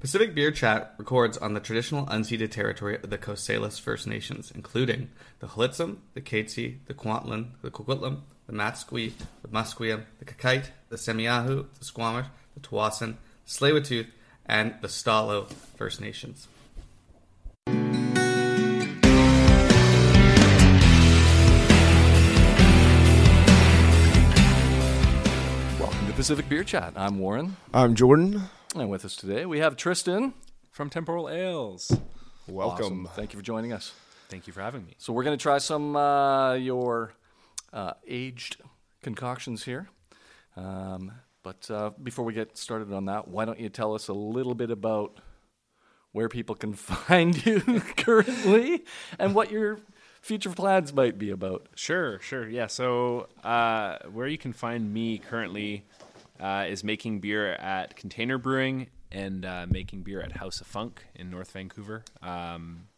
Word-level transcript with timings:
Pacific 0.00 0.32
Beer 0.32 0.52
Chat 0.52 0.94
records 0.96 1.36
on 1.36 1.54
the 1.54 1.60
traditional 1.60 2.06
unceded 2.06 2.52
territory 2.52 2.94
of 3.02 3.10
the 3.10 3.18
Coast 3.18 3.48
Salish 3.48 3.80
First 3.80 4.06
Nations, 4.06 4.52
including 4.54 5.10
the 5.40 5.48
Hlitsum, 5.48 5.96
the 6.14 6.20
Katzie, 6.20 6.78
the 6.86 6.94
Kwantlen, 6.94 7.48
the 7.62 7.70
Coquitlam, 7.72 8.20
the 8.46 8.52
Matsqui, 8.52 9.14
the 9.42 9.48
Musqueam, 9.48 10.04
the 10.20 10.24
Qayqayt, 10.24 10.66
the 10.88 10.94
Semiahmoo, 10.94 11.66
the 11.76 11.84
Squamish, 11.84 12.26
the 12.54 12.60
Tsawwassen, 12.60 13.16
the 13.44 13.50
Tsleil-Waututh, 13.50 14.06
and 14.46 14.76
the 14.82 14.86
Stalo 14.86 15.50
First 15.50 16.00
Nations. 16.00 16.46
Welcome 25.80 26.06
to 26.06 26.12
Pacific 26.14 26.48
Beer 26.48 26.62
Chat. 26.62 26.92
I'm 26.94 27.18
Warren, 27.18 27.56
I'm 27.74 27.96
Jordan. 27.96 28.48
And 28.74 28.90
with 28.90 29.04
us 29.04 29.16
today 29.16 29.46
we 29.46 29.60
have 29.60 29.76
Tristan. 29.76 30.34
from 30.70 30.90
Temporal 30.90 31.28
Ales. 31.28 31.90
Welcome. 32.46 33.06
Awesome. 33.06 33.08
Thank 33.14 33.32
you 33.32 33.38
for 33.38 33.44
joining 33.44 33.72
us. 33.72 33.92
Thank 34.28 34.46
you 34.46 34.52
for 34.52 34.60
having 34.60 34.84
me. 34.84 34.94
So 34.98 35.12
we're 35.12 35.24
going 35.24 35.36
to 35.36 35.42
try 35.42 35.58
some 35.58 35.96
uh, 35.96 36.54
your 36.54 37.12
uh, 37.72 37.94
aged 38.06 38.56
concoctions 39.02 39.64
here. 39.64 39.88
Um, 40.56 41.12
but 41.42 41.70
uh, 41.70 41.90
before 42.02 42.24
we 42.24 42.32
get 42.34 42.56
started 42.56 42.92
on 42.92 43.06
that, 43.06 43.28
why 43.28 43.44
don't 43.44 43.58
you 43.58 43.68
tell 43.68 43.94
us 43.94 44.08
a 44.08 44.12
little 44.12 44.54
bit 44.54 44.70
about 44.70 45.18
where 46.12 46.28
people 46.28 46.54
can 46.54 46.72
find 46.74 47.44
you 47.44 47.60
currently 47.96 48.84
and 49.18 49.34
what 49.34 49.50
your 49.50 49.80
future 50.20 50.50
plans 50.50 50.92
might 50.92 51.18
be 51.18 51.30
about? 51.30 51.68
Sure, 51.74 52.20
sure. 52.20 52.48
Yeah. 52.48 52.66
So, 52.66 53.28
uh, 53.42 53.98
where 54.12 54.26
you 54.26 54.38
can 54.38 54.52
find 54.52 54.92
me 54.92 55.18
currently 55.18 55.84
uh, 56.40 56.66
is 56.68 56.84
making 56.84 57.20
beer 57.20 57.52
at 57.52 57.96
Container 57.96 58.38
Brewing 58.38 58.88
and 59.10 59.44
uh, 59.44 59.66
making 59.68 60.02
beer 60.02 60.20
at 60.20 60.32
House 60.32 60.60
of 60.60 60.66
Funk 60.66 61.04
in 61.14 61.30
North 61.30 61.50
Vancouver. 61.52 62.04
Um, 62.22 62.88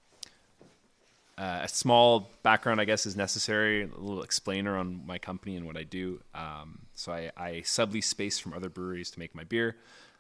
uh, 1.38 1.60
a 1.62 1.68
small 1.68 2.30
background, 2.42 2.80
I 2.80 2.84
guess, 2.84 3.06
is 3.06 3.16
necessary. 3.16 3.84
A 3.84 3.98
little 3.98 4.22
explainer 4.22 4.76
on 4.76 5.06
my 5.06 5.18
company 5.18 5.56
and 5.56 5.66
what 5.66 5.76
I 5.76 5.84
do. 5.84 6.20
Um, 6.34 6.80
so 6.94 7.12
I, 7.12 7.30
I 7.36 7.50
sublease 7.64 8.04
space 8.04 8.38
from 8.38 8.52
other 8.52 8.68
breweries 8.68 9.10
to 9.12 9.18
make 9.18 9.34
my 9.34 9.44
beer. 9.44 9.76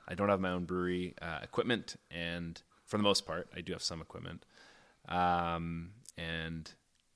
I 0.08 0.14
don't 0.14 0.30
have 0.30 0.40
my 0.40 0.50
own 0.50 0.64
brewery 0.64 1.14
uh, 1.20 1.40
equipment, 1.42 1.96
and 2.10 2.60
for 2.86 2.96
the 2.96 3.02
most 3.02 3.26
part, 3.26 3.48
I 3.54 3.60
do 3.60 3.72
have 3.72 3.82
some 3.82 4.00
equipment. 4.00 4.46
Um, 5.08 5.90
and 6.16 6.72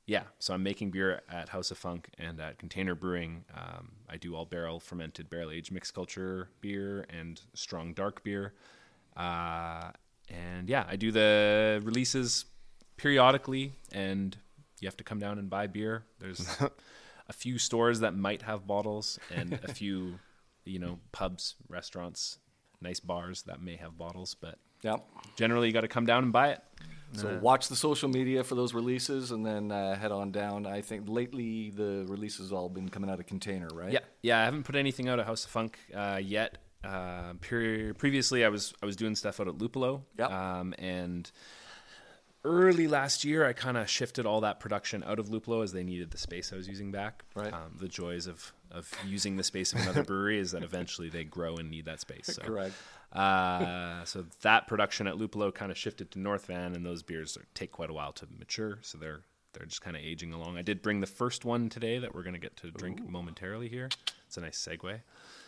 yeah, 0.06 0.24
so 0.38 0.52
I'm 0.54 0.62
making 0.62 0.90
beer 0.90 1.22
at 1.30 1.48
House 1.48 1.70
of 1.70 1.78
Funk 1.78 2.08
and 2.18 2.38
at 2.40 2.58
Container 2.58 2.94
Brewing. 2.94 3.44
Um, 3.54 3.92
I 4.08 4.16
do 4.16 4.34
all 4.34 4.44
barrel 4.44 4.80
fermented, 4.80 5.30
barrel 5.30 5.50
aged 5.50 5.72
mixed 5.72 5.94
culture 5.94 6.48
beer 6.60 7.06
and 7.10 7.40
strong 7.54 7.94
dark 7.94 8.22
beer. 8.22 8.52
Uh, 9.16 9.90
and 10.28 10.68
yeah, 10.68 10.84
I 10.88 10.96
do 10.96 11.10
the 11.10 11.80
releases 11.84 12.44
periodically, 12.96 13.72
and 13.92 14.36
you 14.80 14.88
have 14.88 14.96
to 14.98 15.04
come 15.04 15.18
down 15.18 15.38
and 15.38 15.48
buy 15.48 15.66
beer. 15.66 16.04
There's 16.18 16.46
a 17.28 17.32
few 17.32 17.58
stores 17.58 18.00
that 18.00 18.14
might 18.16 18.42
have 18.42 18.66
bottles, 18.66 19.18
and 19.34 19.52
a 19.62 19.72
few, 19.74 20.18
you 20.64 20.78
know, 20.78 20.98
pubs, 21.12 21.54
restaurants, 21.68 22.38
nice 22.80 23.00
bars 23.00 23.42
that 23.44 23.62
may 23.62 23.76
have 23.76 23.96
bottles, 23.96 24.34
but 24.34 24.58
Yeah. 24.82 24.96
generally 25.36 25.68
you 25.68 25.72
got 25.72 25.80
to 25.82 25.88
come 25.88 26.04
down 26.06 26.24
and 26.24 26.32
buy 26.32 26.50
it. 26.50 26.60
So 27.14 27.38
watch 27.40 27.68
the 27.68 27.76
social 27.76 28.08
media 28.08 28.44
for 28.44 28.54
those 28.54 28.74
releases 28.74 29.30
and 29.30 29.44
then 29.44 29.70
uh, 29.70 29.96
head 29.96 30.12
on 30.12 30.30
down. 30.30 30.66
I 30.66 30.80
think 30.80 31.04
lately 31.08 31.70
the 31.70 32.04
releases 32.08 32.52
all 32.52 32.68
been 32.68 32.88
coming 32.88 33.10
out 33.10 33.20
of 33.20 33.26
container, 33.26 33.68
right? 33.72 33.92
Yeah, 33.92 34.00
yeah. 34.22 34.40
I 34.40 34.44
haven't 34.44 34.64
put 34.64 34.76
anything 34.76 35.08
out 35.08 35.18
at 35.18 35.26
House 35.26 35.44
of 35.44 35.50
Funk 35.50 35.78
uh, 35.94 36.20
yet. 36.22 36.58
Uh, 36.82 37.34
pre- 37.40 37.92
previously, 37.92 38.44
I 38.44 38.48
was 38.48 38.74
I 38.82 38.86
was 38.86 38.96
doing 38.96 39.14
stuff 39.16 39.40
out 39.40 39.48
at 39.48 39.54
Luppolo. 39.54 40.02
Yep. 40.18 40.30
Um, 40.30 40.74
and 40.78 41.30
early 42.44 42.86
last 42.86 43.24
year, 43.24 43.46
I 43.46 43.52
kind 43.52 43.76
of 43.76 43.88
shifted 43.88 44.26
all 44.26 44.42
that 44.42 44.60
production 44.60 45.02
out 45.02 45.18
of 45.18 45.28
Luppolo 45.28 45.62
as 45.62 45.72
they 45.72 45.82
needed 45.82 46.10
the 46.10 46.18
space 46.18 46.52
I 46.52 46.56
was 46.56 46.68
using 46.68 46.92
back. 46.92 47.24
Right. 47.34 47.52
Um, 47.52 47.76
the 47.78 47.88
joys 47.88 48.26
of 48.26 48.52
of 48.70 48.90
using 49.06 49.36
the 49.36 49.44
space 49.44 49.72
of 49.72 49.80
another 49.80 50.04
brewery 50.04 50.38
is 50.38 50.50
that 50.50 50.62
eventually 50.62 51.08
they 51.08 51.24
grow 51.24 51.56
and 51.56 51.70
need 51.70 51.86
that 51.86 52.00
space. 52.00 52.26
So. 52.26 52.42
Correct. 52.42 52.74
Uh, 53.14 54.04
so 54.04 54.24
that 54.42 54.66
production 54.66 55.06
at 55.06 55.14
Luppolo 55.14 55.54
kind 55.54 55.70
of 55.70 55.78
shifted 55.78 56.10
to 56.12 56.18
North 56.18 56.46
Van, 56.46 56.74
and 56.74 56.84
those 56.84 57.02
beers 57.02 57.36
are, 57.36 57.44
take 57.54 57.72
quite 57.72 57.90
a 57.90 57.92
while 57.92 58.12
to 58.12 58.26
mature. 58.38 58.78
So 58.82 58.98
they're 58.98 59.20
they're 59.52 59.66
just 59.66 59.82
kind 59.82 59.96
of 59.96 60.02
aging 60.02 60.32
along. 60.32 60.58
I 60.58 60.62
did 60.62 60.82
bring 60.82 61.00
the 61.00 61.06
first 61.06 61.44
one 61.44 61.68
today 61.68 61.98
that 62.00 62.12
we're 62.14 62.24
going 62.24 62.34
to 62.34 62.40
get 62.40 62.56
to 62.58 62.70
drink 62.72 63.08
momentarily 63.08 63.68
here. 63.68 63.88
It's 64.26 64.36
a 64.36 64.40
nice 64.40 64.58
segue. 64.58 65.00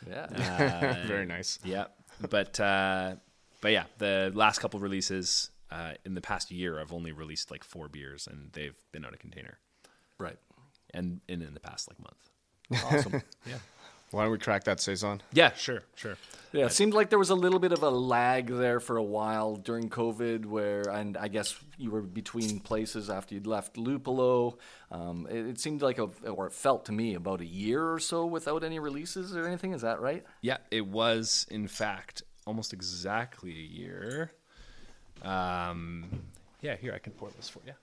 Yeah. 0.08 1.06
Very 1.06 1.26
nice. 1.26 1.58
Yeah, 1.64 1.86
but 2.30 2.58
uh, 2.60 3.16
but 3.60 3.72
yeah, 3.72 3.84
the 3.98 4.30
last 4.34 4.60
couple 4.60 4.78
releases 4.78 5.50
uh, 5.70 5.94
in 6.04 6.14
the 6.14 6.20
past 6.20 6.50
year, 6.50 6.80
I've 6.80 6.92
only 6.92 7.12
released 7.12 7.50
like 7.50 7.64
four 7.64 7.88
beers, 7.88 8.28
and 8.30 8.50
they've 8.52 8.76
been 8.92 9.04
out 9.04 9.12
of 9.12 9.18
container, 9.18 9.58
right. 10.18 10.36
and, 10.94 11.20
and 11.28 11.42
in 11.42 11.54
the 11.54 11.60
past 11.60 11.88
like 11.88 11.98
month. 11.98 12.30
Awesome. 12.84 13.22
Yeah, 13.46 13.58
Why 14.12 14.22
don't 14.22 14.32
we 14.32 14.38
crack 14.38 14.64
that 14.64 14.80
saison? 14.80 15.20
yeah, 15.32 15.52
sure, 15.54 15.82
sure. 15.94 16.16
Yeah, 16.52 16.66
it 16.66 16.72
seemed 16.72 16.94
like 16.94 17.10
there 17.10 17.18
was 17.18 17.30
a 17.30 17.34
little 17.34 17.58
bit 17.58 17.72
of 17.72 17.82
a 17.82 17.90
lag 17.90 18.46
there 18.46 18.80
for 18.80 18.96
a 18.96 19.02
while 19.02 19.56
during 19.56 19.90
COVID, 19.90 20.46
where, 20.46 20.82
and 20.88 21.16
I 21.16 21.28
guess 21.28 21.54
you 21.76 21.90
were 21.90 22.00
between 22.00 22.60
places 22.60 23.10
after 23.10 23.34
you'd 23.34 23.46
left 23.46 23.74
Luppolo. 23.74 24.56
Um, 24.90 25.26
it, 25.28 25.46
it 25.46 25.60
seemed 25.60 25.82
like, 25.82 25.98
a, 25.98 26.08
or 26.30 26.46
it 26.46 26.52
felt 26.52 26.86
to 26.86 26.92
me, 26.92 27.14
about 27.14 27.40
a 27.40 27.46
year 27.46 27.92
or 27.92 27.98
so 27.98 28.24
without 28.24 28.64
any 28.64 28.78
releases 28.78 29.36
or 29.36 29.46
anything. 29.46 29.72
Is 29.72 29.82
that 29.82 30.00
right? 30.00 30.24
Yeah, 30.40 30.58
it 30.70 30.86
was 30.86 31.46
in 31.50 31.68
fact 31.68 32.22
almost 32.46 32.72
exactly 32.72 33.50
a 33.50 33.54
year. 33.54 34.32
Um, 35.22 36.22
yeah, 36.62 36.76
here 36.76 36.94
I 36.94 36.98
can 36.98 37.12
pour 37.12 37.30
this 37.30 37.48
for 37.48 37.60
you. 37.66 37.74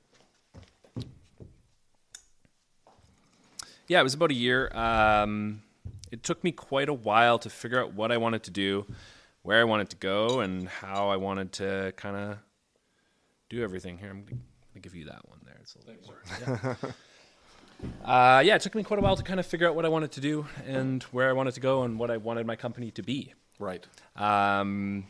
Yeah, 3.87 3.99
it 3.99 4.03
was 4.03 4.13
about 4.13 4.31
a 4.31 4.35
year. 4.35 4.71
Um, 4.73 5.61
it 6.13 6.21
took 6.21 6.43
me 6.43 6.51
quite 6.51 6.89
a 6.89 6.93
while 6.93 7.39
to 7.39 7.49
figure 7.49 7.81
out 7.81 7.95
what 7.95 8.11
I 8.11 8.17
wanted 8.17 8.43
to 8.43 8.51
do, 8.51 8.85
where 9.41 9.59
I 9.59 9.63
wanted 9.63 9.89
to 9.89 9.95
go, 9.95 10.41
and 10.41 10.69
how 10.69 11.09
I 11.09 11.17
wanted 11.17 11.51
to 11.53 11.91
kind 11.97 12.15
of 12.15 12.37
do 13.49 13.63
everything. 13.63 13.97
Here, 13.97 14.11
I'm 14.11 14.23
gonna 14.23 14.79
give 14.79 14.93
you 14.93 15.05
that 15.05 15.27
one 15.27 15.39
there. 15.43 15.57
It's 15.59 15.75
a 15.75 15.79
little 15.79 15.95
bit 15.95 16.05
more- 16.47 16.75
yeah. 16.85 16.91
Uh, 18.05 18.41
yeah, 18.45 18.55
it 18.55 18.61
took 18.61 18.75
me 18.75 18.83
quite 18.83 18.97
a 18.97 19.01
while 19.01 19.17
to 19.17 19.23
kind 19.23 19.41
of 19.41 19.45
figure 19.45 19.67
out 19.67 19.75
what 19.75 19.83
I 19.83 19.89
wanted 19.89 20.13
to 20.13 20.21
do 20.21 20.45
and 20.65 21.03
where 21.11 21.27
I 21.27 21.33
wanted 21.33 21.55
to 21.55 21.59
go 21.59 21.83
and 21.83 21.99
what 21.99 22.11
I 22.11 22.15
wanted 22.15 22.47
my 22.47 22.55
company 22.55 22.91
to 22.91 23.03
be. 23.03 23.33
Right. 23.59 23.85
Um, 24.15 25.05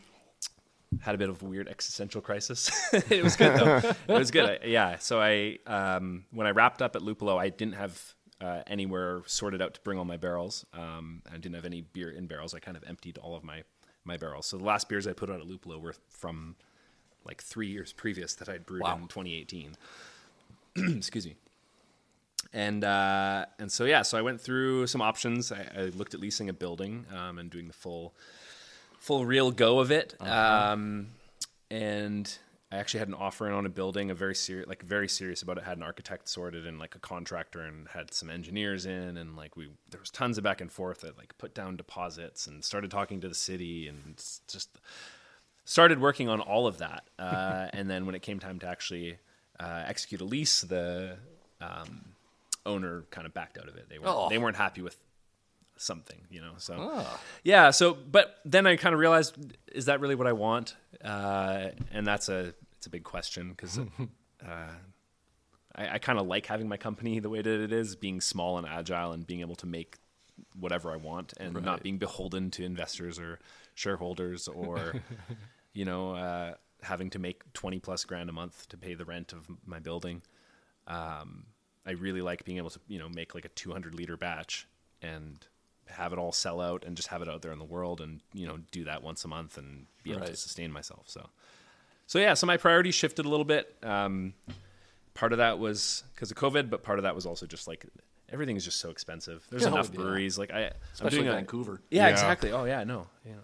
had 1.00 1.14
a 1.14 1.18
bit 1.18 1.28
of 1.28 1.40
a 1.40 1.44
weird 1.44 1.68
existential 1.68 2.20
crisis. 2.20 2.72
it 3.10 3.22
was 3.22 3.36
good 3.36 3.56
though. 3.56 3.76
it 4.08 4.18
was 4.18 4.32
good. 4.32 4.58
I, 4.64 4.66
yeah. 4.66 4.98
So 4.98 5.20
I, 5.20 5.58
um, 5.68 6.24
when 6.32 6.48
I 6.48 6.50
wrapped 6.50 6.82
up 6.82 6.96
at 6.96 7.02
Luppolo, 7.02 7.38
I 7.38 7.48
didn't 7.50 7.74
have 7.74 8.02
uh, 8.44 8.62
anywhere 8.66 9.22
sorted 9.26 9.60
out 9.62 9.72
to 9.74 9.80
bring 9.80 9.98
all 9.98 10.04
my 10.04 10.16
barrels. 10.18 10.66
Um, 10.74 11.22
I 11.32 11.36
didn't 11.36 11.54
have 11.54 11.64
any 11.64 11.80
beer 11.80 12.10
in 12.10 12.26
barrels. 12.26 12.54
I 12.54 12.58
kind 12.58 12.76
of 12.76 12.84
emptied 12.86 13.18
all 13.18 13.34
of 13.34 13.42
my 13.44 13.62
my 14.04 14.16
barrels. 14.18 14.46
So 14.46 14.58
the 14.58 14.64
last 14.64 14.88
beers 14.88 15.06
I 15.06 15.12
put 15.14 15.30
out 15.30 15.40
at 15.40 15.46
Luppolo 15.46 15.80
were 15.80 15.94
from 16.10 16.56
like 17.24 17.42
three 17.42 17.68
years 17.68 17.92
previous 17.92 18.34
that 18.34 18.48
I'd 18.50 18.66
brewed 18.66 18.82
Wow. 18.82 18.96
in 18.96 19.08
2018. 19.08 19.76
Excuse 20.96 21.26
me 21.26 21.36
and 22.52 22.84
uh, 22.84 23.46
and 23.58 23.72
so 23.72 23.84
yeah, 23.84 24.02
so 24.02 24.18
I 24.18 24.22
went 24.22 24.40
through 24.40 24.86
some 24.86 25.00
options. 25.00 25.50
I, 25.50 25.66
I 25.76 25.80
looked 25.96 26.14
at 26.14 26.20
leasing 26.20 26.48
a 26.48 26.52
building 26.52 27.06
um, 27.16 27.38
and 27.38 27.50
doing 27.50 27.66
the 27.66 27.72
full 27.72 28.12
full 28.98 29.24
real 29.24 29.50
go 29.50 29.80
of 29.80 29.90
it. 29.90 30.14
Um, 30.20 31.08
and 31.70 32.38
I 32.74 32.78
actually 32.78 32.98
had 32.98 33.08
an 33.08 33.14
offer 33.14 33.46
in 33.46 33.52
on 33.52 33.66
a 33.66 33.68
building, 33.68 34.10
a 34.10 34.14
very 34.14 34.34
serious, 34.34 34.66
like 34.68 34.82
very 34.82 35.08
serious 35.08 35.42
about 35.42 35.58
it. 35.58 35.64
Had 35.64 35.76
an 35.76 35.84
architect 35.84 36.28
sorted 36.28 36.66
and 36.66 36.78
like 36.78 36.96
a 36.96 36.98
contractor, 36.98 37.60
and 37.60 37.86
had 37.88 38.12
some 38.12 38.30
engineers 38.30 38.84
in, 38.84 39.16
and 39.16 39.36
like 39.36 39.56
we 39.56 39.68
there 39.90 40.00
was 40.00 40.10
tons 40.10 40.38
of 40.38 40.44
back 40.44 40.60
and 40.60 40.72
forth. 40.72 41.02
That 41.02 41.16
like 41.16 41.38
put 41.38 41.54
down 41.54 41.76
deposits 41.76 42.46
and 42.48 42.64
started 42.64 42.90
talking 42.90 43.20
to 43.20 43.28
the 43.28 43.34
city, 43.34 43.86
and 43.86 44.16
just 44.48 44.70
started 45.64 46.00
working 46.00 46.28
on 46.28 46.40
all 46.40 46.66
of 46.66 46.78
that. 46.78 47.04
Uh, 47.18 47.68
and 47.72 47.88
then 47.88 48.04
when 48.06 48.14
it 48.14 48.22
came 48.22 48.38
time 48.38 48.58
to 48.58 48.66
actually 48.66 49.16
uh, 49.60 49.82
execute 49.86 50.20
a 50.20 50.24
lease, 50.24 50.60
the 50.62 51.16
um, 51.60 52.04
owner 52.66 53.04
kind 53.10 53.26
of 53.26 53.32
backed 53.32 53.56
out 53.56 53.68
of 53.68 53.76
it. 53.76 53.88
They 53.88 53.98
weren't 53.98 54.10
Oh. 54.10 54.28
they 54.28 54.36
weren't 54.38 54.56
happy 54.56 54.82
with 54.82 54.96
something, 55.76 56.18
you 56.30 56.40
know. 56.40 56.52
So 56.58 57.06
yeah, 57.44 57.70
so 57.70 57.94
but 57.94 58.40
then 58.44 58.66
I 58.66 58.76
kind 58.76 58.92
of 58.94 58.98
realized, 59.00 59.36
is 59.72 59.86
that 59.86 60.00
really 60.00 60.14
what 60.16 60.26
I 60.26 60.32
want? 60.32 60.76
Uh, 61.02 61.68
and 61.92 62.06
that's 62.06 62.28
a 62.28 62.54
it's 62.84 62.86
a 62.86 62.90
big 62.90 63.04
question 63.04 63.50
because. 63.50 63.78
Uh, 64.46 64.74
I, 65.74 65.94
I 65.94 65.98
kind 65.98 66.18
of 66.18 66.26
like 66.26 66.44
having 66.44 66.68
my 66.68 66.76
company 66.76 67.18
the 67.18 67.30
way 67.30 67.40
that 67.40 67.60
it 67.60 67.72
is, 67.72 67.96
being 67.96 68.20
small 68.20 68.58
and 68.58 68.66
agile, 68.66 69.12
and 69.12 69.26
being 69.26 69.40
able 69.40 69.54
to 69.56 69.66
make 69.66 69.96
whatever 70.58 70.92
I 70.92 70.96
want, 70.96 71.32
and 71.38 71.54
not 71.62 71.82
being 71.82 71.96
beholden 71.96 72.50
to 72.52 72.64
investors 72.64 73.18
or 73.18 73.38
shareholders, 73.74 74.48
or 74.48 74.94
you 75.72 75.86
know, 75.86 76.14
uh, 76.14 76.54
having 76.82 77.08
to 77.10 77.18
make 77.18 77.50
twenty 77.54 77.78
plus 77.78 78.04
grand 78.04 78.28
a 78.28 78.32
month 78.32 78.68
to 78.68 78.76
pay 78.76 78.92
the 78.92 79.06
rent 79.06 79.32
of 79.32 79.48
my 79.64 79.78
building. 79.78 80.20
Um, 80.86 81.46
I 81.86 81.92
really 81.92 82.20
like 82.20 82.44
being 82.44 82.58
able 82.58 82.70
to, 82.70 82.80
you 82.86 82.98
know, 82.98 83.08
make 83.08 83.34
like 83.34 83.46
a 83.46 83.50
two 83.50 83.72
hundred 83.72 83.94
liter 83.94 84.18
batch 84.18 84.68
and 85.00 85.44
have 85.86 86.12
it 86.12 86.18
all 86.18 86.32
sell 86.32 86.60
out 86.60 86.84
and 86.84 86.96
just 86.96 87.08
have 87.08 87.22
it 87.22 87.28
out 87.28 87.42
there 87.42 87.52
in 87.52 87.58
the 87.58 87.64
world, 87.64 88.00
and 88.00 88.20
you 88.34 88.46
know, 88.46 88.58
do 88.70 88.84
that 88.84 89.02
once 89.02 89.24
a 89.24 89.28
month 89.28 89.56
and 89.56 89.86
be 90.02 90.12
able 90.12 90.26
to 90.26 90.36
sustain 90.36 90.70
myself. 90.70 91.04
So, 91.06 91.30
so 92.06 92.18
yeah, 92.18 92.34
so 92.34 92.46
my 92.46 92.56
priorities 92.56 92.94
shifted 92.94 93.24
a 93.26 93.28
little 93.28 93.44
bit. 93.44 93.74
Um, 93.82 94.34
part 95.14 95.32
of 95.32 95.38
that 95.38 95.58
was 95.58 96.04
because 96.14 96.30
of 96.30 96.36
COVID, 96.36 96.70
but 96.70 96.82
part 96.82 96.98
of 96.98 97.02
that 97.04 97.14
was 97.14 97.26
also 97.26 97.46
just 97.46 97.66
like 97.68 97.86
everything 98.32 98.56
is 98.56 98.64
just 98.64 98.80
so 98.80 98.90
expensive. 98.90 99.44
There's 99.50 99.62
Yeah, 99.62 99.68
enough 99.68 99.92
breweries. 99.92 100.38
Like 100.38 100.50
I, 100.52 100.64
I'm 100.66 100.72
Especially 100.92 101.18
doing 101.18 101.28
a- 101.28 101.32
Vancouver. 101.32 101.80
yeah, 101.90 102.06
Yeah. 102.06 102.10
exactly. 102.12 102.52
Oh 102.52 102.64
yeah, 102.64 102.84
no, 102.84 103.06
yeah. 103.24 103.34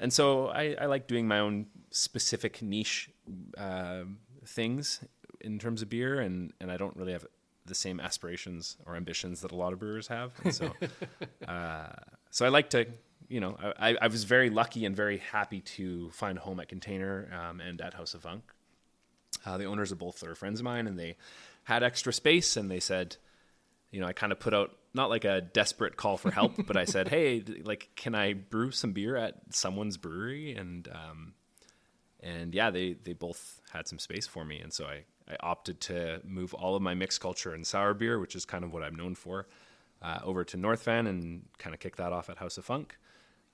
And 0.00 0.12
so 0.12 0.48
I, 0.48 0.76
I 0.80 0.86
like 0.86 1.06
doing 1.08 1.26
my 1.26 1.40
own 1.40 1.66
specific 1.90 2.62
niche 2.62 3.10
um 3.56 4.18
things 4.46 5.00
in 5.40 5.58
terms 5.58 5.82
of 5.82 5.88
beer, 5.88 6.20
and 6.20 6.52
and 6.60 6.70
I 6.70 6.76
don't 6.76 6.96
really 6.96 7.12
have 7.12 7.26
the 7.66 7.74
same 7.74 8.00
aspirations 8.00 8.76
or 8.86 8.96
ambitions 8.96 9.40
that 9.42 9.52
a 9.52 9.56
lot 9.56 9.72
of 9.74 9.78
brewers 9.78 10.06
have. 10.08 10.32
And 10.42 10.54
so, 10.54 10.72
uh, 11.48 11.88
so 12.30 12.46
I 12.46 12.48
like 12.48 12.70
to, 12.70 12.86
you 13.28 13.40
know, 13.40 13.56
I, 13.78 13.96
I 14.00 14.06
was 14.08 14.24
very 14.24 14.50
lucky 14.50 14.84
and 14.84 14.96
very 14.96 15.18
happy 15.18 15.60
to 15.60 16.10
find 16.10 16.38
a 16.38 16.40
home 16.40 16.60
at 16.60 16.68
Container 16.68 17.28
um, 17.32 17.60
and 17.60 17.80
at 17.80 17.94
House 17.94 18.14
of 18.14 18.22
Funk. 18.22 18.42
Uh, 19.44 19.58
the 19.58 19.66
owners 19.66 19.92
of 19.92 19.98
both 19.98 20.22
are 20.22 20.34
friends 20.34 20.60
of 20.60 20.64
mine, 20.64 20.86
and 20.86 20.98
they 20.98 21.16
had 21.64 21.82
extra 21.82 22.12
space, 22.12 22.56
and 22.56 22.70
they 22.70 22.80
said, 22.80 23.16
you 23.90 24.00
know, 24.00 24.06
I 24.06 24.12
kind 24.12 24.32
of 24.32 24.40
put 24.40 24.54
out 24.54 24.76
not 24.94 25.10
like 25.10 25.24
a 25.24 25.40
desperate 25.40 25.96
call 25.96 26.16
for 26.16 26.30
help, 26.30 26.54
but 26.66 26.76
I 26.76 26.84
said, 26.84 27.08
hey, 27.08 27.44
like, 27.62 27.90
can 27.94 28.14
I 28.14 28.32
brew 28.32 28.70
some 28.70 28.92
beer 28.92 29.16
at 29.16 29.34
someone's 29.50 29.96
brewery? 29.96 30.54
And 30.54 30.88
um, 30.88 31.34
and 32.20 32.54
yeah, 32.54 32.70
they 32.70 32.94
they 32.94 33.12
both 33.12 33.60
had 33.70 33.86
some 33.86 33.98
space 33.98 34.26
for 34.26 34.44
me, 34.44 34.58
and 34.60 34.72
so 34.72 34.86
I 34.86 35.04
I 35.30 35.36
opted 35.40 35.80
to 35.82 36.20
move 36.24 36.54
all 36.54 36.74
of 36.74 36.82
my 36.82 36.94
mixed 36.94 37.20
culture 37.20 37.52
and 37.52 37.66
sour 37.66 37.94
beer, 37.94 38.18
which 38.18 38.34
is 38.34 38.44
kind 38.44 38.64
of 38.64 38.72
what 38.72 38.82
I'm 38.82 38.94
known 38.94 39.14
for, 39.14 39.46
uh, 40.00 40.20
over 40.24 40.42
to 40.44 40.56
North 40.56 40.84
Van 40.84 41.06
and 41.06 41.44
kind 41.58 41.74
of 41.74 41.80
kick 41.80 41.96
that 41.96 42.12
off 42.12 42.30
at 42.30 42.38
House 42.38 42.56
of 42.56 42.64
Funk. 42.64 42.96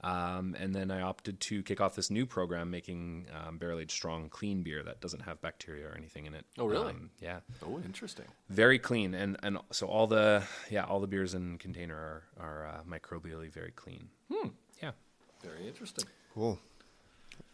Um, 0.05 0.55
and 0.61 0.75
then 0.75 0.91
I 0.91 1.01
opted 1.01 1.41
to 1.41 1.63
kick 1.63 1.81
off 1.81 1.95
this 1.95 2.11
new 2.11 2.27
program 2.27 2.71
making 2.71 3.27
um, 3.35 3.57
barrel 3.59 3.79
aged 3.79 3.93
strong, 3.93 4.29
clean 4.29 4.63
beer 4.63 4.83
that 4.83 5.01
doesn't 5.01 5.21
have 5.21 5.41
bacteria 5.41 5.87
or 5.89 5.95
anything 5.97 6.27
in 6.27 6.35
it. 6.35 6.45
Oh, 6.59 6.67
really? 6.67 6.91
Um, 6.91 7.11
yeah, 7.21 7.41
Oh, 7.63 7.81
interesting. 7.85 8.27
very 8.51 8.79
clean, 8.79 9.15
and 9.15 9.39
and 9.43 9.57
so 9.73 9.87
all 9.87 10.07
the 10.07 10.43
yeah 10.71 10.85
all 10.85 11.01
the 11.01 11.07
beers 11.07 11.33
in 11.35 11.57
container 11.59 11.97
are 11.97 12.23
are 12.39 12.67
uh, 12.67 12.81
microbially 12.89 13.51
very 13.51 13.71
clean. 13.71 14.09
Hmm. 14.31 14.49
Yeah. 14.83 14.91
Very 15.43 15.67
interesting. 15.67 16.05
Cool. 16.35 16.59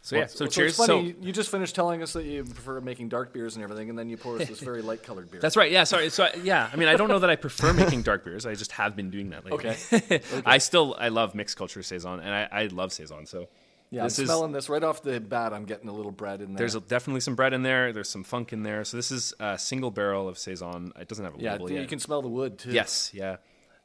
So 0.02 0.16
yeah. 0.16 0.26
So, 0.26 0.44
So 0.44 0.46
cheers. 0.46 0.70
It's 0.78 0.86
funny. 0.86 1.12
So- 1.12 1.18
you 1.20 1.32
just 1.32 1.50
finished 1.50 1.74
telling 1.74 2.02
us 2.02 2.14
that 2.14 2.24
you 2.24 2.44
prefer 2.44 2.80
making 2.80 3.10
dark 3.10 3.32
beers 3.34 3.56
and 3.56 3.62
everything, 3.62 3.90
and 3.90 3.98
then 3.98 4.08
you 4.08 4.16
pour 4.16 4.40
us 4.40 4.48
this 4.48 4.60
very 4.60 4.80
light 4.82 5.02
colored 5.02 5.30
beer. 5.30 5.40
That's 5.42 5.56
right. 5.56 5.70
Yeah. 5.70 5.84
Sorry. 5.84 6.08
So 6.08 6.24
I- 6.24 6.34
yeah. 6.42 6.70
I 6.72 6.76
mean, 6.76 6.88
I 6.88 6.96
don't 6.96 7.08
know 7.08 7.18
that 7.18 7.28
I 7.30 7.36
prefer 7.36 7.72
making 7.74 8.02
dark 8.02 8.24
beers. 8.24 8.46
I 8.46 8.54
just 8.54 8.72
have 8.72 8.96
been 8.96 9.10
doing 9.10 9.30
that 9.30 9.44
lately. 9.44 9.76
Okay. 9.92 10.20
I 10.46 10.58
still 10.58 10.96
I 10.98 11.08
love 11.08 11.34
mixed 11.34 11.56
culture 11.56 11.82
saison, 11.82 12.20
and 12.20 12.30
I, 12.32 12.48
I 12.50 12.66
love 12.68 12.92
saison. 12.92 13.26
So 13.26 13.48
yeah. 13.90 14.04
this 14.04 14.18
I'm 14.18 14.22
is 14.22 14.28
smelling 14.30 14.52
this 14.52 14.68
right 14.70 14.82
off 14.82 15.02
the 15.02 15.20
bat. 15.20 15.52
I'm 15.52 15.64
getting 15.66 15.88
a 15.88 15.92
little 15.92 16.12
bread 16.12 16.40
in 16.40 16.54
there. 16.54 16.58
there's 16.58 16.76
a, 16.76 16.80
definitely 16.80 17.20
some 17.20 17.34
bread 17.34 17.52
in 17.52 17.62
there. 17.62 17.92
There's 17.92 18.08
some 18.08 18.24
funk 18.24 18.52
in 18.54 18.62
there. 18.62 18.84
So 18.84 18.96
this 18.96 19.10
is 19.10 19.34
a 19.38 19.58
single 19.58 19.90
barrel 19.90 20.28
of 20.28 20.38
saison. 20.38 20.92
It 20.98 21.08
doesn't 21.08 21.24
have 21.24 21.34
a 21.34 21.38
label 21.38 21.68
yet. 21.70 21.76
yeah. 21.76 21.82
You 21.82 21.88
can 21.88 21.98
smell 21.98 22.22
the 22.22 22.28
wood 22.28 22.58
too. 22.58 22.70
Yes. 22.70 23.10
Yeah. 23.12 23.36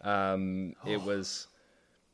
Um, 0.01 0.75
It 0.85 1.01
was 1.01 1.47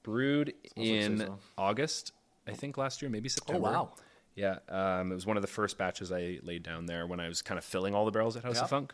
brewed 0.03 0.53
like 0.75 0.87
in 0.87 1.17
saison. 1.19 1.35
August, 1.57 2.13
I 2.51 2.55
think, 2.55 2.77
last 2.77 3.01
year, 3.01 3.09
maybe 3.09 3.29
September. 3.29 3.59
Oh 3.67 3.71
September. 3.71 3.89
wow. 3.89 3.95
Yeah, 4.33 4.59
um, 4.99 5.11
it 5.11 5.15
was 5.15 5.25
one 5.25 5.35
of 5.37 5.41
the 5.41 5.47
first 5.47 5.77
batches 5.77 6.11
I 6.11 6.39
laid 6.41 6.63
down 6.63 6.85
there 6.85 7.05
when 7.05 7.19
I 7.19 7.27
was 7.27 7.41
kind 7.41 7.57
of 7.57 7.65
filling 7.65 7.93
all 7.93 8.05
the 8.05 8.11
barrels 8.11 8.37
at 8.37 8.43
House 8.43 8.55
Yeah. 8.55 8.63
of 8.63 8.69
Funk. 8.69 8.93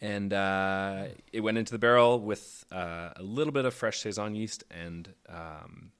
And 0.00 0.32
uh, 0.32 1.06
it 1.32 1.40
went 1.40 1.56
into 1.56 1.72
the 1.72 1.78
barrel 1.78 2.18
with 2.20 2.64
uh, 2.72 3.10
a 3.16 3.22
little 3.22 3.52
bit 3.52 3.64
of 3.64 3.72
fresh 3.72 4.00
saison 4.00 4.34
yeast, 4.34 4.64
and 4.70 5.08
um, 5.28 5.92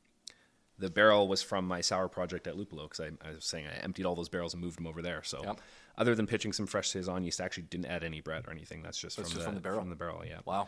the 0.78 0.90
barrel 0.90 1.28
was 1.28 1.43
from 1.43 1.66
my 1.66 1.81
sour 1.81 2.08
project 2.08 2.46
at 2.46 2.55
Luppolo 2.56 2.82
because 2.90 3.00
I, 3.00 3.11
I 3.26 3.32
was 3.34 3.44
saying 3.44 3.66
I 3.66 3.76
emptied 3.82 4.05
all 4.05 4.14
those 4.16 4.28
barrels 4.28 4.52
and 4.52 4.62
moved 4.62 4.76
them 4.76 4.87
over 4.88 5.00
there. 5.00 5.22
So, 5.22 5.43
Yep. 5.44 5.61
other 5.96 6.14
than 6.16 6.26
pitching 6.26 6.52
some 6.52 6.66
fresh 6.66 6.88
saison 6.88 7.22
yeast, 7.22 7.40
I 7.40 7.44
actually 7.44 7.62
didn't 7.64 7.87
add 7.87 8.02
any 8.05 8.20
Brett 8.20 8.46
or 8.46 8.50
anything. 8.50 8.82
That's 8.82 8.99
just, 8.99 9.16
That's 9.16 9.31
from, 9.31 9.37
just 9.37 9.44
the, 9.44 9.46
from 9.46 9.55
the 9.55 9.61
barrel. 9.61 9.78
From 9.81 9.90
the 9.90 9.96
barrel, 9.96 10.22
yeah. 10.26 10.40
Wow. 10.44 10.66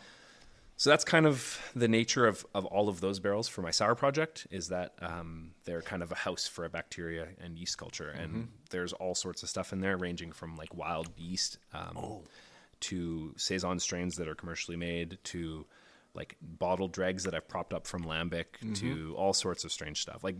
So 0.78 0.90
that's 0.90 1.04
kind 1.04 1.24
of 1.24 1.58
the 1.74 1.88
nature 1.88 2.26
of, 2.26 2.44
of 2.54 2.66
all 2.66 2.90
of 2.90 3.00
those 3.00 3.18
barrels 3.18 3.48
for 3.48 3.62
my 3.62 3.70
sour 3.70 3.94
project 3.94 4.46
is 4.50 4.68
that 4.68 4.92
um, 5.00 5.52
they're 5.64 5.80
kind 5.80 6.02
of 6.02 6.12
a 6.12 6.16
house 6.16 6.46
for 6.46 6.66
a 6.66 6.68
bacteria 6.68 7.28
and 7.40 7.58
yeast 7.58 7.78
culture, 7.78 8.10
and 8.10 8.48
there's 8.68 8.92
all 8.92 9.14
sorts 9.14 9.42
of 9.42 9.48
stuff 9.48 9.72
in 9.72 9.80
there, 9.80 9.96
ranging 9.96 10.32
from 10.32 10.54
like 10.56 10.74
wild 10.74 11.08
yeast 11.16 11.58
um, 11.72 12.18
to 12.80 13.32
saison 13.38 13.78
strains 13.80 14.16
that 14.16 14.28
are 14.28 14.34
commercially 14.34 14.76
made 14.76 15.16
to 15.24 15.64
like 16.14 16.36
bottled 16.42 16.92
dregs 16.92 17.24
that 17.24 17.34
I've 17.34 17.48
propped 17.48 17.72
up 17.72 17.86
from 17.86 18.04
lambic 18.04 18.74
to 18.74 19.14
all 19.16 19.32
sorts 19.32 19.64
of 19.64 19.72
strange 19.72 20.00
stuff. 20.02 20.22
Like 20.22 20.36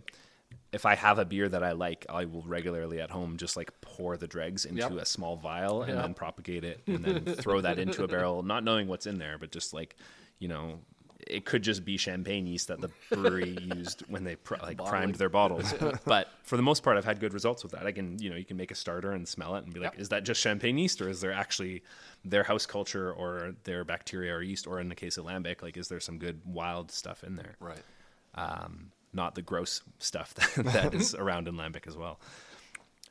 if 0.73 0.85
I 0.85 0.95
have 0.97 1.19
a 1.19 1.25
beer 1.25 1.49
that 1.49 1.63
I 1.63 1.73
like, 1.73 2.05
I 2.11 2.27
will 2.27 2.43
regularly 2.43 3.01
at 3.01 3.11
home 3.11 3.37
just 3.39 3.57
like 3.57 3.73
pour 3.81 4.17
the 4.19 4.27
dregs 4.27 4.65
into 4.67 4.81
Yep. 4.95 5.03
a 5.03 5.07
small 5.07 5.37
vial 5.37 5.83
and 5.83 5.95
Yep. 5.95 6.03
then 6.03 6.15
propagate 6.15 6.65
it 6.65 6.83
and 6.87 7.03
then 7.05 7.25
throw 7.25 7.63
that 7.63 7.79
into 7.79 8.05
a 8.05 8.09
barrel, 8.09 8.43
not 8.55 8.65
knowing 8.65 8.87
what's 8.87 9.07
in 9.07 9.19
there, 9.19 9.39
but 9.39 9.51
just 9.51 9.73
like, 9.75 9.97
you 10.39 10.49
know, 10.49 10.81
it 11.27 11.45
could 11.45 11.63
just 11.63 11.85
be 11.85 11.97
champagne 11.97 12.47
yeast 12.47 12.69
that 12.69 12.81
the 12.81 12.91
brewery 13.11 13.57
used 13.75 14.03
when 14.09 14.25
they 14.25 14.37
pr- 14.37 14.57
like 14.63 14.79
primed 14.85 15.17
their 15.17 15.29
bottles. 15.29 15.75
but 16.05 16.29
for 16.43 16.57
the 16.57 16.63
most 16.63 16.83
part, 16.83 16.97
I've 16.97 17.05
had 17.05 17.21
good 17.21 17.35
results 17.35 17.63
with 17.63 17.73
that. 17.73 17.87
I 17.87 17.93
can, 17.93 18.19
you 18.21 18.31
know, 18.31 18.37
you 18.37 18.45
can 18.45 18.57
make 18.57 18.71
a 18.71 18.75
starter 18.75 19.13
and 19.13 19.27
smell 19.27 19.57
it 19.57 19.65
and 19.65 19.73
be 19.73 19.81
like, 19.81 19.99
is 19.99 20.11
that 20.11 20.25
just 20.25 20.41
champagne 20.41 20.79
yeast 20.79 21.01
or 21.01 21.09
is 21.09 21.21
there 21.21 21.33
actually 21.33 21.83
their 22.25 22.45
house 22.45 22.67
culture 22.67 23.13
or 23.13 23.55
their 23.65 23.85
bacteria 23.85 24.35
or 24.35 24.43
yeast, 24.43 24.67
or 24.67 24.81
in 24.81 24.89
the 24.89 24.95
case 24.95 25.17
of 25.17 25.25
lambic, 25.25 25.63
like 25.63 25.77
is 25.77 25.89
there 25.89 26.01
some 26.01 26.19
good 26.19 26.41
wild 26.45 26.91
stuff 26.91 27.25
in 27.25 27.37
there? 27.37 27.57
Right. 27.61 27.83
um, 28.35 28.93
not 29.13 29.35
the 29.35 29.43
gross 29.43 29.83
stuff 29.99 30.35
that, 30.57 30.65
that 30.67 30.95
is 30.95 31.15
around 31.15 31.49
in 31.49 31.55
lambic 31.55 31.87
as 31.87 31.97
well. 31.97 32.21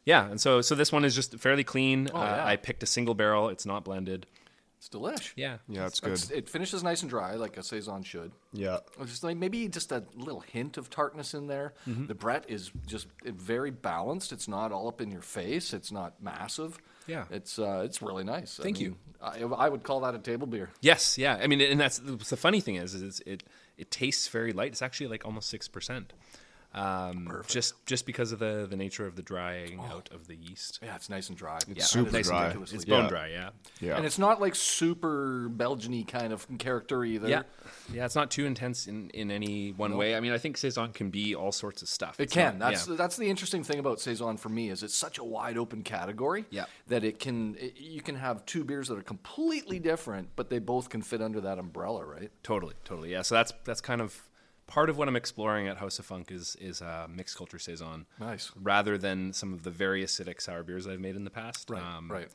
Yeah, 0.05 0.29
and 0.29 0.39
so 0.39 0.61
so 0.61 0.75
this 0.75 0.91
one 0.91 1.03
is 1.03 1.15
just 1.15 1.37
fairly 1.39 1.63
clean. 1.63 2.09
Oh, 2.13 2.19
uh, 2.19 2.23
yeah. 2.23 2.45
I 2.45 2.57
picked 2.57 2.83
a 2.83 2.85
single 2.85 3.15
barrel; 3.15 3.49
it's 3.49 3.65
not 3.65 3.83
blended. 3.83 4.27
It's 4.85 4.95
delish. 4.95 5.31
Yeah, 5.35 5.57
Yeah, 5.67 5.87
it's 5.87 5.99
good. 5.99 6.13
It's- 6.13 6.29
It 6.29 6.47
finishes 6.49 6.83
nice 6.83 7.01
and 7.01 7.09
dry, 7.09 7.35
like 7.35 7.57
a 7.57 7.63
saison 7.63 8.03
should. 8.03 8.31
Yeah. 8.53 8.79
It's 8.99 9.09
Just 9.11 9.23
like 9.23 9.37
maybe 9.37 9.67
just 9.67 9.91
a 9.91 10.03
little 10.15 10.41
hint 10.41 10.77
of 10.77 10.89
tartness 10.89 11.33
in 11.33 11.47
there. 11.47 11.73
Mm-hmm. 11.87 12.05
The 12.07 12.15
Brett 12.15 12.45
is 12.47 12.71
just 12.85 13.07
very 13.23 13.71
balanced. 13.71 14.31
It's 14.31 14.47
not 14.47 14.71
all 14.71 14.87
up 14.87 15.01
in 15.01 15.11
your 15.11 15.21
face. 15.21 15.73
It's 15.73 15.91
not 15.91 16.21
massive. 16.21 16.77
Yeah. 17.07 17.25
it's 17.29 17.59
uh, 17.59 17.83
it's 17.85 18.01
really 18.01 18.23
nice. 18.23 18.57
Thank 18.61 18.77
I 18.77 18.81
you. 18.81 18.97
I, 19.21 19.39
I 19.41 19.69
would 19.69 19.83
call 19.83 20.01
that 20.01 20.15
a 20.15 20.19
table 20.19 20.47
beer. 20.47 20.69
Yes, 20.81 21.17
yeah. 21.17 21.35
I 21.39 21.47
mean, 21.47 21.61
and 21.61 21.79
that's 21.79 21.99
the 21.99 22.35
funny 22.37 22.61
thing 22.61 22.75
is, 22.75 22.93
is 22.95 23.01
it's, 23.01 23.19
it 23.21 23.43
it 23.77 23.91
tastes 23.91 24.27
very 24.27 24.53
light. 24.53 24.71
It's 24.71 24.81
actually 24.81 25.07
like 25.07 25.23
almost 25.25 25.49
six 25.49 25.67
percent. 25.67 26.13
Um, 26.75 27.41
just 27.47 27.85
just 27.85 28.05
because 28.05 28.31
of 28.33 28.39
the 28.39 28.67
the 28.69 28.75
nature 28.75 29.05
of 29.07 29.15
the 29.15 29.21
drying 29.21 29.79
out 29.79 30.09
of 30.13 30.27
the 30.27 30.35
yeast. 30.35 30.79
Yeah, 30.83 30.95
it's 30.95 31.09
nice 31.09 31.29
and 31.29 31.37
dry. 31.37 31.59
Yeah, 31.73 31.83
super 31.83 32.11
nice 32.11 32.27
dry. 32.27 32.53
It's 32.61 32.83
bone 32.85 33.03
Yeah. 33.03 33.09
dry, 33.09 33.27
yeah. 33.29 33.49
Yeah. 33.79 33.95
And 33.97 34.05
it's 34.05 34.19
not 34.19 34.41
like 34.41 34.55
super 34.55 35.47
Belgian-y 35.49 36.03
kind 36.07 36.33
of 36.33 36.45
character 36.59 37.05
either. 37.05 37.29
Yeah, 37.29 37.43
yeah. 37.93 38.03
It's 38.05 38.15
not 38.15 38.29
too 38.29 38.45
intense 38.45 38.87
in, 38.87 39.09
in 39.11 39.31
any 39.31 39.71
one 39.71 39.95
way. 39.95 40.15
I 40.15 40.19
mean, 40.19 40.33
I 40.33 40.37
think 40.37 40.57
saison 40.57 40.91
can 40.91 41.09
be 41.09 41.33
all 41.33 41.53
sorts 41.53 41.81
of 41.81 41.87
stuff. 41.87 42.19
It 42.19 42.23
It's 42.23 42.33
can. 42.33 42.57
not- 42.59 42.71
That's 42.71 42.87
yeah. 42.89 42.95
that's 42.95 43.15
the 43.15 43.29
interesting 43.29 43.63
thing 43.63 43.79
about 43.79 44.01
saison 44.01 44.35
for 44.37 44.49
me 44.49 44.69
is 44.69 44.83
it's 44.83 44.95
such 44.95 45.17
a 45.17 45.23
wide 45.23 45.57
open 45.57 45.81
category. 45.81 46.43
Yeah. 46.49 46.65
That 46.87 47.05
it 47.05 47.19
can 47.19 47.55
it, 47.55 47.77
you 47.79 48.01
can 48.01 48.15
have 48.15 48.45
two 48.45 48.65
beers 48.65 48.89
that 48.89 48.97
are 48.97 49.01
completely 49.03 49.79
different, 49.79 50.29
but 50.35 50.49
they 50.49 50.59
both 50.59 50.89
can 50.89 51.01
fit 51.01 51.21
under 51.21 51.39
that 51.41 51.57
umbrella, 51.57 52.03
right? 52.05 52.31
Totally, 52.43 52.73
totally. 52.83 53.11
Yeah. 53.11 53.21
So 53.21 53.35
that's 53.35 53.53
that's 53.63 53.79
kind 53.81 54.01
of 54.01 54.27
part 54.67 54.89
of 54.89 54.97
what 54.97 55.07
I'm 55.07 55.15
exploring 55.15 55.67
at 55.67 55.77
House 55.77 55.99
of 55.99 56.05
Funk 56.05 56.31
is 56.31 56.55
is 56.59 56.81
uh, 56.81 57.07
mixed 57.09 57.37
culture 57.37 57.59
saison. 57.59 58.05
Nice. 58.19 58.51
Rather 58.61 58.97
than 58.97 59.33
some 59.33 59.53
of 59.53 59.63
the 59.63 59.71
very 59.71 60.03
acidic 60.03 60.41
sour 60.41 60.63
beers 60.63 60.87
I've 60.87 60.99
made 60.99 61.15
in 61.15 61.23
the 61.23 61.29
past. 61.29 61.69
Right, 61.69 61.81
Um, 61.81 62.11
right. 62.11 62.27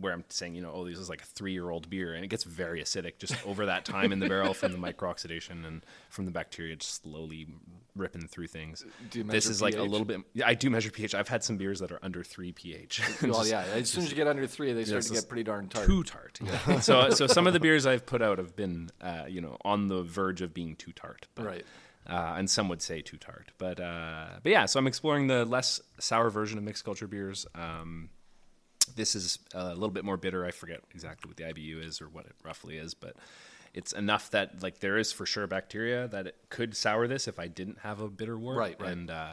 Where 0.00 0.12
I'm 0.12 0.24
saying, 0.28 0.54
you 0.54 0.62
know, 0.62 0.72
oh, 0.74 0.84
this 0.88 0.98
is 0.98 1.08
like 1.08 1.22
a 1.22 1.26
three 1.26 1.52
year 1.52 1.70
old 1.70 1.88
beer, 1.90 2.14
and 2.14 2.24
it 2.24 2.28
gets 2.28 2.44
very 2.44 2.82
acidic 2.82 3.18
just 3.18 3.34
over 3.46 3.66
that 3.66 3.84
time 3.84 4.12
in 4.12 4.18
the 4.18 4.28
barrel 4.28 4.54
from 4.54 4.72
the 4.72 4.78
microoxidation 4.78 5.66
and 5.66 5.84
from 6.10 6.24
the 6.24 6.30
bacteria 6.30 6.74
just 6.76 7.02
slowly 7.02 7.46
ripping 7.96 8.26
through 8.26 8.48
things. 8.48 8.84
Do 9.10 9.20
you 9.20 9.24
this 9.24 9.46
is 9.46 9.62
like 9.62 9.76
a 9.76 9.82
little 9.82 10.04
bit. 10.04 10.20
Yeah, 10.32 10.46
I 10.48 10.54
do 10.54 10.68
measure 10.70 10.90
pH. 10.90 11.14
I've 11.14 11.28
had 11.28 11.44
some 11.44 11.56
beers 11.56 11.80
that 11.80 11.92
are 11.92 12.00
under 12.02 12.24
three 12.24 12.52
pH. 12.52 13.00
Well, 13.22 13.34
Just- 13.40 13.50
yeah. 13.50 13.64
As 13.74 13.88
soon 13.90 14.04
as 14.04 14.10
you 14.10 14.16
get 14.16 14.26
under 14.26 14.46
three, 14.46 14.72
they 14.72 14.84
start 14.84 15.02
to 15.04 15.12
get 15.12 15.28
pretty 15.28 15.44
darn 15.44 15.68
tart. 15.68 15.86
too 15.86 16.02
tart. 16.02 16.38
Yeah. 16.42 16.80
so 16.80 17.10
so 17.10 17.26
some 17.26 17.46
of 17.46 17.52
the 17.52 17.60
beers 17.60 17.86
I've 17.86 18.04
put 18.06 18.20
out 18.22 18.38
have 18.38 18.56
been 18.56 18.90
uh, 19.00 19.24
you 19.28 19.40
know 19.40 19.56
on 19.64 19.86
the 19.88 20.02
verge 20.02 20.42
of 20.42 20.52
being 20.54 20.76
too 20.76 20.92
tart. 20.92 21.26
But, 21.34 21.46
Right. 21.46 21.64
Uh, 22.06 22.34
and 22.36 22.50
some 22.50 22.68
would 22.68 22.82
say 22.82 23.00
too 23.00 23.16
tart. 23.16 23.50
But 23.58 23.80
uh, 23.80 24.26
but 24.42 24.50
yeah, 24.52 24.66
so 24.66 24.78
I'm 24.78 24.86
exploring 24.86 25.26
the 25.28 25.44
less 25.46 25.80
sour 25.98 26.28
version 26.30 26.58
of 26.58 26.64
mixed 26.64 26.84
culture 26.84 27.06
beers. 27.06 27.46
Um, 27.54 28.10
this 28.86 29.14
is 29.14 29.38
a 29.54 29.68
little 29.74 29.90
bit 29.90 30.04
more 30.04 30.16
bitter. 30.16 30.44
I 30.44 30.50
forget 30.50 30.80
exactly 30.94 31.28
what 31.28 31.36
the 31.36 31.44
IBU 31.44 31.84
is 31.84 32.00
or 32.00 32.08
what 32.08 32.26
it 32.26 32.32
roughly 32.44 32.76
is, 32.76 32.94
but 32.94 33.16
it's 33.72 33.92
enough 33.92 34.30
that 34.30 34.62
like 34.62 34.80
there 34.80 34.96
is 34.98 35.12
for 35.12 35.26
sure 35.26 35.46
bacteria 35.46 36.06
that 36.08 36.26
it 36.26 36.36
could 36.48 36.76
sour 36.76 37.06
this 37.08 37.26
if 37.26 37.38
I 37.38 37.48
didn't 37.48 37.78
have 37.80 38.00
a 38.00 38.08
bitter 38.08 38.38
wort. 38.38 38.56
Right, 38.58 38.80
right. 38.80 38.90
And 38.92 39.10
uh, 39.10 39.32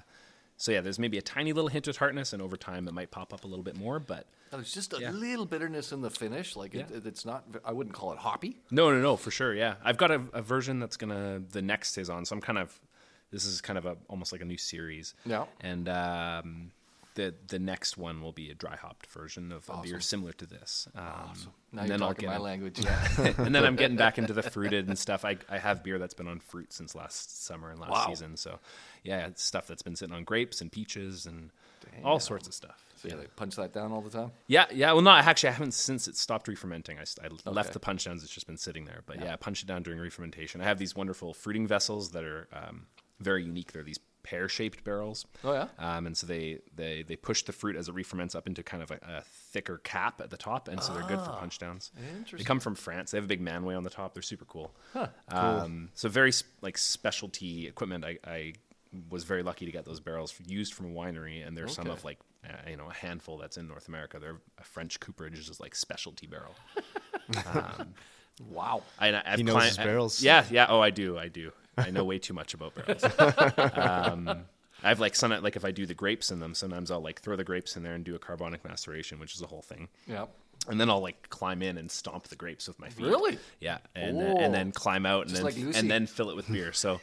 so 0.57 0.71
yeah, 0.71 0.81
there's 0.81 0.99
maybe 0.99 1.17
a 1.17 1.21
tiny 1.21 1.53
little 1.53 1.69
hint 1.69 1.87
of 1.87 1.95
tartness, 1.95 2.33
and 2.33 2.41
over 2.41 2.57
time 2.57 2.87
it 2.87 2.93
might 2.93 3.11
pop 3.11 3.33
up 3.33 3.43
a 3.43 3.47
little 3.47 3.63
bit 3.63 3.75
more. 3.75 3.99
But 3.99 4.25
There's 4.51 4.73
just 4.73 4.93
a 4.93 4.99
Yeah. 4.99 5.11
little 5.11 5.45
bitterness 5.45 5.91
in 5.91 6.01
the 6.01 6.09
finish. 6.09 6.55
Like 6.55 6.73
it, 6.75 6.87
Yeah. 6.91 6.99
it's 7.05 7.25
not. 7.25 7.45
I 7.65 7.71
wouldn't 7.71 7.95
call 7.95 8.13
it 8.13 8.19
hoppy. 8.19 8.57
No, 8.71 8.91
no, 8.91 8.99
no, 9.01 9.15
for 9.15 9.31
sure. 9.31 9.53
Yeah, 9.53 9.75
I've 9.83 9.97
got 9.97 10.11
a, 10.11 10.21
a 10.33 10.41
version 10.41 10.79
that's 10.79 10.97
gonna 10.97 11.39
the 11.51 11.61
next 11.61 11.97
is 11.97 12.09
on. 12.09 12.25
So 12.25 12.35
I'm 12.35 12.41
kind 12.41 12.57
of 12.57 12.79
this 13.31 13.45
is 13.45 13.61
kind 13.61 13.77
of 13.77 13.85
a 13.85 13.95
almost 14.09 14.31
like 14.31 14.41
a 14.41 14.45
new 14.45 14.57
series. 14.57 15.13
Yeah. 15.25 15.45
and 15.61 15.87
um, 15.87 16.71
the 17.15 17.33
the 17.47 17.59
next 17.59 17.97
one 17.97 18.21
will 18.21 18.31
be 18.31 18.49
a 18.49 18.53
dry 18.55 18.75
hopped 18.75 19.07
version 19.07 19.51
of 19.51 19.69
a 19.69 19.81
beer 19.81 19.99
similar 19.99 20.31
to 20.33 20.45
this. 20.45 20.87
Um, 20.95 21.03
Now 21.03 21.81
and 21.81 21.89
you're 21.89 21.97
then 21.97 22.01
I'll 22.01 22.09
talking 22.09 22.27
my 22.27 22.33
get- 22.35 22.41
language. 22.41 22.79
Yeah. 22.83 23.33
and 23.37 23.53
then 23.53 23.65
I'm 23.65 23.75
getting 23.75 23.97
back 23.97 24.17
into 24.17 24.33
the 24.33 24.43
fruited 24.43 24.87
and 24.87 24.97
stuff. 24.97 25.25
I, 25.25 25.37
I 25.49 25.57
have 25.57 25.83
beer 25.83 25.99
that's 25.99 26.13
been 26.13 26.27
on 26.27 26.39
fruit 26.39 26.71
since 26.73 26.95
last 26.95 27.43
summer 27.45 27.69
and 27.71 27.79
last 27.79 27.91
Wow. 27.91 28.05
season. 28.07 28.37
So 28.37 28.59
yeah, 29.03 29.29
stuff 29.35 29.67
that's 29.67 29.81
been 29.81 29.95
sitting 29.95 30.15
on 30.15 30.23
grapes 30.23 30.61
and 30.61 30.71
peaches 30.71 31.25
and 31.25 31.51
all 32.03 32.19
sorts 32.19 32.47
of 32.47 32.53
stuff. 32.53 32.85
so 32.95 33.07
yeah, 33.09 33.15
they 33.15 33.25
punch 33.35 33.55
that 33.55 33.73
down 33.73 33.91
all 33.91 34.01
the 34.01 34.09
time. 34.09 34.31
Yeah, 34.47 34.65
yeah. 34.71 34.91
Well, 34.93 35.01
no, 35.01 35.11
actually, 35.11 35.49
I 35.49 35.53
haven't 35.53 35.73
since 35.73 36.07
it 36.07 36.15
stopped 36.15 36.47
re-fermenting. 36.47 36.97
I, 36.97 37.01
left 37.49 37.69
Okay. 37.69 37.73
the 37.73 37.79
punch 37.79 38.05
downs. 38.05 38.23
It's 38.23 38.31
just 38.33 38.47
been 38.47 38.57
sitting 38.57 38.85
there. 38.85 39.01
But 39.05 39.19
yeah, 39.19 39.33
I 39.33 39.35
punch 39.35 39.63
it 39.63 39.65
down 39.65 39.81
during 39.83 39.99
re-fermentation. 39.99 40.61
I 40.61 40.65
have 40.65 40.77
these 40.77 40.95
wonderful 40.95 41.33
fruiting 41.33 41.67
vessels 41.67 42.11
that 42.11 42.23
are 42.23 42.47
um, 42.53 42.85
very 43.19 43.43
unique. 43.43 43.71
They're 43.73 43.83
these 43.83 43.99
pear-shaped 44.23 44.83
barrels. 44.83 45.25
Oh, 45.43 45.53
yeah? 45.53 45.67
Um, 45.79 46.07
and 46.07 46.15
so 46.17 46.27
they, 46.27 46.59
they 46.75 47.03
they 47.03 47.15
push 47.15 47.43
the 47.43 47.51
fruit 47.51 47.75
as 47.75 47.87
it 47.89 47.93
re-ferments 47.93 48.35
up 48.35 48.47
into 48.47 48.63
kind 48.63 48.81
of 48.83 48.91
a, 48.91 48.99
a 49.17 49.21
thicker 49.21 49.77
cap 49.79 50.21
at 50.21 50.29
the 50.29 50.37
top, 50.37 50.67
and 50.67 50.81
so 50.81 50.93
they're 50.93 51.03
good 51.03 51.19
for 51.19 51.31
punch 51.31 51.59
downs. 51.59 51.91
They 51.95 52.37
Ah, 52.39 52.43
come 52.45 52.59
from 52.59 52.75
France. 52.75 53.11
They 53.11 53.17
have 53.17 53.25
a 53.25 53.27
big 53.27 53.43
manway 53.43 53.75
on 53.75 53.83
the 53.83 53.89
top. 53.89 54.13
They're 54.13 54.21
super 54.23 54.45
cool. 54.45 54.73
Um, 55.29 55.89
so 55.93 56.09
very 56.09 56.31
like 56.61 56.77
specialty 56.77 57.67
equipment. 57.67 58.05
I, 58.05 58.17
I 58.25 58.53
was 59.09 59.23
very 59.23 59.41
lucky 59.43 59.65
to 59.65 59.71
get 59.71 59.85
those 59.85 59.99
barrels 59.99 60.33
used 60.45 60.73
from 60.73 60.87
a 60.87 60.89
winery, 60.89 61.45
and 61.47 61.57
there's 61.57 61.73
some 61.73 61.87
of 61.89 62.03
like 62.03 62.19
uh, 62.45 62.69
you 62.69 62.75
know 62.77 62.89
a 62.89 62.93
handful 62.93 63.37
that's 63.37 63.57
in 63.57 63.67
North 63.67 63.87
America. 63.87 64.19
They're 64.19 64.41
a 64.59 64.63
French 64.63 64.99
cooperage 64.99 65.37
is 65.39 65.59
like 65.59 65.75
specialty 65.75 66.27
barrel. 66.27 66.55
Wow. 68.49 68.81
I, 68.97 69.13
I've 69.25 69.37
He 69.37 69.43
knows 69.43 69.55
cli- 69.57 69.67
his 69.67 69.79
I- 69.79 69.83
barrels. 69.85 70.23
yeah, 70.23 70.45
yeah. 70.49 70.65
Oh, 70.69 70.79
I 70.79 70.89
do. 70.89 71.17
I 71.17 71.27
do. 71.27 71.51
I 71.77 71.89
know 71.89 72.03
way 72.03 72.19
too 72.19 72.33
much 72.33 72.53
about 72.53 72.75
barrels. 72.75 73.03
um, 73.75 74.45
I've 74.83 74.99
like 74.99 75.15
some 75.15 75.31
like 75.41 75.55
if 75.55 75.65
I 75.65 75.71
do 75.71 75.85
the 75.85 75.93
grapes 75.93 76.31
in 76.31 76.39
them, 76.39 76.53
sometimes 76.53 76.91
I'll 76.91 77.01
like 77.01 77.21
throw 77.21 77.35
the 77.35 77.43
grapes 77.43 77.75
in 77.75 77.83
there 77.83 77.93
and 77.93 78.03
do 78.03 78.15
a 78.15 78.19
carbonic 78.19 78.63
maceration, 78.63 79.19
which 79.19 79.35
is 79.35 79.41
a 79.41 79.47
whole 79.47 79.61
thing. 79.61 79.89
Yeah. 80.07 80.25
And 80.69 80.79
then 80.79 80.91
I'll 80.91 81.01
like 81.01 81.27
climb 81.29 81.63
in 81.63 81.77
and 81.79 81.89
stomp 81.89 82.27
the 82.27 82.35
grapes 82.35 82.67
with 82.67 82.79
my 82.79 82.87
feet. 82.87 83.07
Really? 83.07 83.39
Yeah, 83.59 83.79
and 83.95 84.15
then, 84.19 84.37
and 84.37 84.53
Oh. 84.53 84.57
then 84.57 84.71
climb 84.71 85.07
out 85.07 85.21
and 85.21 85.29
Just 85.31 85.37
then 85.41 85.45
like 85.45 85.55
Lucy. 85.57 85.79
and 85.79 85.89
then 85.89 86.05
fill 86.05 86.29
it 86.29 86.35
with 86.35 86.47
beer. 86.51 86.71
So 86.71 87.01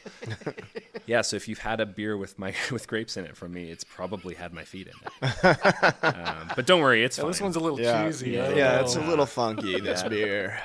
yeah, 1.05 1.21
so 1.21 1.35
if 1.35 1.47
you've 1.49 1.59
had 1.59 1.81
a 1.81 1.85
beer 1.85 2.15
with 2.17 2.39
my 2.39 2.53
with 2.71 2.87
grapes 2.87 3.17
in 3.17 3.25
it 3.25 3.35
from 3.35 3.51
me, 3.53 3.69
it's 3.69 3.83
probably 3.83 4.35
had 4.35 4.53
my 4.53 4.63
feet 4.63 4.87
in 4.87 4.93
it. 5.27 6.03
um, 6.03 6.51
but 6.55 6.65
don't 6.65 6.81
worry, 6.81 7.03
it's 7.03 7.17
Yeah, 7.17 7.23
fine. 7.23 7.31
this 7.31 7.41
one's 7.41 7.55
a 7.57 7.59
little 7.59 7.79
Yeah, 7.81 8.05
cheesy. 8.05 8.31
yeah, 8.31 8.45
I 8.45 8.51
don't 8.75 8.83
it's 8.85 8.95
a 8.95 9.01
little 9.01 9.25
funky. 9.25 9.79
This 9.81 10.03
beer. 10.03 10.59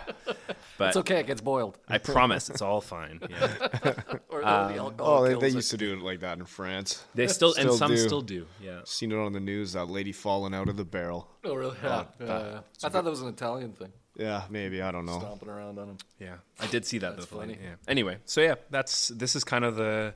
but 0.78 0.88
It's 0.88 0.96
okay. 0.98 1.18
It 1.20 1.26
gets 1.26 1.40
boiled. 1.40 1.78
I 1.88 1.98
promise 1.98 2.48
it's 2.48 2.62
all 2.62 2.80
fine. 2.80 3.20
Yeah. 3.28 3.92
Or 4.28 4.40
the 4.40 4.46
alcohol 4.46 4.94
Oh, 5.00 5.22
they, 5.24 5.30
kills 5.30 5.40
they 5.42 5.48
it. 5.48 5.54
used 5.54 5.70
to 5.72 5.76
do 5.76 5.94
it 5.94 6.00
like 6.00 6.20
that 6.20 6.38
in 6.38 6.44
France. 6.44 7.04
They 7.14 7.26
still, 7.26 7.48
and 7.54 7.62
Still 7.62 7.76
some 7.76 7.90
do. 7.90 7.96
still 7.96 8.20
do. 8.22 8.46
Yeah. 8.62 8.80
Seen 8.84 9.10
it 9.12 9.16
on 9.18 9.32
the 9.32 9.40
news. 9.40 9.72
That 9.72 9.86
lady 9.86 10.12
falling 10.12 10.54
out 10.54 10.68
of 10.68 10.76
the 10.76 10.84
barrel. 10.84 11.28
Oh, 11.44 11.54
really? 11.54 11.76
Yeah. 11.82 12.04
yeah, 12.20 12.26
yeah. 12.26 12.60
I 12.84 12.88
thought 12.88 13.04
that 13.04 13.10
was 13.10 13.22
an 13.22 13.28
Italian 13.28 13.72
thing. 13.72 13.92
Yeah, 14.16 14.42
maybe 14.48 14.80
I 14.80 14.92
don't 14.92 15.06
know. 15.06 15.18
Stomping 15.18 15.48
around 15.48 15.78
on 15.78 15.88
him. 15.88 15.96
Yeah, 16.20 16.34
I 16.60 16.66
did 16.68 16.84
see 16.86 16.98
that. 16.98 17.16
That's 17.16 17.26
though, 17.28 17.38
funny. 17.40 17.58
Yeah. 17.60 17.74
Anyway, 17.88 18.18
so 18.26 18.40
yeah, 18.40 18.54
that's 18.70 19.08
this 19.08 19.34
is 19.34 19.42
kind 19.44 19.64
of 19.64 19.74
the 19.76 20.14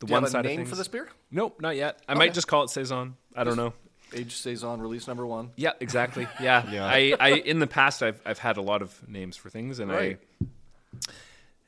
the 0.00 0.06
Do 0.06 0.10
you 0.10 0.14
one 0.14 0.22
have 0.24 0.28
a 0.28 0.32
side 0.32 0.44
name 0.44 0.52
of 0.52 0.56
things. 0.58 0.70
for 0.70 0.76
this 0.76 0.88
beer? 0.88 1.08
Nope, 1.30 1.60
not 1.60 1.76
yet. 1.76 2.00
I 2.08 2.12
Okay. 2.12 2.18
might 2.18 2.34
just 2.34 2.46
call 2.48 2.64
it 2.64 2.70
saison. 2.70 3.16
I 3.34 3.44
don't 3.44 3.56
know. 3.56 3.72
Age 4.14 4.34
saison 4.36 4.80
release 4.82 5.06
number 5.08 5.26
one. 5.26 5.50
Yeah, 5.56 5.72
exactly. 5.80 6.26
Yeah, 6.40 6.70
Yeah. 6.70 6.84
I, 6.84 7.14
I 7.18 7.28
in 7.30 7.58
the 7.60 7.66
past 7.66 8.02
I've 8.02 8.20
I've 8.26 8.38
had 8.38 8.58
a 8.58 8.62
lot 8.62 8.82
of 8.82 9.08
names 9.08 9.36
for 9.38 9.48
things, 9.48 9.78
and 9.78 9.90
Right. 9.90 10.18
I 10.42 11.08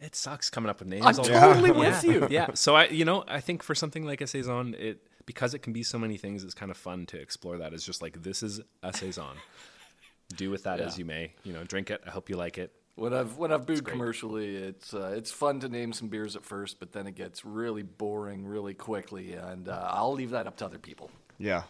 it 0.00 0.14
sucks 0.14 0.50
coming 0.50 0.68
up 0.68 0.80
with 0.80 0.88
names. 0.88 1.06
I'm 1.06 1.18
all 1.18 1.24
totally 1.24 1.70
time. 1.70 1.78
with 1.78 2.04
yeah. 2.04 2.10
you. 2.12 2.28
Yeah. 2.30 2.54
So 2.54 2.74
I 2.76 2.88
you 2.88 3.06
know 3.06 3.24
I 3.26 3.40
think 3.40 3.62
for 3.62 3.74
something 3.74 4.04
like 4.04 4.20
a 4.20 4.26
saison, 4.26 4.74
it 4.78 4.98
because 5.26 5.54
it 5.54 5.60
can 5.60 5.72
be 5.72 5.82
so 5.82 5.98
many 5.98 6.18
things, 6.18 6.44
it's 6.44 6.52
kind 6.52 6.70
of 6.70 6.76
fun 6.76 7.06
to 7.06 7.18
explore 7.18 7.56
that. 7.58 7.72
It's 7.72 7.86
just 7.86 8.02
like 8.02 8.22
this 8.22 8.42
is 8.42 8.60
a 8.82 8.92
saison. 8.92 9.36
Do 10.36 10.50
with 10.50 10.64
that 10.64 10.80
as 10.80 10.98
you 10.98 11.04
may. 11.04 11.32
You 11.44 11.52
know, 11.52 11.64
drink 11.64 11.90
it. 11.90 12.02
I 12.06 12.10
hope 12.10 12.28
you 12.30 12.36
like 12.36 12.58
it. 12.58 12.72
When 12.96 13.12
I've 13.12 13.36
when 13.36 13.52
I've 13.52 13.66
brewed 13.66 13.82
great. 13.84 13.92
commercially, 13.92 14.56
it's 14.56 14.94
uh, 14.94 15.14
it's 15.16 15.32
fun 15.32 15.60
to 15.60 15.68
name 15.68 15.92
some 15.92 16.08
beers 16.08 16.36
at 16.36 16.44
first, 16.44 16.78
but 16.78 16.92
then 16.92 17.06
it 17.08 17.16
gets 17.16 17.44
really 17.44 17.82
boring 17.82 18.46
really 18.46 18.74
quickly, 18.74 19.32
and 19.34 19.68
uh, 19.68 19.88
I'll 19.90 20.12
leave 20.12 20.30
that 20.30 20.46
up 20.46 20.56
to 20.58 20.64
other 20.64 20.78
people. 20.78 21.10
Yeah. 21.38 21.64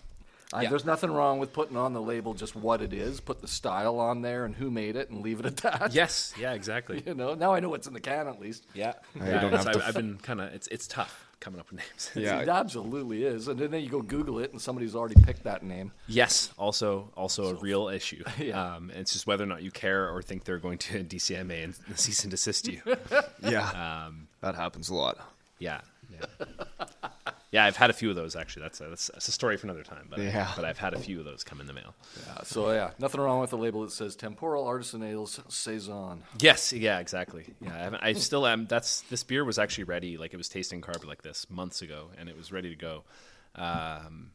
I, 0.53 0.63
Yeah. 0.65 0.69
There's 0.71 0.85
nothing 0.85 1.11
wrong 1.11 1.39
with 1.39 1.55
putting 1.55 1.79
on 1.79 1.95
the 1.95 2.03
label 2.03 2.35
just 2.35 2.55
what 2.55 2.83
it 2.83 2.93
is, 2.93 3.19
put 3.21 3.41
the 3.41 3.49
style 3.49 3.99
on 3.99 4.21
there 4.21 4.45
and 4.45 4.55
who 4.55 4.71
made 4.71 4.95
it, 4.97 5.09
and 5.09 5.23
leave 5.23 5.41
it 5.41 5.47
at 5.47 5.57
that. 5.59 5.95
Yes. 5.95 6.35
Yeah. 6.39 6.53
Exactly. 6.53 7.03
You 7.07 7.15
know, 7.15 7.35
now 7.35 7.55
I 7.55 7.61
know 7.61 7.71
what's 7.71 7.87
in 7.87 7.95
the 7.95 8.01
can 8.01 8.29
at 8.29 8.39
least. 8.39 8.67
Yeah, 8.75 8.93
you 9.15 9.23
yeah. 9.25 9.41
don't 9.41 9.45
it's- 9.55 9.65
have 9.65 9.73
to 9.73 9.79
I've, 9.83 9.89
I've 9.89 9.95
been 9.95 10.19
kind 10.19 10.41
of 10.43 10.53
it's 10.53 10.69
it's 10.69 10.87
tough 10.87 11.27
coming 11.45 11.61
up 11.61 11.71
with 11.71 11.79
names. 11.81 12.11
Yeah. 12.25 12.41
It 12.41 12.49
absolutely 12.49 13.25
is. 13.25 13.49
And 13.49 13.59
then 13.61 13.75
you 13.75 13.89
go 13.91 14.01
Google 14.01 14.39
it, 14.39 14.51
and 14.53 14.61
somebody's 14.61 14.95
already 14.97 15.21
picked 15.23 15.45
that 15.45 15.63
name. 15.63 15.93
yes, 16.09 16.51
also 16.57 17.11
also 17.17 17.55
a 17.55 17.55
real 17.61 17.89
issue. 17.89 18.25
Yeah. 18.39 18.75
Um, 18.77 18.91
it's 18.95 19.13
just 19.13 19.27
whether 19.27 19.45
or 19.45 19.47
not 19.47 19.63
you 19.63 19.71
care 19.71 20.09
or 20.09 20.23
think 20.23 20.45
they're 20.45 20.59
going 20.59 20.79
to 20.79 21.05
DCMA 21.13 21.65
and 21.65 21.75
cease 21.99 22.25
and 22.25 22.31
desist 22.31 22.67
you. 22.67 22.81
Yeah. 23.43 23.69
Um, 24.07 24.29
that 24.41 24.55
happens 24.55 24.89
a 24.89 24.95
lot. 24.95 25.19
yeah, 25.59 25.81
yeah, 26.11 26.27
yeah. 27.55 27.65
I've 27.65 27.77
had 27.77 27.89
a 27.91 27.93
few 27.93 28.11
of 28.11 28.17
those 28.17 28.37
actually. 28.37 28.63
That's 28.63 28.81
a, 28.81 28.89
that's, 28.89 29.07
that's 29.13 29.29
a 29.29 29.33
story 29.33 29.57
for 29.57 29.67
another 29.67 29.83
time. 29.83 30.07
But 30.11 30.19
Yeah. 30.21 30.53
but 30.57 30.65
I've 30.65 30.79
had 30.79 30.93
a 30.95 30.99
few 30.99 31.19
of 31.19 31.25
those 31.25 31.43
come 31.45 31.61
in 31.61 31.67
the 31.67 31.73
mail. 31.73 31.95
Uh, 32.29 32.43
so 32.43 32.71
yeah, 32.73 32.91
nothing 32.99 33.21
wrong 33.21 33.41
with 33.41 33.51
the 33.51 33.57
label 33.59 33.83
that 33.83 33.93
says 33.93 34.15
temporal 34.17 34.67
artisan 34.67 35.03
ales 35.03 35.41
saison. 35.49 36.23
Yes, 36.39 36.73
yeah, 36.73 36.99
exactly. 36.99 37.47
Yeah, 37.61 37.97
I, 38.03 38.11
I 38.11 38.13
still 38.15 38.47
am. 38.47 38.67
That's 38.67 39.01
this 39.03 39.23
beer 39.25 39.45
was 39.45 39.59
actually 39.59 39.85
ready. 39.85 40.17
Like 40.17 40.35
it 40.35 40.37
was 40.37 40.49
tasting 40.49 40.81
carb 40.83 41.07
like 41.07 41.23
this 41.23 41.49
months 41.49 41.81
ago, 41.83 42.09
and 42.19 42.29
it 42.29 42.37
was 42.37 42.53
ready 42.53 42.71
to 42.71 42.77
go. 42.77 43.05
Um, 43.57 44.31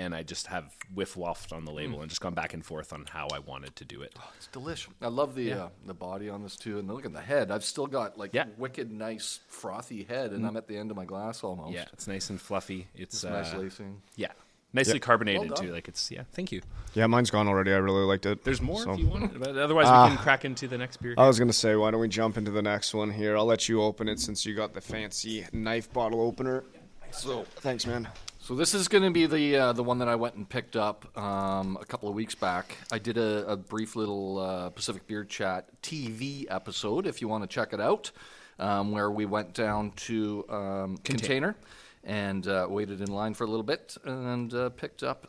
and 0.00 0.14
I 0.14 0.22
just 0.22 0.46
have 0.46 0.74
whiff 0.94 1.14
waffed 1.14 1.52
on 1.52 1.64
the 1.64 1.70
label 1.72 2.00
and 2.00 2.08
just 2.08 2.20
gone 2.22 2.34
back 2.34 2.54
and 2.54 2.64
forth 2.64 2.92
on 2.92 3.04
how 3.10 3.28
I 3.32 3.38
wanted 3.38 3.76
to 3.76 3.84
do 3.84 4.00
it. 4.02 4.14
It's 4.36 4.46
delicious. 4.48 4.92
I 5.02 5.08
love 5.08 5.34
the 5.34 5.52
uh, 5.52 5.68
the 5.86 5.94
body 5.94 6.28
on 6.30 6.42
this 6.42 6.56
too, 6.56 6.78
and 6.78 6.88
look 6.88 7.04
at 7.04 7.12
the 7.12 7.20
head. 7.20 7.50
I've 7.50 7.64
still 7.64 7.86
got 7.86 8.18
like 8.18 8.30
Yeah. 8.32 8.46
wicked 8.56 8.90
nice 8.90 9.40
frothy 9.48 10.04
head, 10.04 10.32
and 10.32 10.46
I'm 10.46 10.56
at 10.56 10.66
the 10.68 10.76
end 10.76 10.90
of 10.90 10.96
my 10.96 11.04
glass 11.04 11.44
almost. 11.44 11.72
Yeah, 11.74 11.84
it's 11.92 12.08
nice 12.08 12.30
and 12.30 12.40
fluffy. 12.40 12.88
It's 12.94 13.14
It's 13.14 13.24
nice 13.24 13.52
uh, 13.54 13.58
lacing. 13.58 14.00
yeah, 14.16 14.32
nicely 14.72 14.98
carbonated 15.00 15.50
Well 15.50 15.58
too. 15.58 15.72
Like 15.72 15.86
it's 15.88 16.10
yeah. 16.10 16.22
Thank 16.32 16.50
you. 16.52 16.62
Yeah, 16.94 17.06
mine's 17.06 17.30
gone 17.30 17.46
already. 17.46 17.72
I 17.72 17.76
really 17.76 18.04
liked 18.04 18.24
it. 18.26 18.42
There's 18.42 18.62
more 18.62 18.82
So- 18.82 18.92
if 18.94 18.98
you 19.00 19.06
want 19.08 19.24
it, 19.24 19.38
but 19.38 19.56
otherwise 19.56 19.86
we 19.86 20.16
can 20.16 20.22
crack 20.24 20.44
into 20.46 20.66
the 20.66 20.78
next 20.78 20.96
beer. 21.02 21.14
I 21.18 21.26
was 21.26 21.38
gonna 21.38 21.52
say, 21.52 21.76
why 21.76 21.90
don't 21.90 22.00
we 22.00 22.08
jump 22.08 22.38
into 22.38 22.50
the 22.50 22.62
next 22.62 22.94
one 22.94 23.10
here? 23.10 23.36
I'll 23.36 23.44
let 23.44 23.68
you 23.68 23.82
open 23.82 24.08
it 24.08 24.18
since 24.18 24.46
you 24.46 24.54
got 24.54 24.72
the 24.72 24.80
fancy 24.80 25.46
knife 25.52 25.92
bottle 25.92 26.20
opener. 26.22 26.64
So 27.12 27.44
thanks, 27.56 27.86
man. 27.86 28.08
So 28.42 28.54
this 28.54 28.72
is 28.72 28.88
going 28.88 29.04
to 29.04 29.10
be 29.10 29.26
the 29.26 29.56
uh, 29.56 29.72
the 29.74 29.82
one 29.82 29.98
that 29.98 30.08
I 30.08 30.14
went 30.14 30.34
and 30.34 30.48
picked 30.48 30.74
up 30.74 31.16
um, 31.16 31.76
a 31.78 31.84
couple 31.84 32.08
of 32.08 32.14
weeks 32.14 32.34
back. 32.34 32.78
I 32.90 32.98
did 32.98 33.18
a, 33.18 33.46
a 33.46 33.56
brief 33.56 33.96
little 33.96 34.38
uh, 34.38 34.70
Pacific 34.70 35.06
Beer 35.06 35.24
Chat 35.24 35.68
TV 35.82 36.46
episode, 36.48 37.06
if 37.06 37.20
you 37.20 37.28
want 37.28 37.44
to 37.44 37.46
check 37.46 37.74
it 37.74 37.80
out, 37.80 38.10
um, 38.58 38.92
where 38.92 39.10
we 39.10 39.26
went 39.26 39.52
down 39.52 39.92
to 39.92 40.46
um, 40.48 40.96
Container 41.04 41.54
and 42.02 42.48
uh, 42.48 42.66
waited 42.68 43.02
in 43.02 43.12
line 43.12 43.34
for 43.34 43.44
a 43.44 43.46
little 43.46 43.62
bit 43.62 43.98
and 44.04 44.54
uh, 44.54 44.70
picked 44.70 45.02
up 45.02 45.26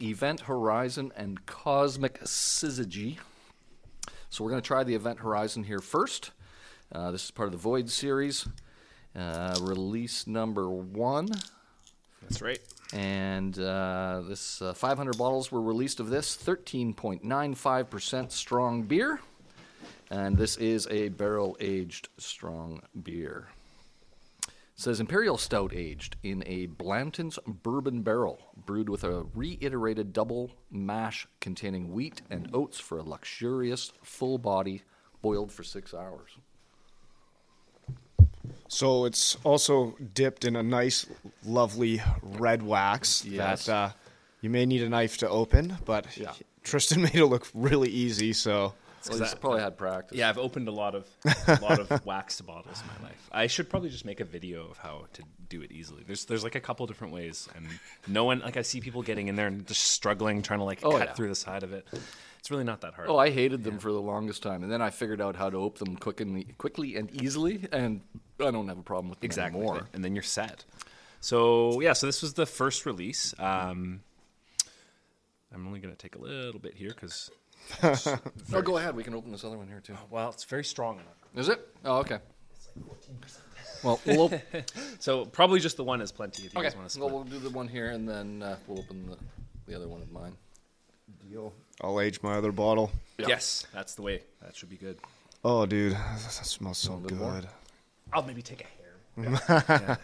Event 0.00 0.40
Horizon 0.40 1.12
and 1.16 1.44
Cosmic 1.44 2.18
Syzygy. 2.22 3.18
So 4.30 4.42
we're 4.42 4.50
going 4.50 4.62
to 4.62 4.66
try 4.66 4.84
the 4.84 4.94
Event 4.94 5.20
Horizon 5.20 5.64
here 5.64 5.80
first. 5.80 6.30
Uh, 6.90 7.10
this 7.10 7.26
is 7.26 7.30
part 7.30 7.46
of 7.46 7.52
the 7.52 7.58
Void 7.58 7.90
series. 7.90 8.48
Uh, 9.14 9.54
release 9.60 10.26
number 10.26 10.70
one. 10.70 11.28
That's 12.28 12.42
right. 12.42 12.58
And 12.92 13.58
uh, 13.58 14.22
this 14.26 14.62
uh, 14.62 14.72
500 14.72 15.18
bottles 15.18 15.50
were 15.52 15.60
released 15.60 16.00
of 16.00 16.10
this 16.10 16.36
13.95% 16.36 18.30
strong 18.30 18.82
beer. 18.82 19.20
And 20.10 20.36
this 20.36 20.56
is 20.56 20.86
a 20.90 21.08
barrel 21.08 21.56
aged 21.60 22.08
strong 22.18 22.82
beer. 23.02 23.48
It 24.46 24.80
says 24.80 25.00
Imperial 25.00 25.38
Stout 25.38 25.72
aged 25.74 26.16
in 26.22 26.42
a 26.46 26.66
Blanton's 26.66 27.38
bourbon 27.46 28.02
barrel, 28.02 28.40
brewed 28.66 28.88
with 28.88 29.04
a 29.04 29.24
reiterated 29.34 30.12
double 30.12 30.50
mash 30.70 31.26
containing 31.40 31.92
wheat 31.92 32.22
and 32.30 32.50
oats 32.52 32.80
for 32.80 32.98
a 32.98 33.02
luxurious 33.02 33.92
full 34.02 34.38
body, 34.38 34.82
boiled 35.22 35.52
for 35.52 35.62
six 35.62 35.94
hours. 35.94 36.38
So 38.68 39.04
it's 39.04 39.36
also 39.44 39.96
dipped 40.14 40.44
in 40.44 40.56
a 40.56 40.62
nice, 40.62 41.06
lovely 41.44 42.02
red 42.22 42.62
wax 42.62 43.24
Yes. 43.24 43.66
that 43.66 43.72
uh, 43.74 43.90
you 44.40 44.50
may 44.50 44.66
need 44.66 44.82
a 44.82 44.88
knife 44.88 45.18
to 45.18 45.28
open, 45.28 45.76
but 45.84 46.16
Yeah. 46.16 46.32
Tristan 46.62 47.02
made 47.08 47.14
it 47.14 47.26
look 47.26 47.46
really 47.54 47.88
easy. 47.90 48.32
So 48.32 48.74
Well, 49.08 49.18
he's 49.18 49.34
probably 49.34 49.60
had 49.60 49.76
practice. 49.76 50.16
Yeah, 50.16 50.28
I've 50.30 50.38
opened 50.38 50.66
a 50.68 50.72
lot 50.72 50.94
of 50.94 51.06
a 51.46 51.58
lot 51.60 51.78
of 51.78 52.04
wax 52.06 52.40
bottles 52.40 52.80
in 52.80 52.86
my 53.02 53.08
life. 53.08 53.28
I 53.30 53.46
should 53.46 53.68
probably 53.68 53.90
just 53.90 54.04
make 54.06 54.20
a 54.20 54.24
video 54.24 54.66
of 54.70 54.78
how 54.78 55.04
to 55.12 55.22
do 55.50 55.60
it 55.60 55.70
easily. 55.70 56.02
There's 56.06 56.24
there's 56.24 56.42
like 56.42 56.54
a 56.54 56.60
couple 56.60 56.86
different 56.86 57.12
ways, 57.12 57.48
and 57.54 57.66
no 58.08 58.24
one 58.24 58.40
like 58.40 58.56
I 58.56 58.62
see 58.62 58.80
people 58.80 59.02
getting 59.02 59.28
in 59.28 59.36
there 59.36 59.46
and 59.46 59.66
just 59.66 59.82
struggling, 59.82 60.40
trying 60.42 60.60
to 60.60 60.64
like 60.64 60.80
Oh, 60.82 60.92
cut 60.92 61.08
yeah. 61.08 61.12
through 61.12 61.28
the 61.28 61.34
side 61.34 61.62
of 61.62 61.72
it. 61.74 61.86
It's 62.38 62.50
really 62.50 62.64
not 62.64 62.80
that 62.82 62.94
hard. 62.94 63.08
Oh, 63.08 63.16
I 63.18 63.30
hated 63.30 63.62
them 63.64 63.78
for 63.78 63.92
the 63.92 64.00
longest 64.00 64.42
time, 64.42 64.62
and 64.62 64.72
then 64.72 64.80
I 64.82 64.90
figured 64.90 65.20
out 65.20 65.36
how 65.36 65.48
to 65.50 65.56
open 65.58 65.84
them 65.84 65.96
quick 65.96 66.20
and 66.20 66.56
quickly 66.58 66.96
and 66.96 67.10
easily, 67.22 67.66
and 67.72 68.00
I 68.40 68.50
don't 68.50 68.68
have 68.68 68.78
a 68.78 68.82
problem 68.82 69.10
with 69.10 69.20
them 69.20 69.26
exactly, 69.26 69.60
anymore. 69.60 69.88
and 69.92 70.04
then 70.04 70.14
you're 70.14 70.22
set. 70.22 70.64
So 71.20 71.80
yeah, 71.80 71.92
so 71.92 72.06
this 72.06 72.22
was 72.22 72.34
the 72.34 72.46
first 72.46 72.86
release. 72.86 73.34
Um, 73.38 74.00
I'm 75.52 75.66
only 75.66 75.80
going 75.80 75.94
to 75.94 75.98
take 75.98 76.16
a 76.16 76.18
little 76.18 76.60
bit 76.60 76.74
here 76.74 76.90
because 76.90 77.30
Oh, 77.82 78.62
go 78.62 78.76
ahead. 78.76 78.94
We 78.96 79.02
can 79.04 79.14
open 79.14 79.32
this 79.32 79.44
other 79.44 79.56
one 79.56 79.68
here 79.68 79.80
too. 79.80 79.96
well, 80.10 80.30
it's 80.30 80.44
very 80.44 80.64
strong 80.64 80.96
enough. 80.96 81.14
Is 81.34 81.48
it? 81.48 81.66
Oh, 81.84 81.98
okay. 81.98 82.18
Well, 83.82 84.00
we'll 84.06 84.22
open. 84.22 84.40
So 84.98 85.26
probably 85.26 85.60
just 85.60 85.76
the 85.76 85.84
one 85.84 86.00
is 86.00 86.10
plenty 86.10 86.44
if 86.44 86.54
you 86.54 86.60
okay. 86.60 86.68
guys 86.68 86.76
want 86.76 86.88
to 86.88 87.00
Well, 87.00 87.10
we'll 87.10 87.24
do 87.24 87.38
the 87.38 87.50
one 87.50 87.68
here, 87.68 87.90
and 87.90 88.08
then 88.08 88.42
uh, 88.42 88.56
we'll 88.66 88.78
open 88.78 89.06
the, 89.06 89.16
the 89.66 89.76
other 89.76 89.88
one 89.88 90.00
of 90.00 90.10
mine. 90.10 90.34
Deal. 91.30 91.52
I'll 91.82 92.00
age 92.00 92.22
my 92.22 92.34
other 92.34 92.52
bottle. 92.52 92.90
Yeah. 93.18 93.26
Yes, 93.28 93.66
that's 93.72 93.94
the 93.94 94.02
way. 94.02 94.22
That 94.42 94.56
should 94.56 94.70
be 94.70 94.76
good. 94.76 94.98
Oh, 95.44 95.66
dude, 95.66 95.92
that 95.92 96.18
smells 96.30 96.78
so 96.78 96.96
good. 96.96 97.18
more? 97.18 97.42
Good. 98.14 98.20
I'll 98.20 98.26
maybe 98.26 98.42
take 98.42 98.60
a 98.60 98.64
hair. 98.64 98.70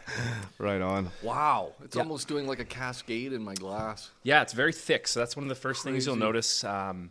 Right 0.59 0.81
on. 0.81 1.11
Wow, 1.23 1.73
it's 1.83 1.97
Yeah. 1.97 2.03
almost 2.03 2.29
doing 2.29 2.47
like 2.47 2.61
a 2.61 2.65
cascade 2.65 3.33
in 3.33 3.43
my 3.43 3.55
glass. 3.55 4.11
Yeah, 4.23 4.43
it's 4.43 4.53
very 4.53 4.73
thick, 4.73 5.09
so 5.09 5.19
that's 5.21 5.37
one 5.37 5.45
of 5.45 5.49
the 5.49 5.55
first 5.55 5.83
things 5.83 6.07
you'll 6.07 6.17
notice. 6.17 6.63
Um, 6.65 7.11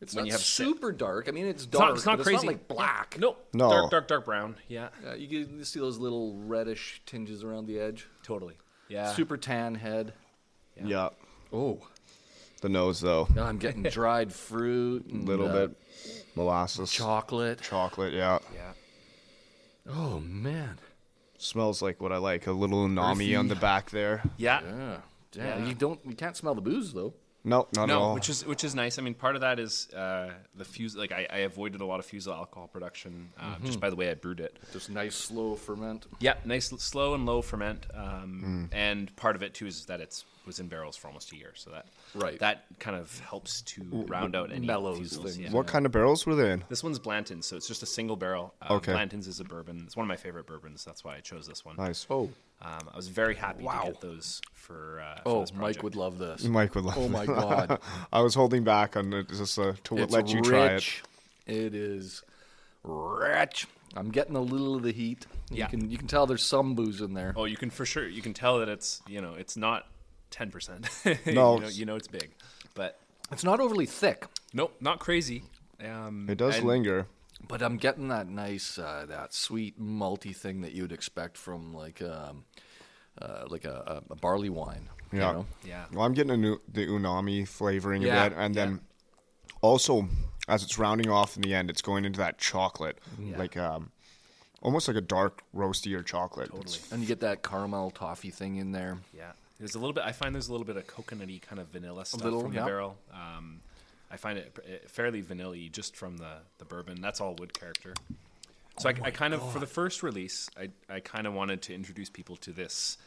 It's 0.00 0.14
When 0.16 0.24
not 0.24 0.26
you 0.26 0.32
have 0.32 0.40
sit- 0.40 0.66
super 0.66 0.90
dark. 0.90 1.28
I 1.28 1.30
mean, 1.30 1.46
it's 1.46 1.62
it's 1.62 1.70
dark. 1.70 1.90
not, 1.90 1.96
it's 1.96 2.06
not 2.06 2.16
but 2.18 2.24
crazy. 2.24 2.34
It's 2.36 2.44
not 2.44 2.48
like 2.52 2.66
black. 2.66 3.16
No, 3.20 3.36
No. 3.52 3.70
dark, 3.70 3.90
dark, 3.92 4.08
dark 4.08 4.24
brown. 4.24 4.56
Yeah, 4.66 4.88
Yeah, 5.04 5.14
you, 5.14 5.28
can- 5.28 5.58
you 5.58 5.64
see 5.64 5.78
those 5.78 5.96
little 5.98 6.34
reddish 6.38 7.02
tinges 7.06 7.44
around 7.44 7.66
the 7.66 7.78
edge. 7.78 8.08
totally. 8.24 8.54
Yeah, 8.88 9.12
Super 9.12 9.36
tan 9.36 9.76
head. 9.76 10.12
Yeah. 10.82 11.10
Oh, 11.52 11.86
The 12.62 12.68
nose, 12.68 13.00
though. 13.00 13.28
now 13.34 13.44
I'm 13.44 13.58
getting 13.58 13.84
dried 13.84 14.32
fruit. 14.32 15.06
A 15.08 15.14
little 15.14 15.46
uh, 15.48 15.66
bit 15.68 15.76
molasses. 16.34 16.90
chocolate. 16.90 17.62
Chocolate, 17.62 18.12
yeah. 18.12 18.40
Yeah, 18.52 18.72
Oh 19.88 20.20
man. 20.20 20.78
Smells 21.38 21.82
like 21.82 22.00
what 22.00 22.12
I 22.12 22.18
like. 22.18 22.46
A 22.46 22.52
little 22.52 22.86
umami 22.86 23.38
on 23.38 23.48
the 23.48 23.56
back 23.56 23.90
there. 23.90 24.22
yeah. 24.36 24.60
Yeah. 24.62 24.96
Yeah. 25.34 25.58
Yeah. 25.58 25.66
You 25.66 25.74
don't. 25.74 25.98
You 26.06 26.14
can't 26.14 26.36
smell 26.36 26.54
the 26.54 26.60
booze 26.60 26.92
though. 26.92 27.14
No, 27.44 27.66
not 27.74 27.84
at 27.84 27.88
No, 27.88 27.98
all. 28.00 28.14
which 28.14 28.28
is 28.28 28.46
which 28.46 28.62
is 28.62 28.72
nice. 28.76 29.00
I 29.00 29.02
mean, 29.02 29.14
part 29.14 29.34
of 29.34 29.40
that 29.40 29.58
is 29.58 29.88
uh, 29.92 30.30
the 30.54 30.64
fuse. 30.64 30.94
Like 30.94 31.10
I, 31.10 31.26
I 31.28 31.36
avoided 31.38 31.80
a 31.80 31.84
lot 31.86 31.98
of 31.98 32.06
fusel 32.06 32.32
alcohol 32.34 32.68
production 32.68 33.30
uh, 33.40 33.56
just 33.64 33.80
by 33.80 33.90
the 33.90 33.96
way 33.96 34.10
I 34.10 34.14
brewed 34.14 34.38
it. 34.38 34.56
Just 34.72 34.90
nice 34.90 35.16
slow 35.16 35.56
ferment. 35.56 36.06
Yeah, 36.20 36.34
nice, 36.44 36.66
slow 36.68 37.14
and 37.14 37.26
low 37.26 37.42
ferment. 37.42 37.86
Um, 37.92 38.68
And 38.72 39.14
part 39.16 39.34
of 39.34 39.42
it 39.42 39.54
too 39.54 39.66
is 39.66 39.86
that 39.86 40.00
it's 40.00 40.24
was 40.46 40.58
in 40.60 40.68
barrels 40.68 40.96
for 40.96 41.06
almost 41.08 41.32
a 41.32 41.36
year, 41.36 41.52
so 41.54 41.70
that 41.70 41.86
Right. 42.14 42.38
that 42.40 42.64
kind 42.78 42.96
of 42.96 43.18
helps 43.20 43.62
to 43.62 43.82
round 44.08 44.34
out 44.34 44.50
any 44.52 44.66
mellows 44.66 45.16
things. 45.16 45.38
Yeah. 45.38 45.50
what 45.50 45.66
kind 45.66 45.86
of 45.86 45.92
barrels 45.92 46.26
were 46.26 46.34
they 46.34 46.50
in? 46.52 46.64
This 46.68 46.82
one's 46.82 46.98
Blanton's, 46.98 47.46
so 47.46 47.56
it's 47.56 47.68
just 47.68 47.82
a 47.82 47.86
single 47.86 48.16
barrel. 48.16 48.54
Uh, 48.62 48.74
Okay. 48.74 48.92
Blanton's 48.92 49.26
is 49.28 49.40
a 49.40 49.44
bourbon. 49.44 49.82
It's 49.86 49.96
one 49.96 50.04
of 50.04 50.08
my 50.08 50.16
favorite 50.16 50.46
bourbons. 50.46 50.84
That's 50.84 51.04
why 51.04 51.16
I 51.16 51.20
chose 51.20 51.46
this 51.46 51.64
one. 51.64 51.76
Nice. 51.76 52.06
Oh. 52.10 52.30
Um, 52.60 52.88
I 52.92 52.96
was 52.96 53.08
very 53.08 53.34
happy 53.34 53.64
Wow. 53.64 53.80
to 53.82 53.86
get 53.92 54.00
those 54.00 54.40
for. 54.54 55.00
Uh, 55.00 55.22
for 55.22 55.28
Oh, 55.28 55.40
this 55.40 55.52
Mike 55.54 55.82
would 55.82 55.96
love 55.96 56.18
this. 56.18 56.44
Mike 56.44 56.74
would 56.74 56.84
love 56.84 56.98
Oh 56.98 57.08
my 57.08 57.26
god. 57.40 57.80
I 58.12 58.20
was 58.20 58.34
holding 58.34 58.62
back 58.64 58.96
on 58.96 59.12
it 59.12 59.28
just 59.28 59.58
uh, 59.58 59.72
to 59.84 59.98
it's 59.98 60.12
let 60.12 60.28
you 60.28 60.38
rich. 60.40 60.46
try 60.48 60.66
it. 60.74 60.84
It 61.66 61.74
is 61.74 62.22
rich. 62.84 63.66
I'm 63.94 64.10
getting 64.10 64.36
a 64.36 64.40
little 64.40 64.76
of 64.76 64.82
the 64.82 64.92
heat. 64.92 65.26
Yeah. 65.50 65.64
You 65.64 65.70
can 65.78 65.90
you 65.90 65.98
can 65.98 66.06
tell 66.08 66.26
there's 66.26 66.44
some 66.44 66.74
booze 66.74 67.00
in 67.00 67.14
there. 67.14 67.34
Oh, 67.36 67.44
you 67.44 67.56
can 67.56 67.68
for 67.70 67.84
sure. 67.84 68.08
You 68.08 68.22
can 68.22 68.32
tell 68.32 68.58
that 68.60 68.68
it's 68.68 69.02
you 69.06 69.20
know 69.20 69.34
it's 69.34 69.56
not 69.56 69.86
ten 70.32 70.50
percent. 70.50 70.88
No. 71.26 71.54
you, 71.56 71.60
know, 71.60 71.68
you 71.68 71.84
know 71.86 71.96
it's 71.96 72.08
big, 72.08 72.30
but 72.74 72.98
It's 73.30 73.44
not 73.44 73.60
overly 73.60 73.86
thick, 73.86 74.26
nope, 74.52 74.74
not 74.80 74.98
crazy. 74.98 75.44
Um, 75.84 76.26
It 76.28 76.38
does 76.38 76.56
and- 76.58 76.66
linger. 76.66 77.06
but 77.48 77.62
I'm 77.62 77.76
getting 77.76 78.08
that 78.08 78.26
nice 78.28 78.78
uh, 78.78 79.04
that 79.08 79.32
sweet 79.34 79.80
malty 79.80 80.34
thing 80.34 80.62
that 80.62 80.72
you'd 80.72 80.92
expect 80.92 81.36
from 81.38 81.72
like 81.74 82.00
um, 82.02 82.44
uh, 83.20 83.44
like 83.48 83.64
a, 83.64 84.02
a, 84.08 84.12
a 84.12 84.16
barley 84.16 84.48
wine. 84.50 84.88
you 85.12 85.18
Yeah. 85.20 85.32
know? 85.32 85.46
Yeah. 85.64 85.84
Well, 85.92 86.04
I'm 86.06 86.14
getting 86.14 86.30
a 86.32 86.36
new, 86.36 86.60
the 86.72 86.86
umami 86.86 87.46
flavoring 87.46 88.02
Yeah, 88.02 88.24
a 88.26 88.30
bit, 88.30 88.38
and 88.38 88.54
yeah. 88.54 88.64
then 88.64 88.80
also 89.60 90.08
as 90.48 90.62
it's 90.62 90.78
rounding 90.78 91.08
off 91.10 91.36
in 91.36 91.42
the 91.42 91.54
end, 91.54 91.70
it's 91.70 91.82
going 91.82 92.04
into 92.04 92.18
that 92.18 92.38
chocolate, 92.38 92.98
Mm-hmm. 93.20 93.38
like 93.38 93.56
um, 93.56 93.90
almost 94.62 94.88
like 94.88 94.96
a 94.96 95.00
dark 95.02 95.42
roastier 95.54 96.02
chocolate. 96.04 96.48
It's- 96.48 96.76
Totally. 96.76 96.88
And 96.92 97.00
you 97.02 97.06
get 97.08 97.20
that 97.20 97.42
caramel 97.42 97.90
toffee 97.90 98.30
thing 98.30 98.56
in 98.56 98.72
there. 98.72 98.98
Yeah, 99.16 99.32
there's 99.58 99.74
a 99.74 99.78
little 99.78 99.92
bit. 99.92 100.04
I 100.04 100.12
find 100.12 100.34
there's 100.34 100.48
a 100.48 100.52
little 100.52 100.66
bit 100.66 100.76
of 100.76 100.86
coconutty 100.86 101.40
kind 101.40 101.60
of 101.60 101.68
vanilla 101.68 102.04
stuff 102.04 102.24
little, 102.24 102.40
from 102.40 102.52
yeah. 102.52 102.60
the 102.60 102.66
barrel. 102.66 102.96
Um, 103.12 103.60
I 104.10 104.16
find 104.16 104.38
it 104.38 104.56
uh, 104.58 104.88
fairly 104.88 105.20
vanilla 105.20 105.56
just 105.70 105.96
from 105.96 106.16
the 106.16 106.36
the 106.58 106.64
bourbon. 106.64 107.00
That's 107.00 107.20
all 107.20 107.34
wood 107.34 107.52
character. 107.52 107.94
So 108.78 108.88
I, 108.88 108.94
I 109.02 109.10
kind 109.10 109.34
of 109.34 109.52
for 109.52 109.58
the 109.58 109.66
first 109.66 110.02
release, 110.02 110.48
I 110.58 110.70
I 110.88 111.00
kind 111.00 111.26
of 111.26 111.34
wanted 111.34 111.62
to 111.62 111.74
introduce 111.74 112.10
people 112.10 112.36
to 112.36 112.52
this. 112.52 112.98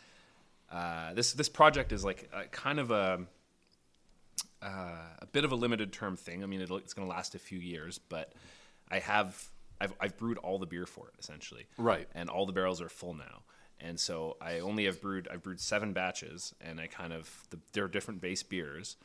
Uh, 0.72 1.14
this 1.14 1.34
this 1.34 1.50
project 1.50 1.92
is 1.92 2.04
like 2.04 2.30
a, 2.34 2.46
kind 2.46 2.80
of 2.80 2.92
a 2.92 3.22
uh, 4.62 4.68
a 5.20 5.26
bit 5.32 5.44
of 5.46 5.52
a 5.52 5.56
limited 5.56 5.94
term 5.94 6.16
thing. 6.16 6.44
I 6.44 6.48
mean, 6.48 6.62
it'll, 6.62 6.78
it's 6.78 6.94
going 6.94 7.08
to 7.08 7.14
last 7.14 7.36
a 7.36 7.40
few 7.40 7.60
years, 7.60 8.00
but 8.10 8.34
I 8.90 9.00
have 9.00 9.50
I've, 9.80 9.94
I've 10.00 10.18
brewed 10.18 10.38
all 10.40 10.58
the 10.60 10.66
beer 10.66 10.86
for 10.86 11.08
it 11.08 11.14
essentially, 11.20 11.66
Right. 11.78 12.08
And 12.16 12.30
all 12.30 12.46
the 12.46 12.54
barrels 12.54 12.82
are 12.82 12.90
full 12.90 13.14
now, 13.14 13.42
and 13.80 14.00
so 14.00 14.38
I 14.42 14.60
only 14.60 14.86
have 14.86 15.02
brewed 15.02 15.28
I've 15.32 15.44
brewed 15.44 15.60
seven 15.60 15.94
batches, 15.94 16.54
and 16.62 16.80
I 16.80 16.88
kind 16.88 17.14
of 17.14 17.30
the, 17.50 17.60
they're 17.74 17.88
different 17.88 18.22
base 18.22 18.44
beers, 18.44 18.98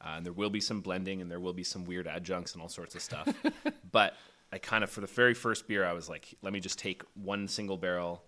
uh, 0.00 0.14
and 0.16 0.26
there 0.26 0.32
will 0.32 0.50
be 0.50 0.60
some 0.60 0.80
blending, 0.80 1.20
and 1.20 1.30
there 1.30 1.40
will 1.40 1.52
be 1.52 1.64
some 1.64 1.84
weird 1.84 2.06
adjuncts 2.06 2.52
and 2.52 2.62
all 2.62 2.68
sorts 2.68 2.94
of 2.94 3.02
stuff, 3.02 3.28
but 3.92 4.14
I 4.52 4.58
kind 4.58 4.84
of 4.84 4.90
for 4.90 5.00
the 5.00 5.06
very 5.06 5.34
first 5.34 5.66
beer 5.66 5.84
I 5.84 5.92
was 5.92 6.08
like, 6.08 6.34
let 6.42 6.52
me 6.52 6.60
just 6.60 6.78
take 6.78 7.02
one 7.14 7.48
single 7.48 7.76
barrel. 7.76 8.22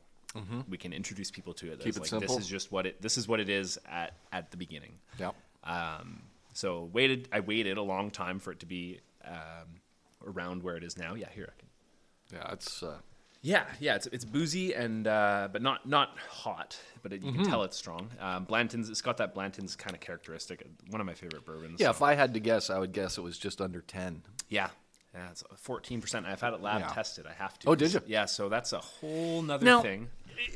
We 0.68 0.76
can 0.76 0.92
introduce 0.92 1.30
people 1.30 1.54
to 1.54 1.68
it. 1.68 1.78
Mm-hmm. 1.78 1.82
Keep 1.82 1.96
it 1.96 2.00
like, 2.00 2.08
simple. 2.08 2.36
This 2.36 2.44
is 2.44 2.50
just 2.50 2.70
what 2.70 2.84
it. 2.84 3.00
This 3.00 3.16
is 3.16 3.26
what 3.26 3.40
it 3.40 3.48
is 3.48 3.78
at 3.88 4.12
at 4.32 4.50
the 4.50 4.58
beginning. 4.58 4.98
Yeah. 5.18 5.30
Um, 5.64 6.22
so 6.52 6.90
waited. 6.92 7.28
I 7.32 7.40
waited 7.40 7.78
a 7.78 7.82
long 7.82 8.10
time 8.10 8.38
for 8.38 8.52
it 8.52 8.60
to 8.60 8.66
be 8.66 9.00
um, 9.24 9.80
around 10.26 10.62
where 10.62 10.76
it 10.76 10.84
is 10.84 10.98
now. 10.98 11.14
Yeah, 11.14 11.28
here 11.34 11.48
I 11.50 11.58
can. 11.58 11.68
Yeah, 12.38 12.52
it's 12.52 12.82
uh, 12.82 12.98
Yeah, 13.46 13.64
yeah. 13.78 13.94
It's 13.94 14.06
it's 14.08 14.24
boozy 14.24 14.74
and 14.74 15.06
uh, 15.06 15.48
but 15.52 15.62
not 15.62 15.86
not 15.88 16.18
hot. 16.28 16.76
But 17.02 17.12
it, 17.12 17.22
you 17.22 17.30
Mm-hmm. 17.30 17.42
can 17.42 17.50
tell 17.50 17.62
it's 17.62 17.76
strong. 17.76 18.10
Um, 18.20 18.42
Blanton's. 18.44 18.90
It's 18.90 19.00
got 19.02 19.18
that 19.18 19.34
Blanton's 19.34 19.76
kind 19.76 19.94
of 19.94 20.00
characteristic. 20.00 20.66
One 20.90 21.00
of 21.00 21.06
my 21.06 21.14
favorite 21.14 21.44
bourbons. 21.44 21.78
yeah. 21.80 21.86
so- 21.86 21.90
If 21.92 22.02
I 22.02 22.14
had 22.16 22.34
to 22.34 22.40
guess, 22.40 22.70
I 22.70 22.78
would 22.78 22.90
guess 22.92 23.18
it 23.18 23.22
was 23.22 23.38
just 23.38 23.60
under 23.60 23.80
ten. 23.82 24.22
yeah. 24.48 24.70
Yeah, 25.14 25.30
it's 25.30 25.44
fourteen 25.56 26.00
percent. 26.02 26.26
I've 26.26 26.40
had 26.40 26.52
it 26.54 26.60
lab 26.60 26.80
Yeah. 26.80 26.88
tested. 26.88 27.24
I 27.26 27.32
have 27.34 27.56
to. 27.60 27.68
Oh, 27.70 27.74
did 27.76 27.94
you? 27.94 28.00
Yeah. 28.06 28.24
So 28.26 28.48
that's 28.50 28.72
a 28.74 28.80
whole 28.80 29.40
nother 29.42 29.64
Now, 29.64 29.80
thing. 29.80 30.08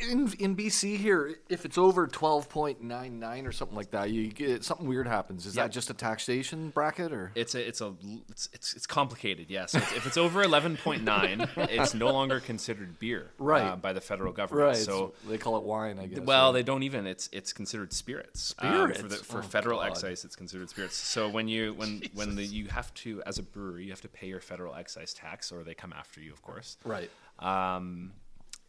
In 0.09 0.33
in 0.39 0.57
BC 0.57 0.97
here, 0.97 1.37
if 1.49 1.65
it's 1.65 1.79
over 1.79 2.07
twelve 2.07 2.49
point 2.49 2.83
nine 2.83 3.19
nine 3.19 3.47
or 3.47 3.53
something 3.53 3.77
like 3.77 3.91
that, 3.93 4.11
you 4.11 4.29
get 4.29 4.65
something 4.65 4.87
weird 4.89 5.07
happens. 5.07 5.47
Is 5.47 5.57
Yeah. 5.57 5.65
that 5.65 5.73
just 5.73 5.91
a 5.91 5.95
taxation 5.95 6.71
bracket 6.71 7.13
or? 7.13 7.33
It's 7.35 7.55
a 7.55 7.67
it's 7.67 7.81
a 7.81 7.95
it's 8.31 8.49
it's, 8.53 8.75
it's 8.75 8.87
complicated. 8.87 9.47
Yes, 9.51 9.75
It's- 9.75 9.93
if 9.97 10.07
it's 10.07 10.17
over 10.17 10.43
eleven 10.43 10.77
point 10.77 11.03
nine, 11.05 11.49
it's 11.57 11.95
no 11.95 12.11
longer 12.13 12.41
considered 12.41 12.99
beer, 12.99 13.31
Right. 13.39 13.63
uh, 13.63 13.77
by 13.77 13.93
the 13.93 14.01
federal 14.01 14.33
government. 14.33 14.67
right. 14.69 14.77
So 14.77 15.15
they 15.29 15.39
call 15.39 15.57
it 15.57 15.63
wine, 15.65 15.99
I 15.99 16.07
guess. 16.07 16.21
Well, 16.21 16.47
right? 16.47 16.53
they 16.53 16.63
don't 16.63 16.83
even. 16.83 17.07
It's 17.07 17.29
it's 17.33 17.53
considered 17.53 17.93
spirits. 17.93 18.55
Um, 18.59 18.73
for 18.73 18.89
the, 18.89 18.95
Spirits? 19.17 19.27
for 19.27 19.39
Oh, 19.39 19.43
federal 19.43 19.79
God. 19.81 19.91
excise, 19.91 20.25
it's 20.25 20.37
considered 20.37 20.69
spirits. 20.71 20.97
So 20.97 21.29
when 21.29 21.49
you 21.49 21.75
when 21.75 22.03
when 22.15 22.37
the 22.37 22.45
you 22.45 22.69
have 22.69 22.93
to 22.95 23.23
as 23.27 23.39
a 23.39 23.43
brewery, 23.43 23.85
you 23.85 23.91
have 23.91 24.01
to 24.03 24.09
pay 24.09 24.27
your 24.27 24.41
federal 24.41 24.75
excise 24.75 25.15
tax, 25.15 25.51
or 25.53 25.63
they 25.65 25.75
come 25.75 25.93
after 25.93 26.21
you, 26.21 26.33
of 26.33 26.43
course. 26.43 26.77
right. 26.85 27.11
Um, 27.39 28.13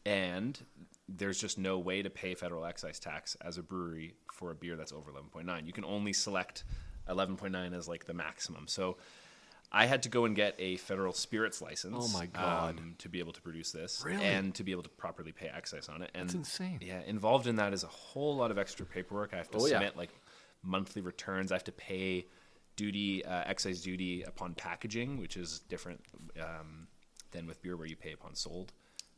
and 0.06 0.60
there's 1.18 1.40
just 1.40 1.58
no 1.58 1.78
way 1.80 2.02
to 2.02 2.10
pay 2.10 2.36
federal 2.36 2.66
excise 2.66 3.00
tax 3.00 3.36
as 3.42 3.58
a 3.58 3.64
brewery 3.64 4.14
for 4.32 4.52
a 4.52 4.56
beer 4.56 4.76
that's 4.76 4.92
over 4.94 5.12
11.9. 5.12 5.66
You 5.66 5.74
can 5.74 5.84
only 5.86 6.14
select 6.14 6.64
11.9 7.10 7.76
as 7.78 7.88
like 7.88 8.06
the 8.06 8.14
maximum. 8.14 8.68
So 8.68 8.98
I 9.72 9.86
had 9.86 10.04
to 10.04 10.10
go 10.10 10.26
and 10.26 10.36
get 10.36 10.56
a 10.60 10.78
federal 10.78 11.14
spirits 11.14 11.62
license. 11.62 11.96
Oh 11.98 12.18
my 12.18 12.26
God. 12.28 12.80
um, 12.80 12.96
to 13.00 13.10
be 13.10 13.20
able 13.20 13.34
to 13.34 13.42
produce 13.42 13.72
this 13.72 14.04
Really? 14.06 14.24
and 14.24 14.54
to 14.56 14.64
be 14.64 14.72
able 14.72 14.84
to 14.84 14.90
properly 14.90 15.32
pay 15.32 15.48
excise 15.48 15.90
on 15.90 16.02
it. 16.02 16.12
And 16.14 16.24
That's 16.30 16.36
insane. 16.36 16.80
Yeah, 16.82 17.02
involved 17.06 17.48
in 17.48 17.56
that 17.58 17.74
is 17.74 17.84
a 17.84 17.88
whole 17.88 18.36
lot 18.36 18.52
of 18.52 18.58
extra 18.58 18.86
paperwork. 18.86 19.34
I 19.34 19.38
have 19.38 19.50
to 19.52 19.58
Oh, 19.58 19.66
yeah. 19.66 19.74
submit 19.74 19.98
like 19.98 20.10
monthly 20.64 21.02
returns. 21.02 21.52
I 21.52 21.56
have 21.56 21.64
to 21.66 21.72
pay 21.72 22.28
duty, 22.76 23.24
uh, 23.26 23.44
excise 23.46 23.82
duty 23.82 24.24
upon 24.24 24.54
packaging, 24.56 25.18
which 25.20 25.36
is 25.38 25.60
different 25.68 26.02
um, 26.40 26.88
than 27.32 27.48
with 27.48 27.62
beer 27.62 27.76
where 27.76 27.88
you 27.88 27.96
pay 27.96 28.12
upon 28.14 28.36
sold. 28.36 28.72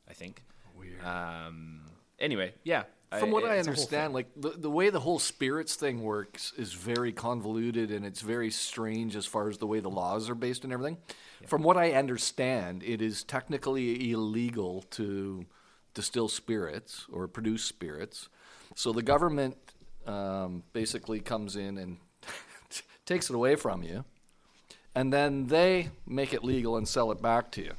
I 0.09 0.13
think. 0.13 0.43
Weird. 0.77 1.03
Um, 1.03 1.81
anyway, 2.19 2.53
yeah. 2.63 2.83
From 3.19 3.29
what 3.29 3.43
I 3.43 3.47
whole 3.47 3.57
thing. 3.57 3.69
understand, 3.69 4.13
like 4.13 4.27
the, 4.35 4.49
the 4.49 4.69
way 4.71 4.89
the 4.89 4.99
whole 4.99 5.19
spirits 5.19 5.75
thing 5.75 6.01
works 6.01 6.51
is 6.57 6.73
very 6.73 7.11
convoluted 7.11 7.91
and 7.91 8.05
it's 8.05 8.21
very 8.21 8.49
strange 8.49 9.15
as 9.15 9.27
far 9.27 9.49
as 9.49 9.59
the 9.59 9.67
way 9.67 9.79
the 9.79 9.89
laws 9.89 10.31
are 10.31 10.35
based 10.35 10.63
and 10.63 10.73
everything. 10.73 10.97
From 11.45 11.61
what 11.61 11.77
I 11.77 11.91
understand, 11.91 12.81
it 12.83 13.01
is 13.01 13.23
technically 13.23 14.11
illegal 14.11 14.83
to 14.91 15.45
distill 15.93 16.27
spirits 16.27 17.05
or 17.11 17.27
produce 17.27 17.63
spirits. 17.63 18.29
So 18.75 18.91
the 18.93 19.03
government 19.03 19.57
um, 20.07 20.63
basically 20.73 21.19
comes 21.19 21.55
in 21.55 21.77
and 21.77 21.97
takes 23.05 23.29
it 23.29 23.35
away 23.35 23.55
from 23.55 23.83
you, 23.83 24.05
and 24.95 25.13
then 25.13 25.47
they 25.47 25.89
make 26.07 26.33
it 26.33 26.43
legal 26.43 26.77
and 26.77 26.87
sell 26.87 27.11
it 27.11 27.21
back 27.21 27.51
to 27.51 27.63
you. 27.63 27.73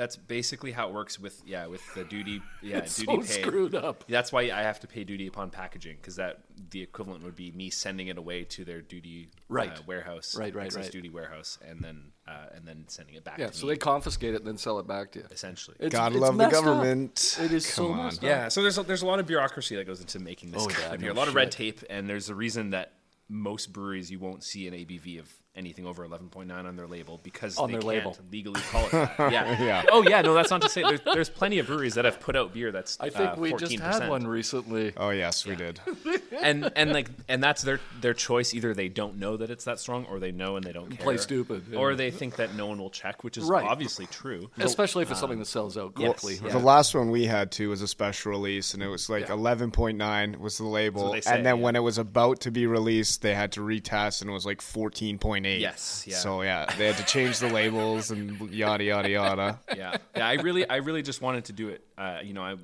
That's 0.00 0.16
basically 0.16 0.72
how 0.72 0.88
it 0.88 0.94
works 0.94 1.18
with 1.20 1.42
yeah 1.44 1.66
with 1.66 1.82
the 1.94 2.04
duty 2.04 2.40
yeah 2.62 2.78
It's 2.78 2.96
duty 2.96 3.12
so 3.12 3.18
paid. 3.18 3.42
screwed 3.44 3.74
up. 3.74 4.04
That's 4.08 4.32
why 4.32 4.42
I 4.42 4.62
have 4.62 4.80
to 4.80 4.86
pay 4.86 5.04
duty 5.04 5.26
upon 5.26 5.50
packaging 5.50 5.96
because 6.00 6.16
that 6.16 6.38
the 6.70 6.80
equivalent 6.82 7.22
would 7.24 7.36
be 7.36 7.52
me 7.52 7.68
sending 7.68 8.06
it 8.08 8.16
away 8.16 8.44
to 8.44 8.64
their 8.64 8.80
duty 8.80 9.28
Right. 9.50 9.70
uh, 9.70 9.82
warehouse 9.86 10.34
Right, 10.34 10.54
right, 10.54 10.72
right. 10.74 10.90
duty 10.90 11.10
warehouse 11.10 11.58
and 11.68 11.80
then 11.84 12.12
uh, 12.26 12.46
and 12.54 12.66
then 12.66 12.84
sending 12.88 13.14
it 13.14 13.24
back 13.24 13.38
Yeah, 13.38 13.48
to 13.48 13.52
so 13.52 13.66
me 13.66 13.74
they 13.74 13.76
confiscate 13.78 14.32
it 14.34 14.38
and 14.38 14.46
then 14.46 14.56
sell 14.56 14.78
it 14.78 14.86
back 14.86 15.12
to 15.12 15.18
you. 15.18 15.26
essentially. 15.30 15.76
It's- 15.80 15.92
Gotta 15.92 16.14
it's 16.14 16.22
love 16.22 16.36
the 16.38 16.44
messed 16.44 16.54
up. 16.56 16.64
government. 16.64 17.38
It 17.42 17.52
is 17.52 17.66
so 17.66 17.88
Come 17.88 17.98
on. 18.00 18.04
messed 18.06 18.18
up. 18.20 18.24
Yeah, 18.24 18.48
so 18.48 18.62
there's 18.62 18.78
a, 18.78 18.82
there's 18.84 19.02
a 19.02 19.06
lot 19.06 19.18
of 19.20 19.26
bureaucracy 19.26 19.76
that 19.76 19.86
goes 19.86 20.00
into 20.00 20.18
making 20.18 20.52
this 20.52 20.62
Oh, 20.62 20.68
kind 20.68 20.78
yeah, 20.80 20.94
of 20.94 21.00
beer. 21.00 21.08
no 21.10 21.14
a 21.14 21.18
lot 21.18 21.28
of 21.28 21.34
red 21.34 21.52
tape, 21.52 21.80
and 21.90 22.08
there's 22.08 22.30
a 22.30 22.34
reason 22.34 22.70
that 22.70 22.92
most 23.28 23.72
breweries 23.72 24.10
you 24.10 24.18
won't 24.18 24.42
see 24.44 24.66
an 24.66 24.74
ABV 24.74 25.18
of 25.20 25.30
anything 25.60 25.86
over 25.86 26.06
11.9 26.06 26.50
on 26.50 26.74
their 26.76 26.86
label 26.88 27.20
because 27.22 27.56
On 27.58 27.68
they 27.68 27.78
their 27.78 27.82
can't 27.82 28.06
label. 28.06 28.16
legally 28.32 28.60
call 28.72 28.86
it 28.86 28.90
that. 28.92 29.14
Yeah. 29.32 29.62
Yeah. 29.64 29.84
Oh 29.92 30.02
yeah, 30.02 30.22
no, 30.22 30.34
that's 30.34 30.50
not 30.50 30.62
to 30.62 30.68
say 30.68 30.82
there's, 30.82 31.00
there's 31.04 31.28
plenty 31.28 31.58
of 31.60 31.66
breweries 31.68 31.94
that 31.94 32.04
have 32.04 32.18
put 32.18 32.34
out 32.34 32.52
beer 32.52 32.72
that's 32.72 32.96
I 32.98 33.10
think 33.10 33.30
uh, 33.30 33.34
we 33.38 33.52
just 33.54 33.78
had 33.78 34.08
one 34.08 34.26
recently. 34.26 34.92
Oh 34.96 35.10
yes, 35.10 35.46
we 35.46 35.54
did. 35.54 35.78
and 36.42 36.72
and 36.74 36.92
like 36.92 37.08
and 37.28 37.42
that's 37.42 37.62
their 37.62 37.78
their 38.00 38.14
choice. 38.14 38.54
Either 38.54 38.74
they 38.74 38.88
don't 38.88 39.18
know 39.18 39.36
that 39.36 39.50
it's 39.50 39.64
that 39.64 39.78
strong, 39.78 40.06
or 40.06 40.18
they 40.18 40.32
know 40.32 40.56
and 40.56 40.64
they 40.64 40.72
don't 40.72 40.88
care. 40.90 41.04
Play 41.04 41.16
stupid, 41.18 41.64
yeah. 41.70 41.78
or 41.78 41.94
they 41.94 42.10
think 42.10 42.36
that 42.36 42.54
no 42.54 42.66
one 42.66 42.78
will 42.78 42.90
check, 42.90 43.22
which 43.22 43.36
is 43.38 43.44
Right. 43.44 43.64
obviously 43.64 44.06
true. 44.06 44.50
Especially 44.58 45.02
if 45.02 45.10
it's 45.10 45.20
something 45.20 45.38
that 45.38 45.46
sells 45.46 45.76
out 45.76 45.94
quickly. 45.94 46.38
yes, 46.42 46.52
The 46.52 46.58
last 46.58 46.94
one 46.94 47.10
we 47.10 47.26
had 47.26 47.52
too 47.52 47.68
was 47.70 47.82
a 47.82 47.88
special 47.88 48.32
release, 48.32 48.74
and 48.74 48.82
it 48.82 48.88
was 48.88 49.08
like 49.10 49.28
Yeah. 49.28 49.34
11.9 49.36 50.38
was 50.38 50.58
the 50.58 50.64
label, 50.66 51.12
say, 51.20 51.30
and 51.34 51.44
then 51.44 51.56
yeah. 51.58 51.62
when 51.62 51.76
it 51.76 51.80
was 51.82 51.98
about 51.98 52.40
to 52.40 52.50
be 52.50 52.66
released, 52.66 53.22
they 53.22 53.34
had 53.34 53.52
to 53.52 53.60
retest, 53.60 54.20
and 54.22 54.30
it 54.30 54.32
was 54.32 54.46
like 54.46 54.60
14.8. 54.60 55.44
Yes, 55.58 56.04
yeah. 56.06 56.16
So 56.16 56.42
yeah, 56.42 56.66
they 56.76 56.86
had 56.86 56.96
to 56.98 57.04
change 57.04 57.38
the 57.38 57.48
labels 57.48 58.10
and 58.10 58.38
yada 58.50 58.84
yada 58.84 59.10
yada. 59.10 59.58
yeah, 59.76 59.96
yeah. 60.16 60.26
I 60.28 60.34
really, 60.34 60.68
I 60.68 60.76
really 60.76 61.02
just 61.02 61.20
wanted 61.22 61.46
to 61.46 61.52
do 61.52 61.68
it. 61.68 61.84
Uh, 61.98 62.18
you 62.22 62.32
know, 62.34 62.42
I, 62.42 62.56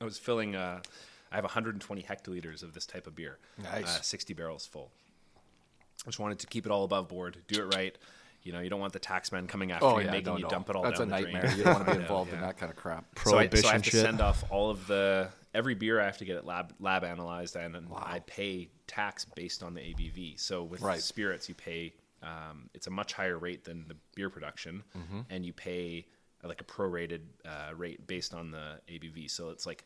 I 0.00 0.04
was 0.04 0.18
filling. 0.18 0.54
Uh, 0.54 0.80
I 1.32 1.34
have 1.34 1.44
120 1.44 2.02
hectoliters 2.02 2.62
of 2.62 2.72
this 2.72 2.86
type 2.86 3.06
of 3.06 3.14
beer. 3.14 3.38
Nice. 3.62 3.98
Uh, 3.98 4.00
60 4.00 4.32
barrels 4.34 4.64
full. 4.64 4.90
I 6.06 6.08
just 6.08 6.18
wanted 6.18 6.38
to 6.38 6.46
keep 6.46 6.64
it 6.64 6.72
all 6.72 6.84
above 6.84 7.08
board, 7.08 7.36
do 7.48 7.60
it 7.60 7.74
right. 7.74 7.96
You 8.44 8.52
know, 8.52 8.60
you 8.60 8.70
don't 8.70 8.80
want 8.80 8.92
the 8.92 9.00
taxman 9.00 9.46
coming 9.48 9.72
after 9.72 9.84
Oh 9.86 9.98
you, 9.98 10.06
yeah, 10.06 10.14
and 10.14 10.24
making 10.24 10.38
you 10.38 10.48
dump 10.48 10.70
it 10.70 10.76
all 10.76 10.82
That's 10.84 11.00
down 11.00 11.08
a 11.08 11.10
the 11.10 11.20
nightmare. 11.22 11.42
drain. 11.42 11.58
You 11.58 11.64
don't 11.64 11.72
want 11.74 11.86
to 11.86 11.90
be 11.92 11.96
Yeah, 11.98 12.02
involved 12.02 12.32
in 12.32 12.40
that 12.40 12.56
kind 12.56 12.70
of 12.70 12.76
crap. 12.76 13.04
So 13.18 13.20
I, 13.20 13.24
so 13.24 13.38
I 13.38 13.42
Prohibition 13.48 13.70
have 13.70 13.82
to 13.82 13.90
send 13.90 14.20
off 14.20 14.44
all 14.50 14.70
of 14.70 14.86
the 14.86 15.28
every 15.54 15.74
beer. 15.74 16.00
I 16.00 16.04
have 16.06 16.16
to 16.18 16.24
get 16.24 16.36
it 16.36 16.46
lab 16.46 16.72
lab 16.80 17.02
analyzed, 17.04 17.56
and 17.56 17.74
then 17.74 17.88
I 17.94 18.20
pay 18.20 18.68
tax 18.86 19.24
based 19.26 19.62
on 19.62 19.74
the 19.74 19.80
ABV. 19.80 20.38
So 20.40 20.62
with 20.62 20.80
Right. 20.80 21.00
spirits, 21.00 21.48
you 21.48 21.56
pay 21.56 21.92
um, 22.22 22.70
it's 22.74 22.86
a 22.86 22.90
much 22.90 23.12
higher 23.12 23.38
rate 23.38 23.64
than 23.64 23.86
the 23.88 23.96
beer 24.14 24.30
production, 24.30 24.82
Mm-hmm. 24.96 25.20
and 25.30 25.44
you 25.46 25.52
pay 25.52 26.06
like 26.44 26.60
a 26.60 26.64
prorated 26.64 27.20
uh, 27.44 27.74
rate 27.74 28.06
based 28.06 28.32
on 28.34 28.50
the 28.50 28.80
ABV. 28.88 29.30
So 29.30 29.50
it's 29.50 29.66
like 29.66 29.84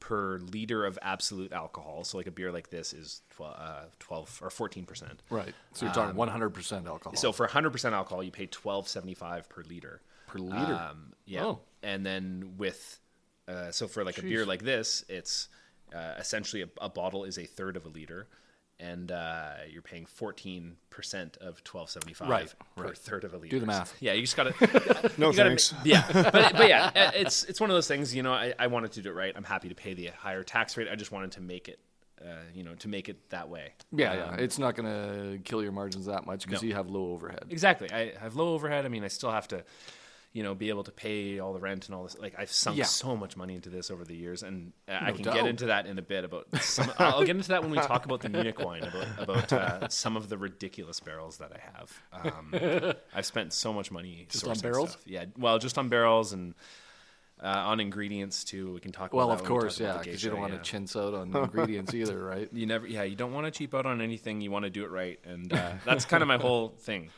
per 0.00 0.38
liter 0.38 0.84
of 0.86 0.96
absolute 1.02 1.52
alcohol. 1.52 2.04
So 2.04 2.18
like 2.18 2.28
a 2.28 2.30
beer 2.30 2.52
like 2.52 2.70
this 2.70 2.92
is 2.92 3.22
12, 3.30 3.56
uh, 3.58 3.82
12 3.98 4.40
or 4.44 4.50
14 4.50 4.84
percent. 4.86 5.22
Right. 5.28 5.52
So 5.72 5.86
you're 5.86 5.94
talking 5.94 6.14
100% 6.16 6.86
alcohol. 6.86 7.16
So 7.16 7.32
for 7.32 7.48
100% 7.48 7.92
alcohol, 7.92 8.22
you 8.22 8.30
pay 8.30 8.46
12.75 8.46 9.48
per 9.48 9.62
liter. 9.62 10.00
per 10.28 10.38
liter. 10.38 10.56
Um, 10.90 11.12
yeah. 11.26 11.44
Oh. 11.44 11.60
And 11.82 12.06
then 12.06 12.54
with, 12.58 13.00
uh, 13.48 13.70
so 13.72 13.88
for 13.88 14.04
like 14.04 14.18
a 14.18 14.22
beer 14.22 14.46
like 14.46 14.62
this, 14.62 15.04
it's 15.08 15.48
uh, 15.94 16.14
essentially 16.18 16.62
a, 16.62 16.68
a 16.80 16.88
bottle 16.88 17.24
is 17.24 17.38
a 17.38 17.44
third 17.44 17.76
of 17.76 17.84
a 17.86 17.88
liter, 17.88 18.28
and 18.80 19.10
uh, 19.10 19.54
you're 19.70 19.82
paying 19.82 20.06
14% 20.06 20.74
of 21.38 21.62
12.75 21.64 22.28
Right, 22.28 22.54
per 22.76 22.84
right. 22.84 22.96
third 22.96 23.24
of 23.24 23.34
a 23.34 23.38
liter. 23.38 23.56
Do 23.56 23.60
the 23.60 23.66
math. 23.66 23.94
Yeah, 24.00 24.12
you 24.12 24.22
just 24.22 24.36
gotta. 24.36 24.52
No 25.18 25.30
you 25.30 25.36
gotta 25.36 25.50
thanks. 25.50 25.74
yeah, 25.84 26.04
but 26.12 26.52
but 26.52 26.68
yeah, 26.68 26.90
uh, 26.96 27.10
it's 27.14 27.44
it's 27.44 27.60
one 27.60 27.70
of 27.70 27.74
those 27.76 27.88
things. 27.88 28.14
You 28.14 28.22
know, 28.22 28.32
I, 28.32 28.54
I 28.58 28.66
wanted 28.68 28.92
to 28.92 29.02
do 29.02 29.08
it 29.10 29.14
right. 29.14 29.32
I'm 29.34 29.44
happy 29.44 29.68
to 29.68 29.74
pay 29.74 29.94
the 29.94 30.06
higher 30.16 30.42
tax 30.44 30.76
rate. 30.76 30.88
I 30.90 30.94
just 30.94 31.10
wanted 31.10 31.32
to 31.32 31.40
make 31.40 31.68
it, 31.68 31.80
uh, 32.22 32.26
you 32.54 32.62
know, 32.62 32.74
to 32.76 32.88
make 32.88 33.08
it 33.08 33.30
that 33.30 33.48
way. 33.48 33.72
yeah, 33.92 34.14
yeah. 34.14 34.34
It's 34.36 34.58
not 34.58 34.74
going 34.76 34.86
to 34.86 35.38
kill 35.42 35.62
your 35.62 35.72
margins 35.72 36.06
that 36.06 36.24
much 36.26 36.46
because 36.46 36.62
No. 36.62 36.68
you 36.68 36.74
have 36.74 36.88
low 36.88 37.12
overhead. 37.12 37.46
Exactly. 37.50 37.90
I 37.92 38.12
have 38.20 38.36
low 38.36 38.54
overhead. 38.54 38.84
I 38.84 38.88
mean, 38.88 39.02
I 39.04 39.08
still 39.08 39.30
have 39.32 39.48
to, 39.48 39.64
you 40.32 40.42
know, 40.42 40.54
be 40.54 40.68
able 40.68 40.84
to 40.84 40.92
pay 40.92 41.38
all 41.38 41.52
the 41.52 41.58
rent 41.58 41.86
and 41.86 41.94
all 41.94 42.02
this. 42.04 42.16
Like 42.18 42.34
I've 42.38 42.52
sunk 42.52 42.76
Yeah. 42.76 42.84
so 42.84 43.16
much 43.16 43.36
money 43.36 43.54
into 43.54 43.70
this 43.70 43.90
over 43.90 44.04
the 44.04 44.14
years, 44.14 44.42
and 44.42 44.72
uh, 44.88 44.98
I 45.00 45.12
can 45.12 45.22
doubt. 45.24 45.34
get 45.34 45.46
into 45.46 45.66
that 45.66 45.86
in 45.86 45.98
a 45.98 46.02
bit 46.02 46.24
about. 46.24 46.46
Some, 46.60 46.92
I'll 46.98 47.24
get 47.24 47.36
into 47.36 47.48
that 47.48 47.62
when 47.62 47.70
we 47.70 47.78
talk 47.78 48.04
about 48.04 48.20
the 48.20 48.28
Munich 48.28 48.58
wine, 48.58 48.82
about 48.84 49.06
about 49.18 49.52
uh, 49.52 49.88
some 49.88 50.16
of 50.16 50.28
the 50.28 50.36
ridiculous 50.36 51.00
barrels 51.00 51.38
that 51.38 51.52
I 51.52 51.60
have. 51.78 52.02
Um, 52.12 52.94
I've 53.14 53.26
spent 53.26 53.52
so 53.52 53.72
much 53.72 53.90
money 53.90 54.26
Just 54.28 54.46
on 54.46 54.58
barrels? 54.58 54.90
Stuff. 54.92 55.02
Yeah, 55.06 55.24
well, 55.38 55.58
just 55.58 55.78
on 55.78 55.88
barrels 55.88 56.32
and. 56.32 56.54
Uh, 57.40 57.46
on 57.66 57.78
ingredients 57.78 58.42
too, 58.42 58.74
we 58.74 58.80
can 58.80 58.90
talk. 58.90 59.12
Well, 59.12 59.26
about 59.30 59.42
of 59.42 59.42
we 59.42 59.46
course, 59.46 59.78
yeah, 59.78 59.98
because 59.98 60.24
you 60.24 60.30
don't 60.30 60.40
want 60.40 60.54
yeah. 60.54 60.58
to 60.58 60.64
chintz 60.64 60.96
out 60.96 61.14
on 61.14 61.32
ingredients 61.36 61.94
either, 61.94 62.20
right? 62.20 62.48
You 62.52 62.66
never, 62.66 62.84
yeah, 62.84 63.04
you 63.04 63.14
don't 63.14 63.32
want 63.32 63.46
to 63.46 63.52
cheap 63.52 63.76
out 63.76 63.86
on 63.86 64.00
anything. 64.00 64.40
You 64.40 64.50
want 64.50 64.64
to 64.64 64.70
do 64.70 64.82
it 64.84 64.90
right, 64.90 65.20
and 65.24 65.52
uh, 65.52 65.74
that's 65.84 66.04
kind 66.04 66.20
of 66.24 66.26
my 66.26 66.36
whole 66.36 66.70
thing. 66.80 67.10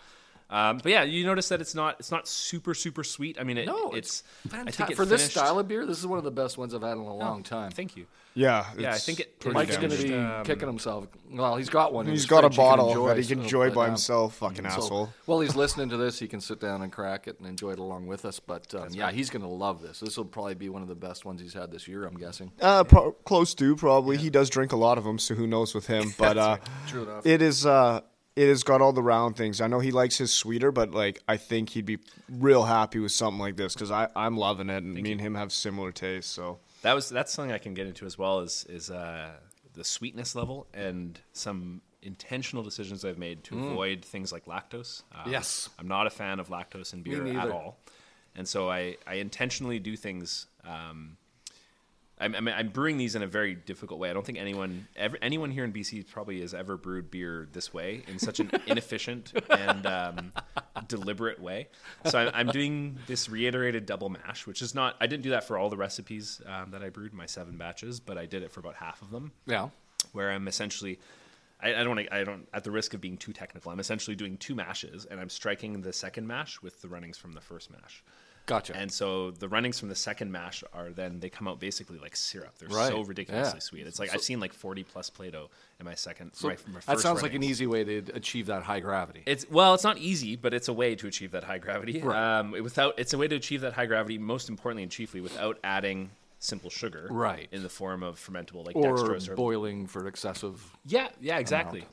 Um, 0.51 0.79
but 0.83 0.91
yeah, 0.91 1.05
you 1.05 1.25
notice 1.25 1.49
that 1.51 1.61
it's 1.61 1.75
not 1.77 1.97
it's 2.01 2.11
not 2.11 2.27
super 2.27 2.75
super 2.75 3.05
sweet. 3.05 3.39
I 3.41 3.45
mean, 3.45 3.57
it, 3.59 3.67
No, 3.67 3.91
it's, 3.93 4.23
it's 4.23 4.23
I 4.47 4.49
think 4.49 4.65
Fantastic. 4.67 4.91
it 4.91 4.97
For 4.97 5.05
this 5.05 5.31
style 5.31 5.59
of 5.59 5.69
beer, 5.69 5.87
this 5.87 5.99
is 5.99 6.07
one 6.07 6.19
of 6.19 6.25
the 6.25 6.31
best 6.33 6.59
ones 6.59 6.75
I've 6.75 6.83
had 6.83 6.93
in 6.93 6.99
a 6.99 7.15
long 7.15 7.43
time. 7.43 7.71
Thank 7.71 7.97
you. 7.97 8.07
Yeah, 8.33 8.65
Yeah, 8.79 8.93
I 8.93 8.99
think 8.99 9.19
it- 9.21 9.45
Mike's 9.53 9.77
going 9.77 9.91
to 9.91 10.03
be 10.03 10.15
Um, 10.15 10.45
kicking 10.45 10.69
himself. 10.69 11.09
Well, 11.33 11.57
he's 11.57 11.69
got 11.69 11.93
one. 11.93 12.07
in 12.07 12.13
He's 12.13 12.23
his 12.23 12.31
got 12.31 12.39
a 12.45 12.49
fridge 12.49 12.53
he 12.53 12.57
can 12.59 12.65
bottle 12.71 12.89
enjoy, 12.89 13.09
that 13.09 13.19
he 13.19 13.27
can 13.27 13.43
enjoy 13.43 13.69
but, 13.71 13.75
by 13.75 13.85
um, 13.87 13.91
himself. 13.91 14.37
Fucking 14.37 14.71
so- 14.71 14.77
asshole. 14.85 15.13
well, 15.27 15.41
he's 15.41 15.57
listening 15.57 15.89
to 15.89 15.97
this. 15.97 16.19
He 16.21 16.29
can 16.29 16.41
sit 16.41 16.61
down 16.61 16.83
and 16.83 16.93
crack 16.93 17.27
it 17.27 17.39
and 17.41 17.49
enjoy 17.49 17.73
it 17.73 17.81
along 17.81 18.07
with 18.07 18.25
us. 18.25 18.39
But 18.39 18.73
um, 18.75 18.89
yeah, 18.93 19.11
he's 19.11 19.31
going 19.31 19.43
to 19.43 19.49
love 19.49 19.83
this. 19.83 19.99
This 19.99 20.17
will 20.17 20.25
probably 20.27 20.55
be 20.55 20.69
one 20.69 20.81
of 20.83 20.87
the 20.89 20.95
best 20.95 21.25
ones 21.25 21.41
he's 21.41 21.55
had 21.55 21.73
this 21.73 21.89
year. 21.89 22.05
I'm 22.07 22.15
guessing. 22.17 22.53
Uh, 22.61 22.85
pro- 22.85 23.13
close 23.13 23.53
to 23.55 23.75
probably. 23.75 24.17
He 24.17 24.31
does 24.31 24.49
drink 24.49 24.71
a 24.71 24.77
lot 24.77 24.97
of 24.97 25.03
them, 25.03 25.19
so 25.19 25.35
who 25.35 25.47
knows 25.49 25.75
with 25.75 25.87
him? 25.89 26.15
But 26.19 26.39
uh, 26.39 26.57
True 26.87 27.03
enough. 27.03 27.27
it 27.27 27.43
is. 27.43 27.67
Uh, 27.67 28.01
it 28.37 28.49
has 28.49 28.63
got 28.63 28.81
all 28.81 28.93
the 28.93 29.03
round 29.03 29.37
things. 29.37 29.61
I 29.61 29.67
know 29.67 29.81
he 29.81 29.91
likes 29.91 30.17
his 30.19 30.33
sweeter, 30.33 30.71
but 30.73 30.93
like 30.93 31.23
I 31.29 31.37
think 31.37 31.71
he'd 31.71 31.87
be 31.87 31.99
real 32.31 32.63
happy 32.65 32.99
with 32.99 33.13
something 33.13 33.41
like 33.41 33.57
this 33.57 33.75
because 33.75 33.91
I 33.91 34.09
I'm 34.17 34.37
loving 34.37 34.71
it, 34.71 34.83
and 34.83 34.95
me 34.95 35.13
and 35.13 35.21
him 35.21 35.35
have 35.35 35.53
similar 35.53 35.93
tastes. 35.93 36.31
So 36.33 36.59
That 36.83 36.95
was 36.95 37.09
that's 37.09 37.33
something 37.33 37.53
I 37.53 37.59
can 37.59 37.75
get 37.75 37.87
into 37.87 38.07
as 38.07 38.17
well 38.17 38.41
is 38.41 38.65
is 38.69 38.91
uh, 38.91 39.31
the 39.75 39.85
sweetness 39.85 40.35
level 40.35 40.67
and 40.75 41.21
some 41.33 41.83
intentional 42.03 42.63
decisions 42.63 43.05
I've 43.05 43.19
made 43.19 43.45
to 43.45 43.59
avoid 43.59 44.03
things 44.05 44.33
like 44.33 44.47
lactose. 44.47 45.03
Um, 45.15 45.31
Yes. 45.31 45.69
I'm 45.79 45.87
not 45.89 46.07
a 46.07 46.11
fan 46.11 46.41
of 46.41 46.49
lactose 46.49 46.95
in 46.95 47.03
beer 47.03 47.27
at 47.39 47.51
all, 47.51 47.79
and 48.35 48.49
so 48.49 48.71
I 48.71 48.97
I 49.07 49.15
intentionally 49.15 49.79
do 49.79 49.97
things. 49.97 50.47
Um, 50.65 51.17
I'm, 52.21 52.35
I'm, 52.35 52.49
I'm 52.49 52.69
brewing 52.69 52.99
these 52.99 53.15
in 53.15 53.23
a 53.23 53.27
very 53.27 53.55
difficult 53.55 53.99
way. 53.99 54.11
I 54.11 54.13
don't 54.13 54.25
think 54.27 54.39
anyone 54.39 54.87
ever, 54.97 55.17
anyone 55.23 55.51
here 55.51 55.65
in 55.65 55.73
BC 55.73 56.07
probably 56.11 56.41
has 56.43 56.53
ever 56.55 56.77
brewed 56.77 57.11
beer 57.11 57.49
this 57.53 57.73
way 57.73 58.03
in 58.09 58.19
such 58.19 58.41
an 58.41 58.51
inefficient 58.67 59.33
and 59.49 59.87
um, 59.87 60.33
deliberate 60.87 61.41
way. 61.41 61.69
So 62.07 62.19
I'm, 62.19 62.31
I'm 62.35 62.47
doing 62.49 62.99
this 63.07 63.29
reiterated 63.29 63.87
double 63.87 64.09
mash, 64.11 64.47
which 64.47 64.63
is 64.63 64.75
not. 64.75 64.97
I 65.01 65.07
didn't 65.07 65.23
do 65.23 65.31
that 65.31 65.45
for 65.45 65.57
all 65.59 65.69
the 65.71 65.77
recipes 65.77 66.41
um, 66.47 66.71
that 66.73 66.83
I 66.83 66.91
brewed 66.91 67.15
my 67.15 67.27
seven 67.27 67.57
batches, 67.57 68.01
but 68.01 68.19
I 68.19 68.27
did 68.27 68.43
it 68.43 68.51
for 68.53 68.61
about 68.61 68.75
half 68.77 69.01
of 69.03 69.11
them 69.11 69.33
Yeah. 69.47 69.71
where 70.13 70.31
I'm 70.31 70.47
essentially, 70.49 70.99
I, 71.63 71.75
I 71.75 71.85
don't, 71.85 71.99
I 72.13 72.25
don't, 72.25 72.47
at 72.53 72.65
the 72.65 72.71
risk 72.71 72.95
of 72.95 73.01
being 73.01 73.17
too 73.17 73.33
technical, 73.33 73.71
I'm 73.73 73.81
essentially 73.81 74.17
doing 74.17 74.37
two 74.37 74.55
mashes, 74.55 75.07
and 75.07 75.21
I'm 75.21 75.29
striking 75.31 75.81
the 75.81 75.93
second 75.93 76.27
mash 76.27 76.61
with 76.63 76.81
the 76.83 76.89
runnings 76.89 77.17
from 77.19 77.33
the 77.33 77.41
first 77.41 77.71
mash. 77.71 78.03
Gotcha. 78.51 78.77
And 78.77 78.91
so 78.93 79.31
the 79.31 79.49
runnings 79.49 79.79
from 79.79 79.89
the 79.89 79.95
second 79.95 80.31
mash 80.33 80.63
are 80.75 80.91
then 80.91 81.21
they 81.21 81.31
come 81.31 81.47
out 81.49 81.61
basically 81.61 81.99
like 81.99 82.17
syrup. 82.17 82.59
They're 82.59 82.69
Right. 82.69 82.89
so 82.93 83.03
ridiculously 83.03 83.57
Yeah. 83.57 83.61
sweet. 83.61 83.87
It's 83.87 83.99
like 83.99 84.13
I've 84.13 84.21
seen 84.23 84.41
like 84.41 84.53
40 84.53 84.83
plus 84.83 85.09
Plato 85.09 85.49
in 85.79 85.87
my 85.87 85.95
second. 85.95 86.33
So 86.35 86.49
my, 86.49 86.57
my 86.73 86.81
that 86.87 86.99
sounds 87.01 87.23
like 87.23 87.33
an 87.35 87.43
easy 87.45 87.67
way 87.67 87.85
to 87.85 88.03
achieve 88.13 88.47
that 88.47 88.65
high 88.65 88.81
gravity. 88.81 89.23
It's 89.25 89.49
well, 89.49 89.73
it's 89.75 89.85
not 89.85 89.99
easy, 89.99 90.37
but 90.37 90.53
it's 90.53 90.69
a 90.69 90.73
way 90.73 90.95
to 90.97 91.07
achieve 91.07 91.31
that 91.31 91.45
high 91.45 91.59
gravity. 91.59 92.01
Right. 92.03 92.39
Um, 92.41 92.51
without 92.51 92.99
it's 92.99 93.13
a 93.15 93.19
way 93.19 93.29
to 93.29 93.37
achieve 93.37 93.61
that 93.63 93.75
high 93.75 93.87
gravity. 93.87 94.19
Most 94.19 94.49
importantly 94.49 94.83
and 94.83 94.93
chiefly, 94.93 95.21
without 95.21 95.59
adding 95.65 96.11
simple 96.41 96.71
sugar, 96.71 97.07
Right. 97.11 97.49
in 97.53 97.63
the 97.63 97.69
form 97.69 98.03
of 98.03 98.19
fermentable 98.19 98.67
like 98.67 98.75
or 98.75 98.97
dextrose 98.97 99.29
or 99.29 99.35
boiling 99.37 99.87
for 99.87 100.09
excessive. 100.09 100.77
yeah, 100.87 101.09
yeah, 101.21 101.39
exactly. 101.39 101.85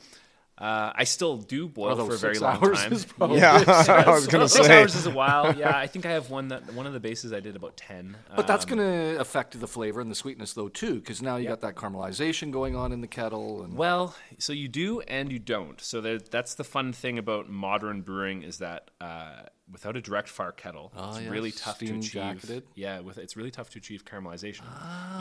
Uh, 0.58 0.92
I 0.96 1.04
still 1.04 1.38
do 1.38 1.68
boil 1.68 1.90
Although 1.92 2.08
for 2.08 2.16
a 2.16 2.18
very 2.18 2.40
long 2.40 2.60
time. 2.60 2.92
is 2.92 3.06
probably 3.06 3.38
Yeah, 3.38 3.64
I 3.68 4.10
was 4.10 4.26
gonna 4.26 4.50
Six 4.50 4.66
say. 4.66 4.82
hours 4.82 4.96
is 4.96 5.06
a 5.06 5.12
while. 5.12 5.56
Yeah, 5.56 5.78
I 5.78 5.86
think 5.86 6.08
I 6.08 6.12
have 6.14 6.32
one 6.32 6.48
that 6.48 6.74
one 6.74 6.88
of 6.88 6.94
the 6.94 7.00
bases 7.00 7.32
I 7.32 7.40
did 7.42 7.56
about 7.56 7.78
ten. 7.78 8.18
But 8.36 8.48
that's 8.48 8.66
Um, 8.66 8.78
going 8.78 9.14
to 9.14 9.20
affect 9.20 9.60
the 9.60 9.68
flavor 9.68 10.02
and 10.02 10.10
the 10.10 10.16
sweetness, 10.16 10.54
though, 10.54 10.68
too, 10.70 10.96
because 10.96 11.22
now 11.22 11.36
you 11.36 11.48
got 11.48 11.62
that 11.62 11.76
caramelization 11.76 12.50
going 12.52 12.76
on 12.76 12.92
in 12.92 13.02
the 13.02 13.08
kettle. 13.08 13.62
And 13.64 13.76
Well, 13.78 14.16
so 14.40 14.52
you 14.52 14.68
do 14.68 15.02
and 15.02 15.32
you 15.32 15.38
don't. 15.38 15.80
So 15.80 16.02
there, 16.02 16.18
that's 16.18 16.56
the 16.56 16.64
fun 16.64 16.92
thing 16.92 17.20
about 17.20 17.50
modern 17.50 18.02
brewing 18.02 18.42
is 18.42 18.58
that 18.58 18.90
uh, 19.00 19.44
without 19.72 19.96
a 19.98 20.02
direct 20.02 20.30
fire 20.30 20.52
kettle, 20.52 20.92
it's 20.98 21.22
yeah, 21.22 21.30
really 21.30 21.52
tough 21.52 21.80
to 21.80 21.86
achieve. 21.86 22.02
jacketed. 22.12 22.64
Yeah, 22.76 23.00
with 23.02 23.18
it's 23.18 23.36
really 23.36 23.52
tough 23.52 23.70
to 23.72 23.80
achieve 23.80 24.06
caramelization. 24.06 24.62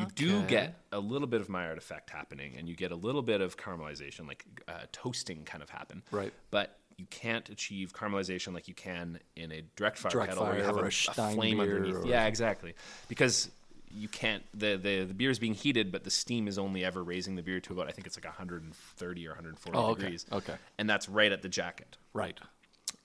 You 0.00 0.06
do 0.14 0.42
get 0.42 0.74
a 0.92 1.00
little 1.00 1.26
bit 1.26 1.40
of 1.40 1.48
Maillard 1.48 1.78
effect 1.78 2.10
happening, 2.10 2.54
and 2.58 2.68
you 2.68 2.76
get 2.76 2.92
a 2.92 2.96
little 2.96 3.22
bit 3.22 3.40
of 3.40 3.56
caramelization, 3.56 4.26
like 4.28 4.44
uh, 4.68 4.72
toasting, 4.92 5.44
kind 5.44 5.62
of 5.62 5.70
happen. 5.70 6.02
Right. 6.10 6.32
But 6.50 6.78
you 6.96 7.06
can't 7.10 7.48
achieve 7.50 7.92
caramelization 7.92 8.54
like 8.54 8.68
you 8.68 8.74
can 8.74 9.18
in 9.36 9.52
a 9.52 9.62
direct 9.76 9.98
fire 9.98 10.10
Direct 10.12 10.30
kettle 10.30 10.44
where 10.46 10.56
you 10.58 10.64
have 10.64 10.76
a, 10.76 10.80
a 10.84 10.86
a 10.86 11.34
flame 11.34 11.60
underneath. 11.60 11.96
or- 11.96 12.06
Yeah, 12.06 12.26
exactly. 12.26 12.74
Because 13.08 13.50
you 13.92 14.08
can't 14.08 14.42
the, 14.52 14.76
the 14.76 15.04
the 15.04 15.14
beer 15.14 15.30
is 15.30 15.38
being 15.38 15.54
heated, 15.54 15.92
but 15.92 16.04
the 16.04 16.10
steam 16.10 16.48
is 16.48 16.58
only 16.58 16.84
ever 16.84 17.02
raising 17.04 17.34
the 17.36 17.42
beer 17.42 17.60
to 17.60 17.72
about 17.72 17.88
I 17.88 17.92
think 17.92 18.06
it's 18.06 18.16
like 18.16 18.24
130 18.24 19.26
or 19.26 19.30
140 19.30 19.78
Oh, 19.78 19.86
okay. 19.90 20.00
degrees. 20.02 20.26
Okay. 20.32 20.54
and 20.78 20.88
that's 20.88 21.08
right 21.08 21.30
at 21.32 21.42
the 21.42 21.48
jacket. 21.48 21.96
right. 22.14 22.38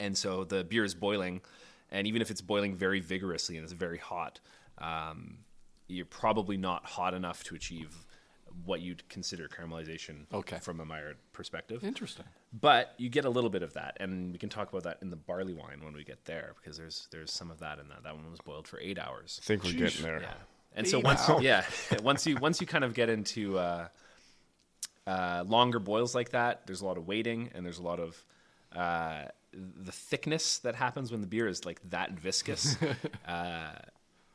And 0.01 0.17
so 0.17 0.43
the 0.43 0.63
beer 0.63 0.83
is 0.83 0.95
boiling, 0.95 1.41
and 1.91 2.07
even 2.07 2.21
if 2.21 2.31
it's 2.31 2.41
boiling 2.41 2.75
very 2.75 2.99
vigorously 2.99 3.55
and 3.57 3.63
it's 3.63 3.73
very 3.73 3.99
hot, 3.99 4.39
um, 4.79 5.37
you're 5.87 6.05
probably 6.05 6.57
not 6.57 6.85
hot 6.85 7.13
enough 7.13 7.43
to 7.45 7.55
achieve 7.55 7.95
what 8.65 8.81
you'd 8.81 9.07
consider 9.07 9.47
caramelization 9.47 10.25
Okay. 10.33 10.57
from 10.59 10.79
a 10.81 10.85
Maillard 10.85 11.17
perspective. 11.33 11.83
Interesting. 11.83 12.25
But 12.51 12.93
you 12.97 13.09
get 13.09 13.23
a 13.25 13.29
little 13.29 13.49
bit 13.49 13.61
of 13.63 13.73
that, 13.73 13.95
and 13.99 14.33
we 14.33 14.37
can 14.39 14.49
talk 14.49 14.69
about 14.69 14.83
that 14.83 14.97
in 15.01 15.09
the 15.09 15.15
barley 15.15 15.53
wine 15.53 15.81
when 15.83 15.93
we 15.93 16.03
get 16.03 16.25
there, 16.25 16.55
because 16.57 16.77
there's 16.77 17.07
there's 17.11 17.31
some 17.31 17.49
of 17.51 17.59
that 17.59 17.79
in 17.79 17.87
that. 17.89 18.03
That 18.03 18.15
one 18.15 18.29
was 18.29 18.41
boiled 18.41 18.67
for 18.67 18.79
eight 18.81 18.99
hours. 18.99 19.39
I 19.41 19.45
think 19.45 19.63
we're 19.63 19.73
getting 19.73 20.01
there. 20.03 20.21
Yeah, 20.21 20.33
and 20.75 20.85
so 20.87 20.99
once 20.99 21.21
yeah, 21.41 21.63
once 22.03 22.25
you 22.27 22.35
once 22.37 22.59
you 22.59 22.67
kind 22.67 22.83
of 22.83 22.93
get 22.93 23.07
into 23.09 23.57
uh, 23.57 23.87
uh, 25.07 25.43
longer 25.47 25.79
boils 25.79 26.13
like 26.13 26.29
that, 26.31 26.65
there's 26.67 26.81
a 26.81 26.85
lot 26.85 26.97
of 26.97 27.07
waiting, 27.07 27.49
and 27.53 27.65
there's 27.65 27.79
a 27.79 27.83
lot 27.83 27.99
of 28.01 28.25
uh, 28.75 29.25
the 29.53 29.91
thickness 29.91 30.59
that 30.59 30.75
happens 30.75 31.11
when 31.11 31.21
the 31.21 31.27
beer 31.27 31.47
is 31.47 31.65
like 31.65 31.79
that 31.89 32.11
viscous. 32.11 32.75
uh, 33.27 33.73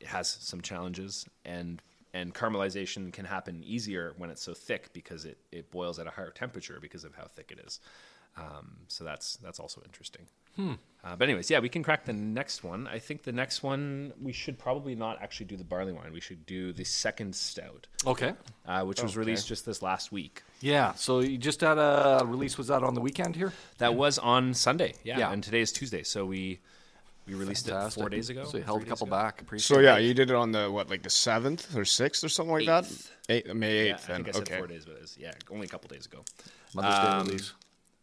it 0.00 0.06
has 0.06 0.28
some 0.28 0.60
challenges, 0.60 1.26
and 1.44 1.80
and 2.12 2.34
caramelization 2.34 3.12
can 3.12 3.24
happen 3.24 3.62
easier 3.64 4.14
when 4.16 4.30
it's 4.30 4.42
so 4.42 4.54
thick 4.54 4.92
because 4.92 5.24
it, 5.24 5.38
it 5.52 5.70
boils 5.70 5.98
at 5.98 6.06
a 6.06 6.10
higher 6.10 6.30
temperature 6.30 6.78
because 6.80 7.04
of 7.04 7.14
how 7.14 7.24
thick 7.26 7.50
it 7.50 7.58
is. 7.66 7.80
Um, 8.38 8.78
so 8.88 9.04
that's 9.04 9.36
that's 9.38 9.58
also 9.60 9.82
interesting. 9.84 10.26
Uh, 10.58 11.14
but 11.16 11.24
anyways, 11.28 11.50
yeah, 11.50 11.58
we 11.60 11.68
can 11.68 11.82
crack 11.82 12.06
the 12.06 12.14
next 12.14 12.64
one. 12.64 12.86
I 12.86 12.98
think 12.98 13.24
the 13.24 13.32
next 13.32 13.62
one 13.62 14.14
we 14.20 14.32
should 14.32 14.58
probably 14.58 14.94
not 14.94 15.20
actually 15.20 15.46
do 15.46 15.56
the 15.58 15.64
barley 15.64 15.92
wine. 15.92 16.12
We 16.14 16.20
should 16.20 16.46
do 16.46 16.72
the 16.72 16.84
second 16.84 17.34
stout, 17.36 17.86
Okay. 18.06 18.32
uh, 18.64 18.82
which 18.84 19.02
was 19.02 19.18
released 19.18 19.46
just 19.46 19.66
this 19.66 19.82
last 19.82 20.12
week. 20.12 20.42
Yeah. 20.60 20.94
So 20.94 21.20
you 21.20 21.38
just 21.38 21.60
had 21.60 21.78
a 21.78 22.22
release. 22.24 22.56
Was 22.58 22.68
that 22.68 22.82
on 22.82 22.94
the 22.94 23.00
weekend 23.00 23.36
here? 23.36 23.52
That 23.78 23.94
was 23.94 24.18
on 24.18 24.54
Sunday, 24.54 24.94
yeah, 25.04 25.18
Yeah. 25.18 25.32
and 25.32 25.42
today 25.42 25.60
is 25.60 25.72
Tuesday, 25.72 26.02
so 26.02 26.24
we 26.26 26.60
we 27.26 27.34
released 27.34 27.68
it 27.68 27.90
four 27.92 28.08
days 28.08 28.30
ago. 28.30 28.44
So 28.44 28.58
you 28.58 28.62
held 28.62 28.82
a 28.82 28.86
couple 28.86 29.06
ago. 29.08 29.16
back. 29.16 29.40
Appreciate 29.42 29.66
So 29.74 29.80
it. 29.80 29.84
yeah, 29.84 29.98
you 29.98 30.14
did 30.14 30.30
it 30.30 30.36
on 30.36 30.52
the 30.52 30.70
what, 30.70 30.88
like 30.88 31.02
the 31.02 31.10
seventh 31.10 31.76
or 31.76 31.84
sixth 31.84 32.22
or 32.24 32.28
something 32.28 32.52
like 32.54 32.68
Eighth. 32.68 33.10
that. 33.26 33.34
Eight, 33.34 33.56
May 33.56 33.86
Yeah, 33.88 33.94
eighth. 33.94 34.08
I 34.10 34.14
think 34.14 34.28
I 34.28 34.30
said 34.32 34.42
okay. 34.42 34.58
four 34.58 34.66
days, 34.68 34.84
but 34.84 34.94
it 34.96 35.00
was 35.02 35.16
yeah, 35.18 35.32
only 35.50 35.66
a 35.66 35.68
couple 35.68 35.88
days 35.88 36.06
ago. 36.06 36.24
Mother's 36.74 36.94
Day 36.94 37.00
Um, 37.08 37.26
release. 37.26 37.52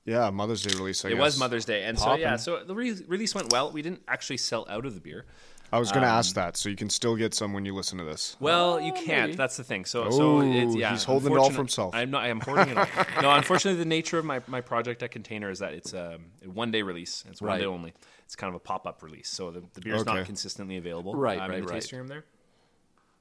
Yeah, 0.05 0.29
Mother's 0.31 0.63
Day 0.63 0.75
release. 0.77 1.05
I 1.05 1.07
it 1.07 1.11
guess. 1.11 1.19
was 1.21 1.39
Mother's 1.39 1.63
Day, 1.65 1.83
and 1.85 1.97
so 1.97 2.15
yeah, 2.15 2.35
so 2.35 2.63
the 2.65 2.75
re- 2.75 3.01
release 3.07 3.33
went 3.33 3.51
well. 3.53 3.71
We 3.71 3.81
didn't 3.81 4.03
actually 4.09 4.37
sell 4.37 4.65
out 4.69 4.85
of 4.85 4.93
the 4.93 4.99
beer. 4.99 5.25
I 5.73 5.79
was 5.79 5.91
gonna 5.91 6.05
ask 6.05 6.37
um, 6.37 6.43
that, 6.43 6.55
so 6.55 6.69
you 6.69 6.75
can 6.75 6.89
still 6.89 7.15
get 7.15 7.33
some 7.33 7.51
when 7.51 7.65
you 7.65 7.73
listen 7.73 7.97
to 7.97 8.03
this. 8.03 8.37
Well, 8.39 8.79
you 8.79 8.93
can't. 8.93 9.29
maybe. 9.29 9.35
That's 9.35 9.57
the 9.57 9.63
thing. 9.63 9.85
So, 9.85 10.09
so 10.11 10.41
it's, 10.41 10.75
yeah, 10.75 10.91
he's 10.91 11.03
holding 11.03 11.33
it 11.33 11.37
all 11.37 11.49
for 11.49 11.57
himself. 11.57 11.95
I'm 11.95 12.11
not. 12.11 12.23
I'm 12.25 12.39
hoarding 12.41 12.69
it 12.69 12.77
all. 12.77 12.87
no, 13.23 13.31
unfortunately, 13.31 13.79
the 13.79 13.89
nature 13.89 14.19
of 14.19 14.25
my, 14.25 14.39
my 14.45 14.61
project 14.61 15.01
at 15.01 15.09
Container 15.09 15.49
is 15.49 15.59
that 15.59 15.73
it's 15.73 15.93
um, 15.93 16.25
a 16.45 16.49
one 16.49 16.69
day 16.69 16.83
release. 16.83 17.23
It's 17.27 17.41
one 17.41 17.49
Right. 17.49 17.59
day 17.61 17.65
only. 17.65 17.93
It's 18.25 18.35
kind 18.35 18.49
of 18.49 18.55
a 18.55 18.59
pop 18.59 18.85
up 18.85 19.01
release, 19.01 19.29
so 19.29 19.49
the, 19.49 19.63
the 19.73 19.89
is 19.89 20.01
Okay. 20.01 20.13
not 20.13 20.25
consistently 20.25 20.77
available. 20.77 21.15
Right, 21.15 21.39
um, 21.39 21.51
in 21.51 21.61
the 21.61 21.67
right. 21.67 21.73
tasting 21.73 21.97
room 21.97 22.07
there. 22.07 22.23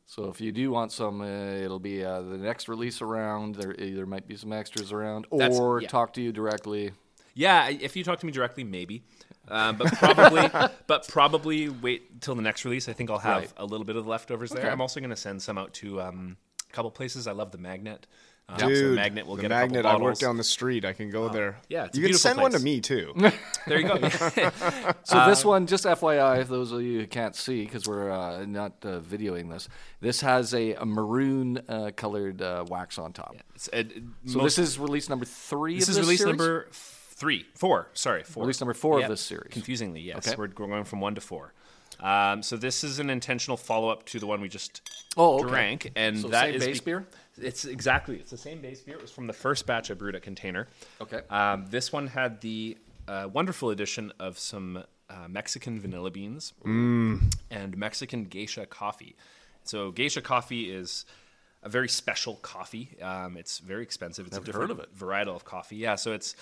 So 0.05 0.29
if 0.29 0.41
you 0.43 0.53
do 0.53 0.71
want 0.71 0.93
some, 0.93 1.23
uh, 1.23 1.25
it'll 1.27 1.79
be 1.79 2.05
uh, 2.05 2.21
the 2.21 2.37
next 2.37 2.69
release 2.69 3.01
around. 3.01 3.55
There 3.55 3.75
either 3.81 4.05
might 4.05 4.29
be 4.29 4.37
some 4.37 4.53
extras 4.53 4.93
around, 4.93 5.27
or 5.31 5.81
yeah. 5.81 5.88
talk 5.88 6.12
to 6.15 6.21
you 6.21 6.33
directly. 6.33 6.93
Yeah, 7.35 7.71
if 7.71 7.97
you 7.97 8.05
talk 8.05 8.19
to 8.19 8.27
me 8.27 8.33
directly, 8.33 8.62
maybe. 8.62 9.05
Um, 9.53 9.77
but 9.77 9.88
probably, 9.93 10.49
but 10.87 11.07
probably 11.09 11.69
wait 11.69 12.21
till 12.21 12.35
the 12.35 12.43
next 12.43 12.65
release. 12.65 12.88
I 12.88 12.93
think 12.95 13.11
I'll 13.11 13.19
have 13.19 13.43
Right. 13.43 13.53
a 13.59 13.65
little 13.67 13.85
bit 13.85 13.97
of 13.97 14.05
the 14.05 14.11
leftovers 14.11 14.51
there. 14.51 14.62
Okay. 14.62 14.71
I'm 14.73 14.81
also 14.81 14.99
going 15.01 15.11
to 15.11 15.17
send 15.17 15.43
some 15.43 15.59
out 15.59 15.75
to 15.75 16.01
um, 16.01 16.37
a 16.69 16.73
couple 16.73 16.91
places. 16.91 17.27
I 17.27 17.33
love 17.33 17.53
the 17.53 17.59
magnet. 17.59 18.07
Um, 18.49 18.57
Dude, 18.59 18.77
so 18.79 18.95
magnet 18.97 19.25
will 19.27 19.37
the 19.37 19.43
get 19.43 19.51
magnet. 19.51 19.81
a 19.81 19.83
couple 19.85 20.01
I 20.01 20.03
work 20.03 20.19
down 20.19 20.37
the 20.37 20.43
street. 20.45 20.85
I 20.85 20.93
can 20.93 21.11
go 21.11 21.29
there. 21.29 21.59
yeah, 21.69 21.85
it's 21.85 21.97
a 21.97 22.01
you 22.01 22.07
can 22.07 22.11
beautiful 22.12 22.19
send 22.31 22.41
one 22.41 22.51
to 22.53 22.59
me 22.59 22.81
too. 22.81 23.15
There 23.69 23.79
you 23.79 23.87
go. 23.87 23.97
So 25.05 25.17
Uh, 25.19 25.29
this 25.29 25.45
one, 25.45 25.67
just 25.69 25.85
FYI, 25.85 26.41
if 26.41 26.49
those 26.49 26.73
of 26.73 26.83
you 26.83 27.01
who 27.01 27.07
can't 27.07 27.37
see, 27.37 27.65
because 27.65 27.87
we're 27.87 28.11
uh, 28.11 28.45
not 28.45 28.73
uh, 28.83 28.99
videoing 29.01 29.49
this, 29.51 29.69
this 30.01 30.21
has 30.23 30.53
a, 30.55 30.75
a 30.75 30.85
maroon 30.85 31.62
uh, 31.69 31.93
colored 31.97 32.43
uh, 32.43 32.65
wax 32.69 32.99
on 32.99 33.12
top. 33.12 33.37
It's, 33.55 33.69
uh, 33.73 33.85
So 34.27 34.38
most- 34.38 34.57
this 34.57 34.59
is 34.71 34.79
release 34.79 35.09
number 35.09 35.25
three. 35.25 35.79
This 35.79 35.88
of 35.88 35.95
is 35.99 36.01
release 36.01 36.19
series? 36.19 36.37
number 36.37 36.67
f- 36.71 36.92
three, 37.23 37.47
four. 37.55 37.87
Sorry, 37.95 38.25
four. 38.25 38.43
Release 38.43 38.61
number 38.61 38.75
four 38.75 39.01
of 39.01 39.07
this 39.09 39.21
series. 39.21 39.53
Confusingly, 39.53 40.01
yes, 40.01 40.27
Okay. 40.27 40.35
we're, 40.37 40.49
going 40.49 40.83
from 40.83 41.01
one 41.01 41.15
to 41.15 41.21
four. 41.21 41.53
Um, 42.01 42.43
so 42.43 42.57
this 42.57 42.83
is 42.83 42.99
an 42.99 43.11
intentional 43.11 43.57
follow 43.57 43.91
up 43.91 44.05
to 44.07 44.19
the 44.19 44.27
one 44.27 44.41
we 44.41 44.49
just 44.49 44.81
Oh, 45.17 45.37
okay. 45.39 45.49
drank, 45.49 45.93
and 45.95 46.19
So 46.19 46.29
that 46.31 46.47
same 46.47 46.55
is 46.57 46.65
base 46.67 46.81
beer? 46.81 47.07
It's 47.41 47.65
exactly 47.65 48.17
it's 48.17 48.31
the 48.33 48.37
same 48.37 48.61
base 48.61 48.81
beer. 48.81 48.97
It 48.97 49.03
was 49.03 49.13
from 49.13 49.29
the 49.29 49.33
first 49.33 49.67
batch 49.67 49.89
I 49.89 49.95
brewed 49.95 50.17
at 50.17 50.23
Container. 50.23 50.67
Okay. 51.01 51.21
Um, 51.31 51.67
this 51.71 51.93
one 51.93 52.09
had 52.09 52.41
the 52.41 52.77
uh, 53.07 53.29
wonderful 53.33 53.71
addition 53.71 54.13
of 54.19 54.37
some 54.37 54.83
uh, 55.09 55.29
Mexican 55.29 55.79
vanilla 55.81 56.11
beans 56.11 56.53
and 56.65 57.77
Mexican 57.77 58.25
geisha 58.25 58.67
coffee. 58.67 59.15
So 59.63 59.93
geisha 59.93 60.23
coffee 60.23 60.73
is 60.73 61.05
a 61.63 61.69
very 61.69 61.89
special 61.89 62.35
coffee. 62.43 63.01
Um, 63.01 63.37
it's 63.37 63.61
very 63.61 63.85
expensive. 63.85 64.27
It's 64.27 64.35
Never 64.35 64.43
a 64.43 64.47
different 64.47 64.71
heard 64.71 64.79
of 64.81 64.85
it. 64.85 64.99
varietal 64.99 65.37
of 65.37 65.45
coffee. 65.45 65.77
Yeah, 65.77 65.95
so 65.95 66.13
it's 66.15 66.35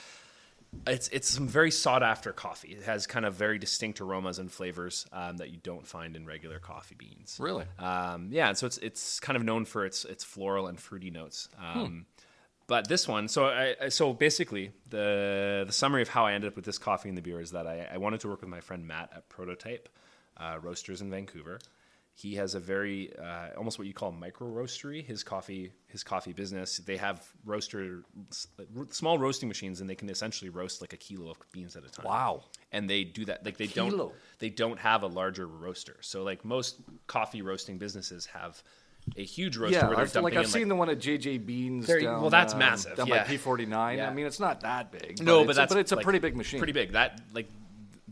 it's 0.87 1.09
it's 1.09 1.29
some 1.29 1.47
very 1.49 1.71
sought 1.71 2.03
after 2.03 2.33
coffee. 2.33 2.69
It 2.69 2.85
has 2.85 3.07
kind 3.07 3.25
of 3.27 3.35
very 3.35 3.59
distinct 3.59 4.01
aromas 4.01 4.39
and 4.39 4.51
flavors 4.51 5.07
um, 5.13 5.37
that 5.39 5.51
you 5.51 5.59
don't 5.63 5.87
find 5.87 6.17
in 6.17 6.27
regular 6.27 6.59
coffee 6.59 6.95
beans. 6.97 7.37
Really? 7.41 7.65
Um, 7.79 8.29
yeah, 8.31 8.49
and 8.49 8.57
so 8.59 8.67
it's 8.67 8.79
it's 8.79 9.21
kind 9.21 9.37
of 9.37 9.43
known 9.43 9.65
for 9.65 9.85
its 9.85 10.05
its 10.05 10.25
floral 10.25 10.67
and 10.69 10.79
fruity 10.81 11.11
notes. 11.11 11.49
Um, 11.59 12.07
But 12.67 12.87
this 12.87 13.09
one, 13.09 13.27
so 13.27 13.47
I, 13.47 13.75
I- 13.83 13.89
so 13.89 14.13
basically 14.13 14.71
the 14.89 15.65
the 15.67 15.73
summary 15.73 16.03
of 16.03 16.09
how 16.09 16.27
I 16.27 16.35
ended 16.35 16.49
up 16.49 16.57
with 16.57 16.65
this 16.65 16.79
coffee 16.79 17.09
and 17.09 17.19
the 17.19 17.23
beer 17.23 17.41
is 17.41 17.51
that 17.51 17.67
I, 17.67 17.89
I 17.95 17.99
wanted 17.99 18.21
to 18.21 18.29
work 18.29 18.41
with 18.43 18.51
my 18.51 18.61
friend 18.61 18.87
Matt 18.87 19.11
at 19.15 19.29
Prototype 19.29 19.89
uh, 20.37 20.59
Roasters 20.63 21.01
in 21.01 21.11
Vancouver. 21.11 21.59
He 22.21 22.35
has 22.35 22.55
a 22.55 22.61
very 22.61 23.13
uh, 23.19 23.49
almost 23.57 23.79
what 23.79 23.87
you 23.87 23.95
call 23.95 24.13
micro 24.13 24.47
roastery. 24.47 25.03
His 25.03 25.25
coffee 25.25 25.73
his 25.87 26.03
coffee 26.05 26.35
business. 26.35 26.77
They 26.77 26.99
have 26.99 27.27
roaster 27.47 28.03
small 28.91 29.19
roasting 29.19 29.49
machines, 29.49 29.81
and 29.81 29.89
they 29.89 29.95
can 29.95 30.11
essentially 30.11 30.51
roast 30.51 30.83
like 30.83 30.93
a 30.93 30.99
kilo 30.99 31.31
of 31.31 31.39
beans 31.53 31.77
at 31.77 31.85
a 31.85 31.89
time 31.89 32.05
Wow. 32.05 32.45
and 32.73 32.91
they 32.91 33.05
do 33.05 33.25
that 33.25 33.45
like 33.47 33.57
they 33.57 33.67
Kilo. 33.69 33.91
don't 33.97 34.13
they 34.39 34.51
don't 34.51 34.79
have 34.79 35.03
a 35.03 35.07
larger 35.07 35.47
roaster 35.47 35.97
so 36.01 36.23
like 36.23 36.45
most 36.45 36.77
coffee 37.07 37.41
roasting 37.41 37.79
businesses 37.79 38.27
have 38.27 38.63
a 39.17 39.25
huge 39.25 39.57
roaster 39.57 39.79
Yeah, 39.79 39.95
I've, 39.97 40.15
like 40.17 40.37
I've 40.37 40.47
seen 40.47 40.69
the 40.69 40.77
one 40.77 40.91
at 40.91 40.99
JJ 40.99 41.47
Beans. 41.47 41.87
Down, 41.87 42.21
well, 42.21 42.29
that's 42.29 42.53
um, 42.53 42.59
massive, 42.59 42.97
Down 42.97 43.07
yeah. 43.07 43.25
by 43.25 43.35
P49. 43.35 43.73
I 43.75 44.13
mean, 44.13 44.27
it's 44.27 44.39
not 44.39 44.61
that 44.61 44.93
big. 44.93 45.23
no 45.23 45.39
but 45.39 45.47
but 45.47 45.51
it's, 45.51 45.57
that's 45.57 45.73
but 45.73 45.81
it's 45.81 45.93
a 45.93 45.97
like, 45.97 46.05
pretty 46.05 46.19
big 46.19 46.37
machine. 46.37 46.61
pretty 46.61 46.75
big 46.75 46.93
that 46.93 47.19
like 47.33 47.49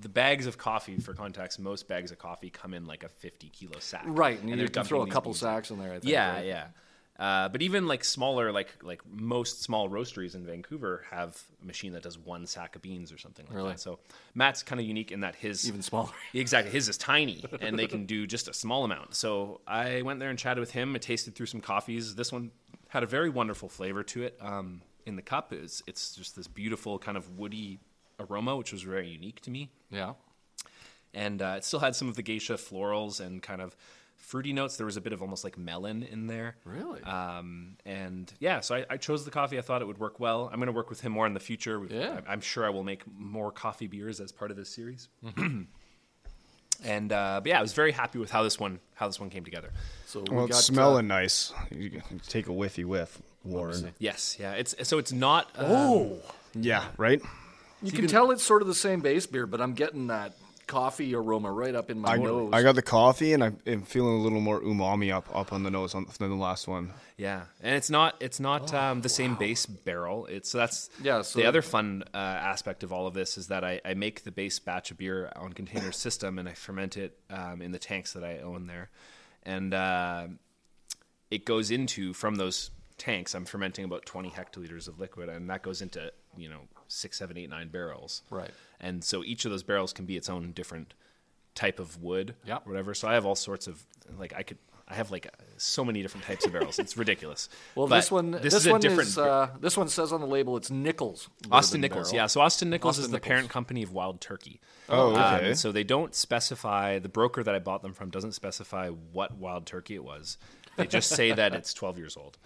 the 0.01 0.09
bags 0.09 0.47
of 0.47 0.59
coffee 0.59 0.97
for 0.99 1.15
context 1.15 1.59
most 1.59 1.89
bags 1.89 2.11
of 2.11 2.19
coffee 2.19 2.51
come 2.51 2.75
in 2.75 2.87
like 2.87 3.03
a 3.03 3.09
50 3.09 3.49
kilo 3.49 3.79
sack 3.81 4.03
Right, 4.07 4.41
and, 4.41 4.49
you 4.61 4.69
can 4.69 4.85
throw 4.85 5.03
a 5.03 5.07
couple 5.09 5.33
beans. 5.33 5.41
sacks 5.41 5.71
in 5.71 5.79
there. 5.79 5.91
I 5.91 5.99
think, 5.99 6.05
yeah 6.13 6.33
right? 6.35 6.47
yeah 6.47 6.67
Uh, 7.19 7.49
but 7.49 7.63
even 7.63 7.89
like 7.89 8.05
smaller, 8.05 8.53
like 8.53 8.69
like 8.83 9.03
most 9.11 9.63
small 9.63 9.89
roasteries 9.89 10.35
in 10.37 10.47
Vancouver 10.47 11.05
have 11.11 11.37
a 11.63 11.67
machine 11.67 11.93
that 11.95 12.03
does 12.05 12.17
one 12.17 12.47
sack 12.47 12.77
of 12.77 12.83
beans 12.83 13.11
or 13.11 13.19
something 13.19 13.45
like 13.47 13.57
Really? 13.57 13.71
that. 13.71 13.81
So 13.81 13.99
Matt's 14.35 14.63
kind 14.63 14.81
of 14.81 14.87
unique 14.87 15.11
in 15.11 15.21
that 15.21 15.35
his 15.35 15.67
Even 15.67 15.83
smaller. 15.83 16.13
Exactly, 16.33 16.71
his 16.71 16.89
is 16.89 16.97
tiny, 16.97 17.45
and 17.61 17.77
they 17.77 17.89
can 17.89 18.07
do 18.07 18.25
just 18.29 18.47
a 18.47 18.55
small 18.55 18.85
amount. 18.85 19.17
So 19.17 19.61
I 19.67 20.03
went 20.03 20.21
there 20.21 20.31
and 20.31 20.39
chatted 20.39 20.61
with 20.61 20.71
him. 20.71 20.95
I 20.95 20.99
tasted 20.99 21.35
through 21.35 21.47
some 21.47 21.61
coffees. 21.61 22.15
This 22.15 22.31
one 22.31 22.53
had 22.89 23.03
a 23.03 23.07
very 23.07 23.31
wonderful 23.31 23.69
flavor 23.69 24.05
to 24.05 24.23
it. 24.23 24.37
Um, 24.41 24.83
in 25.05 25.17
the 25.17 25.23
cup, 25.23 25.53
it's 25.53 25.83
it's 25.89 26.15
just 26.15 26.37
this 26.37 26.47
beautiful 26.47 27.01
kind 27.01 27.17
of 27.17 27.37
woody 27.37 27.81
aroma, 28.19 28.57
which 28.57 28.73
was 28.73 28.83
very 28.83 29.09
unique 29.09 29.41
to 29.43 29.51
me 29.51 29.71
Yeah. 29.91 30.15
and 31.15 31.41
uh, 31.41 31.55
it 31.59 31.65
still 31.65 31.81
had 31.81 31.95
some 31.95 32.09
of 32.09 32.17
the 32.17 32.23
geisha 32.23 32.55
florals 32.55 33.21
and 33.21 33.43
kind 33.43 33.61
of 33.63 33.77
fruity 34.17 34.53
notes. 34.53 34.77
There 34.77 34.87
was 34.87 34.97
a 34.97 35.01
bit 35.01 35.13
of 35.13 35.23
almost 35.23 35.45
like 35.45 35.57
melon 35.57 36.03
in 36.03 36.27
there. 36.27 36.57
Really? 36.65 37.01
Um, 37.03 37.77
and 37.87 38.33
yeah, 38.41 38.61
so 38.61 38.75
I, 38.75 38.87
I 38.91 38.97
chose 38.97 39.25
the 39.25 39.31
coffee. 39.31 39.57
I 39.59 39.63
thought 39.63 39.81
it 39.83 39.87
would 39.87 39.99
work 39.99 40.19
well. 40.21 40.49
I'm 40.53 40.59
going 40.59 40.67
to 40.67 40.73
work 40.73 40.91
with 40.91 41.01
him 41.01 41.13
more 41.13 41.27
in 41.27 41.35
the 41.35 41.41
future. 41.41 41.79
We've- 41.81 41.95
Yeah. 41.95 42.21
I- 42.27 42.33
I'm 42.33 42.41
sure 42.41 42.67
I 42.67 42.71
will 42.71 42.85
make 42.85 43.03
more 43.17 43.53
coffee 43.53 43.87
beers 43.87 44.21
as 44.21 44.33
part 44.33 44.51
of 44.51 44.57
this 44.57 44.69
series. 44.69 45.09
and 46.85 47.13
uh, 47.13 47.41
but 47.43 47.47
yeah, 47.49 47.59
I 47.59 47.63
was 47.63 47.73
very 47.73 47.93
happy 47.93 48.19
with 48.19 48.31
how 48.31 48.43
this 48.43 48.59
one 48.61 48.81
how 48.95 49.07
this 49.07 49.19
one 49.21 49.31
came 49.31 49.45
together. 49.45 49.71
So 50.07 50.25
Well, 50.29 50.41
we 50.45 50.45
it's 50.51 50.57
got, 50.59 50.63
smelling 50.65 51.11
uh, 51.11 51.15
nice. 51.21 51.53
You 51.71 51.91
can 51.91 52.19
take 52.21 52.49
a 52.49 52.53
whiffy 52.53 52.85
whiff, 52.85 53.21
Warren. 53.45 53.93
Yes, 53.99 54.37
yeah. 54.39 54.53
It's 54.53 54.75
so 54.87 54.99
it's 54.99 55.13
not. 55.13 55.49
Uh, 55.57 55.65
oh, 55.67 56.19
Yeah, 56.55 56.85
right. 56.97 57.21
You 57.83 57.93
can 57.93 58.07
tell 58.07 58.31
it's 58.31 58.43
sort 58.43 58.63
of 58.63 58.69
the 58.69 58.75
same 58.75 59.01
base 59.01 59.27
beer, 59.27 59.47
but 59.47 59.61
I'm 59.61 59.75
getting 59.75 60.09
that 60.09 60.35
coffee 60.69 61.15
aroma 61.15 61.51
right 61.51 61.75
up 61.75 61.91
in 61.91 61.99
my 61.99 62.13
I, 62.13 62.17
nose. 62.19 62.51
I 62.53 62.63
got 62.63 62.77
the 62.77 62.83
coffee, 62.83 63.33
and 63.33 63.43
I'm, 63.43 63.59
I'm 63.67 63.83
feeling 63.83 64.15
a 64.15 64.23
little 64.23 64.41
more 64.41 64.61
umami 64.61 65.13
up 65.13 65.29
up 65.35 65.53
on 65.53 65.65
the 65.65 65.71
nose 65.71 65.95
on, 65.95 66.07
than 66.19 66.31
the 66.31 66.37
last 66.37 66.69
one. 66.69 66.93
Yeah, 67.17 67.43
and 67.61 67.75
it's 67.75 67.91
not 67.91 68.15
it's 68.21 68.39
not 68.39 68.73
um, 68.73 69.01
the 69.01 69.09
same 69.09 69.35
base 69.35 69.67
barrel. 69.67 70.27
It's 70.27 70.51
so 70.51 70.59
that's 70.59 70.91
Yeah, 71.03 71.23
so- 71.23 71.41
the 71.41 71.47
other 71.47 71.63
fun 71.63 72.05
uh, 72.15 72.17
aspect 72.17 72.85
of 72.85 72.93
all 72.93 73.09
of 73.09 73.15
this 73.15 73.37
is 73.37 73.49
that 73.49 73.65
I, 73.65 73.81
I 73.85 73.95
make 73.95 74.23
the 74.23 74.31
base 74.31 74.61
batch 74.61 74.93
of 74.93 74.99
beer 74.99 75.33
on 75.35 75.53
container 75.53 75.91
system 75.93 76.39
and 76.39 76.49
I 76.49 76.53
ferment 76.53 76.97
it 76.97 77.19
um, 77.31 77.61
in 77.61 77.73
the 77.73 77.79
tanks 77.79 78.13
that 78.13 78.23
I 78.23 78.39
own 78.39 78.69
there, 78.69 78.91
and 79.43 79.75
uh, 79.75 80.29
it 81.31 81.45
goes 81.45 81.73
into 81.73 82.13
from 82.13 82.37
those 82.37 82.71
tanks. 82.99 83.35
I'm 83.35 83.45
fermenting 83.45 83.85
about 83.85 84.05
20 84.07 84.31
hectoliters 84.31 84.87
of 84.87 85.01
liquid, 85.01 85.29
and 85.29 85.49
that 85.51 85.63
goes 85.63 85.81
into 85.83 86.13
you 86.37 86.51
know 86.51 86.61
six, 86.89 87.19
seven, 87.19 87.37
eight, 87.37 87.49
nine 87.51 87.69
barrels. 87.69 88.23
Right. 88.31 88.51
And 88.81 89.05
so 89.05 89.23
each 89.23 89.45
of 89.45 89.51
those 89.51 89.63
barrels 89.63 89.93
can 89.93 90.05
be 90.07 90.17
its 90.17 90.29
own 90.29 90.53
different 90.53 90.95
type 91.55 91.79
of 91.79 92.03
wood, 92.03 92.35
Yeah. 92.47 92.59
whatever. 92.65 92.95
So 92.95 93.09
I 93.09 93.15
have 93.15 93.27
all 93.27 93.35
sorts 93.37 93.67
of 93.67 93.85
like 94.19 94.33
I 94.35 94.43
could. 94.43 94.59
I 94.91 94.95
have 94.95 95.11
like 95.11 95.27
so 95.59 95.85
many 95.85 96.01
different 96.01 96.25
types 96.25 96.47
of 96.47 96.53
barrels. 96.53 96.79
It's 96.79 96.97
ridiculous. 96.97 97.51
well, 97.75 97.89
But 97.89 97.97
this 97.97 98.11
one, 98.11 98.31
this, 98.31 98.41
this, 98.41 98.55
is 98.55 98.67
a 98.69 98.71
one 98.71 98.81
different. 98.81 99.09
is, 99.11 99.19
uh, 99.19 99.49
this 99.61 99.77
one 99.77 99.89
says 99.89 100.15
on 100.15 100.23
the 100.23 100.27
label 100.27 100.57
it's 100.57 100.71
Nichols. 100.71 101.29
Austin 101.53 101.83
Nichols, 101.83 102.09
barrel. 102.09 102.23
yeah. 102.23 102.27
So 102.27 102.41
Austin 102.41 102.71
Nichols 102.71 102.93
Austin 102.93 103.05
is 103.05 103.11
the 103.11 103.17
Nichols. 103.19 103.29
parent 103.29 103.51
company 103.51 103.83
of 103.83 103.93
Wild 103.93 104.23
Turkey. 104.23 104.63
Oh, 104.89 105.15
Um, 105.15 105.35
okay. 105.35 105.53
so 105.53 105.73
they 105.73 105.85
don't 105.85 106.15
specify. 106.15 106.99
The 107.01 107.11
broker 107.11 107.43
that 107.45 107.55
I 107.55 107.59
bought 107.59 107.83
them 107.83 107.93
from 107.93 108.09
doesn't 108.09 108.33
specify 108.33 108.89
what 108.89 109.37
Wild 109.37 109.67
Turkey 109.67 109.95
it 109.95 110.05
was. 110.05 110.39
They 110.77 110.87
just 110.87 111.11
say 111.11 111.33
that 111.33 111.55
it's 111.55 111.75
12 111.75 111.99
years 111.99 112.17
old. 112.17 112.39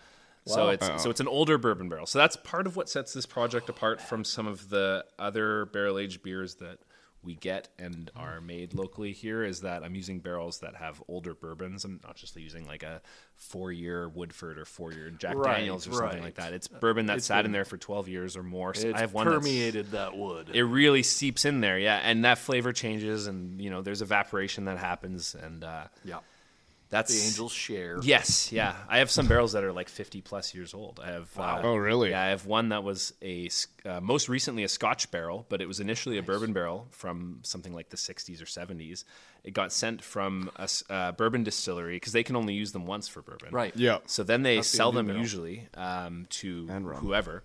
So 0.46 0.68
it's 0.70 1.02
so 1.02 1.08
it's 1.10 1.20
an 1.20 1.28
older 1.28 1.56
bourbon 1.58 1.88
barrel. 1.88 2.06
So 2.06 2.18
that's 2.18 2.36
part 2.36 2.66
of 2.66 2.76
what 2.76 2.88
sets 2.88 3.12
this 3.12 3.26
project 3.26 3.68
apart 3.68 4.00
from 4.00 4.24
some 4.24 4.46
of 4.46 4.70
the 4.70 5.04
other 5.18 5.66
barrel 5.66 5.98
aged 5.98 6.22
beers 6.22 6.56
that 6.56 6.78
we 7.24 7.36
get 7.36 7.68
and 7.78 8.10
are 8.16 8.40
made 8.40 8.74
locally 8.74 9.12
here 9.12 9.44
is 9.44 9.60
that 9.60 9.84
I'm 9.84 9.94
using 9.94 10.18
barrels 10.18 10.58
that 10.58 10.74
have 10.74 11.00
older 11.06 11.34
bourbons. 11.34 11.84
I'm 11.84 12.00
not 12.02 12.16
just 12.16 12.34
using 12.34 12.66
like 12.66 12.82
a 12.82 13.00
four 13.36 13.70
year 13.70 14.08
Woodford 14.08 14.58
or 14.58 14.64
four 14.64 14.92
year 14.92 15.08
Jack 15.10 15.36
Right, 15.36 15.58
Daniels 15.58 15.86
or 15.86 15.92
something 15.92 16.20
like 16.20 16.34
that. 16.34 16.52
It's 16.52 16.66
bourbon 16.66 17.06
that 17.06 17.18
It's 17.18 17.26
sat 17.26 17.44
in 17.44 17.52
there 17.52 17.64
for 17.64 17.76
12 17.76 18.08
years 18.08 18.36
or 18.36 18.42
more. 18.42 18.74
So 18.74 18.88
It's 18.88 18.96
I 18.96 19.02
have 19.02 19.14
one 19.14 19.26
that's- 19.26 19.40
permeated 19.40 19.92
that 19.92 20.16
wood. 20.16 20.50
it 20.52 20.64
really 20.64 21.04
seeps 21.04 21.44
in 21.44 21.60
there, 21.60 21.78
yeah, 21.78 22.00
and 22.02 22.24
that 22.24 22.38
flavor 22.38 22.72
changes, 22.72 23.28
and 23.28 23.60
you 23.62 23.70
know, 23.70 23.82
there's 23.82 24.02
evaporation 24.02 24.64
that 24.64 24.78
happens, 24.78 25.36
and 25.36 25.62
uh, 25.62 25.84
yeah. 26.04 26.18
That's 26.92 27.12
The 27.12 27.26
angels 27.26 27.50
share. 27.52 27.98
Yes, 28.02 28.52
yeah, 28.52 28.76
I 28.88 28.98
have 28.98 29.10
some 29.10 29.26
barrels 29.26 29.52
that 29.52 29.64
are 29.64 29.72
like 29.72 29.88
50 29.88 30.20
plus 30.20 30.54
years 30.54 30.74
old. 30.74 31.00
I 31.02 31.10
have, 31.10 31.28
uh, 31.36 31.60
Oh, 31.64 31.74
really? 31.74 32.10
Yeah, 32.10 32.22
I 32.22 32.26
have 32.28 32.46
one 32.46 32.68
that 32.68 32.84
was 32.84 33.12
a 33.22 33.48
uh, 33.84 34.00
most 34.00 34.28
recently 34.28 34.62
a 34.62 34.68
Scotch 34.68 35.10
barrel, 35.10 35.46
but 35.48 35.60
it 35.60 35.66
was 35.66 35.80
initially 35.80 36.18
a 36.18 36.22
bourbon 36.22 36.52
barrel 36.52 36.86
from 36.90 37.40
something 37.42 37.72
like 37.74 37.88
the 37.88 37.96
60s 37.96 38.40
or 38.40 38.44
70s. 38.44 39.04
It 39.42 39.54
got 39.54 39.72
sent 39.72 40.04
from 40.04 40.50
a 40.56 40.68
uh, 40.88 41.12
bourbon 41.12 41.42
distillery 41.42 41.96
because 41.96 42.12
they 42.12 42.22
can 42.22 42.36
only 42.36 42.54
use 42.54 42.70
them 42.72 42.86
once 42.86 43.08
for 43.08 43.22
bourbon. 43.22 43.48
Right. 43.50 43.74
Yeah. 43.74 43.98
So 44.06 44.22
then 44.22 44.42
they 44.44 44.58
the 44.58 44.62
sell 44.62 44.88
Indian 44.90 45.06
them 45.06 45.06
barrel. 45.14 45.20
usually 45.22 45.68
um, 45.74 46.26
to 46.28 46.68
And 46.70 46.86
rum. 46.88 47.00
whoever. 47.00 47.42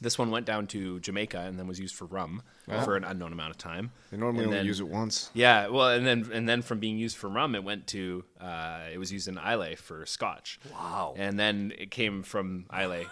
This 0.00 0.18
one 0.18 0.30
went 0.30 0.46
down 0.46 0.66
to 0.68 1.00
Jamaica 1.00 1.38
and 1.40 1.58
then 1.58 1.66
was 1.66 1.78
used 1.80 1.94
for 1.94 2.04
rum 2.06 2.42
for 2.84 2.96
an 2.96 3.04
unknown 3.04 3.32
amount 3.32 3.50
of 3.50 3.58
time. 3.58 3.90
They 4.10 4.16
normally 4.16 4.44
And 4.44 4.48
only 4.48 4.58
then- 4.58 4.66
use 4.66 4.80
it 4.80 4.88
once. 4.88 5.30
Yeah, 5.34 5.68
well, 5.68 5.88
and 5.88 6.06
then 6.06 6.30
and 6.32 6.48
then 6.48 6.62
from 6.62 6.78
being 6.78 6.98
used 6.98 7.16
for 7.16 7.28
rum, 7.28 7.54
it 7.54 7.64
went 7.64 7.86
to 7.88 8.24
uh, 8.40 8.80
it 8.92 8.98
was 8.98 9.10
used 9.12 9.28
in 9.28 9.38
Islay 9.38 9.74
for 9.74 10.04
Scotch. 10.06 10.58
Wow. 10.72 11.14
And 11.16 11.38
then 11.38 11.72
it 11.78 11.90
came 11.90 12.22
from 12.22 12.66
Islay, 12.72 13.04
this 13.04 13.10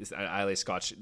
Islay 0.00 0.54
Scotch, 0.54 0.94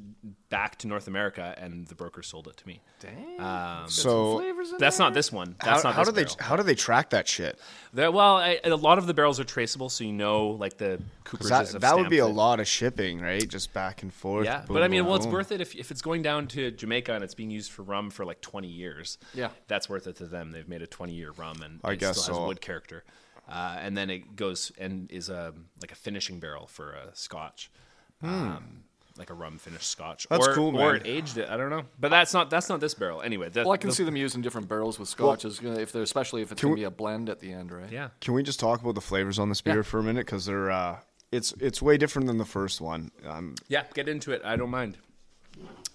back 0.48 0.76
to 0.78 0.86
North 0.88 1.06
America, 1.06 1.54
and 1.58 1.86
the 1.86 1.94
broker 1.94 2.22
sold 2.22 2.48
it 2.48 2.56
to 2.56 2.66
me. 2.66 2.80
Dang. 3.00 3.88
So 3.88 4.42
That's 4.78 4.98
not 4.98 5.12
this 5.14 5.30
one. 5.30 5.54
how, 5.60 5.72
That's 5.72 5.84
not 5.84 5.94
how 5.94 6.04
this 6.04 6.14
do 6.14 6.36
they 6.38 6.44
how 6.44 6.56
do 6.56 6.62
they 6.62 6.74
track 6.74 7.10
that 7.10 7.28
shit? 7.28 7.58
That- 7.92 8.12
well, 8.12 8.36
I, 8.36 8.60
a 8.64 8.74
lot 8.74 8.98
of 8.98 9.06
the 9.06 9.14
barrels 9.14 9.38
are 9.38 9.44
traceable, 9.44 9.88
so 9.88 10.04
you 10.04 10.12
know, 10.12 10.48
like 10.50 10.78
the 10.78 11.00
'Cause 11.24 11.40
Cooperages 11.40 11.72
That, 11.72 11.80
that 11.82 11.96
would 11.98 12.08
be 12.08 12.18
a 12.18 12.26
lot 12.26 12.60
of 12.60 12.68
shipping, 12.68 13.20
right? 13.20 13.46
Just 13.46 13.72
back 13.74 14.02
and 14.02 14.12
forth. 14.14 14.44
Yeah, 14.46 14.58
boom, 14.62 14.74
but 14.74 14.82
I 14.82 14.88
mean, 14.88 15.00
boom, 15.02 15.08
well, 15.08 15.16
it's 15.16 15.26
worth 15.26 15.52
it 15.52 15.60
if, 15.60 15.74
if 15.74 15.90
it's 15.90 16.00
going 16.02 16.22
down 16.22 16.46
to 16.48 16.70
Jamaica 16.70 17.12
and 17.12 17.24
it's 17.24 17.34
being 17.34 17.50
used 17.50 17.72
for 17.72 17.82
rum 17.82 18.10
for 18.10 18.24
like 18.24 18.40
20 18.40 18.68
years. 18.68 19.18
Yeah. 19.34 19.50
That's 19.66 19.88
worth 19.88 20.06
it 20.06 20.16
to 20.16 20.26
them. 20.26 20.52
They've 20.52 20.68
made 20.68 20.82
a 20.82 20.86
20 20.86 21.12
year 21.12 21.32
rum 21.32 21.62
and 21.62 21.80
I 21.84 21.92
it 21.92 21.98
guess 21.98 22.18
still 22.22 22.34
has 22.34 22.40
so. 22.42 22.46
wood 22.46 22.60
character. 22.60 23.04
Uh, 23.48 23.76
and 23.80 23.96
then 23.96 24.10
it 24.10 24.34
goes 24.36 24.72
and 24.78 25.10
is 25.10 25.28
a 25.28 25.52
like 25.80 25.92
a 25.92 25.94
finishing 25.94 26.40
barrel 26.40 26.66
for 26.66 26.92
a 26.92 27.10
scotch. 27.14 27.70
Um, 28.22 28.84
like 29.18 29.30
a 29.30 29.34
rum 29.34 29.58
finished 29.58 29.88
scotch. 29.88 30.26
That's 30.30 30.46
or, 30.48 30.54
cool, 30.54 30.76
Or 30.80 30.96
it 30.96 31.02
aged 31.06 31.38
it. 31.38 31.48
I 31.48 31.56
don't 31.56 31.70
know. 31.70 31.82
But 31.98 32.10
that's 32.10 32.32
not 32.34 32.50
that's 32.50 32.68
not 32.68 32.80
this 32.80 32.94
barrel. 32.94 33.22
Anyway, 33.22 33.48
that, 33.50 33.64
Well, 33.64 33.72
I 33.72 33.76
can 33.76 33.90
the- 33.90 33.96
see 33.96 34.04
them 34.04 34.16
using 34.16 34.42
different 34.42 34.68
barrels 34.68 34.98
with 34.98 35.08
scotches, 35.08 35.60
you 35.62 35.70
know, 35.70 35.78
if 35.78 35.92
they're 35.92 36.02
especially 36.02 36.42
if 36.42 36.52
it's 36.52 36.60
Can 36.60 36.68
going 36.68 36.74
we- 36.78 36.84
to 36.84 36.90
be 36.90 36.94
a 36.94 36.96
blend 36.96 37.28
at 37.28 37.40
the 37.40 37.52
end, 37.52 37.72
right? 37.72 37.90
Yeah. 37.90 38.08
Can 38.20 38.34
we 38.34 38.42
just 38.42 38.60
talk 38.60 38.80
about 38.80 38.94
the 38.94 39.00
flavors 39.00 39.38
on 39.38 39.48
this 39.48 39.60
beer 39.60 39.76
Yeah. 39.76 39.82
for 39.82 39.98
a 40.00 40.02
minute? 40.02 40.26
Because 40.26 40.44
they're 40.46 40.70
uh, 40.70 40.98
it's 41.32 41.52
it's 41.60 41.80
way 41.82 41.96
different 41.96 42.26
than 42.28 42.38
the 42.38 42.44
first 42.44 42.80
one. 42.80 43.10
Um, 43.26 43.54
Yeah, 43.68 43.84
get 43.94 44.08
into 44.08 44.32
it. 44.32 44.42
I 44.44 44.56
don't 44.56 44.70
mind. 44.70 44.98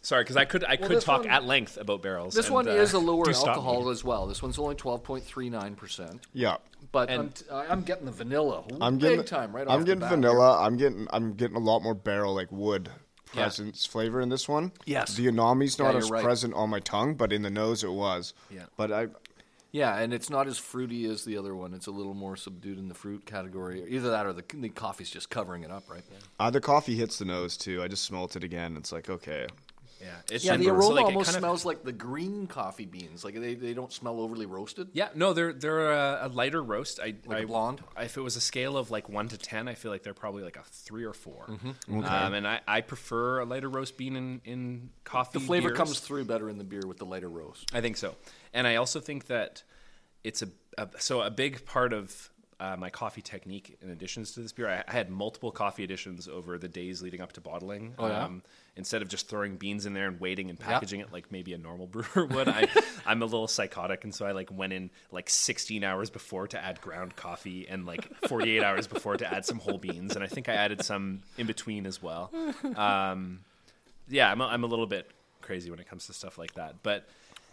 Sorry, 0.04 0.24
because 0.24 0.36
I 0.38 0.46
could 0.46 0.64
I 0.66 0.76
could 0.78 1.00
talk 1.02 1.22
one- 1.22 1.30
at 1.30 1.44
length 1.46 1.78
about 1.78 2.02
barrels. 2.02 2.34
This 2.34 2.48
and, 2.48 2.56
one 2.56 2.68
uh, 2.68 2.72
is 2.72 2.94
a 2.94 3.00
lower 3.00 3.26
do 3.26 3.34
stop 3.34 3.46
me. 3.46 3.50
alcohol 3.52 3.90
as 3.90 4.04
well. 4.04 4.26
This 4.26 4.42
one's 4.42 4.58
only 4.58 4.74
twelve 4.74 5.04
point 5.04 5.24
three 5.24 5.48
nine 5.52 5.76
percent. 5.76 6.26
yeah, 6.34 6.58
But 6.92 7.12
And- 7.12 7.20
I'm, 7.20 7.30
t- 7.30 7.46
I'm 7.52 7.82
getting 7.84 8.06
the 8.06 8.12
vanilla. 8.12 8.64
I'm 8.82 8.98
big 8.98 9.10
getting 9.12 9.26
time 9.26 9.56
right 9.56 9.68
I'm 9.68 9.82
off 9.82 9.86
getting 9.86 10.00
the 10.00 10.06
bat 10.08 10.16
vanilla. 10.16 10.60
I'm 10.66 10.78
getting 10.78 11.08
I'm 11.14 11.34
getting 11.36 11.56
a 11.56 11.60
lot 11.60 11.82
more 11.84 11.94
barrel 11.94 12.34
like 12.34 12.52
wood 12.52 12.90
Yeah. 13.34 13.44
presence 13.44 13.86
flavor 13.86 14.20
in 14.22 14.30
this 14.30 14.48
one. 14.50 14.72
Yes. 14.86 15.16
the 15.16 15.28
umami's 15.28 15.78
Yeah, 15.80 15.86
not 15.86 15.92
you're 15.94 16.04
as 16.04 16.12
right. 16.12 16.24
present 16.24 16.54
on 16.54 16.70
my 16.70 16.80
tongue, 16.80 17.16
but 17.16 17.32
in 17.32 17.42
the 17.44 17.50
nose 17.50 17.84
it 17.84 17.92
was. 17.92 18.34
Yeah. 18.50 18.66
but 18.78 18.92
I. 18.92 19.08
Yeah, 19.74 19.96
and 20.00 20.14
it's 20.14 20.30
not 20.30 20.48
as 20.48 20.58
fruity 20.58 21.06
as 21.06 21.24
the 21.24 21.38
other 21.38 21.56
one. 21.56 21.74
It's 21.74 21.88
a 21.88 21.92
little 21.92 22.14
more 22.14 22.36
subdued 22.36 22.78
in 22.78 22.90
the 22.90 22.94
fruit 22.94 23.26
category. 23.26 23.86
Either 23.88 24.10
that 24.10 24.26
or 24.26 24.34
the, 24.34 24.44
the 24.54 24.68
coffee's 24.68 25.10
just 25.10 25.30
covering 25.30 25.64
it 25.64 25.72
up, 25.72 25.90
right? 25.90 26.04
uh, 26.42 26.50
the 26.50 26.60
coffee 26.60 26.96
hits 26.96 27.18
the 27.20 27.24
nose 27.24 27.56
too. 27.56 27.82
I 27.82 27.88
just 27.88 28.04
smelt 28.04 28.36
it 28.36 28.44
again. 28.44 28.76
It's 28.76 28.92
like 28.92 29.10
okay, 29.10 29.48
Yeah, 30.02 30.08
it's 30.32 30.44
Yeah, 30.44 30.58
the 30.58 30.66
so, 30.66 30.72
aroma 30.72 30.96
like, 30.96 31.06
almost 31.06 31.28
kind 31.28 31.36
of- 31.38 31.42
smells 31.42 31.66
like 31.66 31.84
the 31.84 31.92
green 31.92 32.48
coffee 32.48 32.86
beans. 32.86 33.24
Like 33.24 33.36
they, 33.40 33.54
they 33.54 33.74
don't 33.74 33.94
smell 33.94 34.20
overly 34.20 34.46
roasted. 34.46 34.90
Yeah, 34.94 35.10
no, 35.16 35.34
they're 35.34 35.54
they're 35.54 35.92
a, 35.92 36.20
a 36.24 36.28
lighter 36.30 36.62
roast. 36.64 37.00
I, 37.00 37.14
Like 37.26 37.44
I 37.44 37.46
blonde? 37.46 37.82
If 38.00 38.18
it 38.18 38.22
was 38.22 38.36
a 38.36 38.42
scale 38.42 38.78
of 38.78 38.90
like 38.92 39.10
one 39.10 39.28
to 39.28 39.38
ten, 39.38 39.68
I 39.68 39.76
feel 39.76 39.92
like 39.92 40.04
they're 40.04 40.14
probably 40.14 40.44
like 40.44 40.58
a 40.58 40.64
three 40.64 41.04
or 41.06 41.14
4 41.14 41.46
Mm-hmm. 41.48 42.04
Um, 42.06 42.34
and 42.34 42.48
I, 42.48 42.62
I 42.68 42.82
prefer 42.82 43.40
a 43.40 43.46
lighter 43.46 43.70
roast 43.70 43.98
bean 43.98 44.16
in 44.16 44.42
in 44.44 44.90
coffee. 45.04 45.40
The 45.40 45.46
flavor 45.46 45.70
beers. 45.70 45.78
comes 45.78 46.00
through 46.00 46.26
better 46.26 46.50
in 46.50 46.58
the 46.58 46.64
beer 46.64 46.82
with 46.88 46.98
the 46.98 47.06
lighter 47.06 47.30
roast. 47.30 47.70
I 47.74 47.82
think 47.82 47.98
so, 47.98 48.16
and 48.54 48.66
I 48.68 48.76
also 48.78 49.00
think 49.00 49.28
that 49.28 49.64
it's 50.24 50.42
a, 50.42 50.50
a 50.78 50.88
so 51.00 51.22
a 51.22 51.30
big 51.32 51.66
part 51.66 51.94
of. 51.94 52.30
Uh, 52.60 52.76
my 52.78 52.92
coffee 52.92 53.24
technique, 53.24 53.76
in 53.82 53.90
additions 53.90 54.34
to 54.34 54.40
this 54.40 54.52
beer, 54.52 54.70
I, 54.70 54.84
I 54.88 54.92
had 54.92 55.10
multiple 55.10 55.50
coffee 55.50 55.84
additions 55.84 56.28
over 56.28 56.60
the 56.60 56.68
days 56.68 57.02
leading 57.02 57.20
up 57.20 57.34
to 57.34 57.42
bottling. 57.42 57.96
Oh, 57.98 58.06
yeah? 58.08 58.26
um, 58.26 58.44
instead 58.76 59.02
of 59.02 59.08
just 59.10 59.28
throwing 59.28 59.58
beans 59.58 59.86
in 59.86 59.94
there 59.94 60.08
and 60.08 60.20
waiting 60.20 60.50
and 60.50 60.58
packaging 60.60 61.02
it 61.02 61.12
like 61.12 61.32
maybe 61.32 61.54
a 61.54 61.58
normal 61.58 61.88
brewer 61.94 62.26
would, 62.26 62.48
I, 62.48 62.68
I'm 63.06 63.22
a 63.22 63.26
little 63.26 63.48
psychotic, 63.48 64.04
and 64.04 64.14
so 64.16 64.26
I 64.26 64.32
like 64.32 64.50
went 64.52 64.74
in 64.74 64.90
like 65.12 65.30
16 65.30 65.84
hours 65.84 66.10
before 66.10 66.48
to 66.48 66.64
add 66.64 66.80
ground 66.82 67.16
coffee 67.16 67.68
and 67.68 67.86
like 67.86 68.08
48 68.28 68.64
hours 68.64 68.88
before 68.88 69.18
to 69.18 69.32
add 69.32 69.46
some 69.46 69.60
whole 69.60 69.78
beans, 69.78 70.16
and 70.16 70.24
I 70.24 70.28
think 70.28 70.48
I 70.50 70.54
added 70.54 70.84
some 70.84 71.22
in 71.38 71.48
between 71.48 71.86
as 71.86 72.02
well. 72.02 72.32
Um, 72.76 73.42
yeah, 74.08 74.32
I'm 74.32 74.42
a, 74.42 74.46
I'm 74.46 74.64
a 74.64 74.68
little 74.68 74.88
bit 74.88 75.10
crazy 75.42 75.70
when 75.70 75.80
it 75.80 75.88
comes 75.90 76.08
to 76.08 76.14
stuff 76.14 76.38
like 76.38 76.54
that, 76.54 76.76
but 76.84 77.08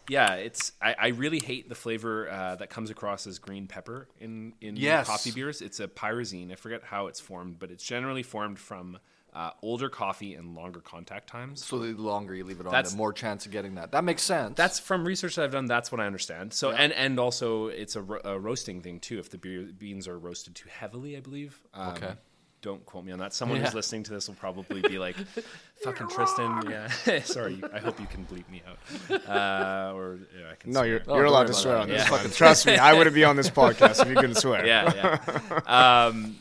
Yeah, 0.08 0.34
it's 0.34 0.72
I, 0.80 0.94
I 0.98 1.08
really 1.08 1.38
hate 1.40 1.68
the 1.68 1.74
flavor 1.74 2.30
uh, 2.30 2.56
that 2.56 2.70
comes 2.70 2.90
across 2.90 3.26
as 3.26 3.38
green 3.38 3.66
pepper 3.66 4.08
in 4.20 4.54
in 4.60 4.76
Yes. 4.76 5.06
coffee 5.06 5.30
beers. 5.32 5.60
It's 5.60 5.80
a 5.80 5.88
pyrazine. 5.88 6.50
I 6.52 6.54
forget 6.54 6.82
how 6.84 7.08
it's 7.08 7.20
formed, 7.20 7.58
but 7.58 7.70
it's 7.70 7.84
generally 7.84 8.22
formed 8.22 8.58
from 8.58 8.98
uh, 9.38 9.50
older 9.62 9.88
coffee 9.88 10.34
and 10.34 10.56
longer 10.56 10.80
contact 10.80 11.28
times. 11.28 11.64
So 11.64 11.78
the 11.78 11.92
longer 11.92 12.34
you 12.34 12.42
leave 12.44 12.58
it 12.60 12.66
on, 12.66 12.72
That's- 12.72 12.90
the 12.92 12.96
more 12.98 13.12
chance 13.12 13.46
of 13.46 13.52
getting 13.52 13.76
that. 13.76 13.92
That 13.92 14.02
makes 14.02 14.22
sense. 14.22 14.56
That's 14.56 14.78
from 14.80 15.04
research 15.06 15.36
that 15.36 15.44
I've 15.44 15.52
done. 15.52 15.66
That's 15.66 15.92
what 15.92 16.00
I 16.00 16.06
understand. 16.06 16.52
So 16.52 16.70
and 16.72 16.92
and 16.92 17.20
also 17.20 17.68
it's 17.68 17.94
a, 17.96 18.02
ro- 18.02 18.20
a 18.24 18.38
roasting 18.38 18.80
thing 18.82 18.98
too. 19.00 19.18
If 19.18 19.30
the 19.30 19.38
beer, 19.38 19.68
beans 19.78 20.08
are 20.08 20.18
roasted 20.18 20.54
too 20.56 20.68
heavily, 20.68 21.16
I 21.16 21.20
believe. 21.20 21.58
Um, 21.72 21.92
Okay. 21.94 22.12
Don't 22.60 22.84
quote 22.84 23.04
me 23.04 23.12
on 23.12 23.20
that. 23.20 23.32
Someone 23.32 23.58
Yeah. 23.60 23.66
who's 23.66 23.74
listening 23.74 24.02
to 24.02 24.10
this 24.12 24.26
will 24.26 24.34
probably 24.34 24.80
be 24.82 24.98
like, 24.98 25.14
"Fucking 25.84 26.08
Tristan." 26.08 26.64
Yeah. 26.68 27.20
Sorry. 27.22 27.62
I 27.72 27.78
hope 27.78 28.00
you 28.00 28.06
can 28.08 28.26
bleep 28.26 28.48
me 28.50 28.62
out. 28.66 29.28
Uh, 29.28 29.92
or 29.96 30.18
yeah, 30.36 30.50
I 30.50 30.54
can. 30.56 30.72
No, 30.72 30.80
swear. 30.80 30.86
you're 30.88 31.00
Oh, 31.06 31.14
you're 31.14 31.22
don't 31.22 31.32
allowed 31.32 31.46
to 31.46 31.54
swear 31.54 31.76
on 31.76 31.86
this. 31.88 32.02
Yeah. 32.02 32.08
Fucking 32.10 32.32
trust 32.32 32.66
me, 32.66 32.76
I 32.76 32.94
wouldn't 32.94 33.14
be 33.14 33.22
on 33.22 33.36
this 33.36 33.48
podcast 33.62 34.02
if 34.02 34.08
you 34.08 34.16
couldn't 34.16 34.34
swear. 34.34 34.66
yeah, 34.66 35.18
yeah. 35.22 36.06
Um, 36.08 36.36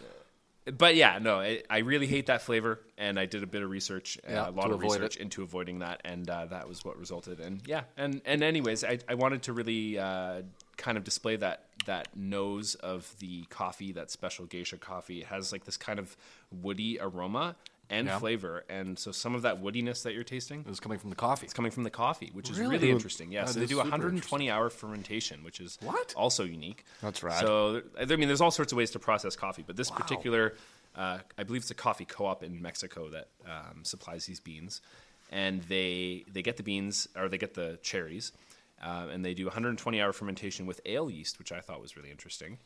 but 0.75 0.95
yeah, 0.95 1.19
no, 1.21 1.39
I, 1.39 1.63
I 1.69 1.79
really 1.79 2.07
hate 2.07 2.25
that 2.27 2.41
flavor, 2.41 2.79
and 2.97 3.19
I 3.19 3.25
did 3.25 3.43
a 3.43 3.47
bit 3.47 3.61
of 3.61 3.69
research, 3.69 4.17
uh, 4.27 4.31
Yeah, 4.31 4.49
a 4.49 4.51
lot 4.51 4.71
of 4.71 4.81
research 4.81 5.15
it. 5.17 5.21
into 5.21 5.43
avoiding 5.43 5.79
that, 5.79 6.01
and 6.03 6.29
uh, 6.29 6.45
that 6.45 6.67
was 6.67 6.83
what 6.83 6.97
resulted. 6.97 7.39
And 7.39 7.61
yeah, 7.65 7.83
and 7.95 8.21
and 8.25 8.43
anyways, 8.43 8.83
I, 8.83 8.99
I 9.07 9.15
wanted 9.15 9.43
to 9.43 9.53
really 9.53 9.97
uh, 9.97 10.41
kind 10.77 10.97
of 10.97 11.03
display 11.03 11.35
that 11.37 11.65
that 11.85 12.09
nose 12.15 12.75
of 12.75 13.13
the 13.19 13.43
coffee, 13.49 13.91
that 13.93 14.11
special 14.11 14.45
geisha 14.45 14.77
coffee. 14.77 15.21
It 15.21 15.27
has 15.27 15.51
like 15.51 15.65
this 15.65 15.77
kind 15.77 15.99
of 15.99 16.17
woody 16.51 16.99
aroma 16.99 17.55
and 17.89 18.07
Yeah. 18.07 18.19
flavor, 18.19 18.65
and 18.69 18.97
so 18.99 19.11
some 19.11 19.33
of 19.35 19.43
that 19.43 19.61
woodiness 19.61 20.03
that 20.03 20.13
you're 20.13 20.23
tasting. 20.23 20.65
is 20.67 20.79
coming 20.79 20.99
from 20.99 21.09
the 21.09 21.15
coffee. 21.15 21.45
It's 21.45 21.53
coming 21.53 21.71
from 21.71 21.83
the 21.83 21.89
coffee, 21.89 22.29
which 22.33 22.49
is 22.49 22.59
Really? 22.59 22.71
really 22.77 22.91
interesting. 22.91 23.31
Yeah, 23.31 23.45
That 23.45 23.53
so 23.53 23.59
they 23.61 23.65
do 23.65 23.77
120 23.77 24.49
hour 24.51 24.69
fermentation, 24.69 25.43
which 25.43 25.59
is 25.59 25.77
What? 25.81 26.13
also 26.15 26.43
unique. 26.43 26.83
That's 27.01 27.23
right. 27.23 27.39
So 27.39 27.81
I 27.99 28.05
mean, 28.05 28.27
there's 28.27 28.41
all 28.41 28.51
sorts 28.51 28.71
of 28.71 28.77
ways 28.77 28.91
to 28.91 28.99
process 28.99 29.35
coffee, 29.35 29.63
but 29.65 29.75
this 29.77 29.89
particular, 29.89 30.55
uh, 30.95 31.19
I 31.37 31.43
believe 31.43 31.61
it's 31.61 31.71
a 31.71 31.75
coffee 31.75 32.05
co-op 32.05 32.43
in 32.43 32.61
Mexico 32.61 33.09
that 33.09 33.29
um, 33.45 33.83
supplies 33.85 34.25
these 34.25 34.39
beans, 34.39 34.81
and 35.29 35.61
they 35.63 36.25
they 36.31 36.41
get 36.41 36.57
the 36.57 36.63
beans 36.63 37.07
or 37.15 37.29
they 37.29 37.37
get 37.37 37.53
the 37.53 37.79
cherries. 37.81 38.31
Uh, 38.79 39.07
and 39.11 39.25
they 39.25 39.33
do 39.33 39.45
120 39.45 39.99
hour 39.99 40.13
fermentation 40.13 40.67
with 40.67 40.79
ale 40.85 41.09
yeast, 41.09 41.39
which 41.39 41.51
I 41.51 41.61
thought 41.61 41.81
was 41.81 41.97
really 41.97 42.11
interesting, 42.11 42.59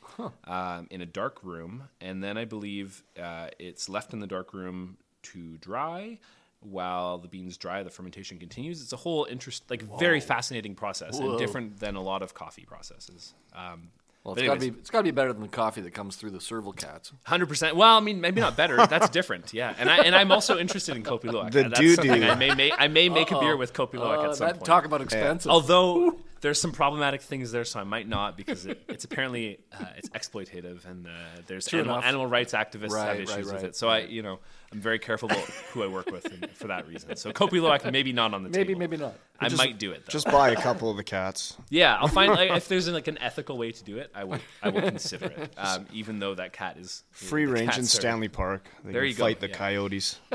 um, 0.43 0.87
in 0.91 0.99
a 0.99 1.05
dark 1.05 1.41
room. 1.41 1.83
And 2.01 2.21
then 2.21 2.37
I 2.37 2.43
believe 2.43 3.01
uh, 3.17 3.47
it's 3.59 3.87
left 3.87 4.11
in 4.11 4.19
the 4.19 4.27
dark 4.27 4.53
room 4.53 4.97
to 5.23 5.57
dry 5.57 6.17
while 6.61 7.17
the 7.17 7.27
beans 7.27 7.57
dry. 7.57 7.81
The 7.83 7.89
fermentation 7.89 8.37
continues. 8.37 8.81
It's 8.81 8.93
a 8.93 8.97
whole 8.97 9.25
interest, 9.29 9.63
like 9.69 9.81
very 9.99 10.19
fascinating 10.19 10.75
process 10.75 11.19
Whoa. 11.19 11.31
and 11.31 11.39
different 11.39 11.79
than 11.79 11.95
a 11.95 12.01
lot 12.01 12.21
of 12.21 12.33
coffee 12.33 12.65
processes. 12.65 13.33
Um, 13.55 13.89
Well, 14.23 14.35
it's 14.35 14.43
got 14.43 14.53
to 14.53 14.59
be 14.59 14.67
it's 14.67 14.91
got 14.91 14.99
to 14.99 15.03
be 15.03 15.09
better 15.11 15.33
than 15.33 15.41
the 15.41 15.47
coffee 15.47 15.81
that 15.81 15.91
comes 15.95 16.15
through 16.15 16.29
the 16.29 16.39
serval 16.39 16.73
cats. 16.73 17.11
Hundred 17.23 17.47
percent. 17.47 17.75
Well, 17.75 17.97
I 17.97 17.99
mean, 18.01 18.21
maybe 18.21 18.39
not 18.39 18.55
better. 18.55 18.77
That's 18.85 19.09
different. 19.09 19.51
Yeah, 19.51 19.73
and 19.79 19.89
I 19.89 19.97
and 20.05 20.13
I'm 20.15 20.31
also 20.31 20.59
interested 20.59 20.95
in 20.95 21.01
Kopi 21.01 21.23
Luwak. 21.31 21.51
The 21.51 21.63
That's 21.63 21.79
doo-doo. 21.79 21.95
something 21.95 22.23
I 22.25 22.35
may 22.35 22.53
make. 22.53 22.73
I 22.77 22.87
may 22.87 23.09
make 23.09 23.31
a 23.31 23.39
beer 23.39 23.57
with 23.57 23.73
Kopi 23.73 23.93
Luwak 23.95 24.19
Uh, 24.23 24.29
at 24.29 24.35
some 24.35 24.47
that- 24.47 24.53
point. 24.57 24.65
talk 24.65 24.85
about 24.85 25.01
expensive. 25.01 25.49
Although 25.49 26.19
there's 26.41 26.59
some 26.59 26.71
problematic 26.71 27.21
things 27.21 27.51
there, 27.51 27.63
so 27.65 27.79
I 27.79 27.83
might 27.83 28.07
not 28.07 28.35
because 28.35 28.65
it, 28.65 28.83
it's 28.89 29.05
apparently 29.05 29.59
uh, 29.79 29.85
it's 29.97 30.09
exploitative 30.09 30.85
and 30.85 31.07
uh, 31.07 31.09
there's 31.47 31.67
True 31.67 31.79
animal, 31.79 32.01
animal 32.03 32.27
rights 32.27 32.53
activists 32.53 32.89
Right, 32.91 33.07
have 33.07 33.17
right, 33.17 33.29
issues 33.39 33.51
with 33.53 33.63
it. 33.63 33.75
So 33.75 33.87
I, 33.89 33.99
you 33.99 34.21
know, 34.21 34.39
I'm 34.71 34.81
very 34.81 34.99
careful 34.99 35.29
about 35.29 35.43
who 35.71 35.83
I 35.83 35.87
work 35.87 36.11
with 36.11 36.25
and 36.25 36.49
for 36.51 36.67
that 36.67 36.87
reason. 36.87 37.15
So 37.15 37.31
Kopi 37.31 37.59
Luwak 37.61 37.89
maybe 37.91 38.11
not 38.13 38.33
on 38.33 38.43
the 38.43 38.49
maybe 38.49 38.69
table. 38.69 38.79
maybe 38.79 38.97
not. 38.97 39.13
I 39.39 39.49
might 39.49 39.79
do 39.79 39.91
it 39.91 40.05
though. 40.05 40.11
Just 40.11 40.27
buy 40.27 40.49
a 40.49 40.55
couple 40.55 40.89
of 40.91 40.97
the 40.97 41.03
cats. 41.03 41.57
Yeah, 41.69 41.95
I'll 41.99 42.07
find 42.07 42.31
like, 42.31 42.51
if 42.57 42.67
there's 42.67 42.87
like 42.89 43.07
an 43.07 43.17
ethical 43.19 43.57
way 43.57 43.71
to 43.71 43.83
do 43.83 43.97
it, 43.97 44.11
I 44.13 44.23
will 44.23 44.39
I 44.61 44.69
will 44.69 44.81
consider 44.81 45.25
it. 45.27 45.53
Um, 45.57 45.85
even 45.93 46.19
though 46.19 46.33
that 46.35 46.53
cat 46.53 46.77
is 46.77 47.03
Free 47.11 47.45
range 47.45 47.77
in 47.77 47.83
are- 47.83 47.87
Stanley 47.87 48.29
Park. 48.29 48.67
They 48.83 48.93
There 48.93 49.01
can 49.01 49.09
you 49.09 49.15
go, 49.15 49.23
fight 49.25 49.39
the 49.39 49.47
yeah. 49.49 49.55
coyotes. 49.55 50.19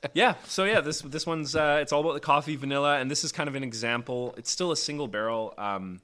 Yeah, 0.14 0.34
so 0.46 0.64
yeah, 0.64 0.80
this 0.80 1.00
this 1.02 1.26
one's 1.26 1.56
uh, 1.56 1.78
it's 1.82 1.92
all 1.92 2.00
about 2.00 2.14
the 2.14 2.20
coffee, 2.20 2.56
vanilla, 2.56 2.98
and 2.98 3.10
this 3.10 3.24
is 3.24 3.32
kind 3.32 3.48
of 3.48 3.54
an 3.54 3.64
example. 3.64 4.34
It's 4.36 4.50
still 4.50 4.70
a 4.72 4.76
single 4.76 5.08
barrel. 5.08 5.54
Um, 5.58 6.00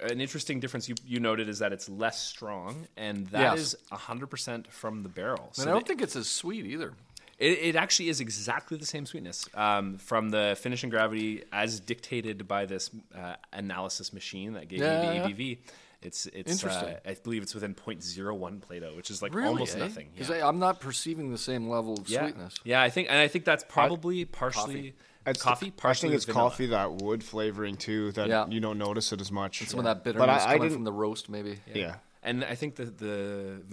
an 0.00 0.20
interesting 0.20 0.60
difference 0.60 0.88
you, 0.88 0.94
you 1.06 1.18
noted 1.20 1.48
is 1.48 1.58
that 1.58 1.72
it's 1.72 1.88
less 1.88 2.22
strong, 2.22 2.86
and 2.96 3.26
that 3.28 3.40
Yes. 3.56 3.58
is 3.58 3.76
hundred 3.90 4.28
percent 4.28 4.70
from 4.72 5.02
the 5.02 5.08
barrel. 5.08 5.50
So 5.52 5.62
And 5.62 5.70
I 5.70 5.74
don't 5.74 5.82
the- 5.84 5.88
think 5.88 6.02
it's 6.02 6.16
as 6.16 6.28
sweet 6.28 6.64
either. 6.66 6.94
it, 7.38 7.58
it 7.58 7.76
actually 7.76 8.08
is 8.08 8.20
exactly 8.20 8.78
the 8.78 8.86
same 8.86 9.04
sweetness 9.06 9.48
um, 9.54 9.98
from 9.98 10.30
the 10.30 10.56
finishing 10.60 10.88
gravity 10.88 11.44
as 11.52 11.80
dictated 11.80 12.48
by 12.48 12.64
this 12.64 12.90
uh, 13.14 13.34
analysis 13.52 14.12
machine 14.12 14.54
that 14.54 14.68
gave 14.68 14.80
Yeah, 14.80 15.00
me 15.00 15.20
the 15.20 15.34
ABV. 15.34 15.58
It's 16.00 16.26
it's 16.26 16.52
Interesting. 16.52 16.90
uh, 16.94 17.00
I 17.10 17.14
believe 17.14 17.42
it's 17.42 17.54
within 17.54 17.74
0.01 17.74 18.60
Plato, 18.60 18.94
which 18.94 19.10
is 19.10 19.20
like 19.20 19.34
Really, 19.34 19.48
almost 19.48 19.74
eh? 19.76 19.80
nothing. 19.80 20.10
'Cause 20.16 20.30
Yeah. 20.30 20.46
I, 20.46 20.48
am 20.48 20.60
not 20.60 20.80
perceiving 20.80 21.32
the 21.32 21.38
same 21.38 21.68
level 21.68 21.98
of 21.98 22.08
yeah. 22.08 22.20
sweetness. 22.20 22.54
Yeah, 22.62 22.80
I 22.80 22.88
think 22.90 23.08
and 23.10 23.18
I 23.18 23.26
think 23.26 23.44
that's 23.44 23.64
probably 23.68 24.24
partially 24.24 24.94
It's 25.26 25.40
the- 25.40 25.44
coffee. 25.44 25.66
I 25.66 25.70
partially 25.70 26.10
think 26.10 26.16
it's 26.18 26.24
vanilla. 26.24 26.50
coffee 26.50 26.66
that 26.66 26.92
wood 27.02 27.24
flavoring 27.24 27.76
too 27.76 28.12
that 28.12 28.28
Yeah. 28.28 28.46
you 28.48 28.60
don't 28.60 28.78
notice 28.78 29.12
it 29.12 29.20
as 29.20 29.32
much. 29.32 29.66
Some 29.66 29.80
of 29.80 29.84
that 29.86 30.04
But 30.04 30.14
bitterness 30.14 30.42
I, 30.44 30.52
I 30.52 30.56
coming 30.58 30.72
from 30.72 30.84
the 30.84 30.92
roast, 30.92 31.28
maybe. 31.28 31.58
yeah. 31.74 31.96
And 32.28 32.44
I 32.44 32.54
think 32.56 32.74
the 32.76 32.84
the 32.84 33.14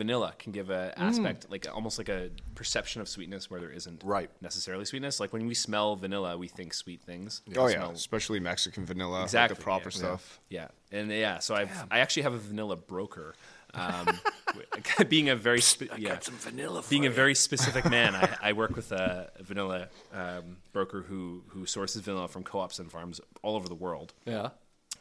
vanilla 0.01 0.33
can 0.39 0.51
give 0.53 0.69
a 0.69 0.93
Mm. 0.97 1.07
aspect 1.09 1.39
like 1.53 1.67
almost 1.77 1.97
like 1.97 2.09
a 2.09 2.29
perception 2.55 3.01
of 3.01 3.07
sweetness 3.09 3.49
where 3.49 3.59
there 3.59 3.71
isn't 3.79 4.01
Right. 4.03 4.29
necessarily 4.41 4.85
sweetness. 4.85 5.19
Like 5.19 5.33
when 5.33 5.45
we 5.47 5.53
smell 5.55 5.95
vanilla, 5.95 6.37
we 6.37 6.47
think 6.47 6.73
sweet 6.73 7.01
things. 7.03 7.41
We 7.47 7.57
Oh 7.57 7.67
yeah, 7.67 7.89
especially 7.91 8.39
Mexican 8.39 8.85
vanilla, 8.85 9.23
exactly 9.23 9.53
like 9.55 9.57
the 9.59 9.63
proper 9.63 9.89
yeah. 9.91 9.97
stuff. 9.97 10.39
Yeah, 10.49 10.67
and 10.91 11.11
yeah, 11.11 11.39
so 11.39 11.53
I've 11.55 11.71
I 11.91 11.99
actually 11.99 12.23
have 12.23 12.33
a 12.33 12.43
vanilla 12.51 12.77
broker. 12.77 13.35
Um, 13.73 14.07
being 15.09 15.27
a 15.29 15.35
very 15.35 15.59
spe- 15.61 15.91
yeah, 15.97 16.19
some 16.19 16.35
vanilla 16.35 16.81
being 16.89 17.05
a 17.05 17.09
very 17.09 17.35
specific 17.35 17.83
man, 17.89 18.15
I, 18.15 18.37
I 18.49 18.53
work 18.53 18.73
with 18.75 18.91
a, 18.93 19.29
a 19.37 19.43
vanilla 19.43 19.89
um, 20.13 20.57
broker 20.71 21.01
who 21.09 21.43
who 21.49 21.65
sources 21.65 22.01
vanilla 22.01 22.27
from 22.29 22.43
co-ops 22.43 22.79
and 22.79 22.89
farms 22.89 23.19
all 23.43 23.55
over 23.57 23.67
the 23.67 23.75
world. 23.75 24.13
Yeah. 24.25 24.49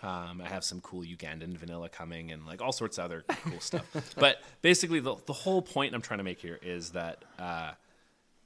Um, 0.02 0.40
I 0.44 0.48
have 0.48 0.64
some 0.64 0.80
cool 0.80 1.02
Ugandan 1.02 1.56
vanilla 1.56 1.88
coming 1.88 2.30
and 2.32 2.46
like 2.46 2.60
all 2.60 2.72
sorts 2.72 2.98
of 2.98 3.04
other 3.06 3.24
cool 3.44 3.60
stuff. 3.60 3.84
But 4.18 4.42
basically, 4.62 5.00
the, 5.00 5.16
the 5.26 5.32
whole 5.32 5.62
point 5.62 5.94
I'm 5.94 6.02
trying 6.02 6.18
to 6.18 6.24
make 6.24 6.40
here 6.40 6.58
is 6.62 6.90
that 6.90 7.24
uh, 7.38 7.72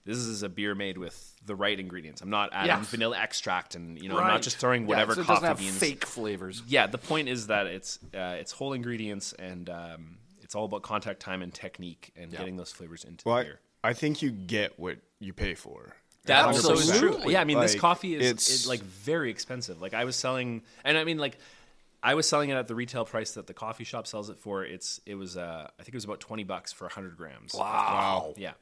this 0.04 0.18
is 0.18 0.42
a 0.42 0.48
beer 0.48 0.74
made 0.74 0.98
with 0.98 1.34
the 1.44 1.54
right 1.56 1.78
ingredients. 1.78 2.20
I'm 2.22 2.30
not 2.30 2.50
adding 2.52 2.68
Yes. 2.78 2.88
vanilla 2.88 3.18
extract 3.18 3.74
and 3.74 4.00
you 4.00 4.08
know 4.08 4.18
I'm 4.18 4.26
not 4.28 4.42
just 4.42 4.58
throwing 4.58 4.86
whatever 4.86 5.12
Yeah, 5.12 5.14
whatever 5.14 5.14
so 5.14 5.20
it 5.20 5.24
coffee 5.26 5.34
doesn't 5.46 5.48
have 5.48 5.58
beans. 5.58 5.78
fake 5.78 6.04
flavors. 6.06 6.62
Yeah, 6.66 6.86
the 6.86 6.98
point 6.98 7.28
is 7.28 7.48
that 7.48 7.66
it's 7.66 7.98
uh, 8.14 8.36
it's 8.38 8.52
whole 8.52 8.72
ingredients 8.72 9.32
and 9.34 9.68
um, 9.68 10.18
it's 10.42 10.54
all 10.54 10.64
about 10.64 10.82
contact 10.82 11.20
time 11.20 11.42
and 11.42 11.52
technique 11.52 12.12
and 12.16 12.30
getting 12.30 12.56
those 12.56 12.72
flavors 12.72 13.04
into 13.04 13.26
Well, 13.26 13.36
the 13.36 13.40
I, 13.40 13.44
beer. 13.44 13.60
I 13.84 13.92
think 13.92 14.22
you 14.22 14.30
get 14.30 14.78
what 14.78 14.98
you 15.20 15.32
pay 15.32 15.54
for. 15.54 15.94
That 16.24 16.44
also 16.44 16.74
is 16.74 16.86
true. 16.86 17.08
Absolutely. 17.08 17.32
Yeah, 17.32 17.40
I 17.40 17.44
mean, 17.44 17.60
this 17.60 17.74
coffee 17.74 18.14
is 18.14 18.26
it's- 18.26 18.64
it, 18.64 18.68
like 18.68 18.82
very 18.82 19.30
expensive. 19.30 19.80
Like 19.80 19.94
I 19.94 20.04
was 20.04 20.14
selling, 20.16 20.62
and 20.84 20.98
I 20.98 21.04
mean, 21.04 21.16
like 21.18 21.38
I 22.02 22.14
was 22.14 22.28
selling 22.28 22.50
it 22.50 22.54
at 22.54 22.68
the 22.68 22.74
retail 22.74 23.04
price 23.04 23.32
that 23.32 23.46
the 23.46 23.54
coffee 23.54 23.84
shop 23.84 24.06
sells 24.06 24.28
it 24.28 24.38
for. 24.38 24.62
It's 24.64 25.00
it 25.06 25.14
was 25.14 25.36
uh, 25.36 25.68
I 25.78 25.82
think 25.82 25.88
it 25.88 25.94
was 25.94 26.04
about 26.04 26.20
twenty 26.20 26.44
bucks 26.44 26.72
for 26.72 26.88
hundred 26.88 27.16
grams. 27.16 27.54
Wow. 27.54 28.34
Yeah, 28.36 28.52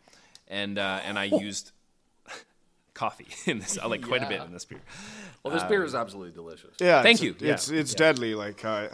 and 0.48 0.78
uh, 0.78 1.00
and 1.04 1.18
I 1.18 1.24
used 1.24 1.72
coffee 2.94 3.26
in 3.50 3.59
this, 3.59 3.78
uh, 3.82 3.88
like 3.88 4.02
quite 4.02 4.22
a 4.22 4.28
bit 4.28 4.40
in 4.42 4.52
this 4.52 4.64
beer. 4.64 4.80
Well, 5.42 5.52
this 5.52 5.64
beer 5.64 5.84
is 5.84 5.94
absolutely 5.94 6.32
delicious. 6.32 6.76
Yeah, 6.80 7.02
Thank 7.02 7.20
it's- 7.22 7.40
you. 7.42 7.48
It's 7.48 7.68
Yeah. 7.70 7.80
it's 7.80 7.94
deadly. 7.94 8.34
Like 8.34 8.64
I, 8.64 8.88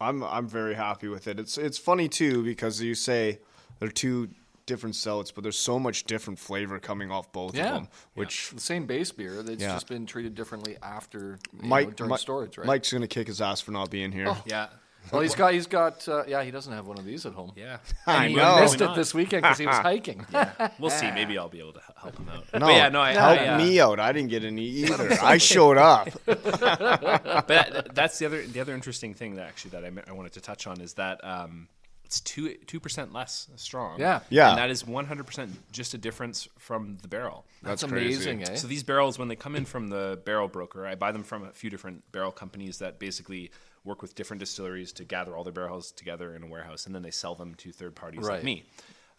I'm 0.00 0.22
I'm 0.22 0.46
very 0.48 0.74
happy 0.74 1.08
with 1.08 1.26
it. 1.28 1.38
It's 1.38 1.56
it's 1.58 1.78
funny 1.78 2.08
too 2.08 2.42
because 2.44 2.80
you 2.80 2.94
say 2.94 3.38
they're 3.78 3.88
two 3.90 4.28
different 4.68 4.94
stouts, 4.94 5.32
but 5.32 5.42
there's 5.42 5.58
so 5.58 5.80
much 5.80 6.04
different 6.04 6.38
flavor 6.38 6.78
coming 6.78 7.10
off 7.10 7.32
both 7.32 7.56
Yeah. 7.56 7.66
of 7.70 7.74
them. 7.74 7.88
Which 8.14 8.50
The 8.50 8.60
same 8.60 8.86
base 8.86 9.10
beer. 9.10 9.40
It's 9.40 9.60
Yeah. 9.60 9.72
just 9.72 9.88
been 9.88 10.06
treated 10.06 10.36
differently 10.36 10.76
after 10.82 11.40
you 11.52 11.62
know, 11.62 11.68
Mike 11.68 11.96
during 11.96 12.10
Mike- 12.10 12.20
storage, 12.20 12.56
right? 12.56 12.66
Mike's 12.66 12.92
gonna 12.92 13.08
kick 13.08 13.26
his 13.26 13.40
ass 13.40 13.60
for 13.60 13.72
not 13.72 13.90
being 13.90 14.12
here. 14.12 14.36
Yeah, 14.46 14.68
well, 15.10 15.22
he's 15.22 15.34
got 15.34 15.52
he's 15.54 15.66
got 15.66 16.06
uh, 16.08 16.24
yeah. 16.28 16.42
He 16.44 16.50
doesn't 16.50 16.72
have 16.72 16.86
one 16.86 16.98
of 16.98 17.04
these 17.06 17.24
at 17.26 17.32
home. 17.32 17.52
yeah. 17.56 17.78
I 18.06 18.24
And 18.24 18.30
he 18.30 18.36
know. 18.36 18.60
Missed 18.60 18.76
probably 18.78 18.92
it 18.94 18.96
this 18.96 19.14
weekend 19.14 19.42
because 19.42 19.58
he 19.58 19.66
was 19.66 19.76
hiking. 19.90 20.24
Yeah. 20.30 20.68
We'll 20.78 20.90
see. 20.90 21.10
Maybe 21.20 21.38
I'll 21.38 21.48
be 21.48 21.60
able 21.60 21.72
to 21.74 21.80
help 22.00 22.16
him 22.18 22.28
out. 22.28 22.44
No, 22.52 22.60
but 22.66 22.72
yeah, 22.74 22.88
no, 22.90 23.00
I, 23.00 23.12
help 23.12 23.40
I, 23.40 23.46
uh, 23.48 23.58
me 23.58 23.80
out. 23.80 23.98
I 24.00 24.12
didn't 24.12 24.28
get 24.30 24.44
any 24.44 24.64
either. 24.66 25.12
I 25.22 25.38
showed 25.38 25.78
up. 25.78 26.10
but 26.26 27.94
that's 27.94 28.18
the 28.18 28.26
other 28.26 28.42
the 28.46 28.60
other 28.60 28.74
interesting 28.74 29.14
thing 29.14 29.36
that 29.36 29.46
actually 29.48 29.70
that 29.70 29.84
I, 29.84 30.10
I 30.10 30.12
wanted 30.12 30.32
to 30.34 30.40
touch 30.40 30.66
on 30.66 30.80
is 30.80 30.94
that 30.94 31.22
um, 31.24 31.68
it's 32.08 32.20
two 32.20 32.54
two 32.66 32.80
percent 32.80 33.12
less 33.12 33.48
strong. 33.56 34.00
Yeah. 34.00 34.20
Yeah. 34.30 34.48
and 34.48 34.58
that 34.58 34.70
is 34.70 34.86
one 34.86 35.04
hundred 35.04 35.26
percent 35.26 35.50
just 35.72 35.92
a 35.92 35.98
difference 35.98 36.48
from 36.58 36.96
the 37.02 37.08
barrel. 37.08 37.44
That's, 37.62 37.82
That's 37.82 37.92
amazing, 37.92 38.44
eh? 38.44 38.54
So 38.54 38.66
these 38.66 38.82
barrels, 38.82 39.18
when 39.18 39.28
they 39.28 39.36
come 39.36 39.54
in 39.54 39.66
from 39.66 39.88
the 39.88 40.18
barrel 40.24 40.48
broker, 40.48 40.86
I 40.86 40.94
buy 40.94 41.12
them 41.12 41.22
from 41.22 41.44
a 41.44 41.50
few 41.52 41.68
different 41.68 42.10
barrel 42.10 42.32
companies 42.32 42.78
that 42.78 42.98
basically 42.98 43.50
work 43.84 44.00
with 44.00 44.14
different 44.14 44.40
distilleries 44.40 44.90
to 44.92 45.04
gather 45.04 45.36
all 45.36 45.44
their 45.44 45.52
barrels 45.52 45.92
together 45.92 46.34
in 46.34 46.42
a 46.42 46.46
warehouse, 46.46 46.86
and 46.86 46.94
then 46.94 47.02
they 47.02 47.10
sell 47.10 47.34
them 47.34 47.54
to 47.56 47.72
third 47.72 47.94
parties 47.94 48.22
Right. 48.22 48.36
like 48.36 48.44
me. 48.44 48.64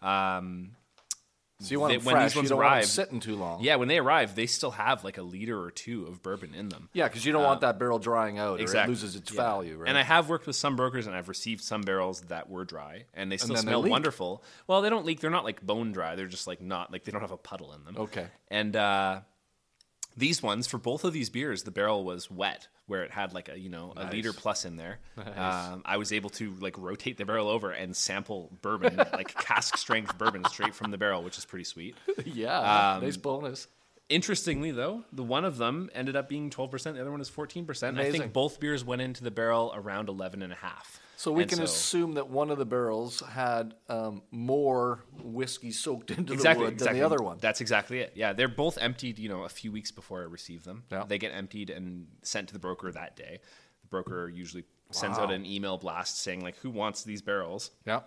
Um, 0.02 0.72
So 1.62 1.72
you 1.72 1.80
want 1.80 1.92
they- 1.92 1.96
them 1.98 2.06
when 2.06 2.14
fresh. 2.14 2.30
these 2.30 2.36
ones 2.36 2.44
you 2.46 2.48
don't 2.50 2.58
want 2.58 2.70
them 2.70 2.78
arrive, 2.78 2.86
sitting 2.86 3.20
too 3.20 3.36
long. 3.36 3.60
Yeah, 3.62 3.76
when 3.76 3.88
they 3.88 3.98
arrive, 3.98 4.34
they 4.34 4.46
still 4.46 4.70
have 4.72 5.04
like 5.04 5.18
a 5.18 5.22
liter 5.22 5.60
or 5.62 5.70
two 5.70 6.06
of 6.06 6.22
bourbon 6.22 6.54
in 6.54 6.70
them. 6.70 6.88
Yeah, 6.92 7.06
because 7.08 7.24
you 7.24 7.32
don't 7.32 7.44
want 7.44 7.60
that 7.60 7.78
barrel 7.78 7.98
drying 7.98 8.38
out 8.38 8.58
or 8.58 8.62
Exactly. 8.62 8.84
it 8.92 8.94
loses 8.96 9.14
its 9.16 9.30
Yeah. 9.30 9.36
value, 9.42 9.76
right? 9.76 9.88
And 9.88 9.98
I 9.98 10.02
have 10.02 10.28
worked 10.28 10.46
with 10.46 10.56
some 10.56 10.74
brokers, 10.74 11.06
and 11.06 11.14
I've 11.14 11.28
received 11.28 11.62
some 11.62 11.82
barrels 11.82 12.22
that 12.22 12.48
were 12.48 12.64
dry, 12.64 13.04
and 13.14 13.30
they 13.30 13.36
still 13.36 13.54
they 13.54 13.60
smell 13.60 13.80
leak. 13.82 13.90
wonderful. 13.90 14.42
Well, 14.66 14.80
they 14.82 14.90
don't 14.90 15.04
leak; 15.04 15.20
they're 15.20 15.30
not 15.30 15.44
like 15.44 15.60
bone 15.60 15.92
dry. 15.92 16.16
They're 16.16 16.26
just 16.26 16.46
like 16.46 16.60
not 16.60 16.90
like 16.92 17.04
they 17.04 17.12
don't 17.12 17.20
have 17.20 17.30
a 17.30 17.36
puddle 17.36 17.72
in 17.74 17.84
them. 17.84 17.96
Okay. 17.98 18.26
And 18.48 18.74
uh, 18.74 19.20
these 20.16 20.42
ones, 20.42 20.66
for 20.66 20.78
both 20.78 21.04
of 21.04 21.12
these 21.12 21.30
beers, 21.30 21.62
the 21.62 21.70
barrel 21.70 22.04
was 22.04 22.30
wet, 22.30 22.68
where 22.86 23.02
it 23.04 23.10
had 23.10 23.32
like 23.32 23.48
a 23.48 23.58
you 23.58 23.68
know 23.68 23.92
a 23.96 24.10
liter 24.10 24.32
plus 24.32 24.64
in 24.64 24.76
there. 24.76 24.98
Um, 25.36 25.82
I 25.84 25.96
was 25.96 26.12
able 26.12 26.30
to 26.30 26.54
like 26.60 26.76
rotate 26.78 27.16
the 27.16 27.24
barrel 27.24 27.48
over 27.48 27.70
and 27.70 27.94
sample 27.96 28.50
bourbon, 28.62 28.96
like 29.12 29.34
cask 29.34 29.76
strength 29.76 30.16
bourbon, 30.18 30.44
straight 30.46 30.74
from 30.74 30.90
the 30.90 30.98
barrel, 30.98 31.22
which 31.22 31.38
is 31.38 31.44
pretty 31.44 31.64
sweet. 31.64 31.94
yeah, 32.24 32.94
Um, 32.96 33.02
nice 33.04 33.16
bonus. 33.16 33.68
Interestingly, 34.08 34.72
though, 34.72 35.04
the 35.12 35.22
one 35.22 35.44
of 35.44 35.56
them 35.56 35.88
ended 35.94 36.16
up 36.16 36.28
being 36.28 36.50
12%, 36.50 36.82
the 36.94 37.00
other 37.00 37.12
one 37.12 37.20
is 37.20 37.30
14%. 37.30 37.98
I 38.00 38.10
think 38.10 38.32
both 38.32 38.58
beers 38.58 38.84
went 38.84 39.02
into 39.02 39.22
the 39.22 39.30
barrel 39.30 39.72
around 39.74 40.08
11 40.08 40.42
and 40.42 40.52
a 40.52 40.56
half. 40.56 41.00
So 41.20 41.32
we 41.32 41.42
And 41.42 41.50
can 41.50 41.58
so- 41.58 41.64
assume 41.64 42.14
that 42.14 42.30
one 42.30 42.50
of 42.50 42.56
the 42.56 42.64
barrels 42.64 43.20
had 43.20 43.74
um, 43.90 44.22
more 44.30 45.04
whiskey 45.22 45.70
soaked 45.70 46.10
into 46.18 46.32
exactly, 46.32 46.64
the 46.64 46.64
wood 46.64 46.72
exactly. 46.72 46.98
than 46.98 47.10
the 47.10 47.14
other 47.14 47.22
one. 47.22 47.36
That's 47.42 47.60
exactly 47.60 47.98
it. 48.00 48.12
Yeah, 48.14 48.32
they're 48.32 48.48
both 48.48 48.78
emptied, 48.78 49.18
you 49.18 49.28
know, 49.28 49.42
a 49.42 49.50
few 49.50 49.70
weeks 49.70 49.90
before 49.90 50.22
I 50.22 50.24
receive 50.24 50.64
them. 50.64 50.84
Yeah. 50.90 51.04
They 51.06 51.18
get 51.18 51.34
emptied 51.34 51.68
and 51.68 52.06
sent 52.22 52.46
to 52.48 52.54
the 52.54 52.58
broker 52.58 52.90
that 52.90 53.16
day. 53.16 53.40
The 53.82 53.88
broker 53.88 54.30
usually 54.30 54.64
sends 54.92 55.18
out 55.18 55.30
an 55.30 55.44
email 55.44 55.76
blast 55.76 56.22
saying 56.22 56.40
like 56.40 56.56
who 56.60 56.70
wants 56.70 57.04
these 57.04 57.20
barrels? 57.20 57.70
yeah. 57.84 58.00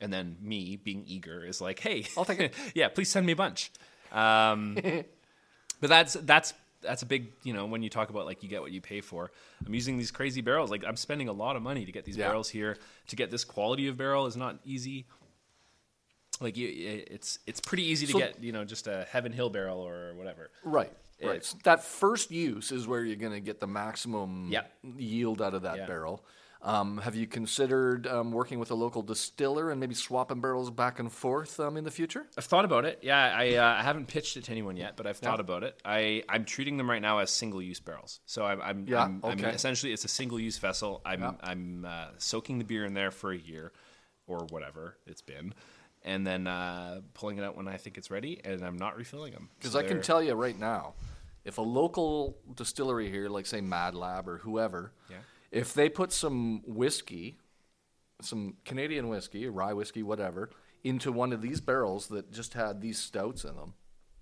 And 0.00 0.12
then 0.12 0.36
me, 0.40 0.74
being 0.74 1.04
eager, 1.06 1.44
is 1.44 1.60
like, 1.60 1.78
"Hey, 1.78 2.06
I'll 2.16 2.24
take 2.24 2.40
it. 2.40 2.54
yeah, 2.74 2.88
please 2.88 3.10
send 3.10 3.26
me 3.26 3.32
a 3.32 3.36
bunch." 3.36 3.70
Um, 4.10 4.74
but 5.80 5.88
that's 5.88 6.14
that's 6.14 6.52
that's 6.82 7.02
a 7.02 7.06
big, 7.06 7.32
you 7.42 7.52
know, 7.52 7.66
when 7.66 7.82
you 7.82 7.90
talk 7.90 8.10
about 8.10 8.26
like 8.26 8.42
you 8.42 8.48
get 8.48 8.62
what 8.62 8.72
you 8.72 8.80
pay 8.80 9.00
for. 9.00 9.30
I'm 9.66 9.74
using 9.74 9.98
these 9.98 10.10
crazy 10.10 10.40
barrels. 10.40 10.70
Like 10.70 10.84
I'm 10.86 10.96
spending 10.96 11.28
a 11.28 11.32
lot 11.32 11.56
of 11.56 11.62
money 11.62 11.84
to 11.84 11.92
get 11.92 12.04
these 12.04 12.16
Yeah. 12.16 12.28
barrels 12.28 12.48
here. 12.48 12.76
To 13.08 13.16
get 13.16 13.30
this 13.30 13.44
quality 13.44 13.88
of 13.88 13.96
barrel 13.96 14.26
is 14.26 14.36
not 14.36 14.58
easy. 14.64 15.06
Like 16.40 16.56
you, 16.56 16.68
it's 17.10 17.38
it's 17.46 17.60
pretty 17.60 17.84
easy 17.84 18.06
to 18.06 18.12
So- 18.12 18.18
get, 18.18 18.42
you 18.42 18.52
know, 18.52 18.64
just 18.64 18.86
a 18.86 19.06
Heaven 19.10 19.32
Hill 19.32 19.50
barrel 19.50 19.78
or 19.80 20.14
whatever. 20.14 20.50
Right. 20.64 20.92
Right. 21.22 21.44
So 21.44 21.58
that 21.64 21.84
first 21.84 22.30
use 22.30 22.72
is 22.72 22.86
where 22.86 23.04
you're 23.04 23.16
going 23.16 23.34
to 23.34 23.40
get 23.40 23.60
the 23.60 23.66
maximum 23.66 24.48
Yeah. 24.50 24.62
yield 24.96 25.42
out 25.42 25.52
of 25.52 25.62
that 25.62 25.76
Yeah. 25.76 25.86
barrel. 25.86 26.24
Um, 26.62 26.98
have 26.98 27.14
you 27.14 27.26
considered 27.26 28.06
um, 28.06 28.32
working 28.32 28.58
with 28.58 28.70
a 28.70 28.74
local 28.74 29.00
distiller 29.00 29.70
and 29.70 29.80
maybe 29.80 29.94
swapping 29.94 30.42
barrels 30.42 30.70
back 30.70 30.98
and 30.98 31.10
forth 31.10 31.58
um, 31.58 31.78
in 31.78 31.84
the 31.84 31.90
future? 31.90 32.26
I've 32.36 32.44
thought 32.44 32.66
about 32.66 32.84
it. 32.84 32.98
Yeah, 33.00 33.34
I, 33.34 33.54
uh, 33.54 33.76
I 33.78 33.82
haven't 33.82 34.08
pitched 34.08 34.36
it 34.36 34.44
to 34.44 34.52
anyone 34.52 34.76
yet, 34.76 34.94
but 34.96 35.06
I've 35.06 35.16
thought 35.16 35.40
about 35.40 35.62
it. 35.62 35.80
I, 35.86 36.22
I'm 36.28 36.44
treating 36.44 36.76
them 36.76 36.90
right 36.90 37.00
now 37.00 37.18
as 37.20 37.30
single 37.30 37.62
use 37.62 37.80
barrels. 37.80 38.20
So 38.26 38.44
I'm, 38.44 38.60
I'm, 38.60 38.86
Yeah, 38.86 39.04
I'm, 39.04 39.20
I'm 39.24 39.42
essentially 39.46 39.92
it's 39.92 40.04
a 40.04 40.08
single 40.08 40.38
use 40.38 40.58
vessel. 40.58 41.00
I'm, 41.04 41.22
Yeah. 41.22 41.32
I'm 41.42 41.86
uh, 41.88 42.08
soaking 42.18 42.58
the 42.58 42.64
beer 42.64 42.84
in 42.84 42.92
there 42.92 43.10
for 43.10 43.32
a 43.32 43.38
year 43.38 43.72
or 44.26 44.40
whatever 44.50 44.98
it's 45.06 45.22
been, 45.22 45.54
and 46.02 46.26
then 46.26 46.46
uh, 46.46 47.00
pulling 47.14 47.38
it 47.38 47.42
out 47.44 47.56
when 47.56 47.68
I 47.68 47.78
think 47.78 47.96
it's 47.96 48.10
ready, 48.10 48.38
and 48.44 48.62
I'm 48.62 48.76
not 48.76 48.96
refilling 48.96 49.32
them. 49.32 49.48
Because 49.58 49.72
So 49.72 49.78
I 49.78 49.82
can 49.82 50.02
tell 50.02 50.22
you 50.22 50.34
right 50.34 50.58
now, 50.58 50.92
if 51.44 51.56
a 51.56 51.62
local 51.62 52.36
distillery 52.54 53.10
here, 53.10 53.30
like 53.30 53.46
say 53.46 53.62
Mad 53.62 53.94
Lab 53.94 54.28
or 54.28 54.38
whoever, 54.38 54.92
Yeah. 55.08 55.16
If 55.50 55.74
they 55.74 55.88
put 55.88 56.12
some 56.12 56.62
whiskey, 56.66 57.38
some 58.22 58.54
Canadian 58.64 59.08
whiskey, 59.08 59.48
rye 59.48 59.72
whiskey, 59.72 60.02
whatever, 60.02 60.50
into 60.84 61.12
one 61.12 61.32
of 61.32 61.42
these 61.42 61.60
barrels 61.60 62.08
that 62.08 62.32
just 62.32 62.54
had 62.54 62.80
these 62.80 62.98
stouts 62.98 63.44
in 63.44 63.54
them, 63.56 63.74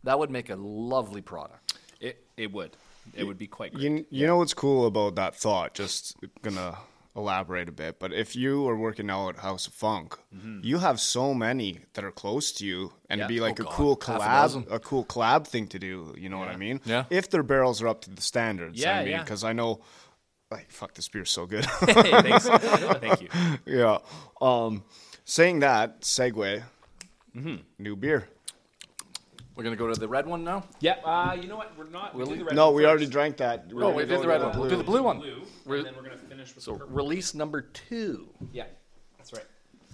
that 0.05 0.19
would 0.19 0.31
make 0.31 0.51
a 0.51 0.57
lovely 0.57 1.21
product. 1.21 1.75
it, 2.01 2.25
it 2.37 2.53
would. 2.53 2.77
It 3.15 3.25
would 3.25 3.39
be 3.39 3.47
quite 3.47 3.73
great. 3.73 3.83
You, 3.83 4.07
you 4.11 4.27
know 4.27 4.37
what's 4.37 4.53
cool 4.53 4.87
about 4.87 5.15
that 5.15 5.35
thought? 5.35 5.73
Just 5.75 6.15
gonna 6.43 6.77
elaborate 7.17 7.67
a 7.69 7.73
bit, 7.73 7.99
but 7.99 8.13
if 8.13 8.37
you 8.37 8.69
are 8.69 8.77
working 8.77 9.09
out 9.11 9.31
at 9.31 9.37
House 9.39 9.67
of 9.67 9.73
Funk, 9.73 10.15
mm-hmm. 10.35 10.61
you 10.63 10.79
have 10.79 11.01
so 11.01 11.33
many 11.33 11.81
that 11.95 12.05
are 12.05 12.13
close 12.13 12.53
to 12.53 12.67
you, 12.67 12.93
and 13.09 13.19
Yeah. 13.19 13.25
it'd 13.25 13.35
be 13.35 13.41
like 13.41 13.59
Oh, 13.61 13.63
a 13.63 13.67
God. 13.67 13.73
cool 13.73 13.99
Half 14.07 14.21
a 14.21 14.23
collab, 14.61 14.71
a, 14.73 14.79
cool 14.79 15.05
collab 15.07 15.47
thing 15.47 15.67
to 15.69 15.79
do. 15.79 16.15
You 16.19 16.29
know 16.29 16.39
what 16.39 16.49
I 16.49 16.57
mean? 16.57 16.81
Yeah. 16.85 17.05
If 17.11 17.31
their 17.31 17.43
barrels 17.43 17.81
are 17.83 17.89
up 17.89 18.03
to 18.03 18.11
the 18.11 18.21
standards, 18.23 18.79
Yeah, 18.79 18.99
I 18.99 19.03
mean, 19.05 19.13
yeah. 19.13 19.23
because 19.25 19.43
I 19.43 19.53
know, 19.55 19.81
like, 20.51 20.71
fuck, 20.71 20.95
this 20.95 21.09
beer's 21.09 21.31
so 21.31 21.47
good. 21.47 21.65
hey, 21.81 22.11
thanks. 22.23 22.49
Thank 22.49 23.21
you. 23.23 23.29
yeah. 23.67 23.99
Um, 24.41 24.83
saying 25.25 25.61
that, 25.61 26.01
segue. 26.03 26.63
Mm-hmm. 27.37 27.57
New 27.79 27.97
beer. 27.97 28.29
We're 29.55 29.65
gonna 29.65 29.77
go 29.77 29.93
to 29.93 29.99
the 29.99 30.09
red 30.09 30.27
one 30.27 30.45
now. 30.45 30.65
Yeah. 30.81 30.93
Uh, 31.05 31.35
you 31.39 31.49
know 31.49 31.57
what? 31.57 31.77
We're 31.77 31.91
not. 31.91 32.15
We'll 32.15 32.27
do 32.27 32.37
the 32.37 32.45
red 32.45 32.55
No, 32.55 32.67
one 32.67 32.77
we 32.77 32.83
first. 32.83 32.91
already 32.91 33.07
drank 33.07 33.37
that. 33.39 33.71
No, 33.73 33.91
we 33.91 34.05
did 34.07 34.21
the 34.23 34.29
red 34.29 34.41
one. 34.41 34.59
We'll 34.59 34.71
do 34.71 34.77
the 34.77 34.85
blue 34.85 35.03
one. 35.03 35.19
Blue, 35.19 35.43
We're- 35.67 35.79
and 35.81 35.89
then 35.89 35.95
we're 35.97 36.09
gonna 36.09 36.17
finish 36.17 36.55
with 36.55 36.63
So 36.65 36.77
the 36.77 36.85
release 36.87 37.35
number 37.35 37.63
two. 37.63 38.29
Yeah, 38.53 38.65
that's 39.19 39.33
right. 39.33 39.45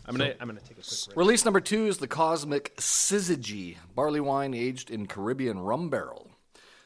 I'm 0.07 0.16
gonna 0.16 0.34
I'm 0.38 0.46
gonna 0.48 0.61
take 0.61 0.72
a 0.72 0.82
quick 0.82 0.86
break. 1.07 1.16
Release 1.16 1.44
number 1.46 1.61
two 1.62 1.86
is 1.86 1.96
the 1.96 2.07
Cosmic 2.07 2.76
Syzygy, 2.76 3.76
barley 3.94 4.20
wine 4.20 4.52
aged 4.52 4.90
in 4.90 5.07
Caribbean 5.07 5.59
rum 5.59 5.88
barrel. 5.88 6.30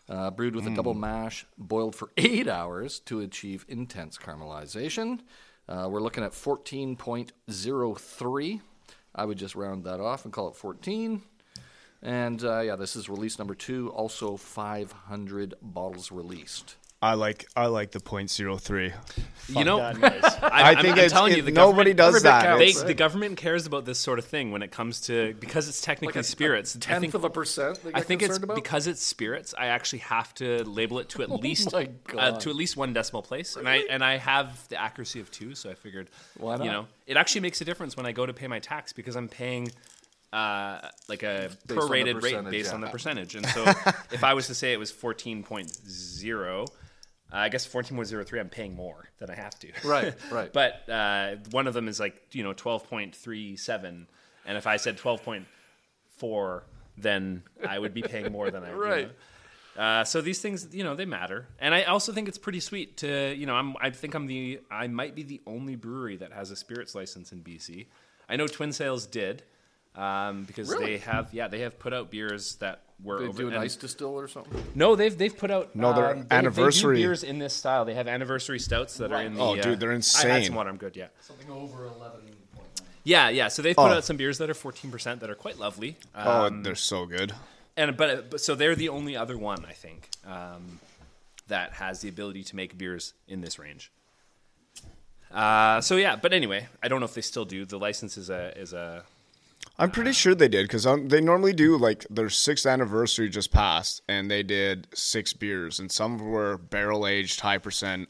Uh, 0.09 0.31
brewed 0.31 0.57
with 0.57 0.67
a 0.67 0.75
double 0.75 0.95
mash, 0.95 1.45
boiled 1.59 1.95
for 1.95 2.09
eight 2.17 2.49
hours 2.49 2.99
to 3.01 3.21
achieve 3.21 3.67
intense 3.69 4.17
caramelization. 4.17 5.21
Uh, 5.69 5.87
we're 5.91 6.01
looking 6.01 6.25
at 6.25 6.33
14.03. 6.33 8.61
I 9.15 9.25
would 9.27 9.37
just 9.37 9.55
round 9.55 9.85
that 9.85 10.01
off 10.01 10.25
and 10.25 10.33
call 10.33 10.49
it 10.49 10.57
14. 10.57 11.21
And 12.01 12.43
uh, 12.43 12.61
yeah, 12.61 12.77
this 12.77 12.97
is 12.97 13.11
release 13.11 13.39
number 13.39 13.55
two, 13.55 13.91
also 13.91 14.39
500 14.39 15.57
bottles 15.61 16.11
released. 16.11 16.77
I 17.01 17.15
like 17.15 17.47
I 17.55 17.67
like 17.67 17.93
the 17.93 18.01
point 18.01 18.29
zero 18.29 18.57
three. 18.57 18.93
You 19.49 19.65
know, 19.65 19.79
I 19.81 19.93
I'm, 19.93 20.83
think 20.83 20.99
I'm 20.99 21.05
it's, 21.05 21.13
telling 21.13 21.33
it- 21.33 21.37
you, 21.37 21.43
the 21.43 21.53
nobody 21.53 21.95
government- 21.95 21.97
does 21.97 22.23
that. 22.25 22.59
They, 22.59 22.71
It's- 22.71 22.83
the 22.83 22.93
government 22.95 23.37
cares 23.37 23.67
about 23.67 23.85
this 23.85 24.01
sort 24.01 24.19
of 24.19 24.25
thing 24.25 24.51
when 24.51 24.63
it 24.63 24.73
comes 24.73 25.03
to 25.03 25.35
because 25.39 25.69
it's 25.69 25.81
technically 25.81 26.25
spirits. 26.25 26.75
I 26.75 26.81
tenth 26.81 27.01
think, 27.03 27.15
of 27.15 27.23
a 27.23 27.31
percent. 27.31 27.79
They 27.85 27.93
I 27.95 28.01
think 28.01 28.23
it's 28.23 28.39
about? 28.39 28.57
because 28.57 28.89
it's 28.89 29.01
spirits. 29.01 29.55
I 29.57 29.67
actually 29.67 30.01
have 30.01 30.35
to 30.35 30.65
label 30.65 30.99
it 30.99 31.09
to 31.11 31.23
at 31.23 31.31
least 31.43 31.73
my 31.73 31.89
uh, 32.17 32.33
to 32.41 32.51
at 32.51 32.57
least 32.57 32.77
one 32.77 32.93
decimal 32.93 33.23
place, 33.23 33.55
and 33.55 33.69
I 33.69 33.77
and 33.89 34.03
I 34.05 34.17
have 34.17 34.69
the 34.69 34.81
accuracy 34.81 35.21
of 35.21 35.31
two, 35.31 35.55
so 35.55 35.71
I 35.71 35.75
figured, 35.75 36.11
Why 36.37 36.57
not? 36.57 36.65
you 36.65 36.71
know, 36.73 36.87
it 37.07 37.17
actually 37.17 37.43
makes 37.43 37.61
a 37.61 37.65
difference 37.65 37.97
when 37.97 38.07
I 38.07 38.13
go 38.13 38.27
to 38.27 38.33
pay 38.33 38.49
my 38.49 38.59
tax 38.59 38.93
because 38.93 39.15
I'm 39.17 39.29
paying. 39.29 39.71
Uh, 40.31 40.87
like 41.09 41.23
a 41.23 41.49
the 41.65 41.75
prorated 41.75 42.23
rate 42.23 42.51
based 42.51 42.69
yeah. 42.69 42.75
on 42.75 42.83
the 42.83 42.87
percentage, 42.89 43.35
and 43.35 43.47
so 43.47 43.65
if 44.13 44.23
I 44.23 44.35
was 44.35 44.47
to 44.49 44.55
say 44.55 44.75
it 44.75 44.79
was 44.79 44.91
fourteen 44.91 45.43
point 45.43 45.75
zero, 45.89 46.67
uh, 47.33 47.37
I 47.37 47.49
guess 47.49 47.65
fourteen 47.67 47.97
point 47.97 48.09
zero 48.09 48.25
three, 48.25 48.41
I'm 48.41 48.49
paying 48.49 48.75
more 48.75 49.09
than 49.19 49.31
I 49.31 49.35
have 49.35 49.59
to. 49.61 49.69
Right, 49.85 50.15
right. 50.31 50.53
But 50.61 50.89
uh, 50.89 51.37
one 51.51 51.67
of 51.67 51.75
them 51.75 51.89
is 51.89 51.99
like 52.01 52.21
you 52.33 52.43
know 52.43 52.53
twelve 52.53 52.89
point 52.89 53.15
three 53.15 53.57
seven, 53.57 54.07
and 54.47 54.57
if 54.59 54.67
I 54.67 54.77
said 54.77 54.97
twelve 54.97 55.23
point 55.23 55.47
four, 56.17 56.65
then 56.97 57.43
I 57.67 57.79
would 57.79 57.95
be 57.95 58.03
paying 58.03 58.33
more 58.33 58.51
than 58.51 58.65
I. 58.65 58.69
you 58.73 58.75
Right. 58.77 59.07
know. 59.09 59.13
Uh, 59.83 60.03
so 60.03 60.21
these 60.21 60.41
things, 60.41 60.67
you 60.73 60.83
know, 60.83 60.97
they 60.97 61.05
matter, 61.05 61.47
and 61.61 61.73
I 61.73 61.85
also 61.85 62.13
think 62.13 62.27
it's 62.27 62.39
pretty 62.39 62.59
sweet 62.59 62.97
to, 62.97 63.33
you 63.33 63.47
know, 63.47 63.55
I'm, 63.55 63.77
I 63.81 63.91
think 63.91 64.15
I'm 64.15 64.27
the, 64.27 64.59
I 64.73 64.89
might 64.89 65.15
be 65.15 65.23
the 65.23 65.41
only 65.47 65.77
brewery 65.77 66.17
that 66.17 66.33
has 66.33 66.51
a 66.51 66.57
spirits 66.57 66.97
license 66.97 67.31
in 67.31 67.45
BC. 67.45 67.87
I 68.29 68.35
know 68.35 68.49
Twin 68.49 68.73
Sails 68.73 69.07
did, 69.07 69.45
um, 69.95 70.43
because 70.47 70.69
Really? 70.69 70.85
they 70.85 70.99
have, 70.99 71.33
yeah, 71.33 71.47
they 71.47 71.61
have 71.61 71.79
put 71.79 71.93
out 71.93 72.11
beers 72.11 72.57
that 72.57 72.83
were 73.03 73.21
They 73.21 73.29
over. 73.29 73.43
do 73.43 73.49
an 73.49 73.55
and- 73.55 73.63
ice 73.63 73.77
distill 73.77 74.19
or 74.19 74.27
something? 74.29 74.63
no, 74.75 74.97
they've 74.97 75.17
they've 75.17 75.37
put 75.37 75.51
out 75.51 75.75
No, 75.77 75.93
they're 75.93 76.11
um, 76.11 76.27
they- 76.29 76.37
anniversary. 76.37 76.97
They 76.97 77.03
do 77.03 77.09
beers 77.09 77.23
in 77.25 77.39
this 77.39 77.55
style. 77.55 77.85
They 77.85 77.95
have 77.95 78.09
anniversary 78.09 78.59
stouts 78.59 78.97
that 78.99 79.13
are 79.13 79.23
in 79.23 79.35
the. 79.35 79.41
Oh, 79.43 79.55
dude, 79.57 79.67
uh, 79.67 79.75
they're 79.77 79.93
insane. 79.93 80.31
I 80.31 80.35
had 80.35 80.47
some 80.47 80.55
water. 80.57 80.71
I'm 80.71 80.77
good. 80.77 80.97
Yeah. 80.97 81.07
Something 81.21 81.51
over 81.51 81.85
11.9. 81.87 82.35
Yeah, 83.05 83.29
yeah. 83.31 83.49
So 83.49 83.63
they've 83.63 83.77
put 83.77 83.91
Oh. 83.93 83.95
out 83.95 84.05
some 84.05 84.17
beers 84.17 84.39
that 84.39 84.51
are 84.51 84.55
14% 84.55 85.21
that 85.21 85.31
are 85.31 85.35
quite 85.35 85.59
lovely. 85.59 85.97
oh, 86.15 86.47
Um, 86.47 86.63
they're 86.63 86.75
so 86.75 87.07
good. 87.07 87.33
and 87.77 87.97
but, 87.97 88.31
but 88.31 88.41
so 88.41 88.55
they're 88.55 88.75
the 88.77 88.89
only 88.91 89.17
other 89.17 89.39
one 89.39 89.65
I 89.65 89.73
think 89.73 90.11
um, 90.27 90.81
that 91.47 91.75
has 91.75 92.01
the 92.01 92.09
ability 92.09 92.43
to 92.45 92.57
make 92.57 92.77
beers 92.77 93.15
in 93.29 93.41
this 93.41 93.59
range. 93.59 93.91
Uh, 95.33 95.81
so 95.81 95.97
yeah, 95.97 96.17
but 96.17 96.33
anyway, 96.33 96.67
I 96.83 96.89
don't 96.89 97.01
know 97.01 97.07
if 97.07 97.15
they 97.15 97.21
still 97.21 97.45
do. 97.45 97.65
The 97.65 97.79
license 97.79 98.17
is 98.19 98.31
a 98.31 98.57
is 98.59 98.73
a 98.73 99.05
I'm 99.79 99.91
pretty 99.91 100.13
sure 100.13 100.35
they 100.35 100.49
did 100.49 100.65
because 100.65 100.87
they 101.09 101.21
normally 101.21 101.53
do 101.53 101.77
like 101.77 102.05
their 102.11 102.31
sixth 102.31 102.67
anniversary 102.67 103.29
just 103.29 103.53
passed, 103.53 104.03
and 104.09 104.31
they 104.31 104.43
did 104.43 104.89
six 104.93 105.33
beers, 105.33 105.79
and 105.79 105.91
some 105.91 106.19
were 106.19 106.59
barrel 106.59 107.07
aged, 107.07 107.41
high 107.41 107.59
percent. 107.59 108.09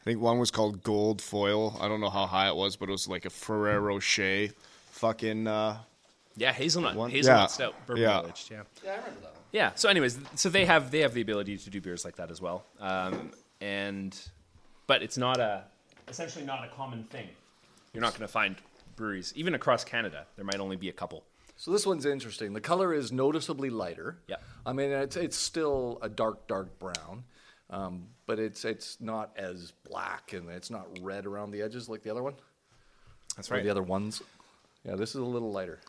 I 0.00 0.04
think 0.04 0.20
one 0.20 0.38
was 0.38 0.50
called 0.50 0.82
Gold 0.82 1.22
Foil. 1.22 1.78
I 1.80 1.88
don't 1.88 2.00
know 2.00 2.10
how 2.10 2.26
high 2.26 2.48
it 2.48 2.56
was, 2.56 2.76
but 2.76 2.88
it 2.88 2.92
was 2.92 3.06
like 3.08 3.24
a 3.24 3.30
Ferrero 3.30 3.80
Rocher, 3.80 4.48
fucking. 4.90 5.46
Uh, 5.46 5.78
yeah 6.36 6.52
hazelnut 6.52 6.96
One- 6.96 7.10
hazelnut 7.10 7.42
yeah, 7.42 7.46
stout 7.46 7.74
bourbon 7.86 8.02
yeah. 8.02 8.26
aged. 8.26 8.50
Yeah. 8.50 8.62
Yeah, 8.84 8.90
I 8.90 8.96
remember 8.96 9.20
that 9.20 9.32
one. 9.32 9.40
Yeah. 9.52 9.70
So, 9.76 9.88
anyways, 9.88 10.18
so 10.34 10.48
they 10.48 10.64
have 10.64 10.90
they 10.90 11.00
have 11.00 11.14
the 11.14 11.20
ability 11.20 11.56
to 11.58 11.70
do 11.70 11.80
beers 11.80 12.04
like 12.04 12.16
that 12.16 12.30
as 12.30 12.40
well, 12.40 12.64
um, 12.80 13.30
and 13.60 14.18
but 14.86 15.02
it's 15.02 15.16
not 15.16 15.38
a 15.38 15.62
essentially 16.08 16.44
not 16.44 16.64
a 16.64 16.68
common 16.68 17.04
thing. 17.04 17.28
You're 17.92 18.00
not 18.00 18.12
going 18.12 18.22
to 18.22 18.28
find 18.32 18.56
breweries 18.96 19.32
even 19.36 19.54
across 19.54 19.84
Canada. 19.84 20.26
There 20.36 20.44
might 20.44 20.60
only 20.60 20.76
be 20.76 20.88
a 20.88 20.92
couple. 20.92 21.24
So 21.56 21.70
this 21.70 21.86
one's 21.86 22.04
interesting. 22.04 22.52
The 22.52 22.60
color 22.60 22.92
is 22.92 23.12
noticeably 23.12 23.70
lighter. 23.70 24.18
Yeah. 24.26 24.36
I 24.66 24.72
mean, 24.72 24.90
it's 24.90 25.16
it's 25.16 25.36
still 25.36 25.98
a 26.02 26.08
dark, 26.08 26.46
dark 26.48 26.78
brown, 26.78 27.24
um, 27.70 28.08
but 28.26 28.38
it's 28.38 28.64
it's 28.64 29.00
not 29.00 29.30
as 29.36 29.72
black 29.88 30.32
and 30.32 30.48
it's 30.50 30.70
not 30.70 30.86
red 31.00 31.26
around 31.26 31.52
the 31.52 31.62
edges 31.62 31.88
like 31.88 32.02
the 32.02 32.10
other 32.10 32.22
one. 32.22 32.34
That's 33.36 33.50
Or 33.50 33.54
right. 33.54 33.64
the 33.64 33.70
other 33.70 33.82
ones. 33.82 34.22
Yeah, 34.84 34.96
this 34.96 35.10
is 35.10 35.16
a 35.16 35.24
little 35.24 35.52
lighter. 35.52 35.80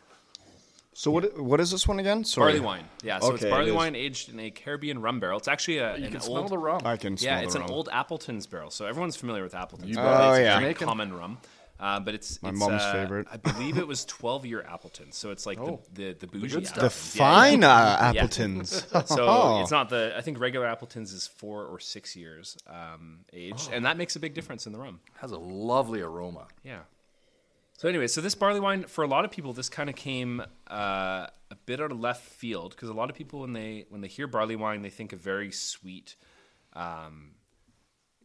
So 0.94 1.10
what 1.10 1.38
what 1.38 1.60
is 1.60 1.70
this 1.70 1.86
one 1.86 1.98
again? 1.98 2.24
Sorry. 2.24 2.52
Barley 2.52 2.60
wine. 2.64 2.84
Yeah, 3.02 3.18
so 3.18 3.26
Okay, 3.26 3.34
it's 3.34 3.44
barley 3.44 3.68
is. 3.68 3.74
wine 3.74 3.94
aged 3.94 4.30
in 4.30 4.40
a 4.40 4.50
Caribbean 4.50 5.00
rum 5.02 5.20
barrel. 5.20 5.36
It's 5.38 5.48
actually 5.48 5.78
a, 5.78 5.96
You 5.98 6.04
an 6.06 6.12
can 6.12 6.20
old. 6.22 6.30
smell 6.30 6.48
the 6.48 6.56
rum. 6.58 6.80
I 6.86 6.96
can 6.96 7.16
smell 7.18 7.38
yeah, 7.38 7.44
it's 7.44 7.54
an 7.54 7.60
rum. 7.62 7.70
old 7.70 7.88
Appleton's 7.92 8.46
barrel. 8.46 8.70
So 8.70 8.86
everyone's 8.86 9.16
familiar 9.16 9.42
with 9.42 9.54
Appleton's. 9.54 9.90
You 9.90 9.96
barrel. 9.96 10.30
Oh, 10.30 10.32
it's 10.32 10.40
yeah. 10.40 10.56
a 10.56 10.60
very 10.60 10.72
Jamaican. 10.72 10.86
common 10.86 11.12
rum. 11.14 11.38
Uh, 11.78 12.00
but 12.00 12.14
it's 12.14 12.42
My 12.42 12.48
it's, 12.50 12.58
mom's 12.58 12.82
uh, 12.82 12.92
favorite. 12.92 13.26
I 13.30 13.36
believe 13.36 13.76
it 13.76 13.86
was 13.86 14.04
12 14.20 14.46
year 14.46 14.62
Appleton. 14.66 15.12
So 15.12 15.30
it's 15.30 15.44
like 15.44 15.58
Oh, 15.60 15.82
the, 15.92 16.12
the, 16.14 16.20
the 16.20 16.26
bougie 16.26 16.54
good 16.54 16.64
The 16.64 16.68
stuff. 16.68 16.84
Appletons. 16.84 17.16
Yeah, 17.16 17.26
fine 17.30 17.64
uh, 17.64 18.12
Yeah. 18.14 18.22
Appletons. 18.22 18.86
So 19.06 19.60
it's 19.60 19.70
not 19.70 19.90
the. 19.90 20.14
I 20.16 20.20
think 20.22 20.40
regular 20.40 20.66
Appleton's 20.66 21.12
is 21.12 21.26
four 21.26 21.64
or 21.66 21.78
six 21.78 22.16
years 22.16 22.56
um, 22.66 23.20
aged, 23.32 23.68
Oh. 23.70 23.74
and 23.74 23.84
that 23.84 23.96
makes 23.98 24.16
a 24.16 24.20
big 24.20 24.32
difference 24.34 24.66
in 24.66 24.72
the 24.72 24.78
rum. 24.78 25.00
has 25.20 25.32
a 25.32 25.38
lovely 25.38 26.00
aroma. 26.00 26.46
Yeah. 26.64 26.80
So 27.78 27.88
anyway, 27.90 28.06
so 28.06 28.22
this 28.22 28.34
barley 28.34 28.58
wine 28.60 28.84
for 28.84 29.04
a 29.04 29.06
lot 29.06 29.26
of 29.26 29.30
people, 29.30 29.52
this 29.52 29.68
kind 29.68 29.90
of 29.90 29.96
came 29.96 30.40
uh, 30.70 31.26
a 31.50 31.56
bit 31.66 31.78
out 31.78 31.92
of 31.92 32.00
left 32.00 32.24
field 32.24 32.70
because 32.70 32.88
a 32.88 32.94
lot 32.94 33.10
of 33.10 33.16
people 33.16 33.40
when 33.40 33.52
they 33.52 33.84
when 33.90 34.00
they 34.00 34.08
hear 34.08 34.26
barley 34.26 34.56
wine, 34.56 34.80
they 34.80 34.88
think 34.88 35.12
of 35.12 35.20
very 35.20 35.52
sweet, 35.52 36.16
um, 36.72 37.32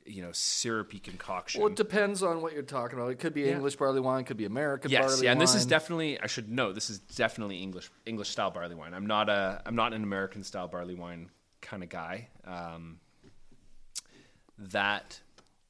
you 0.05 0.21
know, 0.21 0.31
syrupy 0.31 0.99
concoction. 0.99 1.61
Well, 1.61 1.69
it 1.69 1.75
depends 1.75 2.23
on 2.23 2.41
what 2.41 2.53
you're 2.53 2.63
talking 2.63 2.97
about. 2.97 3.11
It 3.11 3.19
could 3.19 3.33
be 3.33 3.49
English 3.49 3.75
barley 3.75 3.99
wine, 3.99 4.23
could 4.23 4.37
be 4.37 4.45
American 4.45 4.91
yes, 4.91 5.05
barley 5.05 5.25
yeah, 5.25 5.31
and 5.31 5.41
this 5.41 5.55
is 5.55 5.65
definitely 5.65 6.19
I 6.19 6.27
should 6.27 6.49
know 6.49 6.73
this 6.73 6.89
is 6.89 6.99
definitely 6.99 7.57
English 7.57 7.89
English 8.05 8.29
style 8.29 8.51
barley 8.51 8.75
wine. 8.75 8.93
I'm 8.93 9.07
not 9.07 9.29
a 9.29 9.61
I'm 9.65 9.75
not 9.75 9.93
an 9.93 10.03
American 10.03 10.43
style 10.43 10.67
barley 10.67 10.95
wine 10.95 11.29
kind 11.61 11.83
of 11.83 11.89
guy. 11.89 12.29
Um, 12.45 12.99
that 14.57 15.19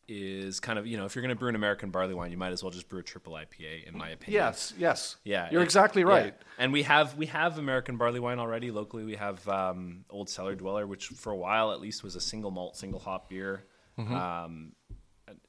is 0.07 0.59
kind 0.59 0.77
of 0.77 0.85
you 0.85 0.97
know 0.97 1.05
if 1.05 1.15
you're 1.15 1.21
going 1.21 1.33
to 1.33 1.39
brew 1.39 1.49
an 1.49 1.55
American 1.55 1.89
barley 1.89 2.13
wine, 2.13 2.31
you 2.31 2.37
might 2.37 2.51
as 2.51 2.63
well 2.63 2.71
just 2.71 2.89
brew 2.89 2.99
a 2.99 3.03
triple 3.03 3.33
IPA, 3.33 3.87
in 3.87 3.97
my 3.97 4.09
opinion. 4.09 4.43
Yes, 4.43 4.73
yes. 4.77 5.15
Yeah, 5.23 5.47
You're 5.51 5.63
exactly 5.63 6.01
yeah. 6.01 6.07
right. 6.07 6.33
And 6.57 6.73
we 6.73 6.83
have 6.83 7.15
we 7.15 7.27
have 7.27 7.57
American 7.57 7.97
barley 7.97 8.19
wine 8.19 8.39
already 8.39 8.71
locally. 8.71 9.03
We 9.03 9.15
have 9.15 9.47
um, 9.47 10.05
Old 10.09 10.29
Cellar 10.29 10.55
Dweller, 10.55 10.85
which 10.85 11.07
for 11.07 11.31
a 11.31 11.37
while 11.37 11.71
at 11.71 11.79
least 11.79 12.03
was 12.03 12.15
a 12.15 12.21
single 12.21 12.51
malt, 12.51 12.75
single 12.75 12.99
hop 12.99 13.29
beer. 13.29 13.65
Mm-hmm. 14.05 14.15
Um, 14.15 14.71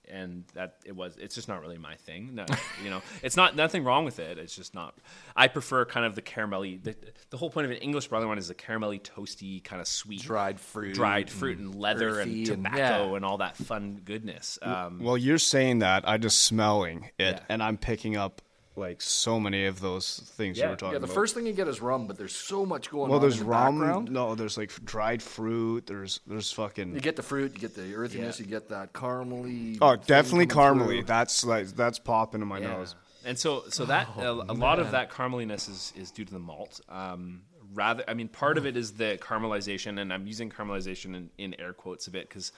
and 0.09 0.45
that 0.55 0.77
it 0.85 0.95
was 0.95 1.17
it's 1.17 1.35
just 1.35 1.49
not 1.49 1.61
really 1.63 1.79
my 1.79 1.97
thing. 1.97 2.35
No, 2.35 2.45
you 2.85 2.91
know, 2.91 3.01
it's 3.23 3.37
not 3.37 3.57
nothing 3.57 3.83
wrong 3.83 4.05
with 4.05 4.19
it. 4.19 4.39
It's 4.39 4.55
just 4.55 4.75
not. 4.75 4.95
I 5.35 5.49
prefer 5.49 5.85
kind 5.87 6.05
of 6.05 6.15
the 6.15 6.23
caramelly. 6.23 6.83
The, 6.83 6.95
the 7.31 7.37
whole 7.37 7.51
point 7.51 7.65
of 7.65 7.71
an 7.71 7.79
English 7.79 8.09
barley 8.09 8.27
one 8.27 8.37
is 8.39 8.49
the 8.49 8.55
caramelly, 8.55 9.01
toasty, 9.01 9.65
kind 9.65 9.81
of 9.81 9.89
sweet, 9.89 10.21
Dried 10.23 10.61
fruit 10.61 10.95
dried 10.95 11.31
fruit, 11.31 11.59
and 11.59 11.75
leather 11.75 12.21
and 12.21 12.31
earthy 12.31 12.39
and- 12.53 12.65
tobacco 12.65 13.11
yeah. 13.11 13.17
and 13.17 13.25
all 13.25 13.39
that 13.39 13.57
fun 13.57 14.01
goodness. 14.05 14.59
Um, 14.61 15.01
well, 15.03 15.17
you're 15.17 15.39
saying 15.39 15.79
that. 15.81 16.07
i'm 16.07 16.21
just 16.21 16.41
smelling 16.41 17.05
it, 17.19 17.37
Yeah. 17.37 17.41
and 17.49 17.63
I'm 17.63 17.79
picking 17.79 18.17
up 18.17 18.43
like 18.75 19.01
so 19.03 19.39
many 19.39 19.67
of 19.67 19.81
those 19.81 20.19
things 20.37 20.57
Yeah. 20.57 20.65
you 20.65 20.71
were 20.71 20.77
talking 20.77 20.89
about. 20.89 20.93
Yeah, 20.95 20.99
the 21.01 21.05
about. 21.05 21.15
first 21.15 21.35
thing 21.35 21.47
you 21.47 21.53
get 21.53 21.69
is 21.69 21.81
rum, 21.83 22.07
but 22.07 22.17
there's 22.17 22.35
so 22.35 22.65
much 22.65 22.91
going 22.91 23.05
on. 23.05 23.09
well, 23.11 23.17
on 23.19 23.23
there's 23.23 23.39
in 23.39 23.45
the 23.45 23.51
rum. 23.51 23.79
background. 23.81 24.11
No, 24.11 24.35
there's 24.35 24.57
like 24.57 24.71
dried 24.85 25.23
fruit. 25.23 25.87
There's 25.87 26.21
there's 26.27 26.51
fucking. 26.53 26.95
You 26.95 27.01
get 27.01 27.17
the 27.17 27.23
fruit, 27.23 27.53
you 27.55 27.59
get 27.61 27.75
the 27.75 27.95
earthiness, 27.95 28.39
Yeah. 28.41 28.45
you 28.47 28.51
get 28.51 28.69
that 28.71 28.93
caramely. 28.93 29.79
oh, 29.83 29.97
definitely 29.97 30.47
caramely. 30.47 30.87
through. 30.87 31.03
That's 31.05 31.45
like 31.45 31.69
that's 31.69 31.99
popping 31.99 32.41
in 32.43 32.49
my 32.49 32.59
Yeah. 32.61 32.69
nose. 32.79 32.95
And 33.25 33.39
so, 33.39 33.63
so 33.69 33.85
that 33.85 34.09
a, 34.17 34.31
a 34.31 34.53
lot 34.53 34.81
of 34.81 34.91
that 34.91 35.11
carameliness 35.13 35.69
is, 35.69 35.93
is 35.97 36.11
due 36.11 36.25
to 36.25 36.33
the 36.33 36.41
malt. 36.41 36.81
Um, 36.89 37.43
rather, 37.73 38.03
I 38.09 38.15
mean, 38.15 38.27
part 38.27 38.59
of 38.59 38.67
it 38.67 38.77
is 38.77 38.95
the 38.95 39.17
caramelization, 39.21 40.01
and 40.01 40.13
I'm 40.13 40.27
using 40.27 40.51
caramelization 40.51 41.15
in, 41.15 41.31
in 41.39 41.55
air 41.61 41.73
quotes 41.73 42.09
a 42.09 42.11
bit 42.11 42.29
because 42.29 42.51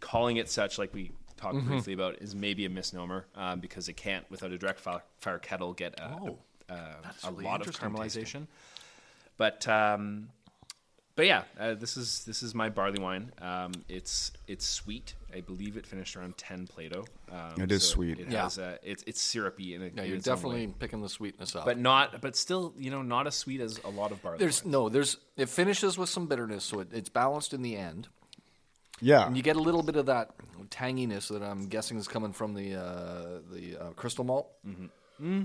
calling 0.00 0.36
it 0.36 0.50
such, 0.50 0.76
like 0.78 0.92
we 0.92 1.12
talked 1.44 1.56
Mm-hmm. 1.56 1.68
briefly 1.68 1.92
about, 1.92 2.12
is 2.22 2.34
maybe 2.34 2.64
a 2.64 2.70
misnomer 2.70 3.26
um, 3.36 3.60
because 3.60 3.88
it 3.88 3.96
can't, 4.06 4.24
without 4.30 4.50
a 4.52 4.58
direct 4.58 4.80
fire, 4.80 5.02
fire 5.18 5.38
kettle, 5.38 5.72
get 5.72 5.92
a, 6.00 6.10
Oh, 6.20 6.38
a, 6.68 6.74
a 6.74 7.32
really 7.32 7.44
lot 7.44 7.60
of 7.60 7.66
interesting 7.68 7.90
caramelization. 7.90 8.46
But 9.36 9.66
um, 9.68 10.28
but 11.16 11.26
yeah, 11.26 11.42
uh, 11.60 11.74
this 11.74 11.96
is 11.96 12.24
this 12.24 12.42
is 12.42 12.54
my 12.54 12.68
barley 12.68 13.00
wine. 13.00 13.30
Um, 13.40 13.72
it's 13.88 14.32
it's 14.48 14.66
sweet. 14.66 15.14
I 15.36 15.40
believe 15.42 15.76
it 15.76 15.86
finished 15.86 16.16
around 16.16 16.36
ten 16.36 16.66
Plato. 16.66 17.04
Um, 17.30 17.60
It 17.62 17.70
is 17.72 17.82
so 17.88 17.94
sweet. 17.94 18.18
It 18.20 18.28
Yeah. 18.30 18.42
has 18.44 18.58
a, 18.58 18.78
it's 18.82 19.02
it's 19.06 19.20
syrupy 19.20 19.74
in, 19.74 19.82
a, 19.82 19.90
Yeah, 19.94 20.02
you're 20.04 20.16
its 20.16 20.24
definitely 20.24 20.66
way. 20.68 20.74
picking 20.78 21.02
the 21.02 21.08
sweetness 21.08 21.54
up. 21.56 21.64
but 21.66 21.78
not 21.78 22.20
but 22.20 22.34
still 22.36 22.74
you 22.78 22.90
know 22.90 23.02
not 23.02 23.26
as 23.26 23.34
sweet 23.34 23.60
as 23.60 23.80
a 23.84 23.90
lot 23.90 24.10
of 24.12 24.22
barley. 24.22 24.38
there's 24.38 24.62
wines. 24.64 24.72
no, 24.72 24.88
there's 24.88 25.16
it 25.36 25.48
finishes 25.48 25.98
with 25.98 26.08
some 26.08 26.26
bitterness, 26.26 26.64
so 26.64 26.80
it, 26.80 26.88
it's 26.92 27.08
balanced 27.08 27.52
in 27.54 27.62
the 27.62 27.76
end, 27.76 28.08
Yeah. 29.00 29.26
and 29.26 29.36
you 29.36 29.42
get 29.42 29.56
a 29.56 29.60
little 29.60 29.82
bit 29.82 29.96
of 29.96 30.06
that 30.06 30.30
tanginess 30.70 31.28
that 31.28 31.42
I'm 31.42 31.66
guessing 31.68 31.98
is 31.98 32.08
coming 32.08 32.32
from 32.32 32.54
the 32.54 32.76
uh, 32.76 33.40
the 33.52 33.76
uh, 33.78 33.90
crystal 33.90 34.24
malt. 34.24 34.48
Mm-hmm. 34.66 35.42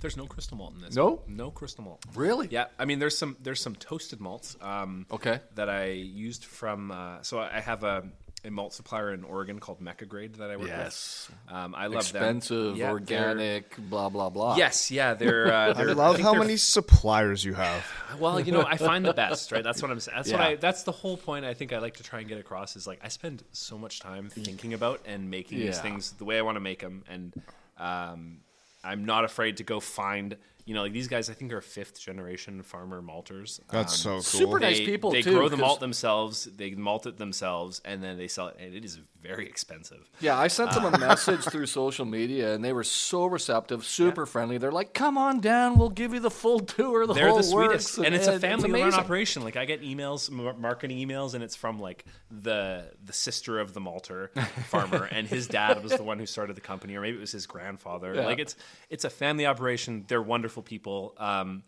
There's 0.00 0.16
no 0.16 0.26
crystal 0.26 0.56
malt 0.58 0.74
in 0.74 0.82
this. 0.82 0.94
No? 0.94 1.22
no 1.26 1.50
crystal 1.50 1.84
malt. 1.84 2.04
Really? 2.14 2.48
Yeah, 2.50 2.66
I 2.78 2.84
mean 2.84 2.98
there's 2.98 3.16
some 3.16 3.36
there's 3.40 3.60
some 3.60 3.74
toasted 3.74 4.20
malts. 4.20 4.56
Um, 4.60 5.06
Okay. 5.10 5.40
That 5.54 5.68
I 5.68 5.86
used 5.92 6.44
from. 6.44 6.90
Uh, 6.90 7.22
so 7.22 7.38
I 7.38 7.60
have 7.60 7.84
a, 7.84 8.04
a 8.44 8.50
malt 8.50 8.74
supplier 8.74 9.12
in 9.14 9.24
Oregon 9.24 9.58
called 9.58 9.80
Mecca 9.80 10.04
Grade 10.04 10.34
that 10.34 10.50
I 10.50 10.56
work 10.56 10.68
Yes. 10.68 11.30
with. 11.48 11.54
Um, 11.54 11.74
I 11.74 11.86
love 11.86 12.02
Expensive, 12.02 12.56
them. 12.72 12.76
Yeah, 12.76 12.84
they're- 12.86 12.92
organic, 12.92 13.76
blah 13.88 14.08
blah 14.10 14.28
blah. 14.30 14.56
Yes, 14.56 14.90
yeah, 14.90 15.14
they're. 15.14 15.52
Uh, 15.52 15.68
I 15.70 15.72
they're 15.72 15.94
love 15.94 16.16
think 16.16 16.26
how 16.26 16.32
they're 16.32 16.40
many 16.42 16.56
suppliers 16.56 17.44
you 17.44 17.54
have. 17.54 17.84
Well, 18.18 18.38
you 18.38 18.52
know, 18.52 18.62
I 18.64 18.76
find 18.76 19.04
the 19.04 19.12
best, 19.12 19.50
right? 19.50 19.64
That's 19.64 19.82
what 19.82 19.90
I'm 19.90 19.98
saying. 19.98 20.14
That's 20.16 20.30
what 20.30 20.40
I. 20.40 20.54
That's 20.54 20.84
the 20.84 20.92
whole 20.92 21.16
point. 21.16 21.44
I 21.44 21.52
think 21.52 21.72
I 21.72 21.78
like 21.78 21.96
to 21.96 22.04
try 22.04 22.20
and 22.20 22.28
get 22.28 22.38
across 22.38 22.76
is 22.76 22.86
like 22.86 23.00
I 23.02 23.08
spend 23.08 23.42
so 23.50 23.76
much 23.76 23.98
time 23.98 24.28
thinking 24.30 24.72
about 24.72 25.00
and 25.04 25.30
making 25.30 25.58
these 25.58 25.80
things 25.80 26.12
the 26.12 26.24
way 26.24 26.38
I 26.38 26.42
want 26.42 26.54
to 26.54 26.60
make 26.60 26.78
them, 26.80 27.02
and 27.08 27.34
um, 27.76 28.38
I'm 28.84 29.04
not 29.04 29.24
afraid 29.24 29.56
to 29.56 29.64
go 29.64 29.80
find. 29.80 30.36
You 30.66 30.72
know, 30.74 30.82
like 30.82 30.92
these 30.92 31.08
guys, 31.08 31.28
I 31.28 31.34
think 31.34 31.52
are 31.52 31.60
fifth 31.60 32.00
generation 32.00 32.62
farmer 32.62 33.02
malters. 33.02 33.60
That's 33.70 33.92
Um, 33.94 33.98
so 33.98 34.10
cool. 34.12 34.22
super 34.22 34.58
nice 34.60 34.78
people, 34.80 35.10
They 35.10 35.20
too, 35.20 35.32
grow 35.34 35.48
the 35.50 35.58
malt 35.58 35.80
themselves. 35.80 36.44
They 36.44 36.70
malt 36.70 37.04
it 37.06 37.18
themselves, 37.18 37.82
and 37.84 38.02
then 38.02 38.16
they 38.16 38.28
sell 38.28 38.48
it. 38.48 38.56
And 38.58 38.74
it 38.74 38.82
is 38.84 38.98
very 39.20 39.46
expensive. 39.46 40.08
Yeah, 40.20 40.38
I 40.38 40.48
sent 40.48 40.72
them 40.72 40.84
a 40.86 40.98
message 41.10 41.40
through 41.44 41.66
social 41.66 42.04
media, 42.06 42.54
and 42.54 42.64
they 42.64 42.72
were 42.72 42.84
so 42.84 43.26
receptive, 43.26 43.84
super 43.84 44.24
friendly. 44.26 44.56
They're 44.58 44.72
like, 44.72 44.94
"Come 44.94 45.18
on 45.18 45.40
down, 45.40 45.78
we'll 45.78 45.90
give 45.90 46.14
you 46.14 46.20
the 46.20 46.30
full 46.30 46.60
tour. 46.60 47.06
The 47.06 47.12
They're 47.14 47.28
whole 47.28 47.36
the 47.38 47.42
sweetest, 47.42 47.98
works." 47.98 48.06
and 48.06 48.14
it's 48.14 48.26
a 48.26 48.38
family 48.38 48.70
run 48.72 48.94
operation. 48.94 49.42
Like 49.44 49.56
I 49.56 49.66
get 49.66 49.82
emails, 49.82 50.30
mar- 50.30 50.56
marketing 50.56 50.96
emails, 50.98 51.34
and 51.34 51.42
it's 51.44 51.56
from 51.56 51.78
like 51.78 52.04
the 52.30 52.90
the 53.04 53.12
sister 53.12 53.60
of 53.60 53.74
the 53.74 53.80
malter 53.80 54.30
farmer, 54.68 55.04
and 55.10 55.26
his 55.28 55.46
dad 55.46 55.82
was 55.82 55.92
the 55.92 56.02
one 56.02 56.18
who 56.18 56.26
started 56.26 56.56
the 56.56 56.60
company, 56.62 56.94
or 56.96 57.00
maybe 57.02 57.16
it 57.18 57.20
was 57.20 57.32
his 57.32 57.46
grandfather. 57.46 58.14
Yeah. 58.14 58.26
Like 58.26 58.38
it's 58.38 58.56
it's 58.90 59.04
a 59.04 59.10
family 59.10 59.44
operation. 59.46 60.04
They're 60.08 60.22
wonderful 60.22 60.53
people, 60.62 61.14
um, 61.18 61.62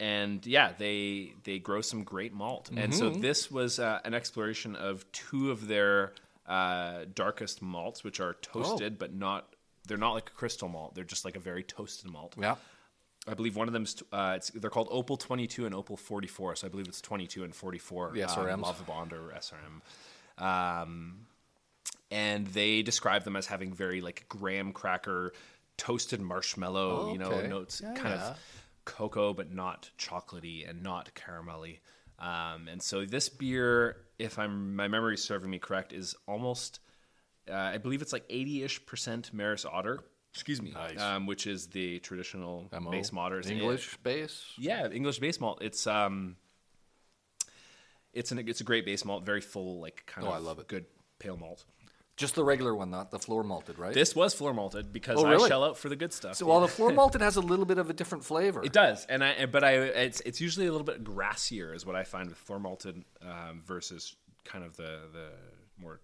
and 0.00 0.44
yeah, 0.46 0.72
they 0.78 1.32
they 1.44 1.58
grow 1.58 1.80
some 1.80 2.04
great 2.04 2.32
malt. 2.32 2.70
And 2.76 2.94
so 2.94 3.10
Mm-hmm. 3.10 3.20
this 3.20 3.50
was 3.50 3.78
uh, 3.78 4.00
an 4.04 4.14
exploration 4.14 4.76
of 4.76 5.10
two 5.12 5.50
of 5.50 5.66
their 5.66 6.12
uh, 6.46 7.04
darkest 7.14 7.60
malts, 7.62 8.04
which 8.04 8.20
are 8.20 8.34
toasted, 8.42 8.94
Oh. 8.94 8.96
but 8.98 9.14
not. 9.14 9.52
They're 9.86 9.96
not 9.98 10.12
like 10.12 10.28
a 10.28 10.32
crystal 10.32 10.68
malt. 10.68 10.94
They're 10.94 11.04
just 11.04 11.24
like 11.24 11.34
a 11.36 11.40
very 11.40 11.62
toasted 11.62 12.10
malt. 12.10 12.34
Yeah, 12.38 12.56
I 13.26 13.34
believe 13.34 13.56
one 13.56 13.68
of 13.68 13.72
them 13.72 13.84
is 13.84 14.02
uh, 14.12 14.34
it's, 14.36 14.50
they're 14.50 14.70
called 14.70 14.88
Opal 14.90 15.16
22 15.16 15.64
and 15.66 15.74
Opal 15.74 15.96
44. 15.96 16.56
So 16.56 16.66
I 16.66 16.70
believe 16.70 16.86
it's 16.88 17.00
22 17.00 17.42
and 17.44 17.54
44. 17.54 18.12
The 18.12 18.22
um, 18.24 18.28
SRMs. 18.28 18.62
Lovibond 18.64 19.12
or 19.12 19.32
SRM. 19.34 19.80
Um, 20.82 21.26
and 22.10 22.46
they 22.48 22.82
describe 22.82 23.24
them 23.24 23.34
as 23.36 23.46
having 23.46 23.72
very 23.72 24.00
like 24.00 24.26
graham 24.28 24.72
cracker, 24.72 25.32
toasted 25.78 26.20
marshmallow, 26.20 27.08
Oh, 27.08 27.12
you 27.12 27.18
know, 27.18 27.30
okay. 27.32 27.48
notes, 27.48 27.80
Yeah, 27.82 27.94
kind 27.94 28.14
yeah. 28.20 28.30
of 28.32 28.38
cocoa, 28.84 29.32
but 29.32 29.50
not 29.52 29.90
chocolatey 29.98 30.68
and 30.68 30.82
not 30.82 31.10
caramelly. 31.14 31.78
Um, 32.18 32.68
and 32.68 32.82
so 32.82 33.04
this 33.06 33.28
beer, 33.30 33.96
if 34.18 34.38
I'm 34.38 34.74
my 34.76 34.88
memory 34.88 35.14
is 35.14 35.22
serving 35.24 35.48
me 35.50 35.58
correct, 35.58 35.92
is 35.92 36.14
almost 36.26 36.80
uh, 37.50 37.54
I 37.54 37.78
believe 37.78 38.02
it's 38.02 38.12
like 38.12 38.28
80-ish 38.28 38.84
percent 38.84 39.32
Maris 39.32 39.64
Otter. 39.64 40.00
Excuse 40.34 40.60
me, 40.60 40.72
Nice. 40.72 41.00
um, 41.00 41.26
which 41.26 41.46
is 41.46 41.68
the 41.68 41.98
traditional 42.00 42.68
MO, 42.78 42.90
base 42.90 43.10
malters. 43.10 43.48
English 43.50 43.96
base. 44.02 44.44
Yeah, 44.58 44.86
English 44.90 45.18
base 45.20 45.40
malt. 45.40 45.58
It's 45.62 45.86
um, 45.86 46.36
it's 48.12 48.32
an 48.32 48.38
it's 48.46 48.60
a 48.60 48.64
great 48.64 48.84
base 48.84 49.04
malt, 49.04 49.24
very 49.24 49.40
full, 49.40 49.80
like 49.80 50.02
kind 50.06 50.26
Oh, 50.26 50.30
of 50.30 50.36
I 50.36 50.38
love 50.38 50.58
it. 50.58 50.68
good 50.68 50.84
pale 51.18 51.36
malt. 51.36 51.64
Just 52.18 52.34
the 52.34 52.44
regular 52.44 52.74
one, 52.74 52.90
not 52.90 53.10
the 53.10 53.18
floor 53.18 53.42
malted, 53.44 53.78
right? 53.78 53.94
This 53.94 54.14
was 54.14 54.34
floor 54.34 54.52
malted 54.52 54.92
because 54.92 55.18
Oh, 55.18 55.24
really? 55.24 55.44
I 55.44 55.48
shell 55.48 55.64
out 55.64 55.78
for 55.78 55.88
the 55.88 55.96
good 55.96 56.12
stuff. 56.12 56.34
so 56.36 56.44
while 56.46 56.60
the 56.60 56.68
floor 56.68 56.92
malted 57.00 57.20
has 57.22 57.36
a 57.36 57.40
little 57.40 57.64
bit 57.64 57.78
of 57.78 57.88
a 57.88 57.92
different 57.92 58.24
flavor. 58.24 58.60
It 58.62 58.72
does, 58.72 59.06
and 59.06 59.22
I 59.24 59.46
but 59.46 59.62
I 59.64 59.72
it's 59.74 60.20
it's 60.22 60.40
usually 60.40 60.66
a 60.66 60.72
little 60.72 60.84
bit 60.84 61.02
grassier 61.04 61.74
is 61.74 61.86
what 61.86 61.96
I 61.96 62.04
find 62.04 62.28
with 62.28 62.36
floor 62.36 62.58
malted 62.58 63.04
um, 63.22 63.62
versus 63.64 64.16
kind 64.44 64.64
of 64.64 64.76
the 64.76 64.98
the 65.12 65.28
more 65.80 66.00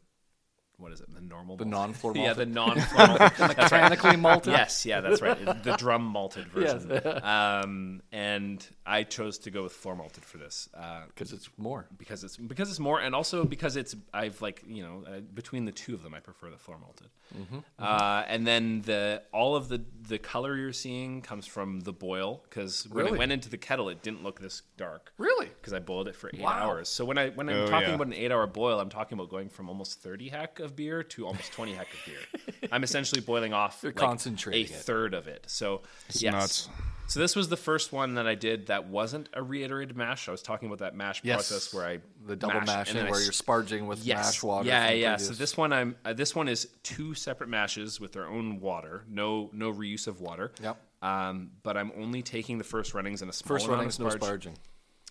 what 0.78 0.92
is 0.92 1.00
it? 1.00 1.14
The 1.14 1.20
normal, 1.20 1.56
The 1.56 1.64
non-floor 1.64 2.12
yeah, 2.16 2.32
the 2.32 2.46
malted. 2.46 2.76
non-floor 2.78 3.06
malted. 3.18 3.38
Mechanically 3.58 4.16
malted. 4.16 4.52
Yes, 4.52 4.84
yeah, 4.84 5.00
that's 5.00 5.22
right. 5.22 5.38
The 5.64 5.76
drum 5.76 6.02
malted 6.04 6.46
Yes. 6.56 6.82
version. 6.84 7.24
um, 7.24 8.02
and 8.12 8.66
I 8.84 9.04
chose 9.04 9.38
to 9.38 9.50
go 9.50 9.62
with 9.62 9.72
floor 9.72 9.96
malted 9.96 10.24
for 10.24 10.38
this. 10.38 10.68
Uh, 10.74 11.02
because 11.08 11.32
it's 11.32 11.48
more. 11.56 11.86
because 11.96 12.24
it's 12.24 12.36
because 12.36 12.70
it's 12.70 12.80
more, 12.80 13.00
and 13.00 13.14
also 13.14 13.44
because 13.44 13.76
it's 13.76 13.94
I've 14.12 14.42
like 14.42 14.62
you 14.66 14.82
know 14.82 15.04
uh, 15.06 15.20
between 15.20 15.64
the 15.64 15.72
two 15.72 15.94
of 15.94 16.02
them, 16.02 16.12
I 16.14 16.20
prefer 16.20 16.50
the 16.50 16.58
floor 16.58 16.78
malted. 16.78 17.08
Mm-hmm. 17.38 17.58
Uh, 17.78 18.22
and 18.28 18.46
then 18.46 18.82
the 18.82 19.22
all 19.32 19.56
of 19.56 19.68
the 19.68 19.82
the 20.08 20.18
color 20.18 20.56
you're 20.56 20.72
seeing 20.72 21.22
comes 21.22 21.46
from 21.46 21.80
the 21.80 21.92
boil 21.92 22.42
because 22.48 22.86
when 22.88 23.04
Really? 23.06 23.16
it 23.16 23.18
went 23.18 23.32
into 23.32 23.48
the 23.48 23.56
kettle, 23.58 23.88
it 23.88 24.02
didn't 24.02 24.22
look 24.22 24.40
this 24.40 24.62
dark. 24.76 25.12
Really? 25.18 25.50
Because 25.64 25.72
I 25.72 25.78
boiled 25.78 26.08
it 26.08 26.14
for 26.14 26.28
eight 26.34 26.40
Wow. 26.42 26.50
hours. 26.50 26.90
So 26.90 27.06
when 27.06 27.16
I 27.16 27.30
when 27.30 27.48
I'm 27.48 27.56
Oh, 27.62 27.66
talking 27.66 27.88
yeah. 27.88 27.94
about 27.94 28.06
an 28.08 28.12
eight 28.12 28.30
hour 28.30 28.46
boil, 28.46 28.78
I'm 28.78 28.90
talking 28.90 29.16
about 29.16 29.30
going 29.30 29.48
from 29.48 29.70
almost 29.70 29.98
30 30.02 30.28
heck 30.28 30.60
of 30.60 30.76
beer 30.76 31.02
to 31.02 31.26
almost 31.26 31.52
20 31.54 31.72
heck 31.72 31.86
of 31.90 31.98
beer. 32.04 32.68
I'm 32.72 32.84
essentially 32.84 33.22
boiling 33.22 33.54
off 33.54 33.80
You're 33.82 33.92
like, 33.92 33.96
concentrating 33.96 34.70
a 34.70 34.76
it. 34.76 34.82
third 34.82 35.14
of 35.14 35.26
it. 35.26 35.44
So 35.46 35.80
yes. 36.10 36.32
nuts. 36.34 36.68
So 37.06 37.18
this 37.20 37.34
was 37.34 37.48
the 37.48 37.56
first 37.56 37.92
one 37.94 38.14
that 38.16 38.26
I 38.26 38.34
did 38.34 38.66
that 38.66 38.88
wasn't 38.88 39.30
a 39.32 39.42
reiterated 39.42 39.96
mash. 39.96 40.28
I 40.28 40.32
was 40.32 40.42
talking 40.42 40.68
about 40.68 40.80
that 40.80 40.94
mash 40.94 41.22
Yes. 41.24 41.48
process 41.48 41.72
where 41.72 41.86
I 41.86 42.00
The 42.26 42.36
double 42.36 42.60
mash 42.60 42.60
and 42.60 42.66
mashing 42.66 42.94
then 42.96 43.04
where 43.10 43.20
s- 43.20 43.24
you're 43.24 43.32
sparging 43.32 43.86
with 43.86 44.04
yes. 44.04 44.26
mash 44.26 44.42
water. 44.42 44.68
Yeah, 44.68 44.84
from 44.86 44.94
the 44.94 45.00
yeah. 45.00 45.16
So 45.16 45.32
this 45.32 45.56
one, 45.56 45.72
I'm 45.72 45.96
uh, 46.04 46.12
this 46.12 46.34
one 46.34 46.48
is 46.48 46.68
two 46.82 47.14
separate 47.14 47.48
mashes 47.48 48.00
with 48.00 48.12
their 48.12 48.26
own 48.26 48.60
water. 48.60 49.04
No, 49.08 49.48
no 49.54 49.72
reuse 49.72 50.06
of 50.06 50.20
water. 50.20 50.52
Yep. 50.62 50.76
Um, 51.02 51.52
but 51.62 51.76
I'm 51.78 51.90
only 51.98 52.22
taking 52.22 52.56
the 52.58 52.64
first 52.64 52.92
runnings 52.94 53.20
and 53.22 53.30
a 53.30 53.34
small 53.34 53.56
first 53.58 53.68
runnings, 53.68 53.98
of 53.98 54.06
no 54.06 54.10
sparging. 54.10 54.56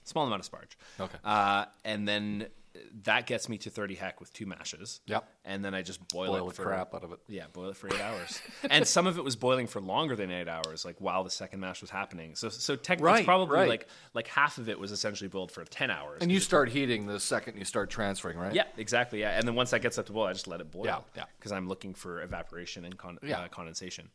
Small 0.03 0.25
amount 0.27 0.45
of 0.45 0.51
sparge. 0.51 0.75
Okay. 0.99 1.17
Uh, 1.23 1.65
and 1.85 2.07
then 2.07 2.47
that 3.03 3.27
gets 3.27 3.47
me 3.47 3.57
to 3.59 3.69
30 3.69 3.93
heck 3.93 4.19
with 4.19 4.33
two 4.33 4.47
mashes. 4.47 5.01
Yep. 5.05 5.29
And 5.45 5.63
then 5.63 5.75
I 5.75 5.83
just 5.83 6.05
boil, 6.07 6.31
Boil 6.31 6.47
it 6.47 6.49
the 6.49 6.55
for 6.55 6.63
crap 6.63 6.95
out 6.95 7.03
of 7.03 7.11
it. 7.11 7.19
Yeah, 7.27 7.43
boil 7.53 7.69
it 7.69 7.75
for 7.77 7.87
eight 7.87 8.01
hours. 8.01 8.41
And 8.71 8.87
some 8.87 9.05
of 9.05 9.19
it 9.19 9.23
was 9.23 9.35
boiling 9.35 9.67
for 9.67 9.79
longer 9.79 10.15
than 10.15 10.31
eight 10.31 10.47
hours, 10.47 10.83
like 10.83 10.95
while 10.99 11.23
the 11.23 11.29
second 11.29 11.59
mash 11.59 11.81
was 11.81 11.91
happening. 11.91 12.33
So, 12.35 12.49
so 12.49 12.75
technically, 12.75 13.11
Right, 13.11 13.25
probably 13.25 13.55
right. 13.57 13.69
like 13.69 13.87
like 14.15 14.27
half 14.27 14.57
of 14.57 14.69
it 14.69 14.79
was 14.79 14.91
essentially 14.91 15.27
boiled 15.27 15.51
for 15.51 15.63
10 15.63 15.91
hours. 15.91 16.19
And 16.23 16.31
you 16.31 16.39
start 16.39 16.69
heating 16.69 17.05
the 17.05 17.19
second 17.19 17.57
you 17.57 17.65
start 17.65 17.91
transferring, 17.91 18.37
right? 18.39 18.53
yeah, 18.55 18.63
exactly. 18.77 19.19
Yeah, 19.21 19.37
and 19.37 19.47
then 19.47 19.53
once 19.53 19.69
that 19.69 19.83
gets 19.83 19.99
up 19.99 20.07
to 20.07 20.11
boil, 20.13 20.25
I 20.25 20.33
just 20.33 20.47
let 20.47 20.59
it 20.59 20.71
boil. 20.71 20.85
Yeah, 20.85 20.99
yeah. 21.15 21.25
Because 21.37 21.51
I'm 21.51 21.67
looking 21.67 21.93
for 21.93 22.23
evaporation 22.23 22.85
and 22.85 22.97
con- 22.97 23.19
Yeah. 23.21 23.41
uh, 23.41 23.47
condensation, 23.49 24.09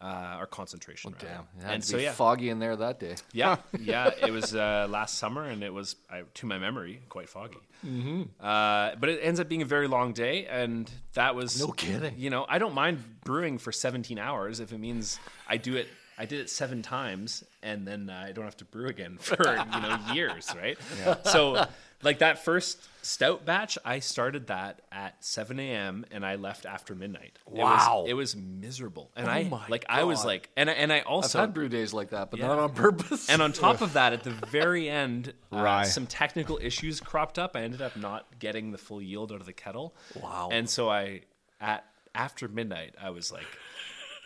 uh, 0.00 0.38
or 0.40 0.46
concentration. 0.46 1.12
rather. 1.12 1.44
Damn. 1.60 1.70
And 1.70 1.84
so 1.84 1.98
be 1.98 2.04
yeah, 2.04 2.12
foggy 2.12 2.48
in 2.48 2.58
there 2.58 2.76
that 2.76 3.00
day. 3.00 3.16
yeah, 3.32 3.56
yeah. 3.80 4.10
It 4.24 4.30
was 4.30 4.54
uh, 4.54 4.86
last 4.88 5.18
summer, 5.18 5.44
and 5.44 5.62
it 5.62 5.72
was, 5.72 5.96
I, 6.10 6.22
to 6.34 6.46
my 6.46 6.58
memory, 6.58 7.02
quite 7.08 7.28
foggy. 7.28 7.58
Mm-hmm. 7.84 8.22
Uh, 8.38 8.92
but 8.98 9.08
it 9.08 9.20
ends 9.22 9.40
up 9.40 9.48
being 9.48 9.62
a 9.62 9.66
very 9.66 9.88
long 9.88 10.12
day, 10.12 10.46
and 10.46 10.90
that 11.14 11.34
was 11.34 11.60
No 11.60 11.72
kidding. 11.72 12.14
You 12.16 12.30
know, 12.30 12.46
I 12.48 12.58
don't 12.58 12.74
mind 12.74 13.02
brewing 13.24 13.58
for 13.58 13.72
17 13.72 14.18
hours 14.18 14.60
if 14.60 14.72
it 14.72 14.78
means 14.78 15.18
I 15.48 15.56
do 15.56 15.76
it. 15.76 15.88
I 16.20 16.26
did 16.26 16.40
it 16.40 16.50
seven 16.50 16.82
times, 16.82 17.42
and 17.62 17.88
then 17.88 18.10
uh, 18.10 18.24
I 18.28 18.32
don't 18.32 18.44
have 18.44 18.56
to 18.58 18.64
brew 18.66 18.88
again 18.88 19.16
for 19.20 19.42
you 19.42 19.80
know 19.80 19.98
years, 20.12 20.48
right? 20.54 20.76
So, 21.24 21.66
like 22.02 22.18
that 22.18 22.44
first 22.44 22.78
stout 23.02 23.46
batch, 23.46 23.78
I 23.84 24.00
started 24.00 24.48
that 24.48 24.82
at 24.92 25.24
7 25.24 25.58
a.m. 25.58 26.04
and 26.10 26.24
I 26.24 26.34
left 26.36 26.66
after 26.66 26.94
midnight. 26.94 27.38
It 27.46 27.52
was- 27.54 27.62
Wow. 27.86 28.04
it 28.06 28.12
was, 28.14 28.36
miserable, 28.36 29.10
and 29.16 29.26
Oh 29.28 29.30
I 29.30 29.66
like 29.70 29.86
I 29.88 30.04
was 30.04 30.22
like, 30.24 30.50
and 30.58 30.68
I- 30.68 30.74
and 30.74 30.92
I 30.92 30.98
I've 30.98 31.06
also 31.06 31.40
had 31.40 31.54
brew 31.54 31.68
days 31.70 31.94
like 31.94 32.10
that, 32.10 32.30
but 32.30 32.38
Yeah. 32.40 32.48
not 32.48 32.58
on 32.58 32.72
purpose. 32.74 33.30
and 33.30 33.40
on 33.40 33.52
top 33.52 33.80
of 33.86 33.94
that, 33.94 34.12
at 34.12 34.22
the 34.22 34.30
very 34.48 34.90
end, 34.90 35.32
uh, 35.50 35.84
some 35.84 36.06
technical 36.06 36.58
issues 36.62 37.00
cropped 37.00 37.38
up. 37.38 37.56
I 37.56 37.62
ended 37.62 37.80
up 37.80 37.96
not 37.96 38.26
getting 38.38 38.72
the 38.72 38.78
full 38.78 39.00
yield 39.00 39.32
out 39.32 39.40
of 39.40 39.46
the 39.46 39.54
kettle. 39.54 39.94
Wow. 40.22 40.50
And 40.52 40.68
so 40.68 40.90
I, 40.90 41.22
at 41.62 41.84
after 42.14 42.46
midnight, 42.48 42.94
I 43.00 43.08
was 43.10 43.32
like, 43.32 43.46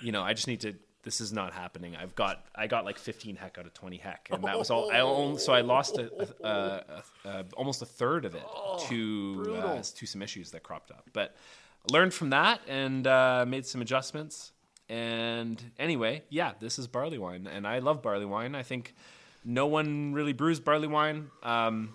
you 0.03 0.11
know, 0.11 0.23
I 0.23 0.33
just 0.35 0.49
need 0.49 0.61
to. 0.63 0.75
This 1.05 1.21
is 1.21 1.33
not 1.33 1.53
happening. 1.53 1.97
I've 1.97 2.15
got 2.15 2.45
I 2.55 2.67
got 2.67 2.85
like 2.85 2.99
15 2.99 3.37
heck 3.37 3.59
out 3.59 3.67
of 3.67 3.75
20 3.75 3.99
heck, 3.99 4.29
and 4.31 4.43
that 4.45 4.59
was 4.59 4.71
all. 4.71 4.91
I 4.91 5.01
only, 5.01 5.39
so 5.39 5.53
I 5.53 5.61
lost 5.61 5.99
a, 5.99 6.11
a, 6.43 7.03
a, 7.29 7.45
almost 7.57 7.83
a 7.83 7.87
third 7.87 8.25
of 8.25 8.35
it 8.35 8.47
to 8.89 9.57
uh, 9.59 9.83
to 9.83 10.07
some 10.07 10.23
issues 10.23 10.51
that 10.53 10.63
cropped 10.63 10.91
up. 10.91 11.09
But 11.13 11.37
learned 11.91 12.15
from 12.15 12.31
that 12.31 12.61
and 12.67 13.07
uh, 13.07 13.45
made 13.47 13.67
some 13.67 13.83
adjustments. 13.83 14.53
And 14.89 15.63
anyway, 15.79 16.23
yeah, 16.29 16.53
this 16.61 16.79
is 16.79 16.87
barley 16.87 17.19
wine, 17.19 17.47
and 17.47 17.67
I 17.67 17.79
love 17.79 18.03
barley 18.03 18.27
wine. 18.27 18.55
I 18.55 18.63
think 18.63 18.95
no 19.45 19.67
one 19.67 20.13
really 20.13 20.33
brews 20.33 20.61
barley 20.61 20.89
wine. 20.89 21.31
Um, 21.43 21.95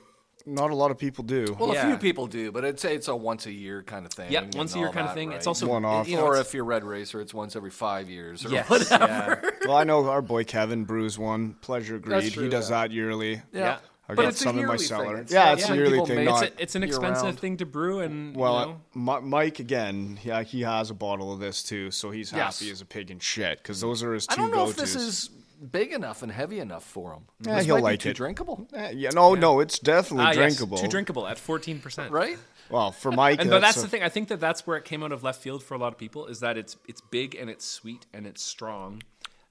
Not 0.49 0.71
a 0.71 0.75
lot 0.75 0.91
of 0.91 0.97
people 0.97 1.23
do. 1.23 1.55
well, 1.59 1.71
a 1.71 1.81
few 1.81 1.97
people 1.97 2.27
do, 2.27 2.51
but 2.51 2.65
I'd 2.65 2.79
say 2.79 2.95
it's 2.95 3.07
a 3.07 3.15
once 3.15 3.45
a 3.45 3.51
year 3.51 3.83
kind 3.83 4.05
of 4.05 4.11
thing. 4.11 4.31
yeah, 4.31 4.45
once 4.55 4.73
a 4.75 4.77
year 4.79 4.87
all 4.87 4.93
kind 4.93 5.05
of 5.07 5.11
that, 5.11 5.19
thing. 5.19 5.31
It's 5.31 5.47
also 5.47 5.67
One 5.67 5.85
off. 5.85 6.07
You 6.07 6.17
know, 6.17 6.25
or 6.25 6.37
if 6.37 6.53
you're 6.53 6.65
red 6.65 6.83
racer, 6.83 7.21
it's 7.21 7.33
once 7.33 7.55
every 7.55 7.69
five 7.71 8.09
years. 8.09 8.45
Or 8.45 8.49
yes, 8.49 8.69
whatever. 8.69 9.41
yeah. 9.43 9.49
well, 9.67 9.77
I 9.77 9.83
know 9.83 10.07
our 10.09 10.21
boy 10.21 10.43
Kevin 10.43 10.83
brews 10.85 11.17
one. 11.19 11.53
Pleasure 11.61 11.99
Greed. 11.99 12.33
true, 12.33 12.43
he 12.43 12.49
does 12.49 12.69
yeah. 12.69 12.81
that 12.81 12.91
yearly. 12.91 13.41
Yeah. 13.53 13.77
I 14.07 14.15
But 14.15 14.23
got 14.23 14.29
it's 14.29 14.39
some 14.39 14.57
in 14.57 14.65
my 14.65 14.71
yearly 14.71 14.77
thing. 14.79 14.87
cellar. 14.87 15.17
It's 15.17 15.31
yeah, 15.31 15.45
not 15.45 15.59
it's 15.59 15.69
a 15.69 15.75
yearly 15.75 16.03
thing. 16.03 16.25
Not, 16.25 16.43
It's, 16.43 16.55
a, 16.57 16.61
it's 16.63 16.75
an 16.75 16.81
year 16.81 16.87
expensive 16.87 17.23
round. 17.25 17.39
thing 17.39 17.57
to 17.57 17.67
brew, 17.67 17.99
and 17.99 18.35
well, 18.35 18.81
you 18.95 18.99
know, 18.99 19.21
Mike 19.21 19.59
again. 19.59 20.17
Yeah, 20.23 20.41
he 20.41 20.61
has 20.61 20.89
a 20.89 20.95
bottle 20.95 21.31
of 21.31 21.39
this 21.39 21.61
too, 21.61 21.91
so 21.91 22.09
he's 22.09 22.31
Yes. 22.33 22.59
happy 22.59 22.71
as 22.71 22.81
a 22.81 22.85
pig 22.87 23.11
in 23.11 23.19
shit 23.19 23.59
because 23.59 23.81
those 23.81 24.01
are 24.01 24.13
his 24.15 24.25
two 24.25 24.33
I 24.33 24.35
don't 24.37 24.49
know 24.49 24.65
go-tos. 24.65 24.71
if 24.71 24.77
this 24.77 24.95
is 24.95 25.29
big 25.71 25.91
enough 25.91 26.21
and 26.23 26.31
heavy 26.31 26.59
enough 26.59 26.83
for 26.83 27.13
him. 27.13 27.21
Yeah, 27.41 27.55
this 27.57 27.65
he'll 27.65 27.75
might 27.75 27.83
like 27.83 27.99
too 27.99 28.09
it. 28.09 28.15
drinkable, 28.17 28.67
Eh, 28.73 28.91
yeah, 28.95 29.09
no, 29.13 29.35
no, 29.35 29.59
it's 29.59 29.79
definitely 29.79 30.25
yes, 30.25 30.35
drinkable. 30.35 30.77
too 30.77 30.87
drinkable 30.87 31.27
at 31.27 31.37
fourteen 31.39 31.79
percent, 31.79 32.11
right? 32.11 32.37
Well, 32.69 32.91
for 32.91 33.11
Mike, 33.11 33.41
And 33.41 33.49
but 33.49 33.59
that's 33.61 33.77
a- 33.77 33.81
the 33.81 33.87
thing. 33.87 34.03
I 34.03 34.09
think 34.09 34.27
that 34.29 34.39
that's 34.39 34.67
where 34.67 34.77
it 34.77 34.85
came 34.85 35.01
out 35.03 35.11
of 35.11 35.23
left 35.23 35.41
field 35.41 35.63
for 35.63 35.73
a 35.73 35.77
lot 35.77 35.91
of 35.91 35.97
people 35.97 36.27
is 36.27 36.39
that 36.41 36.57
it's 36.57 36.77
it's 36.87 37.01
big 37.01 37.35
and 37.35 37.49
it's 37.49 37.65
sweet 37.65 38.05
and 38.13 38.25
it's 38.27 38.43
strong, 38.43 39.01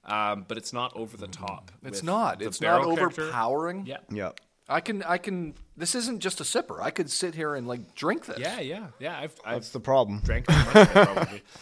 um, 0.05 0.45
but 0.47 0.57
it's 0.57 0.71
not 0.73 0.95
over 0.95 1.17
the 1.17 1.27
top. 1.27 1.71
It's 1.83 2.01
not. 2.03 2.41
It's 2.41 2.61
not 2.61 2.81
barrel 2.81 2.95
character. 2.95 3.21
overpowering. 3.23 3.85
Yeah. 3.85 3.97
Yeah. 4.09 4.31
I 4.71 4.81
can. 4.81 5.01
I 5.03 5.17
can. 5.17 5.55
This 5.75 5.95
isn't 5.95 6.19
just 6.19 6.39
a 6.39 6.43
sipper. 6.43 6.79
I 6.79 6.91
could 6.91 7.09
sit 7.09 7.33
here 7.33 7.55
and 7.55 7.67
like 7.67 7.95
drink 7.95 8.25
this. 8.27 8.37
Yeah, 8.39 8.59
yeah, 8.59 8.87
yeah. 8.99 9.17
I've, 9.19 9.33
I've 9.43 9.55
That's 9.55 9.69
the 9.71 9.79
problem. 9.79 10.19
drank 10.23 10.45
too 10.47 10.53
much 10.53 10.75
it, 10.75 10.87
probably. 10.89 11.43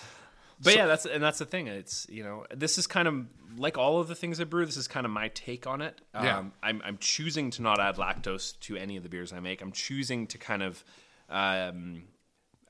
But 0.62 0.76
yeah, 0.76 0.86
that's 0.88 1.05
and 1.05 1.24
that's 1.24 1.39
the 1.39 1.45
thing. 1.45 1.68
It's 1.68 2.08
you 2.10 2.24
know 2.24 2.45
this 2.55 2.78
is 2.78 2.88
kind 2.88 3.08
of 3.08 3.26
like 3.58 3.78
all 3.78 3.99
of 3.99 4.08
the 4.08 4.16
things 4.16 4.39
I 4.41 4.43
brew. 4.43 4.66
This 4.66 4.78
is 4.78 4.88
kind 4.88 5.05
of 5.05 5.12
my 5.12 5.28
take 5.30 5.68
on 5.68 5.82
it. 5.82 5.99
Um, 6.14 6.26
Yeah. 6.26 6.43
I'm 6.64 6.82
I'm 6.84 6.97
choosing 6.99 7.51
to 7.51 7.62
not 7.62 7.80
add 7.80 7.95
lactose 7.97 8.60
to 8.62 8.76
any 8.76 8.97
of 8.97 9.03
the 9.03 9.10
beers 9.10 9.34
I 9.34 9.39
make. 9.39 9.62
I'm 9.62 9.72
choosing 9.72 10.28
to 10.28 10.38
kind 10.38 10.64
of, 10.64 10.84
um, 11.30 12.03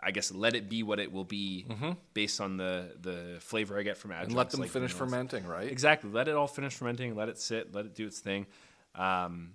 I 0.02 0.12
guess, 0.12 0.32
let 0.32 0.56
it 0.56 0.70
be 0.70 0.84
what 0.84 1.00
it 1.00 1.12
will 1.12 1.24
be 1.26 1.66
based 2.14 2.42
on 2.42 2.58
the 2.58 2.92
the 3.02 3.38
flavor 3.40 3.80
I 3.80 3.84
get 3.84 3.98
from 3.98 4.12
adjuncts. 4.12 4.28
And 4.30 4.38
let 4.38 4.50
them 4.52 4.62
like 4.62 4.70
finish 4.70 4.92
fermenting, 4.94 5.46
right? 5.46 5.70
Exactly. 5.72 6.10
Let 6.10 6.28
it 6.28 6.36
all 6.36 6.48
finish 6.48 6.74
fermenting. 6.74 7.16
Let 7.16 7.30
it 7.30 7.38
sit. 7.40 7.74
Let 7.74 7.86
it 7.86 7.96
do 7.96 8.06
its 8.08 8.20
thing. 8.20 8.48
Um, 8.96 9.54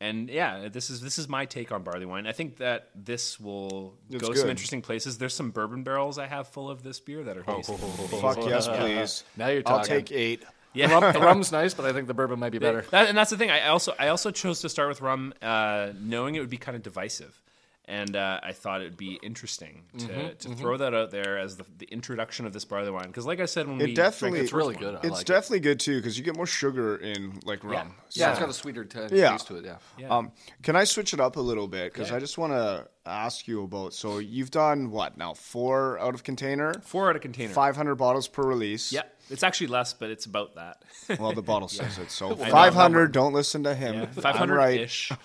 and 0.00 0.28
yeah, 0.28 0.68
this 0.68 0.90
is 0.90 1.00
this 1.00 1.18
is 1.18 1.28
my 1.28 1.46
take 1.46 1.72
on 1.72 1.82
barley 1.82 2.04
wine. 2.06 2.26
I 2.26 2.32
think 2.32 2.58
that 2.58 2.90
this 2.94 3.40
will 3.40 3.94
It's 4.10 4.26
go 4.26 4.34
some 4.34 4.50
interesting 4.50 4.82
places. 4.82 5.18
There's 5.18 5.34
some 5.34 5.50
bourbon 5.50 5.82
barrels 5.84 6.18
I 6.18 6.26
have 6.26 6.48
full 6.48 6.68
of 6.70 6.82
this 6.82 7.00
beer 7.00 7.24
that 7.24 7.36
are 7.36 7.42
tasty. 7.42 7.74
Fuck 8.20 8.38
yes, 8.44 8.68
please. 8.68 9.24
Now 9.36 9.48
you're 9.48 9.62
talking. 9.62 9.78
I'll 9.78 9.84
take 9.84 10.12
eight. 10.12 10.44
Yeah. 10.74 10.92
Rum, 10.92 11.12
the 11.14 11.20
rum's 11.26 11.50
nice, 11.50 11.72
but 11.72 11.86
I 11.86 11.94
think 11.94 12.06
the 12.06 12.14
bourbon 12.14 12.38
might 12.38 12.52
be 12.52 12.58
better. 12.58 12.84
That, 12.90 13.08
and 13.08 13.16
that's 13.16 13.30
the 13.30 13.38
thing. 13.38 13.50
I 13.50 13.68
also 13.68 13.94
I 13.98 14.08
also 14.08 14.30
chose 14.30 14.60
to 14.60 14.68
start 14.68 14.88
with 14.90 15.00
rum, 15.00 15.32
uh, 15.40 15.92
knowing 15.98 16.34
it 16.34 16.40
would 16.40 16.50
be 16.50 16.58
kind 16.58 16.76
of 16.76 16.82
divisive, 16.82 17.40
and 17.88 18.16
uh, 18.16 18.40
I 18.42 18.52
thought 18.52 18.80
it 18.80 18.84
would 18.84 18.96
be 18.96 19.18
interesting 19.22 19.82
to, 19.98 20.06
Mm-hmm, 20.06 20.28
to 20.38 20.56
throw 20.56 20.76
that 20.76 20.92
out 20.94 21.10
there 21.12 21.38
as 21.38 21.56
the, 21.56 21.64
the 21.78 21.86
introduction 21.86 22.44
of 22.46 22.52
this 22.52 22.64
barley 22.64 22.90
wine. 22.90 23.06
Because, 23.06 23.26
like 23.26 23.38
I 23.40 23.46
said, 23.46 23.68
when 23.68 23.80
It 23.80 23.84
we 23.84 23.94
definitely- 23.94 24.38
drank 24.38 24.44
It's 24.44 24.52
really 24.52 24.74
one- 24.74 24.82
good. 24.84 24.94
I 24.96 24.98
It's 24.98 25.10
like 25.10 25.20
it. 25.22 25.26
definitely 25.26 25.60
good 25.60 25.80
too 25.80 25.96
because 25.98 26.18
you 26.18 26.24
get 26.24 26.36
more 26.36 26.46
sugar 26.46 26.96
in 26.96 27.38
like 27.44 27.62
rum. 27.62 27.94
Yeah, 28.10 28.30
it's 28.30 28.40
got 28.40 28.48
a 28.48 28.52
sweeter 28.52 28.84
t- 28.84 28.98
Yeah. 29.12 29.30
taste 29.32 29.46
to 29.48 29.56
it. 29.56 29.64
Yeah. 29.64 29.76
Yeah. 29.98 30.08
Um, 30.08 30.32
can 30.62 30.74
I 30.76 30.84
switch 30.84 31.14
it 31.14 31.20
up 31.20 31.36
a 31.36 31.40
little 31.40 31.68
bit? 31.68 31.92
Because 31.92 32.10
Yeah. 32.10 32.16
I 32.16 32.18
just 32.18 32.38
want 32.38 32.52
to 32.52 32.88
ask 33.06 33.46
you 33.48 33.62
about. 33.62 33.94
So 33.94 34.18
you've 34.18 34.50
done 34.50 34.90
what 34.90 35.16
now? 35.16 35.34
Four 35.34 35.98
out 35.98 36.14
of 36.14 36.24
container, 36.24 36.74
four 36.82 37.08
out 37.08 37.16
of 37.16 37.22
container. 37.22 37.52
five 37.52 37.76
hundred 37.76 37.94
bottles 37.96 38.28
per 38.28 38.42
release. 38.42 38.92
Yeah, 38.92 39.02
it's 39.30 39.42
actually 39.42 39.68
less, 39.68 39.92
but 39.94 40.10
it's 40.10 40.26
about 40.26 40.54
that. 40.56 40.82
Well, 41.20 41.32
the 41.32 41.42
bottle 41.42 41.68
says 41.68 41.98
it. 41.98 42.10
So 42.10 42.34
five 42.50 42.74
hundred. 42.74 43.12
Don't 43.12 43.32
listen 43.32 43.62
to 43.64 43.74
him. 43.74 43.94
Yeah, 43.94 44.06
five 44.06 44.34
hundred 44.36 44.56
right. 44.56 44.80
ish. 44.80 45.12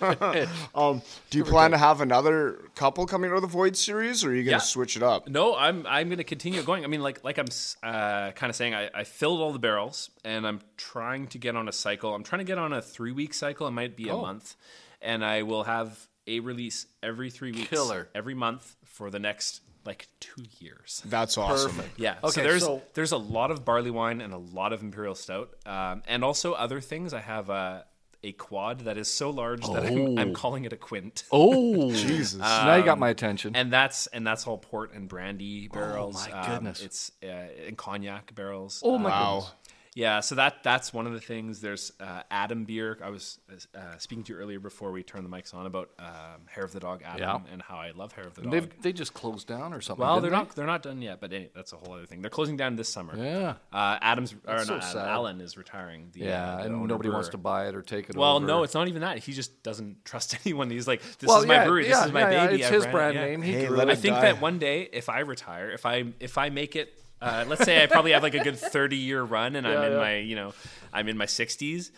Um, 0.74 1.02
do 1.30 1.38
you 1.38 1.44
plan 1.44 1.72
to 1.72 1.78
have 1.78 2.00
another 2.00 2.58
couple 2.74 3.06
coming 3.06 3.30
out 3.30 3.36
of 3.36 3.42
the 3.42 3.48
Void 3.48 3.76
series, 3.76 4.24
or 4.24 4.30
are 4.30 4.34
you 4.34 4.42
going 4.44 4.52
Yeah. 4.52 4.58
to 4.58 4.64
switch 4.64 4.96
it 4.96 5.02
up? 5.02 5.28
No, 5.28 5.56
I'm 5.56 5.86
I'm 5.86 6.08
going 6.08 6.18
to 6.18 6.24
continue 6.24 6.62
going. 6.62 6.84
I 6.84 6.86
mean, 6.88 7.02
like 7.02 7.22
like 7.24 7.38
I'm 7.38 7.46
uh, 7.82 8.30
kind 8.32 8.48
of 8.50 8.56
saying, 8.56 8.74
I, 8.74 8.90
I 8.94 9.04
filled 9.04 9.40
all 9.40 9.52
the 9.52 9.58
barrels, 9.58 10.10
and 10.24 10.46
I'm 10.46 10.60
trying 10.76 11.26
to 11.28 11.38
get 11.38 11.56
on 11.56 11.68
a 11.68 11.72
cycle. 11.72 12.14
I'm 12.14 12.22
trying 12.22 12.40
to 12.40 12.44
get 12.44 12.58
on 12.58 12.72
a 12.72 12.80
three 12.82 13.12
week 13.12 13.34
cycle. 13.34 13.66
It 13.66 13.72
might 13.72 13.96
be 13.96 14.08
a 14.08 14.14
Oh. 14.14 14.22
month, 14.22 14.54
and 15.00 15.24
I 15.24 15.42
will 15.42 15.64
have 15.64 16.08
a 16.26 16.40
release 16.40 16.86
every 17.02 17.30
three 17.30 17.52
weeks, 17.52 17.68
Killer. 17.68 18.08
every 18.14 18.34
month 18.34 18.76
for 18.84 19.10
the 19.10 19.18
next 19.18 19.60
like 19.84 20.06
two 20.20 20.44
years. 20.60 21.02
That's 21.06 21.36
awesome. 21.36 21.72
Perfect. 21.72 21.98
Yeah. 21.98 22.16
Okay, 22.22 22.40
so 22.40 22.42
there's 22.42 22.62
so- 22.64 22.82
there's 22.94 23.12
a 23.12 23.16
lot 23.18 23.50
of 23.50 23.64
barley 23.64 23.90
wine 23.90 24.20
and 24.20 24.32
a 24.32 24.38
lot 24.38 24.72
of 24.72 24.82
imperial 24.82 25.14
stout, 25.14 25.50
um, 25.66 26.02
and 26.06 26.24
also 26.24 26.52
other 26.52 26.80
things. 26.80 27.12
I 27.12 27.20
have 27.20 27.50
uh, 27.50 27.82
a 28.24 28.32
quad 28.32 28.80
that 28.80 28.96
is 28.96 29.12
so 29.12 29.30
large 29.30 29.66
that 29.66 29.84
I'm, 29.84 30.18
I'm 30.18 30.34
calling 30.34 30.64
it 30.64 30.72
a 30.72 30.76
quint. 30.76 31.24
Oh, 31.32 31.90
Jesus. 31.92 32.38
now 32.38 32.76
you 32.76 32.84
got 32.84 32.98
my 32.98 33.10
attention. 33.10 33.56
And 33.56 33.72
that's 33.72 34.06
and 34.08 34.26
that's 34.26 34.46
all 34.46 34.58
port 34.58 34.92
and 34.94 35.08
brandy 35.08 35.68
barrels. 35.68 36.26
Oh 36.28 36.36
my 36.36 36.46
goodness. 36.46 36.82
it's 36.82 37.12
uh, 37.22 37.26
and 37.66 37.76
cognac 37.76 38.34
barrels. 38.34 38.82
oh 38.84 38.98
my 38.98 39.10
wow. 39.10 39.34
goodness. 39.40 39.54
Yeah, 39.94 40.20
so 40.20 40.36
that 40.36 40.62
that's 40.62 40.94
one 40.94 41.06
of 41.06 41.12
the 41.12 41.20
things. 41.20 41.60
There's 41.60 41.92
uh, 42.00 42.22
Adam 42.30 42.64
beer. 42.64 42.96
I 43.04 43.10
was 43.10 43.38
uh, 43.74 43.98
speaking 43.98 44.24
to 44.24 44.32
you 44.32 44.38
earlier 44.38 44.58
before 44.58 44.90
we 44.90 45.02
turned 45.02 45.26
the 45.26 45.28
mics 45.28 45.52
on 45.54 45.66
about 45.66 45.90
um, 45.98 46.06
Hair 46.46 46.64
of 46.64 46.72
the 46.72 46.80
Dog 46.80 47.02
Adam 47.04 47.20
Yeah. 47.44 47.52
and 47.52 47.60
how 47.60 47.76
I 47.76 47.90
love 47.90 48.12
Hair 48.12 48.24
of 48.24 48.34
the 48.34 48.40
Dog. 48.40 48.52
They've 48.52 48.82
they 48.82 48.94
just 48.94 49.12
closed 49.12 49.46
down 49.48 49.74
or 49.74 49.82
something. 49.82 50.00
well, 50.02 50.22
they're 50.22 50.30
they? 50.30 50.36
not 50.38 50.56
they're 50.56 50.64
not 50.66 50.82
done 50.82 51.02
yet, 51.02 51.20
but 51.20 51.30
any, 51.34 51.50
that's 51.54 51.74
a 51.74 51.76
whole 51.76 51.92
other 51.92 52.06
thing. 52.06 52.22
They're 52.22 52.30
closing 52.30 52.56
down 52.56 52.76
this 52.76 52.88
summer. 52.88 53.14
Yeah. 53.22 53.56
Uh, 53.70 53.98
Adam's 54.00 54.32
or 54.32 54.38
That's 54.56 54.66
so 54.66 54.74
not 54.76 54.84
Adam. 54.84 55.08
Alan 55.08 55.40
is 55.42 55.58
retiring. 55.58 56.08
The, 56.14 56.20
Yeah, 56.20 56.42
uh, 56.42 56.56
the 56.56 56.62
and 56.64 56.74
owner 56.76 56.86
nobody 56.86 57.10
wants 57.10 57.28
to 57.28 57.36
buy 57.38 57.68
it 57.68 57.74
or 57.74 57.82
take 57.82 58.08
it 58.08 58.16
Well, 58.16 58.36
over. 58.36 58.46
no, 58.46 58.62
it's 58.62 58.72
not 58.74 58.88
even 58.88 59.02
that. 59.02 59.18
He 59.18 59.34
just 59.34 59.62
doesn't 59.62 60.04
trust 60.06 60.34
anyone. 60.46 60.70
He's 60.70 60.88
like, 60.88 61.02
"This 61.18 61.28
well, 61.28 61.40
is 61.40 61.46
my 61.46 61.54
yeah, 61.56 61.64
brewery. 61.66 61.88
Yeah, 61.90 61.96
this 61.98 62.06
is 62.06 62.12
my 62.12 62.20
yeah, 62.20 62.30
yeah, 62.30 62.46
baby. 62.46 62.62
It's 62.62 62.70
I 62.70 62.74
his 62.74 62.84
ran 62.84 62.88
it." 62.88 62.92
brand 62.92 63.14
Yeah. 63.16 63.24
name. 63.26 63.42
He 63.42 63.52
Hey, 63.52 63.66
grew 63.66 63.76
let 63.76 63.88
it. 63.88 63.92
I 63.92 63.94
think 63.96 64.14
die. 64.14 64.22
that 64.22 64.40
one 64.40 64.58
day, 64.58 64.88
if 64.90 65.10
I 65.10 65.18
retire, 65.20 65.70
if 65.70 65.84
I 65.84 66.04
if 66.18 66.38
I 66.38 66.48
make 66.48 66.76
it, 66.76 66.94
uh, 67.22 67.44
let's 67.46 67.64
say 67.64 67.82
I 67.82 67.86
probably 67.86 68.12
have 68.12 68.22
like 68.22 68.34
a 68.34 68.42
good 68.42 68.58
thirty 68.58 68.96
year 68.96 69.22
run, 69.22 69.56
and 69.56 69.66
I'm 69.66 69.84
in 69.84 69.92
yeah. 69.92 69.98
my 69.98 70.16
you 70.18 70.36
know 70.36 70.52
I'm 70.92 71.08
in 71.08 71.16
my 71.16 71.26
sixties. 71.26 71.92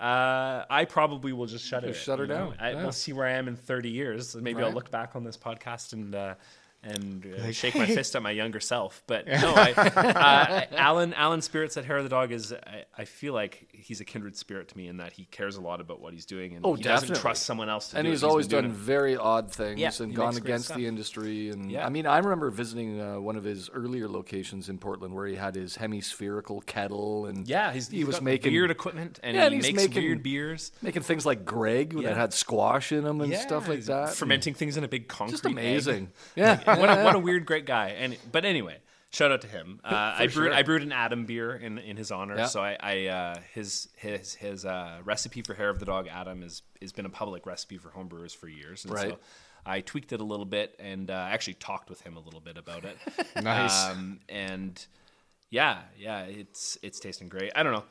Uh, 0.00 0.64
I 0.70 0.84
probably 0.84 1.32
will 1.32 1.46
just 1.46 1.66
shut 1.66 1.82
it. 1.82 1.94
Shut 1.94 2.20
her 2.20 2.24
you 2.24 2.28
know? 2.28 2.50
down, 2.50 2.54
I, 2.60 2.70
yeah. 2.70 2.82
We'll 2.82 2.92
see 2.92 3.12
where 3.12 3.26
I 3.26 3.32
am 3.32 3.48
in 3.48 3.56
thirty 3.56 3.90
years. 3.90 4.36
Maybe 4.36 4.62
I'll 4.62 4.72
look 4.72 4.90
back 4.90 5.16
on 5.16 5.24
this 5.24 5.36
podcast 5.36 5.92
and 5.92 6.14
uh, 6.14 6.34
and 6.82 7.26
uh, 7.26 7.50
shake 7.52 7.74
my 7.74 7.86
fist 7.86 8.14
at 8.14 8.22
my 8.22 8.30
younger 8.30 8.60
self. 8.60 9.02
But 9.06 9.26
no, 9.26 9.52
I, 9.54 9.72
uh, 9.72 10.64
Alan 10.76 11.12
Alan 11.14 11.42
Sprints 11.42 11.76
at 11.76 11.84
Hair 11.84 11.98
of 11.98 12.04
the 12.04 12.08
Dog 12.08 12.30
is 12.32 12.52
I, 12.52 12.84
I 12.96 13.04
feel 13.04 13.34
like 13.34 13.68
he's 13.72 14.00
a 14.00 14.04
kindred 14.04 14.36
spirit 14.36 14.68
to 14.68 14.76
me 14.76 14.86
in 14.88 14.98
that 14.98 15.12
he 15.12 15.24
cares 15.26 15.56
a 15.56 15.60
lot 15.60 15.80
about 15.80 16.00
what 16.00 16.12
he's 16.14 16.24
doing 16.24 16.54
and 16.54 16.64
Oh, 16.64 16.74
he 16.74 16.82
doesn't 16.82 17.08
definitely. 17.08 17.20
trust 17.20 17.42
someone 17.44 17.68
else 17.68 17.88
to 17.90 17.96
and 17.98 18.04
do 18.04 18.10
he's 18.10 18.22
it. 18.22 18.26
always 18.26 18.46
been 18.46 18.62
doing 18.62 18.72
done 18.72 18.80
it. 18.80 18.84
very 18.84 19.16
odd 19.16 19.50
things 19.52 19.80
Yeah, 19.80 19.90
and 20.00 20.14
gone 20.14 20.36
against 20.36 20.66
stuff. 20.66 20.76
the 20.76 20.86
industry. 20.86 21.50
And 21.50 21.70
Yeah. 21.70 21.84
I 21.84 21.88
mean, 21.90 22.06
I 22.06 22.18
remember 22.18 22.48
visiting 22.50 23.00
uh, 23.00 23.18
one 23.20 23.36
of 23.36 23.44
his 23.44 23.68
earlier 23.70 24.08
locations 24.08 24.68
in 24.68 24.78
Portland 24.78 25.14
where 25.14 25.26
he 25.26 25.34
had 25.34 25.56
his 25.56 25.76
hemispherical 25.76 26.60
kettle 26.62 27.26
and 27.26 27.46
Yeah, 27.48 27.72
he's, 27.72 27.88
he 27.88 27.98
he's 27.98 28.06
was 28.06 28.16
got 28.16 28.22
making 28.24 28.52
weird 28.52 28.70
equipment 28.70 29.18
and 29.22 29.36
Yeah, 29.36 29.44
and 29.44 29.52
he 29.54 29.56
he's 29.58 29.66
makes 29.74 29.88
making- 29.88 30.02
weird 30.04 30.22
beers. 30.22 30.72
making 30.80 31.02
things 31.02 31.26
like 31.26 31.44
Greg 31.44 31.92
Yeah. 31.94 32.10
that 32.10 32.16
had 32.16 32.32
squash 32.32 32.92
in 32.92 33.02
them 33.04 33.20
and 33.20 33.32
Yeah, 33.32 33.40
stuff 33.40 33.68
like 33.68 33.82
that. 33.84 34.14
Fermenting 34.14 34.54
things 34.54 34.76
in 34.76 34.84
a 34.84 34.88
big 34.88 35.08
concrete. 35.08 35.32
just 35.32 35.46
egg. 35.46 35.52
amazing. 35.52 36.12
Yeah, 36.36 36.60
what, 36.80 36.90
a, 36.90 37.02
what 37.04 37.14
a 37.14 37.18
weird, 37.18 37.46
great 37.46 37.66
guy. 37.66 37.88
And 37.98 38.16
but 38.30 38.44
anyway, 38.44 38.78
shout 39.10 39.32
out 39.32 39.40
to 39.42 39.48
him. 39.48 39.80
Uh, 39.88 40.14
I 40.18 40.26
brewed 40.26 40.32
sure. 40.32 40.52
I 40.52 40.62
brewed 40.62 40.82
an 40.82 40.92
Adam 40.92 41.24
beer 41.24 41.54
in 41.54 41.78
in 41.78 41.96
his 41.96 42.10
honor. 42.10 42.36
Yeah. 42.36 42.46
So 42.46 42.62
I, 42.62 42.76
I 42.80 43.06
uh, 43.06 43.34
his 43.54 43.88
his 43.96 44.34
his 44.34 44.64
uh, 44.64 44.98
recipe 45.04 45.42
for 45.42 45.54
hair 45.54 45.70
of 45.70 45.78
the 45.78 45.86
dog 45.86 46.08
Adam 46.08 46.42
is 46.42 46.62
has 46.80 46.92
been 46.92 47.06
a 47.06 47.10
public 47.10 47.46
recipe 47.46 47.78
for 47.78 47.90
homebrewers 47.90 48.36
for 48.36 48.48
years. 48.48 48.84
And 48.84 48.92
Right. 48.92 49.10
So 49.10 49.18
I 49.64 49.80
tweaked 49.80 50.12
it 50.12 50.20
a 50.20 50.24
little 50.24 50.46
bit 50.46 50.74
and 50.78 51.10
uh, 51.10 51.14
actually 51.14 51.54
talked 51.54 51.90
with 51.90 52.00
him 52.00 52.16
a 52.16 52.20
little 52.20 52.40
bit 52.40 52.56
about 52.56 52.84
it. 52.84 52.96
Nice. 53.42 53.86
Um, 53.86 54.20
and 54.28 54.84
yeah, 55.50 55.82
yeah, 55.96 56.22
it's 56.22 56.76
it's 56.82 56.98
tasting 56.98 57.28
great. 57.28 57.52
I 57.54 57.62
don't 57.62 57.72
know. 57.72 57.84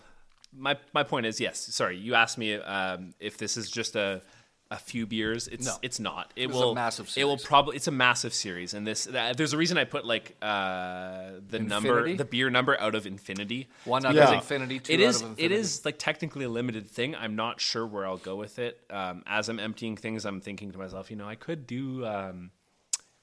My 0.53 0.77
my 0.93 1.03
point 1.03 1.25
is 1.25 1.39
yes. 1.39 1.59
Sorry, 1.59 1.97
you 1.97 2.15
asked 2.15 2.37
me 2.37 2.55
um, 2.55 3.13
if 3.19 3.37
this 3.37 3.57
is 3.57 3.69
just 3.69 3.95
a 3.95 4.21
a 4.69 4.77
few 4.77 5.05
beers. 5.05 5.47
It's 5.47 5.65
No. 5.65 5.75
it's 5.81 5.99
not. 5.99 6.31
It 6.35 6.47
This 6.47 6.55
is 6.55 6.61
a 6.61 6.65
will 6.65 6.75
massive 6.75 7.13
It 7.15 7.23
will 7.23 7.37
probably 7.37 7.75
it's 7.77 7.87
a 7.87 7.91
massive 7.91 8.33
series, 8.33 8.73
and 8.73 8.85
this 8.85 9.07
uh, 9.07 9.33
there's 9.35 9.53
a 9.53 9.57
reason 9.57 9.77
I 9.77 9.85
put 9.85 10.05
like 10.05 10.35
uh, 10.41 11.31
the 11.49 11.59
number 11.59 12.15
the 12.15 12.25
beer 12.25 12.49
number 12.49 12.79
out 12.79 12.93
of 12.95 13.05
infinity. 13.05 13.69
one 13.85 14.05
out 14.05 14.13
Yeah. 14.15 14.27
of 14.29 14.33
infinity, 14.33 14.79
two 14.79 14.93
It 14.93 15.01
out 15.01 15.07
is 15.09 15.21
of 15.21 15.29
infinity. 15.29 15.55
is 15.55 15.85
like 15.85 15.97
technically 15.97 16.45
a 16.45 16.49
limited 16.49 16.89
thing. 16.89 17.15
I'm 17.15 17.35
not 17.35 17.61
sure 17.61 17.85
where 17.87 18.05
I'll 18.05 18.17
go 18.17 18.35
with 18.35 18.59
it. 18.59 18.79
Um, 18.89 19.23
as 19.25 19.47
I'm 19.49 19.59
emptying 19.59 19.95
things, 19.95 20.25
I'm 20.25 20.41
thinking 20.41 20.71
to 20.73 20.77
myself, 20.77 21.09
you 21.09 21.15
know, 21.17 21.27
I 21.27 21.35
could 21.35 21.65
do. 21.67 22.05
Um, 22.05 22.51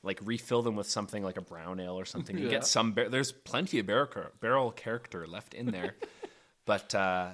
like 0.02 0.20
refill 0.22 0.60
them 0.60 0.76
with 0.76 0.86
something 0.86 1.22
like 1.22 1.38
a 1.38 1.40
brown 1.40 1.80
ale 1.80 1.98
or 1.98 2.04
something. 2.04 2.36
You 2.36 2.44
Yeah. 2.44 2.50
get 2.50 2.66
some. 2.66 2.92
Bar- 2.92 3.08
there's 3.08 3.32
plenty 3.32 3.78
of 3.78 3.86
barrel, 3.86 4.06
barrel 4.38 4.70
character 4.70 5.26
left 5.26 5.54
in 5.54 5.70
there, 5.70 5.96
but 6.66 6.94
uh, 6.94 7.30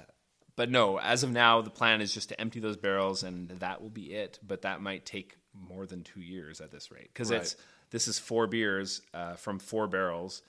but 0.55 0.69
no. 0.69 0.97
As 0.99 1.23
of 1.23 1.31
now, 1.31 1.61
the 1.61 1.69
plan 1.69 2.01
is 2.01 2.13
just 2.13 2.29
to 2.29 2.39
empty 2.39 2.59
those 2.59 2.77
barrels, 2.77 3.23
and 3.23 3.49
that 3.59 3.81
will 3.81 3.89
be 3.89 4.13
it. 4.13 4.39
But 4.45 4.61
that 4.63 4.81
might 4.81 5.05
take 5.05 5.37
more 5.53 5.85
than 5.85 6.03
two 6.03 6.21
years 6.21 6.61
at 6.61 6.71
this 6.71 6.91
rate 6.91 7.09
because 7.13 7.29
it's 7.41 7.55
this 7.89 8.07
is 8.07 8.17
four 8.19 8.47
beers 8.47 9.01
uh, 9.13 9.33
from 9.35 9.59
four 9.59 9.87
barrels 9.87 10.41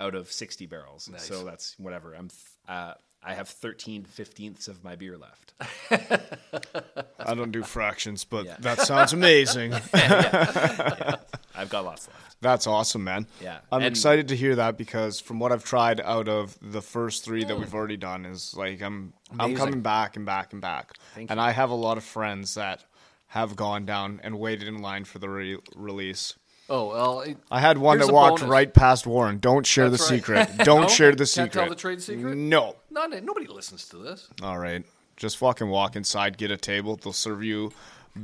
out 0.00 0.14
of 0.14 0.30
sixty 0.32 0.66
barrels. 0.66 1.08
So 1.18 1.44
that's 1.44 1.78
whatever. 1.78 2.14
I'm. 2.14 2.28
th- 2.28 2.40
Uh, 2.68 2.94
I 3.26 3.34
have 3.34 3.48
13 3.48 4.04
fifteenths 4.04 4.68
of 4.68 4.84
my 4.84 4.94
beer 4.94 5.18
left. 5.18 5.52
I 7.18 7.34
don't 7.34 7.50
do 7.50 7.62
fractions, 7.62 8.24
but 8.24 8.44
Yeah. 8.46 8.56
that 8.60 8.80
sounds 8.82 9.12
amazing. 9.12 9.72
I've 9.94 11.68
got 11.70 11.84
lots 11.84 12.08
left. 12.08 12.36
That's 12.40 12.66
awesome, 12.66 13.02
man. 13.04 13.26
Yeah. 13.40 13.58
I'm 13.72 13.78
And- 13.82 13.86
excited 13.86 14.28
to 14.28 14.36
hear 14.36 14.54
that 14.56 14.76
because 14.76 15.20
from 15.20 15.38
what 15.38 15.52
I've 15.52 15.64
tried 15.64 16.00
out 16.00 16.28
of 16.28 16.56
the 16.60 16.82
first 16.82 17.24
three 17.24 17.44
that 17.44 17.58
we've 17.58 17.74
already 17.74 17.96
done 17.96 18.24
is 18.26 18.54
like 18.56 18.80
I'm 18.82 19.12
I'm 19.40 19.56
coming 19.56 19.80
back 19.80 20.16
and 20.16 20.26
back 20.26 20.52
and 20.52 20.60
back. 20.62 20.92
Thank 21.14 21.30
and 21.30 21.40
I 21.40 21.50
have 21.52 21.70
a 21.70 21.74
lot 21.74 21.96
of 21.96 22.04
friends 22.04 22.54
that 22.54 22.84
have 23.28 23.56
gone 23.56 23.86
down 23.86 24.20
and 24.22 24.38
waited 24.38 24.68
in 24.68 24.78
line 24.82 25.04
for 25.04 25.18
the 25.18 25.28
re- 25.28 25.58
release. 25.74 26.34
Oh 26.68 26.88
well, 26.88 27.20
it, 27.20 27.38
I 27.50 27.60
had 27.60 27.78
one 27.78 27.98
that 28.00 28.12
walked 28.12 28.40
bonus. 28.40 28.50
right 28.50 28.74
past 28.74 29.06
Warren. 29.06 29.38
Don't 29.38 29.64
share 29.64 29.88
That's 29.88 30.08
the 30.08 30.14
right. 30.14 30.48
secret. 30.48 30.64
Don't 30.66 30.80
No? 30.82 30.88
share 30.88 31.12
the 31.12 31.18
Can't 31.18 31.28
secret. 31.28 31.52
tell 31.52 31.68
the 31.68 31.74
trade 31.76 32.02
secret? 32.02 32.36
No. 32.36 32.74
Not, 32.96 33.22
nobody 33.22 33.46
listens 33.46 33.88
to 33.90 33.98
this. 33.98 34.28
All 34.42 34.58
right. 34.58 34.84
Just 35.16 35.36
fucking 35.38 35.68
walk 35.68 35.94
inside, 35.96 36.36
get 36.36 36.50
a 36.50 36.56
table. 36.56 36.96
They'll 36.96 37.12
serve 37.12 37.44
you 37.44 37.72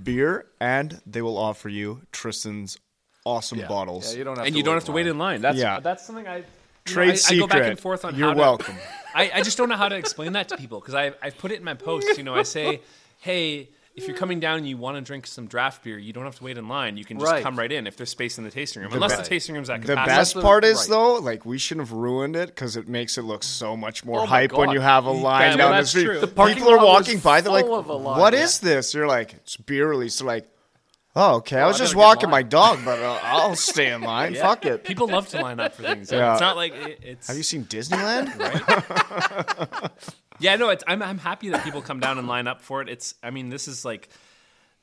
beer, 0.03 0.47
and 0.61 1.01
they 1.07 1.23
will 1.23 1.39
offer 1.39 1.69
you 1.69 2.01
Tristan's 2.13 2.79
awesome 3.25 3.61
bottles. 3.69 4.13
Yeah, 4.13 4.19
you 4.19 4.25
don't 4.25 4.37
have 4.37 4.47
and 4.47 4.53
to 4.55 4.59
you 4.59 4.65
don't 4.65 4.75
have 4.75 4.85
to 4.87 4.93
wait 4.93 5.05
long. 5.07 5.11
in 5.13 5.19
line. 5.19 5.41
That's 5.43 5.59
Yeah. 5.59 5.79
that's 5.81 6.05
something 6.05 6.27
I 6.27 6.37
you 6.39 6.43
know, 6.43 6.47
Trade 6.85 7.09
I, 7.11 7.13
I 7.13 7.17
secret. 7.17 7.41
go 7.41 7.47
back 7.47 7.71
and 7.71 7.79
forth 7.79 8.05
on 8.05 8.17
You're 8.17 8.29
how 8.29 8.35
to- 8.35 8.41
welcome. 8.41 8.75
I, 9.15 9.31
I 9.35 9.43
just 9.43 9.57
don't 9.57 9.69
know 9.69 9.77
how 9.77 9.89
to 9.89 9.97
explain 9.97 10.33
that 10.33 10.49
to 10.49 10.57
people 10.57 10.81
because 10.81 10.95
I 10.95 11.13
I 11.23 11.31
put 11.31 11.53
it 11.53 11.59
in 11.59 11.65
my 11.65 11.75
posts. 11.75 12.17
You 12.19 12.25
know, 12.25 12.35
I 12.35 12.43
say, 12.43 12.81
hey, 13.21 13.69
if 13.95 14.07
you're 14.09 14.17
coming 14.17 14.41
down 14.41 14.57
and 14.59 14.67
you 14.67 14.77
want 14.79 14.97
to 14.97 15.03
drink 15.03 15.27
some 15.27 15.47
draft 15.47 15.85
beer, 15.85 15.99
you 15.99 16.13
don't 16.13 16.25
have 16.25 16.37
to 16.37 16.45
wait 16.45 16.57
in 16.57 16.67
line. 16.69 16.97
You 16.97 17.05
can 17.05 17.19
just 17.19 17.31
Right. 17.31 17.43
come 17.43 17.59
right 17.59 17.71
in 17.71 17.87
if 17.87 17.97
there's 17.97 18.09
space 18.11 18.39
in 18.39 18.45
the 18.45 18.51
tasting 18.51 18.83
room. 18.83 18.93
Unless 18.93 19.13
be- 19.17 19.23
the 19.23 19.29
tasting 19.29 19.55
room's 19.55 19.69
at 19.69 19.83
capacity. 19.83 20.01
The 20.01 20.07
best 20.07 20.35
part 20.41 20.65
is 20.65 20.79
right. 20.79 20.89
though, 20.89 21.15
like 21.17 21.45
we 21.45 21.59
shouldn't 21.59 21.89
have 21.89 21.97
ruined 21.97 22.35
it 22.37 22.49
because 22.49 22.77
it 22.77 22.89
makes 22.89 23.19
it 23.19 23.23
look 23.23 23.43
so 23.45 23.77
much 23.77 24.05
more 24.05 24.21
Oh 24.21 24.23
my 24.23 24.29
hype 24.29 24.53
when 24.53 24.71
you 24.71 24.81
have 24.81 25.05
a 25.05 25.11
line 25.11 25.43
Yeah, 25.53 25.57
well, 25.57 25.73
down 25.73 25.81
the 25.83 25.87
street. 25.87 26.05
true. 26.05 26.21
The 26.21 26.27
People 26.29 26.71
are 26.71 26.79
walking 26.79 27.19
by, 27.19 27.41
they're 27.43 27.53
like, 27.53 27.67
full 27.67 27.79
of 27.79 27.89
a 27.89 27.93
line, 27.95 28.19
"What 28.19 28.33
yeah. 28.33 28.45
is 28.45 28.61
this?" 28.61 28.95
You're 28.95 29.07
like, 29.09 29.35
"It's 29.35 29.57
beer 29.59 29.89
release." 29.91 30.19
They're 30.19 30.27
like, 30.27 30.49
"Oh, 31.15 31.35
okay. 31.37 31.59
I 31.61 31.67
was 31.67 31.77
I 31.77 31.85
just 31.85 31.93
better 31.93 31.99
get 31.99 32.03
in 32.03 32.09
walking 32.09 32.31
my 32.31 32.43
dog, 32.43 32.79
but 32.87 32.99
uh, 33.03 33.19
I'll 33.23 33.57
stay 33.57 33.93
in 33.93 34.01
line. 34.01 34.35
Fuck 34.35 34.65
it." 34.65 34.85
People 34.85 35.07
love 35.09 35.29
to 35.29 35.41
line 35.43 35.61
up 35.61 35.75
for 35.75 35.83
things. 35.83 36.11
Yeah. 36.11 36.33
It's 36.33 36.41
not 36.41 36.57
like 36.57 36.73
it, 36.75 36.99
it's. 37.03 37.27
Have 37.29 37.37
you 37.37 37.43
seen 37.43 37.65
Disneyland? 37.67 38.31
Yeah, 40.43 40.57
no, 40.57 40.75
I'm 40.89 41.03
I'm 41.03 41.19
happy 41.19 41.51
that 41.51 41.63
people 41.63 41.83
come 41.83 42.01
down 42.01 42.19
and 42.19 42.27
line 42.27 42.49
up 42.49 42.61
for 42.61 42.83
it. 42.83 42.89
It's 42.89 43.15
I 43.23 43.31
mean, 43.31 43.49
this 43.49 43.69
is 43.69 43.85
like 43.85 44.09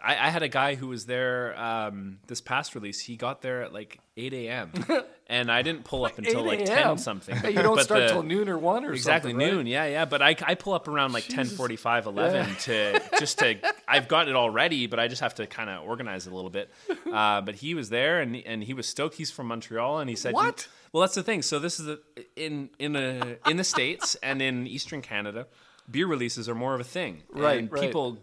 I, 0.01 0.27
I 0.27 0.29
had 0.29 0.43
a 0.43 0.47
guy 0.47 0.75
who 0.75 0.87
was 0.87 1.05
there 1.05 1.59
um, 1.59 2.19
this 2.27 2.39
past 2.41 2.73
release. 2.73 2.99
He 2.99 3.17
got 3.17 3.41
there 3.41 3.63
at 3.63 3.73
like 3.73 3.99
8 4.15 4.33
a.m. 4.33 4.71
and 5.27 5.51
I 5.51 5.61
didn't 5.61 5.83
pull 5.83 6.05
up 6.05 6.17
until 6.17 6.43
like 6.45 6.63
10 6.63 6.97
something. 6.97 7.35
Hey, 7.35 7.51
you 7.51 7.61
don't 7.61 7.75
But 7.75 7.83
start 7.83 8.01
the- 8.01 8.07
till 8.07 8.23
noon 8.23 8.47
or 8.47 8.57
one 8.57 8.85
or 8.85 8.93
Exactly 8.93 9.31
something, 9.31 9.45
right? 9.45 9.53
noon, 9.53 9.67
yeah, 9.67 9.85
yeah. 9.85 10.05
But 10.05 10.21
I, 10.21 10.35
I 10.41 10.55
pull 10.55 10.73
up 10.73 10.87
around 10.87 11.11
like 11.11 11.25
10, 11.27 11.49
11 11.57 12.55
to 12.61 13.01
just 13.19 13.39
to. 13.39 13.57
I've 13.87 14.07
got 14.07 14.29
it 14.29 14.35
all 14.35 14.49
ready, 14.49 14.87
but 14.87 14.99
I 14.99 15.07
just 15.07 15.21
have 15.21 15.35
to 15.35 15.47
kind 15.47 15.69
of 15.69 15.83
organize 15.83 16.27
it 16.27 16.33
a 16.33 16.35
little 16.35 16.49
bit. 16.49 16.69
Uh, 17.11 17.41
but 17.41 17.55
he 17.55 17.73
was 17.73 17.89
there 17.89 18.21
and 18.21 18.35
and 18.35 18.63
he 18.63 18.73
was 18.73 18.87
stoked. 18.87 19.15
He's 19.15 19.31
from 19.31 19.47
Montreal, 19.47 19.99
and 19.99 20.09
he 20.09 20.15
said, 20.15 20.33
What? 20.33 20.67
Well, 20.91 21.01
that's 21.01 21.15
the 21.15 21.23
thing. 21.23 21.41
So 21.41 21.59
this 21.59 21.79
is 21.79 21.87
a, 21.87 21.99
in 22.35 22.69
in 22.79 22.95
a 22.95 23.37
in 23.47 23.57
the 23.57 23.63
states 23.63 24.15
and 24.23 24.41
in 24.41 24.65
Eastern 24.65 25.01
Canada, 25.01 25.47
beer 25.89 26.07
releases 26.07 26.47
are 26.49 26.55
more 26.55 26.73
of 26.73 26.79
a 26.79 26.85
thing. 26.85 27.23
Right, 27.31 27.59
and 27.59 27.71
right. 27.71 27.81
people. 27.81 28.19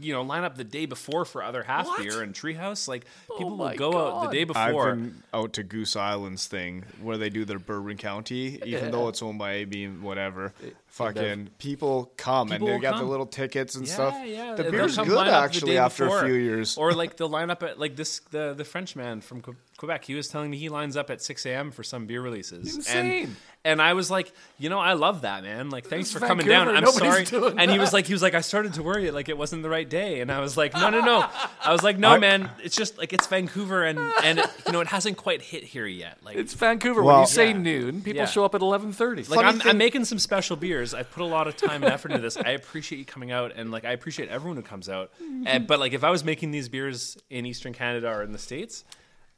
You 0.00 0.12
know, 0.12 0.22
line 0.22 0.44
up 0.44 0.56
the 0.56 0.64
day 0.64 0.84
before 0.86 1.24
for 1.24 1.42
other 1.42 1.62
half 1.62 1.86
What? 1.86 2.02
beer 2.02 2.22
and 2.22 2.34
Treehouse. 2.34 2.86
Like 2.86 3.06
oh 3.30 3.36
people 3.38 3.50
will 3.56 3.64
my 3.66 3.76
go 3.76 3.88
out 3.96 4.20
the 4.20 4.26
God. 4.26 4.32
day 4.32 4.40
I've 4.42 4.48
before. 4.48 4.94
been 4.94 5.22
out 5.32 5.52
to 5.54 5.62
Goose 5.62 5.96
Island's 5.96 6.46
thing 6.46 6.84
where 7.00 7.16
they 7.16 7.30
do 7.30 7.44
their 7.44 7.58
Bourbon 7.58 7.96
County, 7.96 8.60
even 8.64 8.90
though 8.90 9.08
it's 9.08 9.22
owned 9.22 9.38
by 9.38 9.52
AB 9.52 9.84
and 9.84 10.02
whatever. 10.02 10.52
Fucking 10.94 11.50
people 11.58 12.12
come 12.16 12.48
People 12.50 12.68
and 12.68 12.76
they 12.76 12.82
got 12.82 12.94
come. 12.94 13.04
the 13.04 13.10
little 13.10 13.26
tickets 13.26 13.74
and 13.76 13.86
Yeah, 13.86 13.94
stuff. 13.94 14.14
yeah. 14.24 14.54
The 14.54 14.62
They'll 14.64 14.72
beer's 14.72 14.96
come 14.96 15.08
good 15.08 15.16
line 15.16 15.28
up 15.28 15.32
the 15.32 15.38
actually 15.44 15.72
day 15.72 15.78
after 15.78 16.04
before. 16.04 16.22
a 16.24 16.26
few 16.26 16.34
years. 16.34 16.76
Or 16.76 16.92
like 16.92 17.16
they'll 17.16 17.28
line 17.28 17.50
up 17.50 17.62
at 17.62 17.78
like 17.78 17.96
this 17.96 18.20
the 18.30 18.54
the 18.54 18.64
Frenchman 18.64 19.20
from 19.20 19.42
Quebec. 19.76 20.04
He 20.04 20.14
was 20.14 20.28
telling 20.28 20.50
me 20.50 20.56
he 20.58 20.68
lines 20.68 20.96
up 20.96 21.10
at 21.10 21.22
six 21.22 21.46
a.m. 21.46 21.70
for 21.70 21.82
some 21.82 22.06
beer 22.06 22.20
releases. 22.22 22.76
Insane. 22.76 23.24
And 23.24 23.36
and 23.66 23.80
I 23.80 23.94
was 23.94 24.10
like, 24.10 24.30
you 24.58 24.68
know, 24.68 24.78
I 24.78 24.92
love 24.92 25.22
that 25.22 25.42
man. 25.42 25.70
Like, 25.70 25.86
thanks 25.86 26.10
It's 26.10 26.18
for 26.20 26.26
coming 26.26 26.46
down. 26.46 26.68
I'm 26.68 26.84
Nobody's 26.84 26.98
sorry. 26.98 27.24
doing 27.24 27.58
And 27.58 27.70
he 27.70 27.78
was 27.78 27.94
like, 27.94 28.06
he 28.06 28.12
was 28.12 28.20
like, 28.20 28.34
I 28.34 28.42
started 28.42 28.74
to 28.74 28.82
worry 28.82 29.10
like 29.10 29.28
it 29.30 29.38
wasn't 29.38 29.44
wasn't 29.44 29.62
the 29.62 29.68
right 29.68 29.88
day. 29.88 30.20
And 30.20 30.32
I 30.32 30.40
was 30.40 30.56
like, 30.56 30.72
no, 30.72 30.88
no, 30.90 31.00
no. 31.02 31.26
I 31.64 31.70
was 31.72 31.82
like, 31.82 31.98
no, 31.98 32.18
man. 32.18 32.50
It's 32.62 32.74
just 32.76 32.96
like 32.98 33.12
it's 33.12 33.26
Vancouver, 33.26 33.84
and 33.84 33.98
and 34.22 34.38
it, 34.38 34.46
you 34.66 34.72
know 34.72 34.80
it 34.80 34.86
hasn't 34.88 35.16
quite 35.18 35.40
hit 35.42 35.64
here 35.64 35.86
yet. 35.86 36.18
Like 36.24 36.36
It's 36.36 36.54
Vancouver. 36.54 37.02
when 37.02 37.20
you 37.20 37.26
say 37.26 37.48
Yeah. 37.48 37.58
noon, 37.58 38.00
people 38.02 38.20
Yeah. 38.20 38.26
show 38.26 38.44
up 38.44 38.54
at 38.54 38.60
eleven 38.62 38.92
thirty. 38.92 39.22
like 39.24 39.44
I'm, 39.44 39.60
I'm 39.64 39.78
making 39.78 40.04
some 40.06 40.18
special 40.18 40.56
beers. 40.56 40.83
I've 40.92 41.10
put 41.10 41.22
a 41.22 41.26
lot 41.26 41.46
of 41.48 41.56
time 41.56 41.82
and 41.84 41.92
effort 41.92 42.10
into 42.10 42.20
this. 42.20 42.36
I 42.36 42.50
appreciate 42.50 42.98
you 42.98 43.04
coming 43.06 43.30
out, 43.30 43.52
and 43.56 43.70
like 43.70 43.84
I 43.84 43.92
appreciate 43.92 44.28
everyone 44.28 44.56
who 44.56 44.62
comes 44.62 44.88
out. 44.88 45.12
And 45.46 45.66
but 45.66 45.78
like 45.80 45.92
if 45.94 46.04
I 46.04 46.10
was 46.10 46.24
making 46.24 46.50
these 46.50 46.68
beers 46.68 47.16
in 47.30 47.46
Eastern 47.46 47.72
Canada 47.72 48.08
or 48.08 48.22
in 48.22 48.32
the 48.32 48.38
states, 48.38 48.84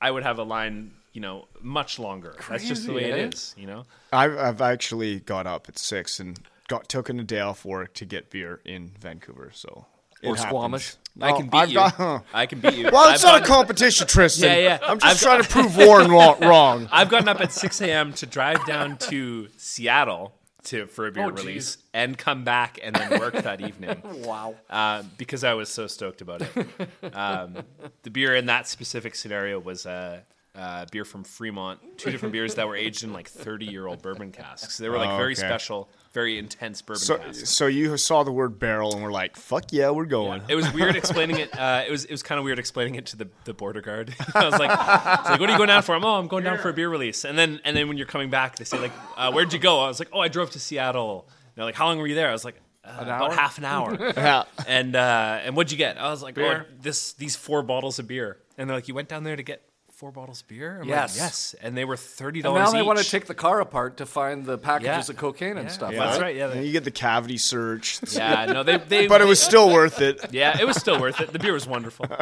I 0.00 0.10
would 0.10 0.22
have 0.24 0.38
a 0.38 0.42
line, 0.44 0.92
you 1.12 1.20
know, 1.20 1.46
much 1.60 1.98
longer. 1.98 2.34
That's 2.48 2.66
just 2.66 2.86
the 2.86 2.92
way 2.94 3.12
eh? 3.12 3.16
it 3.16 3.34
is, 3.34 3.54
you 3.56 3.66
know. 3.66 3.84
I've, 4.12 4.36
I've 4.36 4.60
actually 4.60 5.20
got 5.20 5.46
up 5.46 5.68
at 5.68 5.78
six 5.78 6.18
and 6.18 6.38
got 6.68 6.88
taken 6.88 7.20
a 7.20 7.24
day 7.24 7.40
off 7.40 7.64
work 7.64 7.94
to 7.94 8.04
get 8.04 8.30
beer 8.30 8.60
in 8.64 8.92
Vancouver. 9.00 9.50
So 9.54 9.86
it 10.22 10.28
Or 10.28 10.34
happens. 10.36 10.48
Squamish. 10.50 10.94
I 11.18 11.30
Oh, 11.30 11.36
can 11.38 11.46
beat 11.48 11.56
I've 11.58 11.68
you. 11.70 11.74
got- 11.76 11.92
huh. 11.94 12.18
I 12.34 12.44
can 12.44 12.60
beat 12.60 12.74
you. 12.74 12.90
Well, 12.92 13.14
it's 13.14 13.24
I've 13.24 13.40
not 13.40 13.42
a 13.42 13.46
competition, 13.46 14.06
Tristan. 14.06 14.50
Yeah, 14.50 14.58
yeah. 14.58 14.78
I'm 14.82 14.98
just 14.98 15.14
I've 15.14 15.20
trying 15.22 15.42
to 15.42 15.48
prove 15.48 15.74
Warren 15.78 16.10
wrong. 16.10 16.88
I've 16.92 17.08
gotten 17.08 17.28
up 17.28 17.40
at 17.40 17.52
6 17.52 17.80
a.m. 17.80 18.12
to 18.14 18.26
drive 18.26 18.66
down 18.66 18.98
to 18.98 19.48
Seattle 19.56 20.34
to 20.66 20.86
for 20.86 21.06
a 21.06 21.12
beer 21.12 21.24
Oh, 21.26 21.30
geez. 21.30 21.44
release 21.44 21.78
and 21.94 22.16
come 22.18 22.44
back 22.44 22.78
and 22.82 22.94
then 22.94 23.18
work 23.20 23.34
that 23.34 23.60
evening. 23.60 24.00
Wow. 24.26 24.54
uh, 24.70 25.02
because 25.18 25.44
I 25.44 25.54
was 25.54 25.68
so 25.68 25.86
stoked 25.86 26.20
about 26.20 26.42
it. 26.42 27.14
Um, 27.14 27.58
the 28.02 28.10
beer 28.10 28.34
in 28.36 28.46
that 28.46 28.66
specific 28.68 29.14
scenario 29.14 29.58
was 29.58 29.86
a 29.86 30.24
uh, 30.54 30.58
uh, 30.58 30.86
beer 30.90 31.04
from 31.04 31.22
Fremont, 31.22 31.78
two 31.98 32.10
different 32.10 32.32
beers 32.32 32.54
that 32.54 32.66
were 32.66 32.76
aged 32.76 33.02
in 33.04 33.12
like 33.12 33.28
30 33.28 33.66
year 33.66 33.86
old 33.86 34.00
bourbon 34.00 34.32
casks. 34.32 34.78
They 34.78 34.88
were 34.88 34.96
like 34.96 35.10
Oh, 35.10 35.16
very 35.18 35.32
okay. 35.32 35.42
special, 35.42 35.90
very 36.16 36.38
intense 36.38 36.80
bourbon 36.82 37.00
So, 37.00 37.18
casks. 37.18 37.50
so 37.50 37.66
you 37.66 37.96
saw 37.98 38.22
the 38.24 38.32
word 38.32 38.58
barrel 38.58 38.94
and 38.94 39.02
we're 39.04 39.12
like, 39.12 39.36
"Fuck 39.36 39.72
yeah, 39.72 39.90
we're 39.90 40.06
going." 40.06 40.40
It 40.48 40.54
was 40.56 40.72
weird 40.72 40.96
explaining 41.02 41.36
it. 41.38 41.50
Uh, 41.56 41.84
it 41.86 41.90
was 41.90 42.04
it 42.06 42.10
was 42.10 42.22
kind 42.22 42.38
of 42.38 42.44
weird 42.46 42.58
explaining 42.58 42.94
it 42.94 43.04
to 43.06 43.16
the, 43.16 43.28
the 43.44 43.52
border 43.52 43.82
guard. 43.82 44.14
I 44.34 44.44
was 44.46 44.58
like, 44.58 44.70
I 44.70 45.30
like, 45.30 45.40
"What 45.40 45.48
are 45.48 45.52
you 45.52 45.58
going 45.58 45.68
down 45.68 45.82
for?" 45.82 45.94
I'm, 45.94 46.04
"Oh, 46.04 46.14
I'm 46.18 46.26
going 46.28 46.42
down 46.44 46.56
for 46.58 46.70
a 46.70 46.72
beer 46.72 46.88
release." 46.88 47.24
And 47.24 47.38
then 47.38 47.60
and 47.64 47.76
then 47.76 47.86
when 47.88 47.98
you're 47.98 48.06
coming 48.06 48.30
back, 48.30 48.56
they 48.56 48.64
say 48.64 48.78
like, 48.78 48.92
uh, 49.16 49.30
"Where'd 49.32 49.52
you 49.52 49.58
go?" 49.58 49.80
I 49.80 49.88
was 49.88 49.98
like, 49.98 50.08
"Oh, 50.12 50.20
I 50.20 50.28
drove 50.28 50.50
to 50.52 50.58
Seattle." 50.58 51.26
And 51.28 51.54
they're 51.56 51.64
like, 51.66 51.74
"How 51.76 51.86
long 51.86 51.98
were 51.98 52.06
you 52.06 52.14
there?" 52.14 52.30
I 52.30 52.32
was 52.32 52.44
like, 52.44 52.56
uh, 52.84 52.96
"About 52.98 53.34
half 53.34 53.58
an 53.58 53.64
hour." 53.64 53.96
Yeah. 54.16 54.44
And 54.66 54.96
uh, 54.96 55.40
and 55.44 55.54
what'd 55.56 55.70
you 55.70 55.78
get? 55.78 55.98
I 56.00 56.10
was 56.10 56.22
like, 56.22 56.34
Beer. 56.34 56.66
oh, 56.68 56.74
this 56.80 57.12
these 57.12 57.36
four 57.36 57.62
bottles 57.62 57.98
of 57.98 58.06
beer. 58.08 58.38
And 58.58 58.70
they're 58.70 58.76
like, 58.76 58.88
you 58.88 58.94
went 58.94 59.08
down 59.10 59.22
there 59.24 59.36
to 59.36 59.42
get 59.42 59.60
four 59.96 60.12
bottles 60.12 60.42
of 60.42 60.48
beer? 60.48 60.80
I'm 60.82 60.88
Yes. 60.88 61.14
like, 61.16 61.24
yes. 61.24 61.54
And 61.62 61.74
they 61.76 61.86
were 61.86 61.96
thirty 61.96 62.40
And 62.40 62.44
dollars 62.44 62.66
now 62.66 62.70
they 62.78 62.82
want 62.82 62.98
to 62.98 63.04
take 63.10 63.24
the 63.26 63.34
car 63.34 63.60
apart 63.60 63.96
to 63.96 64.04
find 64.06 64.44
the 64.44 64.58
packages 64.58 65.08
Yeah. 65.08 65.12
of 65.14 65.16
cocaine 65.16 65.56
and 65.56 65.68
Yeah. 65.68 65.72
stuff. 65.74 65.92
Yeah. 65.92 65.98
That's 66.00 66.18
right? 66.18 66.22
right. 66.24 66.36
Yeah, 66.36 66.50
And 66.50 66.60
they, 66.60 66.64
you 66.66 66.72
get 66.72 66.84
the 66.84 66.90
cavity 66.90 67.38
search. 67.38 68.00
yeah. 68.12 68.44
No, 68.44 68.62
they, 68.62 68.76
they 68.76 69.06
But 69.06 69.22
it 69.22 69.26
was 69.26 69.40
still 69.40 69.72
worth 69.72 70.02
it. 70.02 70.20
yeah, 70.32 70.60
it 70.60 70.66
was 70.66 70.76
still 70.76 71.00
worth 71.00 71.20
it. 71.22 71.32
The 71.32 71.38
beer 71.38 71.54
was 71.54 71.66
wonderful. 71.66 72.06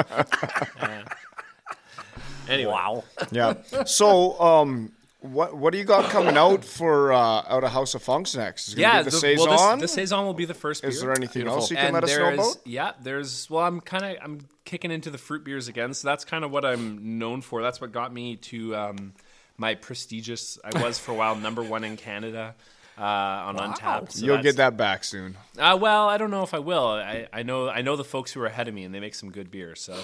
Yeah. 0.80 1.04
Anyway, 2.48 2.70
wow. 2.72 3.04
Yeah. 3.32 3.54
So, 3.86 4.38
um, 4.38 4.92
what 5.24 5.56
what 5.56 5.72
do 5.72 5.78
you 5.78 5.84
got 5.84 6.10
coming 6.10 6.36
out 6.36 6.64
for 6.78 7.12
uh, 7.12 7.42
out 7.48 7.64
of 7.64 7.72
House 7.72 7.94
of 7.94 8.02
Funks 8.02 8.36
next? 8.36 8.68
Is 8.68 8.74
it 8.74 8.80
Yeah, 8.80 8.98
be 8.98 9.04
the, 9.04 9.10
the, 9.10 9.16
saison. 9.16 9.48
well, 9.48 9.76
this, 9.78 9.90
the 9.90 10.00
saison 10.00 10.26
will 10.26 10.34
be 10.34 10.44
the 10.44 10.52
first. 10.52 10.82
Beer. 10.82 10.90
Is 10.90 11.00
there 11.00 11.12
anything 11.12 11.42
Beautiful. 11.42 11.60
else 11.60 11.70
you 11.70 11.76
can 11.76 11.86
and 11.86 11.94
let 11.94 12.04
us 12.04 12.16
know 12.16 12.34
about? 12.34 12.56
yeah, 12.66 12.92
there's 13.02 13.48
well, 13.48 13.64
I'm 13.64 13.80
kind 13.80 14.04
of 14.04 14.16
I'm 14.22 14.40
kicking 14.66 14.90
into 14.90 15.10
the 15.10 15.16
fruit 15.18 15.42
beers 15.42 15.66
again, 15.66 15.94
so 15.94 16.06
that's 16.06 16.26
kind 16.26 16.44
of 16.44 16.50
what 16.50 16.66
I'm 16.66 17.18
known 17.18 17.40
for. 17.40 17.62
That's 17.62 17.80
what 17.80 17.90
got 17.90 18.12
me 18.12 18.36
to 18.36 18.76
um, 18.76 19.12
my 19.56 19.74
prestigious. 19.76 20.58
I 20.62 20.82
was 20.82 20.98
for 20.98 21.12
a 21.12 21.14
while 21.14 21.36
number 21.36 21.62
one 21.62 21.84
in 21.84 21.96
Canada 21.96 22.54
uh, 22.98 23.02
on 23.02 23.56
Untappd. 23.56 24.12
so 24.12 24.26
You'll 24.26 24.42
get 24.42 24.56
that 24.56 24.76
back 24.76 25.04
soon. 25.04 25.36
Uh, 25.58 25.76
well, 25.80 26.08
I 26.08 26.16
don't 26.16 26.30
know 26.30 26.42
if 26.42 26.54
I 26.54 26.60
will. 26.60 26.86
I, 26.86 27.26
I 27.32 27.42
know 27.42 27.68
I 27.68 27.82
know 27.82 27.96
the 27.96 28.04
folks 28.04 28.32
who 28.32 28.40
are 28.40 28.46
ahead 28.46 28.68
of 28.68 28.74
me, 28.74 28.84
and 28.84 28.94
they 28.94 29.00
make 29.00 29.14
some 29.14 29.30
good 29.30 29.50
beer, 29.50 29.74
so 29.74 29.96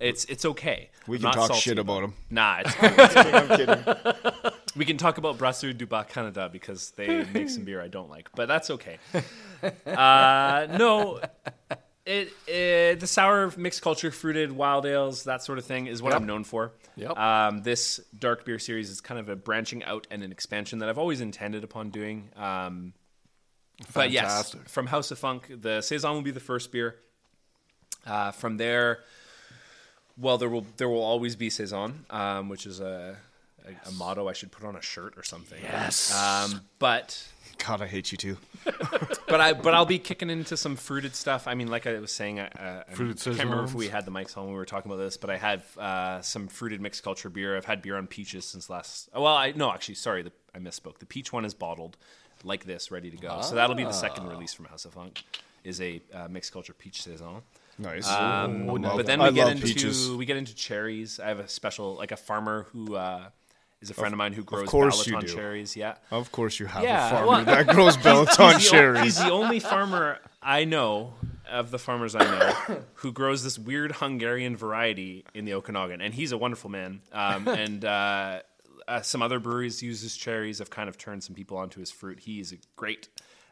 it's 0.00 0.24
it's 0.26 0.44
okay. 0.44 0.90
We 1.06 1.18
I'm 1.18 1.22
can 1.22 1.32
talk 1.32 1.46
salty 1.48 1.60
shit 1.60 1.76
them. 1.76 2.14
Nah, 2.30 2.62
it's 2.64 2.74
cool. 2.74 2.88
I'm 2.88 3.48
kidding. 3.48 4.52
we 4.76 4.84
can 4.84 4.96
talk 4.96 5.18
about 5.18 5.38
Brasserie 5.38 5.74
du 5.74 5.86
Bas 5.86 6.06
Canada 6.08 6.48
because 6.52 6.90
they 6.92 7.24
make 7.32 7.48
some 7.50 7.64
beer 7.64 7.80
I 7.80 7.88
don't 7.88 8.10
like, 8.10 8.28
but 8.34 8.48
that's 8.48 8.70
okay. 8.70 8.98
Uh, 9.86 10.66
no, 10.76 11.20
it, 12.04 12.32
it 12.48 12.98
the 12.98 13.06
sour 13.06 13.52
mixed 13.56 13.80
culture, 13.80 14.10
fruited 14.10 14.50
wild 14.50 14.84
ales, 14.86 15.22
that 15.22 15.40
sort 15.44 15.56
of 15.58 15.64
thing 15.64 15.86
is 15.86 16.02
what 16.02 16.10
Yep. 16.12 16.20
I'm 16.20 16.26
known 16.26 16.42
for. 16.42 16.72
Yep. 16.96 17.16
Um, 17.16 17.62
this 17.62 18.00
dark 18.18 18.44
beer 18.44 18.58
series 18.58 18.90
is 18.90 19.00
kind 19.00 19.20
of 19.20 19.28
a 19.28 19.36
branching 19.36 19.84
out 19.84 20.08
and 20.10 20.24
an 20.24 20.32
expansion 20.32 20.80
that 20.80 20.88
I've 20.88 20.98
always 20.98 21.20
intended 21.20 21.62
upon 21.62 21.90
doing. 21.90 22.30
Um, 22.34 22.92
but 23.94 24.10
yes, 24.10 24.56
from 24.66 24.88
House 24.88 25.12
of 25.12 25.18
Funk, 25.20 25.48
the 25.60 25.80
saison 25.80 26.14
will 26.14 26.22
be 26.22 26.32
the 26.32 26.40
first 26.40 26.72
beer. 26.72 26.96
Uh, 28.04 28.32
from 28.32 28.56
there, 28.56 28.98
well, 30.18 30.38
there 30.38 30.48
will 30.48 30.66
there 30.76 30.88
will 30.88 31.02
always 31.02 31.36
be 31.36 31.50
saison, 31.50 32.04
um, 32.10 32.48
which 32.48 32.66
is 32.66 32.80
a, 32.80 33.16
a, 33.66 33.88
a 33.88 33.92
motto 33.92 34.28
I 34.28 34.32
should 34.32 34.52
put 34.52 34.64
on 34.64 34.76
a 34.76 34.82
shirt 34.82 35.14
or 35.16 35.22
something. 35.22 35.58
Yes. 35.62 36.14
Um, 36.14 36.62
but 36.78 37.26
God, 37.58 37.80
I 37.80 37.86
hate 37.86 38.10
you 38.12 38.18
too. 38.18 38.36
but 39.28 39.40
I 39.40 39.52
but 39.52 39.74
I'll 39.74 39.86
be 39.86 39.98
kicking 39.98 40.30
into 40.30 40.56
some 40.56 40.76
fruited 40.76 41.14
stuff. 41.14 41.46
I 41.46 41.54
mean, 41.54 41.68
like 41.68 41.86
I 41.86 41.98
was 41.98 42.12
saying, 42.12 42.40
I, 42.40 42.46
uh, 42.46 42.82
I 42.88 42.92
Fruited 42.92 43.20
can't 43.22 43.38
remember 43.38 43.64
if 43.64 43.74
we 43.74 43.88
had 43.88 44.04
the 44.04 44.10
mics 44.10 44.36
on 44.36 44.44
when 44.44 44.52
we 44.52 44.58
were 44.58 44.64
talking 44.64 44.90
about 44.90 45.02
this, 45.02 45.16
but 45.16 45.30
I 45.30 45.36
had 45.36 45.62
uh, 45.78 46.20
some 46.20 46.48
fruited 46.48 46.80
mixed 46.80 47.02
culture 47.02 47.30
beer. 47.30 47.56
I've 47.56 47.64
had 47.64 47.82
beer 47.82 47.96
on 47.96 48.06
peaches 48.06 48.44
since 48.44 48.68
last. 48.68 49.08
Well, 49.14 49.26
I 49.26 49.52
no, 49.52 49.70
actually, 49.70 49.96
sorry, 49.96 50.22
the, 50.22 50.32
I 50.54 50.58
misspoke. 50.58 50.98
The 50.98 51.06
peach 51.06 51.32
one 51.32 51.44
is 51.44 51.54
bottled 51.54 51.96
like 52.44 52.64
this, 52.64 52.90
ready 52.90 53.10
to 53.10 53.16
go. 53.16 53.40
So 53.42 53.54
that'll 53.54 53.76
be 53.76 53.84
the 53.84 53.92
second 53.92 54.28
release 54.28 54.52
from 54.52 54.66
House 54.66 54.84
of 54.84 54.94
Funk. 54.94 55.22
Is 55.64 55.80
a 55.80 56.02
uh, 56.12 56.26
mixed 56.28 56.52
culture 56.52 56.72
peach 56.72 57.02
saison. 57.02 57.42
Nice. 57.78 58.08
Um, 58.08 58.66
but 58.66 59.06
then 59.06 59.20
I 59.20 59.28
we 59.28 59.34
get 59.36 59.48
into 59.52 59.66
peaches. 59.66 60.10
we 60.10 60.26
get 60.26 60.36
into 60.36 60.54
cherries. 60.54 61.20
I 61.20 61.28
have 61.28 61.38
a 61.38 61.46
special 61.46 61.94
like 61.94 62.10
a 62.10 62.16
farmer 62.16 62.66
who 62.72 62.96
uh, 62.96 63.28
is 63.82 63.90
a 63.90 63.94
friend 63.94 64.14
of, 64.14 64.18
mine 64.18 64.32
who 64.32 64.42
grows 64.44 64.68
course 64.68 65.06
you 65.06 65.16
Balaton 65.16 65.20
do. 65.20 65.26
cherries. 65.34 65.76
Yeah, 65.76 65.94
Of 66.10 66.32
course, 66.32 66.58
you 66.60 66.66
have 66.66 66.82
Yeah, 66.84 67.06
a 67.06 67.10
farmer 67.10 67.26
well- 67.26 67.44
that 67.44 67.66
grows 67.68 67.96
o- 68.06 68.58
cherries. 68.58 69.02
he's 69.04 69.18
the 69.18 69.30
only 69.30 69.58
farmer 69.60 70.18
I 70.42 70.64
know 70.64 71.14
of 71.50 71.70
the 71.70 71.78
farmers 71.78 72.14
I 72.14 72.24
know 72.24 72.76
who 72.94 73.12
grows 73.12 73.44
this 73.44 73.58
weird 73.58 73.92
Hungarian 73.96 74.56
variety 74.56 75.24
in 75.34 75.44
the 75.44 75.54
Okanagan, 75.54 76.00
and 76.00 76.14
he's 76.14 76.32
a 76.32 76.38
wonderful 76.38 76.70
man. 76.70 77.00
Um, 77.12 77.46
and 77.64 77.84
uh, 77.84 78.40
uh, 78.88 79.02
some 79.02 79.20
other 79.22 79.38
breweries 79.38 79.82
use 79.82 80.00
his 80.00 80.16
cherries. 80.16 80.60
I've 80.60 80.70
kind 80.70 80.88
of 80.88 80.96
turned 80.96 81.22
some 81.24 81.34
people 81.34 81.56
onto 81.58 81.78
his 81.80 81.90
fruit. 81.90 82.20
He's 82.20 82.52
a 82.52 82.56
great. 82.76 83.08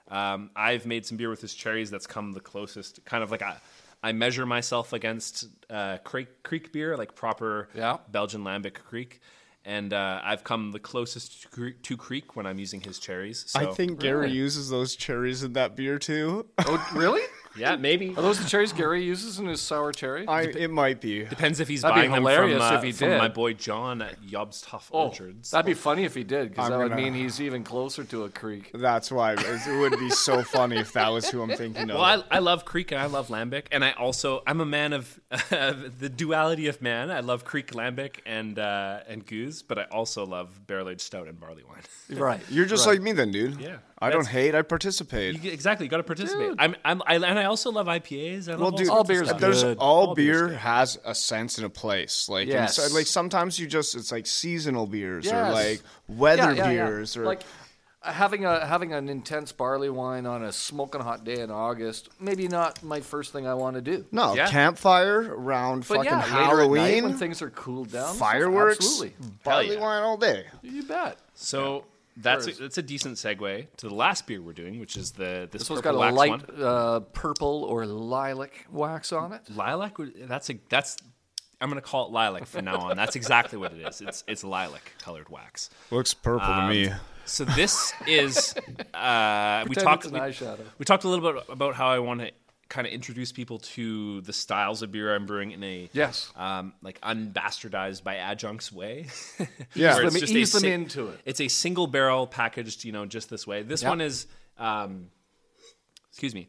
Um, 0.08 0.50
I've 0.56 0.86
made 0.86 1.06
some 1.06 1.16
beer 1.18 1.30
with 1.30 1.40
his 1.40 1.54
cherries 1.54 1.90
that's 1.90 2.06
come 2.06 2.32
the 2.32 2.40
closest. 2.40 3.04
Kind 3.04 3.22
of 3.22 3.30
like 3.30 3.42
a, 3.42 3.60
I 4.02 4.10
measure 4.12 4.44
myself 4.46 4.92
against 4.92 5.46
uh, 5.68 5.98
kriek, 6.04 6.26
kriek 6.42 6.72
beer, 6.72 6.96
like 6.96 7.14
proper 7.14 7.68
Yeah. 7.74 7.98
Belgian 8.10 8.42
lambic 8.42 8.76
kriek. 8.90 9.18
And 9.64 9.92
uh, 9.92 10.20
I've 10.24 10.42
come 10.42 10.72
the 10.72 10.78
closest 10.78 11.42
to 11.42 11.48
kriek, 11.48 11.82
to 11.82 11.96
kriek 11.96 12.34
when 12.34 12.46
I'm 12.46 12.58
using 12.58 12.80
his 12.80 12.98
cherries. 12.98 13.44
So, 13.48 13.60
I 13.60 13.66
think 13.66 14.00
Gary 14.00 14.30
uses 14.30 14.70
those 14.70 14.96
cherries 14.96 15.42
in 15.42 15.52
that 15.52 15.76
beer 15.76 15.98
too. 15.98 16.46
Oh, 16.58 16.90
really? 16.94 17.22
yeah, 17.56 17.76
maybe. 17.76 18.10
Are 18.10 18.22
those 18.22 18.38
the 18.40 18.48
cherries 18.48 18.72
Gary 18.72 19.02
uses 19.04 19.38
in 19.38 19.46
his 19.46 19.60
sour 19.60 19.92
cherry? 19.92 20.26
I, 20.26 20.42
it 20.42 20.70
might 20.70 21.00
be. 21.00 21.24
Depends 21.24 21.60
if 21.60 21.68
he's 21.68 21.82
That'd 21.82 21.94
be 21.96 22.00
buying 22.08 22.10
them 22.12 22.22
from, 22.22 22.60
uh, 22.60 22.76
if 22.76 22.82
he 22.82 22.92
from 22.92 23.08
did. 23.08 23.18
my 23.18 23.28
boy 23.28 23.54
John 23.54 24.02
at 24.02 24.22
Yob's 24.22 24.62
Tough 24.62 24.88
Orchards. 24.92 25.52
Oh, 25.52 25.56
That'd 25.56 25.66
be 25.66 25.74
funny 25.74 26.04
if 26.04 26.14
he 26.14 26.24
did, 26.24 26.50
because 26.50 26.66
I'm 26.66 26.70
that 26.72 26.78
would 26.78 26.88
gonna- 26.90 27.02
mean 27.02 27.14
he's 27.14 27.40
even 27.40 27.64
closer 27.64 28.04
to 28.04 28.24
a 28.24 28.28
kriek. 28.28 28.66
That's 28.72 29.10
why 29.10 29.34
it 29.34 29.78
would 29.80 29.98
be 29.98 30.10
so 30.10 30.42
funny 30.42 30.76
if 30.78 30.92
that 30.92 31.08
was 31.08 31.28
who 31.30 31.42
I'm 31.42 31.50
thinking 31.50 31.90
of. 31.90 31.96
well, 31.96 32.24
I, 32.30 32.36
I 32.36 32.38
love 32.38 32.64
Kriek 32.64 32.92
and 32.92 33.00
I 33.00 33.06
love 33.06 33.28
Lambic, 33.28 33.64
and 33.72 33.84
I 33.84 33.92
also 33.92 34.42
I'm 34.46 34.60
a 34.60 34.66
man 34.66 34.92
of 34.92 35.18
the 35.50 36.12
duality 36.14 36.66
of 36.68 36.80
man. 36.82 37.10
I 37.10 37.20
love 37.20 37.44
Kriek, 37.44 37.72
Lambic, 37.72 38.16
and 38.26 38.58
uh, 38.58 39.00
and 39.08 39.26
Gueuze, 39.26 39.62
but 39.66 39.78
I 39.78 39.84
also 39.84 40.24
love 40.24 40.66
barrel 40.66 40.88
aged 40.88 41.00
stout 41.00 41.26
and 41.28 41.38
barley 41.40 41.62
wine. 41.68 41.82
Right. 42.18 42.40
You're 42.50 42.66
just 42.66 42.86
right. 42.86 42.92
like 42.94 43.02
me 43.02 43.12
then, 43.12 43.30
dude. 43.32 43.60
Yeah. 43.60 43.76
I 44.02 44.08
don't 44.10 44.26
hate. 44.26 44.54
I 44.54 44.62
participate. 44.62 45.42
You, 45.42 45.50
exactly, 45.50 45.84
you 45.86 45.90
got 45.90 45.98
to 45.98 46.02
participate. 46.02 46.54
I'm, 46.58 46.74
I'm 46.84 47.02
I, 47.06 47.16
and 47.16 47.38
I 47.38 47.44
also 47.44 47.70
love 47.70 47.86
IPAs. 47.86 48.48
I 48.48 48.52
love 48.52 48.60
well, 48.60 48.70
all 48.70 48.76
dude, 48.76 48.86
sorts 48.86 49.00
of 49.02 49.06
beer's 49.08 49.32
there's 49.40 49.62
good. 49.62 49.78
all, 49.78 50.08
All 50.08 50.14
beer 50.14 50.48
good. 50.48 50.56
has 50.56 50.98
a 51.04 51.14
sense 51.14 51.58
and 51.58 51.66
a 51.66 51.70
place. 51.70 52.28
Like, 52.28 52.44
and 52.44 52.52
Yes. 52.52 52.76
so- 52.76 52.94
like 52.94 53.06
sometimes 53.06 53.58
you 53.58 53.66
just 53.66 53.94
it's 53.94 54.10
like 54.10 54.26
seasonal 54.26 54.86
beers 54.86 55.30
or 55.30 55.50
like 55.52 55.82
weather 56.08 56.54
Yeah, 56.54 56.64
yeah, 56.64 56.70
yeah. 56.70 56.86
beers 56.86 57.16
or 57.16 57.24
like 57.26 57.42
having 58.02 58.46
a 58.46 58.64
having 58.64 58.94
an 58.94 59.10
intense 59.10 59.52
barley 59.52 59.90
wine 59.90 60.24
on 60.24 60.42
a 60.42 60.50
smoking 60.50 61.02
hot 61.02 61.22
day 61.24 61.40
in 61.40 61.50
August. 61.50 62.08
Maybe 62.18 62.48
not 62.48 62.82
my 62.82 63.00
first 63.00 63.30
thing 63.34 63.46
I 63.46 63.52
want 63.52 63.76
to 63.76 63.82
do. 63.82 64.06
no 64.10 64.34
Yeah. 64.34 64.48
campfire 64.48 65.20
around 65.20 65.80
But 65.86 65.96
fucking 65.98 66.04
yeah, 66.06 66.16
later 66.22 66.26
at 66.26 66.32
night 66.40 66.46
Halloween, 66.46 67.04
when 67.04 67.18
things 67.18 67.42
are 67.42 67.50
cooled 67.50 67.92
down, 67.92 68.14
fireworks, 68.16 68.76
Absolutely, 68.78 69.14
barley 69.44 69.74
yeah. 69.74 69.80
wine 69.80 70.02
all 70.02 70.16
day. 70.16 70.46
you 70.62 70.82
bet. 70.84 71.18
So 71.34 71.84
that's 72.22 72.46
a, 72.46 72.52
that's 72.52 72.78
a 72.78 72.82
decent 72.82 73.16
segue 73.16 73.66
to 73.76 73.88
the 73.88 73.94
last 73.94 74.26
beer 74.26 74.40
we're 74.40 74.52
doing, 74.52 74.78
which 74.78 74.96
is 74.96 75.12
the 75.12 75.48
this, 75.50 75.62
This 75.62 75.70
one's 75.70 75.82
purple 75.82 76.00
got 76.00 76.12
a 76.12 76.14
wax 76.14 76.16
light 76.16 76.60
uh, 76.60 77.00
purple 77.00 77.64
or 77.64 77.86
lilac 77.86 78.66
wax 78.70 79.12
on 79.12 79.32
it. 79.32 79.42
Lilac. 79.54 79.96
That's 80.22 80.50
a 80.50 80.58
that's. 80.68 80.96
I'm 81.60 81.68
gonna 81.68 81.82
call 81.82 82.06
it 82.06 82.12
lilac 82.12 82.46
from 82.46 82.64
now 82.64 82.78
on. 82.78 82.96
That's 82.96 83.16
exactly 83.16 83.58
what 83.58 83.72
it 83.72 83.86
is. 83.86 84.00
It's 84.00 84.24
it's 84.26 84.44
lilac 84.44 84.92
colored 85.02 85.28
wax. 85.28 85.70
Looks 85.90 86.14
purple 86.14 86.46
to 86.46 86.68
me. 86.68 86.90
So 87.26 87.44
this 87.44 87.92
is 88.06 88.54
uh, 88.94 89.64
we 89.68 89.74
talked 89.76 90.06
we, 90.06 90.20
we 90.78 90.84
talked 90.84 91.04
a 91.04 91.08
little 91.08 91.32
bit 91.32 91.44
about 91.48 91.74
how 91.74 91.88
I 91.88 91.98
want 91.98 92.20
to 92.20 92.32
kind 92.70 92.86
of 92.86 92.92
introduce 92.94 93.32
people 93.32 93.58
to 93.58 94.22
the 94.22 94.32
styles 94.32 94.80
of 94.80 94.90
beer 94.92 95.14
I'm 95.14 95.26
brewing 95.26 95.50
in 95.50 95.62
a 95.62 95.90
Yes. 95.92 96.32
um, 96.36 96.72
like 96.82 96.98
unbastardized 97.02 98.02
by 98.02 98.16
adjuncts 98.16 98.72
way. 98.72 99.08
Yeah. 99.74 99.94
Where 99.96 100.06
Ease 100.06 100.14
it's 100.14 100.20
just 100.22 100.34
a 100.34 100.38
ease 100.38 100.52
them 100.52 100.60
si- 100.62 100.70
into 100.72 101.08
it. 101.08 101.20
It's 101.26 101.40
a 101.40 101.48
single 101.48 101.86
barrel 101.86 102.26
packaged, 102.26 102.84
you 102.84 102.92
know, 102.92 103.04
just 103.06 103.28
this 103.28 103.46
way. 103.46 103.62
This 103.62 103.82
Yeah. 103.82 103.88
one 103.90 104.00
is, 104.00 104.26
um, 104.58 105.10
excuse 106.08 106.34
me, 106.34 106.48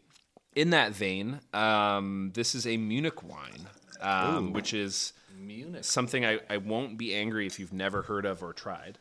in 0.55 0.69
that 0.71 0.93
vein. 0.93 1.39
Um, 1.53 2.31
this 2.33 2.55
is 2.55 2.65
a 2.67 2.77
Munich 2.77 3.23
wine, 3.23 3.67
um, 3.99 4.53
which 4.53 4.73
is 4.73 5.13
Munich. 5.37 5.83
something 5.83 6.25
I, 6.25 6.39
I 6.49 6.57
won't 6.57 6.97
be 6.97 7.13
angry 7.15 7.45
if 7.47 7.59
you've 7.59 7.73
never 7.73 8.01
heard 8.03 8.25
of 8.25 8.43
or 8.43 8.53
tried. 8.53 8.97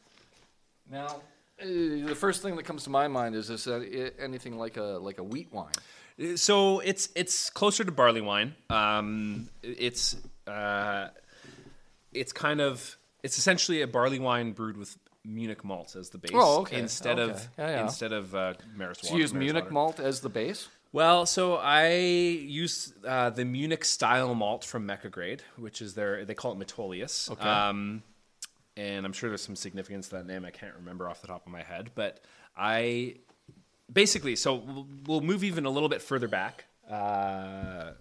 Now, 0.91 1.23
uh, 1.61 1.65
the 1.67 2.15
first 2.17 2.43
thing 2.43 2.57
that 2.57 2.65
comes 2.65 2.85
to 2.85 2.91
my 2.91 3.09
mind 3.09 3.35
is 3.35 3.49
this 3.49 3.67
uh, 3.67 3.85
anything 4.19 4.57
like 4.59 4.77
a 4.77 4.83
like 4.83 5.19
a 5.19 5.23
wheat 5.25 5.53
wine? 5.53 5.73
So 6.37 6.81
it's 6.81 7.09
it's 7.15 7.51
closer 7.51 7.85
to 7.85 7.93
barley 7.93 8.21
wine. 8.21 8.55
Um, 8.69 9.49
it's 9.63 10.17
uh, 10.47 11.09
it's 12.13 12.33
kind 12.33 12.61
of 12.61 12.97
it's 13.23 13.39
essentially 13.39 13.83
a 13.83 13.87
barley 13.87 14.19
wine 14.19 14.53
brewed 14.53 14.77
with 14.77 14.97
Munich 15.25 15.65
malt 15.65 15.97
as 15.97 16.11
the 16.11 16.19
base. 16.19 16.31
Oh, 16.35 16.61
okay, 16.61 16.79
Instead 16.79 17.19
okay. 17.19 17.33
of 17.33 17.49
Yeah, 17.59 17.69
yeah. 17.71 17.83
instead 17.83 18.13
of 18.13 18.35
uh, 18.35 18.55
Maris 18.77 18.99
So 19.03 19.15
you 19.15 19.21
use 19.21 19.33
Munich 19.35 19.65
water. 19.65 19.73
malt 19.75 20.01
as 20.01 20.21
the 20.21 20.29
base. 20.29 20.69
Well, 20.93 21.25
so 21.25 21.55
I 21.57 21.89
use 21.89 22.93
uh, 23.07 23.31
the 23.31 23.45
Munich 23.45 23.85
style 23.85 24.35
malt 24.35 24.65
from 24.65 24.87
Mecca 24.87 25.09
Grade, 25.09 25.43
which 25.57 25.81
is 25.81 25.95
their 25.95 26.25
they 26.25 26.35
call 26.35 26.53
it 26.53 26.59
Metolius. 26.59 27.31
Okay. 27.31 27.49
Um, 27.49 28.03
and 28.77 29.07
I'm 29.07 29.13
sure 29.13 29.29
there's 29.31 29.43
some 29.43 29.57
significance 29.57 30.09
to 30.09 30.17
that 30.17 30.27
name. 30.27 30.45
I 30.45 30.51
can't 30.51 30.75
remember 30.75 31.09
off 31.09 31.21
the 31.21 31.29
top 31.29 31.47
of 31.47 31.53
my 31.53 31.63
head, 31.63 31.91
but 31.95 32.21
I 32.57 33.17
basically 33.93 34.37
so 34.37 34.55
we'll, 34.55 34.87
we'll 35.07 35.21
move 35.21 35.45
even 35.45 35.65
a 35.67 35.71
little 35.71 35.89
bit 35.89 36.03
further 36.03 36.29
back. 36.29 36.65
Uh, 36.89 37.93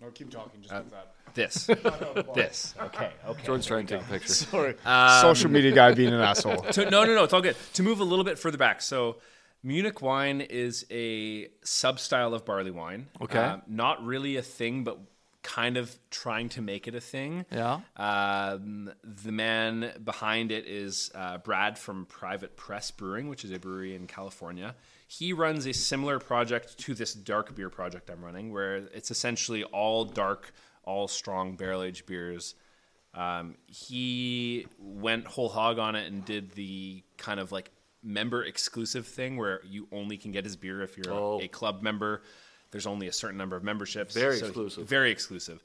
No, 0.00 0.10
keep 0.12 0.30
talking. 0.30 0.60
Just 0.60 0.72
like 0.74 0.90
that. 0.90 1.14
this, 1.34 1.66
this. 2.34 2.74
Okay, 2.80 3.10
okay. 3.26 3.42
George's 3.44 3.66
trying 3.66 3.86
to 3.86 3.96
take 3.98 4.06
a 4.06 4.10
picture. 4.10 4.28
Sorry. 4.34 4.74
Social 5.22 5.50
media 5.50 5.72
guy 5.72 5.94
being 5.94 6.12
an 6.12 6.20
asshole. 6.20 6.56
to, 6.72 6.90
no, 6.90 7.04
no, 7.04 7.14
no, 7.14 7.24
it's 7.24 7.32
all 7.32 7.40
good. 7.40 7.56
To 7.74 7.82
move 7.82 8.00
a 8.00 8.04
little 8.04 8.24
bit 8.24 8.38
further 8.38 8.58
back, 8.58 8.82
so 8.82 9.16
Munich 9.62 10.02
wine 10.02 10.40
is 10.40 10.84
a 10.90 11.48
sub 11.62 12.00
style 12.00 12.34
of 12.34 12.44
barley 12.44 12.70
wine. 12.72 13.06
Okay. 13.20 13.38
Uh, 13.38 13.58
not 13.68 14.04
really 14.04 14.36
a 14.36 14.42
thing, 14.42 14.82
but 14.84 14.98
kind 15.42 15.76
of 15.76 15.96
trying 16.10 16.48
to 16.50 16.60
make 16.62 16.86
it 16.88 16.94
a 16.94 17.00
thing. 17.00 17.46
Yeah. 17.50 17.80
Um, 17.96 18.92
the 19.02 19.32
man 19.32 19.92
behind 20.04 20.52
it 20.52 20.66
is 20.66 21.10
uh, 21.14 21.38
Brad 21.38 21.78
from 21.78 22.06
Private 22.06 22.56
Press 22.56 22.90
Brewing, 22.90 23.28
which 23.28 23.44
is 23.44 23.50
a 23.52 23.58
brewery 23.58 23.94
in 23.94 24.06
California. 24.06 24.74
He 25.18 25.34
runs 25.34 25.66
a 25.66 25.74
similar 25.74 26.18
project 26.18 26.78
to 26.78 26.94
this 26.94 27.12
dark 27.12 27.54
beer 27.54 27.68
project 27.68 28.08
I'm 28.08 28.24
running, 28.24 28.50
where 28.50 28.76
it's 28.76 29.10
essentially 29.10 29.62
all 29.64 30.06
dark, 30.06 30.52
all 30.84 31.06
strong 31.06 31.54
barrel 31.54 31.82
aged 31.82 32.06
beers. 32.06 32.54
Um, 33.12 33.56
he 33.66 34.66
went 34.78 35.26
whole 35.26 35.50
hog 35.50 35.78
on 35.78 35.96
it 35.96 36.10
and 36.10 36.24
did 36.24 36.52
the 36.52 37.02
kind 37.18 37.40
of 37.40 37.52
like 37.52 37.70
member 38.02 38.42
exclusive 38.42 39.06
thing 39.06 39.36
where 39.36 39.60
you 39.68 39.86
only 39.92 40.16
can 40.16 40.32
get 40.32 40.44
his 40.46 40.56
beer 40.56 40.80
if 40.80 40.96
you're 40.96 41.12
Oh. 41.14 41.38
a, 41.42 41.46
club 41.48 41.82
member. 41.82 42.22
There's 42.70 42.86
only 42.86 43.06
a 43.06 43.12
certain 43.12 43.36
number 43.36 43.54
of 43.54 43.62
memberships. 43.62 44.14
Very 44.14 44.38
So- 44.38 44.46
exclusive. 44.46 44.88
Very 44.88 45.10
exclusive. 45.10 45.60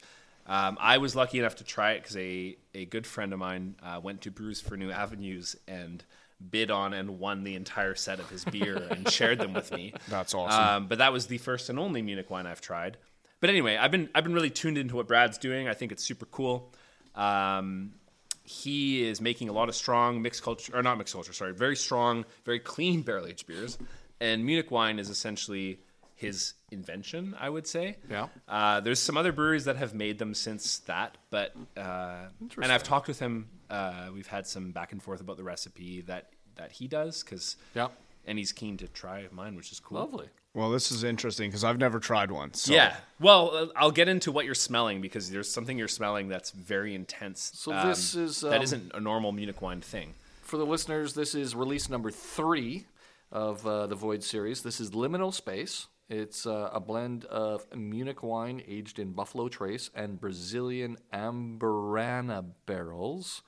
Um, 0.46 0.76
I 0.78 0.98
was 0.98 1.16
lucky 1.16 1.38
enough 1.38 1.56
to 1.56 1.64
try 1.64 1.92
it 1.92 2.02
because 2.02 2.18
a, 2.18 2.58
a 2.74 2.84
good 2.84 3.06
friend 3.06 3.32
of 3.32 3.38
mine 3.38 3.76
uh, 3.82 3.98
went 4.02 4.20
to 4.22 4.30
Brews 4.30 4.60
for 4.60 4.76
New 4.76 4.90
Avenues 4.90 5.56
and 5.66 6.04
bid 6.50 6.70
on 6.70 6.92
and 6.94 7.18
won 7.18 7.44
the 7.44 7.54
entire 7.54 7.94
set 7.94 8.20
of 8.20 8.30
his 8.30 8.44
beer 8.44 8.76
and 8.90 9.10
shared 9.10 9.38
them 9.38 9.52
with 9.52 9.72
me. 9.72 9.92
That's 10.08 10.34
awesome. 10.34 10.60
Um, 10.60 10.86
but 10.88 10.98
that 10.98 11.12
was 11.12 11.26
the 11.26 11.38
first 11.38 11.68
and 11.68 11.78
only 11.78 12.02
Munich 12.02 12.30
wine 12.30 12.46
I've 12.46 12.60
tried. 12.60 12.96
But 13.40 13.50
anyway, 13.50 13.76
I've 13.76 13.90
been 13.90 14.08
I've 14.14 14.24
been 14.24 14.34
really 14.34 14.50
tuned 14.50 14.78
into 14.78 14.96
what 14.96 15.06
Brad's 15.06 15.38
doing. 15.38 15.68
I 15.68 15.74
think 15.74 15.92
it's 15.92 16.04
super 16.04 16.26
cool. 16.26 16.72
Um, 17.14 17.94
he 18.42 19.06
is 19.06 19.20
making 19.20 19.48
a 19.48 19.52
lot 19.52 19.68
of 19.68 19.74
strong 19.74 20.22
mixed 20.22 20.42
culture, 20.42 20.74
or 20.74 20.82
not 20.82 20.96
mixed 20.96 21.12
culture, 21.14 21.32
sorry, 21.32 21.52
very 21.52 21.76
strong, 21.76 22.24
very 22.44 22.58
clean 22.58 23.02
barrel 23.02 23.26
aged 23.26 23.46
beers. 23.46 23.78
And 24.20 24.44
Munich 24.44 24.70
wine 24.70 24.98
is 24.98 25.10
essentially 25.10 25.80
his 26.14 26.54
invention, 26.72 27.36
I 27.38 27.48
would 27.48 27.66
say. 27.66 27.96
Yeah. 28.10 28.28
Uh, 28.48 28.80
there's 28.80 29.00
some 29.00 29.16
other 29.16 29.32
breweries 29.32 29.66
that 29.66 29.76
have 29.76 29.94
made 29.94 30.18
them 30.18 30.34
since 30.34 30.78
that, 30.80 31.16
but 31.30 31.54
uh, 31.76 32.28
and 32.60 32.72
I've 32.72 32.82
talked 32.82 33.06
with 33.06 33.20
him. 33.20 33.48
Uh, 33.70 34.08
we've 34.14 34.26
had 34.26 34.46
some 34.46 34.72
back 34.72 34.92
and 34.92 35.02
forth 35.02 35.20
about 35.20 35.36
the 35.36 35.44
recipe 35.44 36.00
that 36.02 36.30
that 36.56 36.72
he 36.72 36.88
does 36.88 37.22
because 37.22 37.56
Yeah. 37.74 37.88
and 38.26 38.38
he's 38.38 38.52
keen 38.52 38.76
to 38.78 38.88
try 38.88 39.28
mine, 39.30 39.54
which 39.54 39.70
is 39.70 39.78
cool. 39.80 39.98
Lovely. 39.98 40.28
Well, 40.54 40.70
this 40.70 40.90
is 40.90 41.04
interesting 41.04 41.50
because 41.50 41.62
I've 41.62 41.78
never 41.78 42.00
tried 42.00 42.30
one. 42.32 42.52
So. 42.54 42.72
Yeah. 42.72 42.96
Well, 43.20 43.54
uh, 43.54 43.66
I'll 43.76 43.92
get 43.92 44.08
into 44.08 44.32
what 44.32 44.44
you're 44.44 44.56
smelling 44.56 45.00
because 45.00 45.30
there's 45.30 45.48
something 45.50 45.78
you're 45.78 45.86
smelling 45.86 46.26
that's 46.28 46.50
very 46.50 46.94
intense. 46.96 47.52
So 47.54 47.70
this 47.86 48.14
is, 48.16 48.40
that 48.40 48.56
um, 48.56 48.62
isn't 48.62 48.92
a 48.94 48.98
normal 49.00 49.30
Munich 49.30 49.62
wine 49.62 49.80
thing. 49.80 50.14
For 50.42 50.56
the 50.56 50.66
listeners, 50.66 51.12
this 51.14 51.34
is 51.34 51.54
release 51.54 51.88
number 51.88 52.10
three 52.10 52.86
of 53.30 53.64
uh, 53.66 53.86
the 53.86 53.94
Void 53.94 54.24
series. 54.24 54.62
This 54.62 54.80
is 54.80 54.90
Liminal 54.90 55.32
Space. 55.32 55.86
It's 56.08 56.46
uh, 56.46 56.70
a 56.72 56.80
blend 56.80 57.26
of 57.26 57.66
Munich 57.76 58.22
wine 58.22 58.62
aged 58.66 58.98
in 58.98 59.12
Buffalo 59.12 59.48
Trace 59.48 59.90
and 59.94 60.18
Brazilian 60.18 60.96
Amburana 61.12 62.44
barrels. 62.66 63.42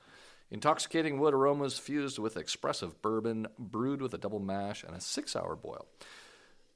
Intoxicating 0.51 1.17
wood 1.19 1.33
aromas 1.33 1.77
fused 1.79 2.19
with 2.19 2.35
expressive 2.35 3.01
bourbon, 3.01 3.47
brewed 3.57 4.01
with 4.01 4.13
a 4.13 4.17
double 4.17 4.39
mash 4.39 4.83
and 4.83 4.93
a 4.95 4.99
six 5.01 5.35
hour 5.35 5.55
boil. 5.55 5.87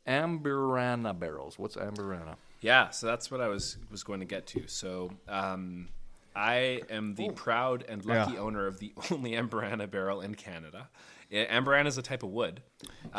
Amburana 0.08 1.18
barrels. 1.18 1.58
What's 1.60 1.76
Amburana? 1.76 2.36
Yeah, 2.62 2.90
so 2.92 3.08
that's 3.08 3.30
what 3.32 3.42
I 3.42 3.48
was 3.48 3.78
was 3.92 4.04
going 4.04 4.20
to 4.20 4.26
get 4.26 4.48
to. 4.48 4.68
So 4.68 5.12
um, 5.28 5.90
I 6.36 6.82
am 6.90 7.16
the 7.16 7.30
proud 7.32 7.84
and 7.88 8.04
lucky 8.06 8.34
Yeah. 8.34 8.40
owner 8.40 8.68
of 8.68 8.80
the 8.80 8.94
only 9.12 9.32
Amburana 9.32 9.90
barrel 9.90 10.22
in 10.22 10.36
Canada. 10.36 10.90
Amburana 11.34 11.88
is 11.88 11.98
a 11.98 12.02
type 12.04 12.22
of 12.24 12.30
wood. 12.30 12.62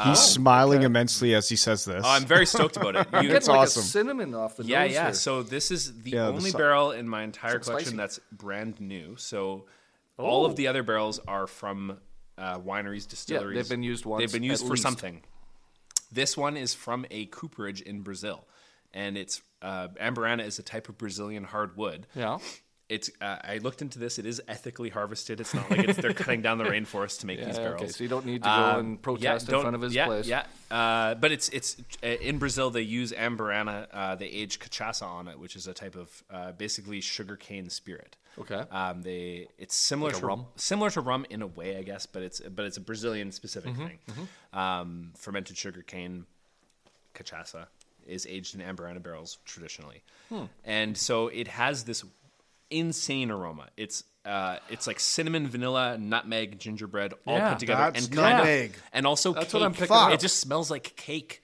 He's 0.05 0.21
smiling 0.21 0.85
immensely 0.85 1.35
as 1.35 1.49
he 1.49 1.57
says 1.57 1.85
this. 1.85 2.03
Oh, 2.07 2.09
I'm 2.09 2.25
very 2.25 2.47
stoked 2.47 2.77
about 2.77 2.95
it. 2.97 3.09
You- 3.23 3.35
It's 3.35 3.49
like 3.49 3.59
awesome. 3.59 3.81
a 3.81 3.85
cinnamon 3.85 4.33
off 4.35 4.57
the 4.57 4.65
Yeah, 4.65 4.85
nose 4.85 4.93
yeah. 4.93 5.05
here. 5.07 5.15
So 5.15 5.43
this 5.43 5.71
is 5.73 6.03
the 6.03 6.13
Yeah, 6.13 6.29
only 6.29 6.51
si- 6.51 6.57
barrel 6.57 6.93
in 6.93 7.09
my 7.09 7.25
entire 7.25 7.55
Some 7.63 7.63
collection 7.63 7.95
spicy. 7.95 7.97
that's 7.97 8.21
brand 8.33 8.81
new. 8.81 9.17
So 9.17 9.67
all 10.19 10.43
Oh. 10.43 10.47
of 10.47 10.57
the 10.57 10.67
other 10.69 10.83
barrels 10.83 11.19
are 11.27 11.47
from 11.47 11.99
uh, 12.39 12.59
wineries, 12.59 13.09
distilleries. 13.09 13.57
Yeah, 13.57 13.63
they've 13.63 13.71
been 13.71 13.83
used 13.83 14.05
once, 14.05 14.21
They've 14.21 14.33
been 14.33 14.43
used 14.49 14.65
for 14.65 14.73
least. 14.73 14.83
something. 14.83 15.23
This 16.13 16.37
one 16.37 16.57
is 16.57 16.75
from 16.75 17.07
a 17.11 17.27
cooperage 17.27 17.81
in 17.81 18.03
Brazil, 18.03 18.47
and 18.95 19.17
it's 19.17 19.43
uh, 19.63 19.89
Amburana 20.01 20.45
is 20.45 20.59
a 20.59 20.63
type 20.63 20.89
of 20.89 20.99
Brazilian 20.99 21.45
hardwood. 21.45 22.07
yeah. 22.15 22.39
It's 22.89 23.11
uh, 23.21 23.39
I 23.43 23.59
looked 23.59 23.83
into 23.83 23.99
this. 23.99 24.19
It 24.21 24.27
is 24.27 24.41
ethically 24.47 24.91
harvested. 24.91 25.41
It's 25.41 25.53
not 25.53 25.69
like 25.71 25.89
it's, 25.89 25.99
they're 25.99 26.15
cutting 26.15 26.41
down 26.41 26.59
the 26.59 26.65
rainforest 26.77 27.19
to 27.21 27.27
make 27.27 27.45
these 27.45 27.59
barrels. 27.59 27.83
okay, 27.83 27.91
so 27.91 28.05
you 28.05 28.09
don't 28.09 28.25
need 28.25 28.45
to 28.45 28.49
go 28.49 28.53
Um, 28.55 28.79
and 28.79 28.91
yeah, 28.93 29.03
protest 29.03 29.49
in 29.49 29.61
front 29.61 29.75
of 29.75 29.83
his 29.83 29.93
yeah, 29.95 30.07
place. 30.07 30.27
Yeah, 30.29 30.45
uh, 30.71 31.15
but 31.17 31.33
it's 31.33 31.49
it's 31.49 31.77
uh, 32.05 32.07
in 32.07 32.39
Brazil. 32.39 32.71
They 32.71 32.83
use 32.83 33.11
amburana. 33.11 33.89
Uh, 33.93 34.15
they 34.15 34.27
age 34.27 34.61
cachaça 34.61 35.03
on 35.05 35.27
it, 35.27 35.37
which 35.39 35.57
is 35.57 35.67
a 35.67 35.75
type 35.75 35.97
of 35.97 36.23
uh, 36.31 36.53
basically 36.53 37.01
sugarcane 37.01 37.71
spirit. 37.71 38.17
Okay. 38.39 38.63
Um, 38.71 39.03
they 39.03 39.49
it's 39.59 39.75
similar 39.75 40.11
Like 40.13 40.21
to 40.21 40.27
rum? 40.27 40.47
similar 40.55 40.91
to 40.91 41.01
rum 41.01 41.27
in 41.29 41.43
a 41.43 41.47
way, 41.49 41.77
I 41.79 41.83
guess, 41.83 42.07
but 42.07 42.23
it's 42.23 42.39
but 42.41 42.67
it's 42.67 42.77
a 42.77 42.81
Brazilian 42.83 43.33
specific 43.33 43.73
Mm-hmm, 43.73 43.87
thing. 43.87 43.99
Um, 44.53 45.11
fermented 45.17 45.57
sugarcane 45.59 46.27
cachaça 47.15 47.67
is 48.07 48.27
aged 48.27 48.55
in 48.55 48.61
amburana 48.61 49.03
barrels 49.03 49.39
traditionally, 49.45 50.03
Hmm. 50.29 50.45
and 50.65 50.97
so 50.97 51.27
it 51.29 51.49
has 51.49 51.83
this 51.85 52.05
insane 52.71 53.31
aroma. 53.31 53.69
It's 53.77 54.05
uh, 54.25 54.59
it's 54.71 54.87
like 54.89 54.99
cinnamon, 54.99 55.47
vanilla, 55.47 55.97
nutmeg, 55.99 56.59
gingerbread 56.59 57.15
all 57.27 57.37
Yeah, 57.37 57.51
put 57.51 57.61
together, 57.61 57.93
that's 57.93 58.07
and 58.09 58.17
kind 58.17 58.39
nutmeg. 58.39 58.71
of, 58.71 58.83
and 58.93 59.07
also 59.07 59.33
That's 59.33 59.47
cake. 59.47 59.55
what 59.55 59.63
I'm 59.63 59.73
picking 59.73 59.87
Fuck. 59.87 60.09
up. 60.09 60.13
It 60.15 60.21
just 60.21 60.41
smells 60.41 60.69
like 60.71 60.97
cake, 60.97 61.43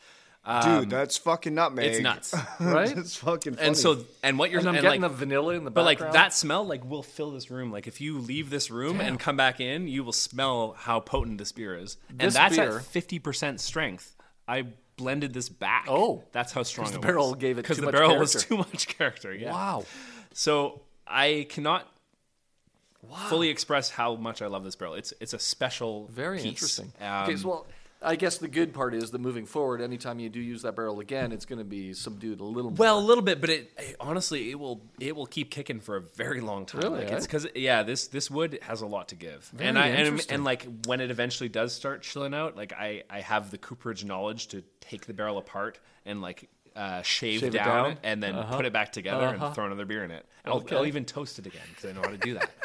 Dude, 0.65 0.91
that's 0.91 1.17
fucking 1.19 1.55
nutmeg. 1.55 1.85
it's 1.87 2.01
nuts. 2.01 2.35
right? 2.61 2.99
it's 2.99 3.15
fucking 3.19 3.55
funny. 3.55 3.69
and 3.69 3.77
so 3.77 4.05
and 4.25 4.37
what 4.37 4.51
you're 4.51 4.59
and 4.59 4.69
I'm 4.69 4.75
and 4.75 4.83
getting 4.83 5.01
like, 5.03 5.11
the 5.13 5.17
vanilla 5.17 5.55
in 5.55 5.63
the 5.63 5.71
But 5.71 5.85
like 5.85 5.99
background. 5.99 6.15
that 6.17 6.35
smell, 6.35 6.65
like 6.67 6.85
will 6.85 7.05
fill 7.05 7.31
this 7.31 7.49
room. 7.53 7.71
Like 7.71 7.87
if 7.87 8.01
you 8.01 8.19
leave 8.19 8.51
this 8.51 8.69
room 8.69 9.01
and 9.01 9.21
come 9.21 9.37
back 9.37 9.61
in, 9.61 9.87
you 9.87 10.03
will 10.03 10.13
smell 10.13 10.75
how 10.77 10.99
potent 10.99 11.39
this 11.39 11.53
beer 11.53 11.77
is. 11.79 11.97
and 12.11 12.19
This 12.21 12.35
that's 12.35 12.57
beer- 12.57 12.79
at 12.79 12.85
fifty 12.85 13.21
percent 13.21 13.61
strength. 13.61 14.17
I 14.49 14.65
blended 14.97 15.33
this 15.33 15.49
back. 15.49 15.87
Oh. 15.89 16.25
that's 16.33 16.53
how 16.53 16.65
strong 16.65 16.87
'Cause 16.89 16.97
it 16.97 17.01
the 17.01 17.07
barrel 17.07 17.31
was. 17.31 17.39
gave 17.39 17.59
it 17.59 17.63
because 17.63 17.77
too 17.77 17.83
the 17.83 17.87
much 17.87 17.95
barrel 17.95 18.19
was 18.19 18.33
character. 18.33 18.49
too 18.49 18.57
much 18.57 18.89
character. 18.89 19.33
Yeah. 19.33 19.53
Wow. 19.53 19.85
So 20.35 20.81
I 21.13 21.47
cannot 21.49 21.87
fully 23.29 23.49
express 23.49 23.91
how 23.91 24.15
much 24.17 24.43
I 24.43 24.47
love 24.47 24.65
this 24.65 24.77
barrel. 24.77 24.95
It's 24.95 25.13
it's 25.21 25.35
a 25.35 25.39
special, 25.39 26.07
Very 26.09 26.39
piece. 26.39 26.47
interesting. 26.47 26.93
Um, 27.01 27.25
okay, 27.25 27.37
so 27.37 27.49
well, 27.49 27.67
I 28.05 28.17
guess 28.17 28.39
the 28.39 28.49
good 28.49 28.73
part 28.73 28.95
is 28.95 29.11
that 29.11 29.21
moving 29.21 29.47
forward, 29.47 29.81
anytime 29.81 30.19
you 30.19 30.29
do 30.29 30.41
use 30.41 30.63
that 30.63 30.75
barrel 30.75 31.01
again, 31.01 31.31
it's 31.33 31.45
going 31.45 31.59
to 31.59 31.65
be 31.65 31.93
subdued 31.93 32.41
a 32.41 32.45
little 32.45 32.71
more. 32.71 32.77
Well, 32.77 32.99
a 32.99 33.01
little 33.01 33.23
bit, 33.23 33.41
but 33.41 33.51
it 33.51 33.71
eh, 33.77 33.93
honestly 34.01 34.51
it 34.51 34.59
will 34.59 34.83
it 34.99 35.15
will 35.15 35.27
keep 35.27 35.51
kicking 35.51 35.81
for 35.81 35.97
a 35.97 36.01
very 36.01 36.41
long 36.41 36.67
time. 36.67 36.83
Really, 36.83 37.05
like 37.05 37.13
it's 37.13 37.27
because 37.27 37.47
yeah, 37.55 37.83
this 37.83 38.09
this 38.09 38.31
wood 38.31 38.59
has 38.63 38.81
a 38.81 38.87
lot 38.87 39.09
to 39.09 39.15
give, 39.15 39.51
and 39.59 39.77
Very 39.77 39.79
I 39.79 39.89
and, 39.89 40.07
interesting. 40.09 40.35
and 40.35 40.45
like 40.45 40.67
when 40.87 41.01
it 41.01 41.11
eventually 41.11 41.49
does 41.49 41.73
start 41.75 42.03
chilling 42.03 42.35
out, 42.35 42.57
like 42.57 42.73
I 42.73 43.03
I 43.11 43.21
have 43.21 43.51
the 43.51 43.59
cooperage 43.59 44.05
knowledge 44.05 44.49
to 44.49 44.63
take 44.81 45.07
the 45.07 45.15
barrel 45.15 45.39
apart 45.39 45.79
and 46.05 46.23
like 46.23 46.49
uh, 46.77 47.03
shave, 47.03 47.41
Shave 47.41 47.55
it 47.55 47.59
down, 47.59 47.67
down? 47.67 47.87
Uh-huh. 47.87 47.97
and 48.03 48.23
then 48.23 48.45
put 48.45 48.65
it 48.65 48.73
back 48.73 48.93
together 48.93 49.27
and 49.27 49.55
throw 49.55 49.67
another 49.67 49.85
beer 49.85 50.05
in 50.05 50.11
it. 50.11 50.25
And 50.45 50.53
I'll, 50.55 50.61
Okay. 50.61 50.77
I'll 50.77 50.87
even 50.87 51.05
toast 51.05 51.39
it 51.39 51.47
again 51.47 51.63
because 51.69 51.91
I 51.91 51.93
know 51.93 52.03
how 52.03 52.11
to 52.11 52.19
do 52.19 52.35
that. 52.35 52.51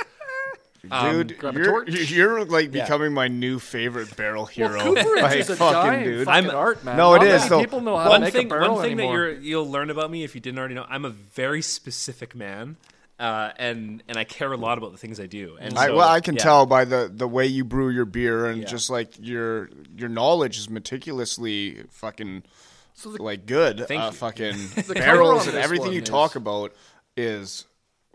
Dude, 1.11 1.37
grab 1.37 1.57
a 1.57 1.59
you're 1.59 1.89
you're 1.89 2.45
like 2.45 2.71
becoming 2.71 3.11
my 3.11 3.27
new 3.27 3.59
favorite 3.59 4.15
barrel 4.15 4.45
hero. 4.45 4.79
Cooperage 4.79 5.21
like, 5.23 5.39
is 5.39 5.49
a 5.49 5.55
fucking 5.57 5.73
dying 5.91 6.03
dude. 6.05 6.25
fucking 6.25 6.33
I'm- 6.33 6.49
an 6.49 6.55
art, 6.55 6.83
man. 6.85 6.95
No, 6.95 7.13
it 7.15 7.17
Not 7.17 7.27
is, 7.27 7.41
many 7.41 7.49
though. 7.49 7.59
People 7.59 7.81
know 7.81 7.97
how 7.97 8.09
one 8.09 8.21
to 8.21 8.25
make 8.27 8.33
thing, 8.33 8.45
a 8.45 8.49
barrel 8.49 8.75
one 8.75 8.83
thing 8.83 8.93
anymore. 8.93 9.25
that 9.25 9.33
you're, 9.33 9.41
you'll 9.41 9.69
learn 9.69 9.89
about 9.89 10.09
me 10.11 10.23
if 10.23 10.33
you 10.35 10.39
didn't 10.39 10.59
already 10.59 10.75
know, 10.75 10.85
I'm 10.87 11.03
a 11.03 11.09
very 11.09 11.61
specific 11.61 12.35
man, 12.35 12.77
uh, 13.19 13.51
and 13.57 14.01
and 14.07 14.17
I 14.17 14.23
care 14.23 14.53
a 14.53 14.55
lot 14.57 14.77
about 14.77 14.91
the 14.93 14.97
things 14.97 15.19
I 15.19 15.25
do. 15.25 15.57
And 15.59 15.77
I, 15.77 15.89
well, 15.89 16.07
I 16.07 16.21
can 16.21 16.35
yeah. 16.35 16.43
tell 16.43 16.65
by 16.67 16.85
the, 16.85 17.11
the 17.13 17.27
way 17.27 17.47
you 17.47 17.65
brew 17.65 17.89
your 17.89 18.05
beer 18.05 18.45
and 18.45 18.61
Yeah. 18.61 18.67
just 18.67 18.89
like 18.89 19.09
your 19.19 19.69
your 19.97 20.09
knowledge 20.09 20.57
is 20.57 20.69
meticulously 20.69 21.83
fucking 21.89 22.43
So 22.97 23.11
the- 23.11 23.21
like 23.23 23.45
good. 23.45 23.87
Thank 23.87 24.01
uh, 24.01 24.05
you. 24.07 24.11
Fucking 24.11 24.55
barrels 24.93 25.47
and 25.47 25.55
everything 25.57 25.93
you 25.93 26.01
is- 26.01 26.09
talk 26.09 26.35
about 26.35 26.73
is 27.15 27.65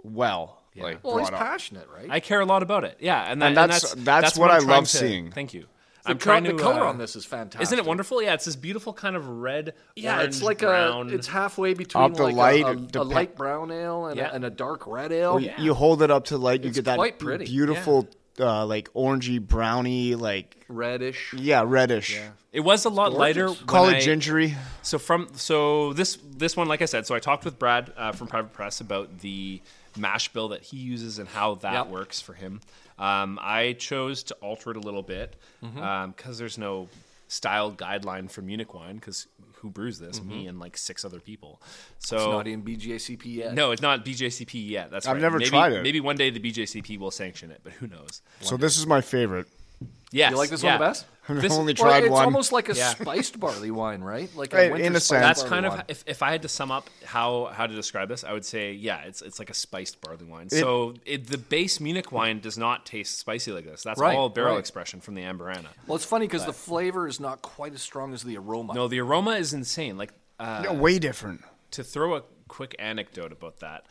well 0.03 0.59
like 0.77 0.99
well, 1.05 1.19
he's 1.19 1.29
up. 1.29 1.35
passionate, 1.35 1.87
right? 1.95 2.09
I 2.11 2.21
care 2.21 2.41
a 2.41 2.47
lot 2.47 2.63
about 2.63 2.85
it. 2.85 2.97
Yeah, 3.01 3.23
and, 3.31 3.41
that, 3.43 3.47
And 3.49 3.59
and 3.59 3.71
that's- 3.73 3.93
that's 3.95 4.05
that's 4.05 4.39
what, 4.39 4.49
what 4.49 4.51
I'm 4.53 4.57
I 4.57 4.65
trying 4.65 4.69
love 4.77 4.85
to- 4.89 4.97
seeing. 4.97 5.31
Thank 5.31 5.53
you. 5.55 5.67
the, 6.05 6.11
I'm 6.11 6.19
co- 6.19 6.25
trying 6.25 6.43
the 6.45 6.53
to. 6.53 6.59
color 6.59 6.81
uh, 6.81 6.89
on 6.89 6.99
this 6.99 7.15
is 7.15 7.25
fantastic. 7.25 7.61
Isn't 7.63 7.79
it 7.79 7.85
wonderful? 7.85 8.23
Yeah, 8.23 8.35
it's 8.35 8.45
this 8.47 8.57
beautiful 8.57 8.93
kind 8.93 9.15
of 9.15 9.29
red. 9.29 9.75
Yeah, 9.97 10.17
orange, 10.17 10.29
it's 10.29 10.43
like 10.43 10.59
brown. 10.61 11.11
a 11.11 11.15
it's 11.15 11.27
halfway 11.29 11.75
between 11.75 12.03
Up 12.05 12.15
the 12.15 12.25
like 12.25 12.35
light, 12.35 12.65
a, 12.65 12.69
a, 12.71 12.75
depe- 12.77 12.97
a 12.97 13.03
light 13.03 13.37
brown 13.37 13.71
ale 13.71 14.07
and, 14.07 14.17
Yeah. 14.17 14.31
a, 14.31 14.35
and 14.35 14.45
a 14.45 14.51
dark 14.51 14.87
red 14.87 15.13
ale. 15.13 15.39
You- 15.39 15.53
You 15.59 15.75
hold 15.75 16.03
it 16.03 16.11
up 16.11 16.25
to 16.27 16.39
light, 16.39 16.63
you 16.63 16.69
It's 16.71 16.79
get 16.79 16.87
that 16.87 16.97
quite 16.97 17.19
pretty. 17.21 17.45
beautiful 17.45 18.09
uh, 18.41 18.65
like 18.67 18.93
orangey 18.95 19.41
browny 19.41 20.15
like 20.15 20.57
Reddish. 20.69 21.35
yeah 21.35 21.63
reddish. 21.67 22.15
Yeah. 22.15 22.31
It 22.53 22.61
was 22.61 22.85
a 22.85 22.91
lot 22.91 23.13
lighter. 23.13 23.49
Call 23.67 23.89
it 23.89 23.97
I- 23.97 24.01
gingery. 24.01 24.55
So 24.83 24.99
from 24.99 25.29
so 25.35 25.93
this 25.95 26.19
this 26.37 26.57
one, 26.57 26.69
like 26.69 26.83
I 26.83 26.87
said, 26.87 27.07
so 27.07 27.15
I 27.15 27.19
talked 27.19 27.45
with 27.45 27.59
Brad 27.59 27.93
uh, 27.97 28.13
from 28.13 28.27
Private 28.29 28.53
Press 28.53 28.81
about 28.81 29.21
the 29.21 29.61
mash 29.97 30.29
bill 30.33 30.49
that 30.49 30.63
he 30.63 30.77
uses 30.79 31.19
and 31.19 31.29
how 31.29 31.55
that 31.57 31.73
Yep. 31.73 31.87
works 31.89 32.21
for 32.21 32.35
him. 32.35 32.61
Um, 32.99 33.39
I 33.43 33.73
chose 33.79 34.23
to 34.25 34.35
alter 34.37 34.71
it 34.71 34.77
a 34.77 34.81
little 34.81 35.03
bit 35.03 35.37
because 35.61 35.75
Mm-hmm. 35.77 36.33
there's 36.39 36.59
no 36.59 36.89
style 37.29 37.73
guideline 37.73 38.31
for 38.31 38.43
Munich 38.43 38.75
wine 38.75 38.97
because 38.97 39.27
who 39.63 39.71
brews 39.71 39.99
this? 39.99 40.19
Mm-hmm. 40.21 40.29
Me 40.29 40.47
and 40.49 40.59
like 40.59 40.77
six 40.77 41.05
other 41.05 41.21
people. 41.21 41.63
So 42.01 42.17
It's 42.17 42.27
not 42.27 42.49
in 42.49 42.63
BJCP 42.63 43.25
yet. 43.25 43.55
no, 43.55 43.71
it's 43.71 43.81
not 43.81 44.05
BJCP 44.05 44.69
yet. 44.69 44.91
That's 44.91 45.07
I've 45.07 45.15
right. 45.15 45.23
never 45.23 45.39
maybe, 45.39 45.51
tried 45.51 45.73
it. 45.73 45.83
Maybe 45.83 46.01
one 46.01 46.17
day 46.17 46.31
the 46.31 46.41
BJCP 46.41 46.99
will 46.99 47.13
sanction 47.13 47.51
it, 47.53 47.61
but 47.63 47.73
who 47.75 47.87
knows? 47.87 48.23
So 48.41 48.57
this 48.57 48.77
is 48.77 48.87
my 48.87 49.01
favorite. 49.01 49.47
Yes, 50.15 50.31
You 50.33 50.37
like 50.37 50.51
this 50.51 50.63
yeah. 50.63 50.73
one 50.73 50.81
the 50.81 50.87
best? 50.89 51.07
I've 51.29 51.41
This- 51.41 51.53
only 51.53 51.73
Well, 51.79 51.89
tried 51.91 52.03
it's 52.05 52.11
one. 52.11 52.25
almost 52.25 52.53
like 52.53 52.69
a 52.69 52.75
Yeah. 52.75 52.91
spiced 52.91 53.39
barley 53.41 53.71
wine, 53.71 54.03
right? 54.03 54.29
Like 54.37 54.53
Right, 54.53 54.69
a 54.69 54.73
winter 54.73 54.87
in 54.89 54.97
a 54.97 55.01
spiced 55.01 55.09
sense. 55.09 55.39
That's 55.39 55.49
kind 55.49 55.65
of 55.65 55.73
wine. 55.75 55.85
if, 55.89 56.03
if 56.07 56.23
I 56.23 56.33
had 56.33 56.43
to 56.43 56.49
sum 56.49 56.71
up 56.73 56.91
how 57.05 57.47
how 57.55 57.67
to 57.67 57.75
describe 57.75 58.09
this, 58.09 58.25
I 58.25 58.33
would 58.33 58.45
say 58.45 58.73
yeah, 58.73 59.03
it's 59.05 59.23
it's 59.23 59.39
like 59.39 59.49
a 59.49 59.55
spiced 59.55 60.01
barley 60.03 60.25
wine. 60.27 60.51
so 60.51 60.95
it, 61.07 61.29
the 61.29 61.39
base 61.39 61.81
Munich 61.81 62.11
wine 62.13 62.41
does 62.41 62.59
not 62.59 62.85
taste 62.85 63.19
spicy 63.21 63.53
like 63.53 63.65
this. 63.65 63.83
That's 63.85 63.99
Right, 64.01 64.17
all 64.17 64.29
barrel 64.29 64.55
right. 64.55 64.59
expression 64.61 65.01
from 65.01 65.15
the 65.15 65.23
Amburana. 65.23 65.69
Well, 65.87 65.97
it's 65.97 66.05
funny 66.05 66.27
because 66.27 66.45
the 66.45 66.53
flavor 66.53 67.07
is 67.07 67.21
not 67.21 67.41
quite 67.41 67.73
as 67.73 67.81
strong 67.83 68.13
as 68.13 68.23
the 68.25 68.37
aroma. 68.37 68.75
No, 68.75 68.89
the 68.89 69.01
aroma 69.01 69.33
is 69.33 69.55
insane. 69.55 69.97
Like 69.97 70.11
uh, 70.41 70.63
Yeah, 70.65 70.73
way 70.73 70.99
different. 70.99 71.43
to 71.71 71.85
throw 71.85 72.17
a 72.17 72.23
quick 72.49 72.75
anecdote 72.79 73.33
about 73.33 73.61
that. 73.61 73.87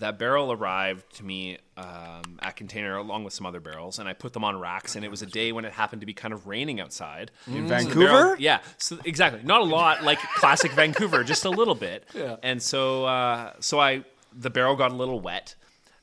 That 0.00 0.18
barrel 0.18 0.50
arrived 0.52 1.16
to 1.16 1.24
me 1.24 1.58
um, 1.76 2.38
at 2.42 2.56
Container 2.56 2.96
along 2.96 3.24
with 3.24 3.32
some 3.32 3.46
other 3.46 3.60
barrels, 3.60 3.98
and 3.98 4.08
I 4.08 4.12
put 4.12 4.32
them 4.32 4.44
on 4.44 4.58
racks. 4.58 4.96
And 4.96 5.04
it 5.04 5.10
was 5.10 5.22
a 5.22 5.26
day 5.26 5.52
when 5.52 5.64
it 5.64 5.72
happened 5.72 6.00
to 6.00 6.06
be 6.06 6.12
kind 6.14 6.34
of 6.34 6.46
raining 6.46 6.80
outside. 6.80 7.30
In 7.46 7.52
So 7.54 7.60
the 7.62 7.68
Vancouver? 7.68 8.06
barrel- 8.06 8.36
yeah, 8.38 8.60
so 8.78 8.98
exactly. 9.04 9.40
Not 9.44 9.60
a 9.60 9.64
lot, 9.64 10.02
like 10.02 10.18
classic 10.36 10.72
Vancouver, 10.72 11.22
just 11.24 11.44
a 11.44 11.50
little 11.50 11.74
bit. 11.74 12.04
Yeah. 12.14 12.36
And 12.42 12.62
so, 12.62 13.04
uh, 13.04 13.52
so 13.60 13.78
I 13.78 14.04
the 14.36 14.50
barrel 14.50 14.76
got 14.76 14.90
a 14.90 14.94
little 14.94 15.20
wet. 15.20 15.54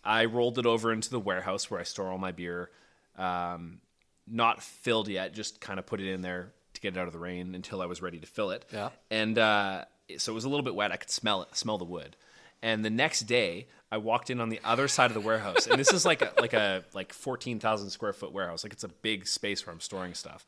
I 0.03 0.25
rolled 0.25 0.57
it 0.57 0.65
over 0.65 0.93
into 0.93 1.09
the 1.09 1.19
warehouse 1.19 1.69
where 1.69 1.79
I 1.79 1.83
store 1.83 2.09
all 2.09 2.17
my 2.17 2.31
beer. 2.31 2.69
Um, 3.17 3.79
not 4.27 4.61
filled 4.61 5.07
yet, 5.07 5.33
just 5.33 5.59
kind 5.61 5.79
of 5.79 5.85
put 5.85 5.99
it 6.01 6.11
in 6.11 6.21
there 6.21 6.51
to 6.73 6.81
get 6.81 6.95
it 6.95 6.99
out 6.99 7.07
of 7.07 7.13
the 7.13 7.19
rain 7.19 7.55
until 7.55 7.81
I 7.81 7.85
was 7.87 8.01
ready 8.01 8.19
to 8.19 8.27
fill 8.27 8.51
it. 8.51 8.65
Yeah. 8.71 8.89
And 9.09 9.37
uh, 9.39 9.85
so 10.17 10.31
it 10.31 10.35
was 10.35 10.45
a 10.45 10.49
little 10.49 10.63
bit 10.63 10.75
wet. 10.75 10.91
I 10.91 10.97
could 10.97 11.09
smell 11.09 11.41
it, 11.41 11.55
smell 11.55 11.77
the 11.77 11.85
wood. 11.85 12.15
And 12.63 12.83
the 12.83 12.89
next 12.89 13.21
day, 13.21 13.67
I 13.91 13.97
walked 13.97 14.29
in 14.29 14.41
on 14.41 14.49
the 14.49 14.59
other 14.63 14.87
side 14.87 15.11
of 15.11 15.13
the 15.13 15.21
warehouse, 15.21 15.67
and 15.67 15.79
this 15.79 15.93
is 15.93 16.05
like 16.05 16.21
a, 16.21 16.31
like 16.41 16.53
a 16.53 16.83
like 16.93 17.13
fourteen 17.13 17.59
thousand 17.59 17.89
square 17.91 18.13
foot 18.13 18.31
warehouse. 18.31 18.63
Like 18.63 18.73
it's 18.73 18.83
a 18.83 18.89
big 18.89 19.27
space 19.27 19.65
where 19.65 19.73
I'm 19.73 19.79
storing 19.79 20.13
stuff. 20.13 20.45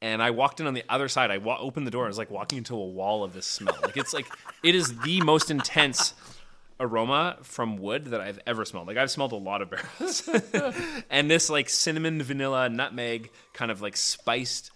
And 0.00 0.20
I 0.20 0.30
walked 0.30 0.58
in 0.58 0.66
on 0.66 0.74
the 0.74 0.82
other 0.88 1.06
side. 1.08 1.30
I 1.30 1.38
wa- 1.38 1.58
opened 1.60 1.86
the 1.86 1.92
door. 1.92 2.02
and 2.04 2.08
It 2.08 2.10
was 2.10 2.18
like 2.18 2.30
walking 2.30 2.58
into 2.58 2.74
a 2.74 2.84
wall 2.86 3.22
of 3.22 3.34
this 3.34 3.46
smell. 3.46 3.78
Like 3.82 3.96
it's 3.96 4.12
like 4.12 4.26
it 4.64 4.74
is 4.74 4.98
the 5.02 5.20
most 5.20 5.48
intense 5.48 6.14
aroma 6.80 7.36
from 7.42 7.76
wood 7.76 8.06
that 8.06 8.20
I've 8.20 8.40
ever 8.44 8.64
smelled. 8.64 8.88
Like 8.88 8.96
I've 8.96 9.12
smelled 9.12 9.30
a 9.30 9.36
lot 9.36 9.62
of 9.62 9.70
barrels, 9.70 10.28
and 11.10 11.30
this 11.30 11.48
like 11.48 11.68
cinnamon, 11.68 12.20
vanilla, 12.20 12.68
nutmeg, 12.68 13.30
kind 13.52 13.70
of 13.70 13.80
like 13.80 13.96
spiced, 13.96 14.71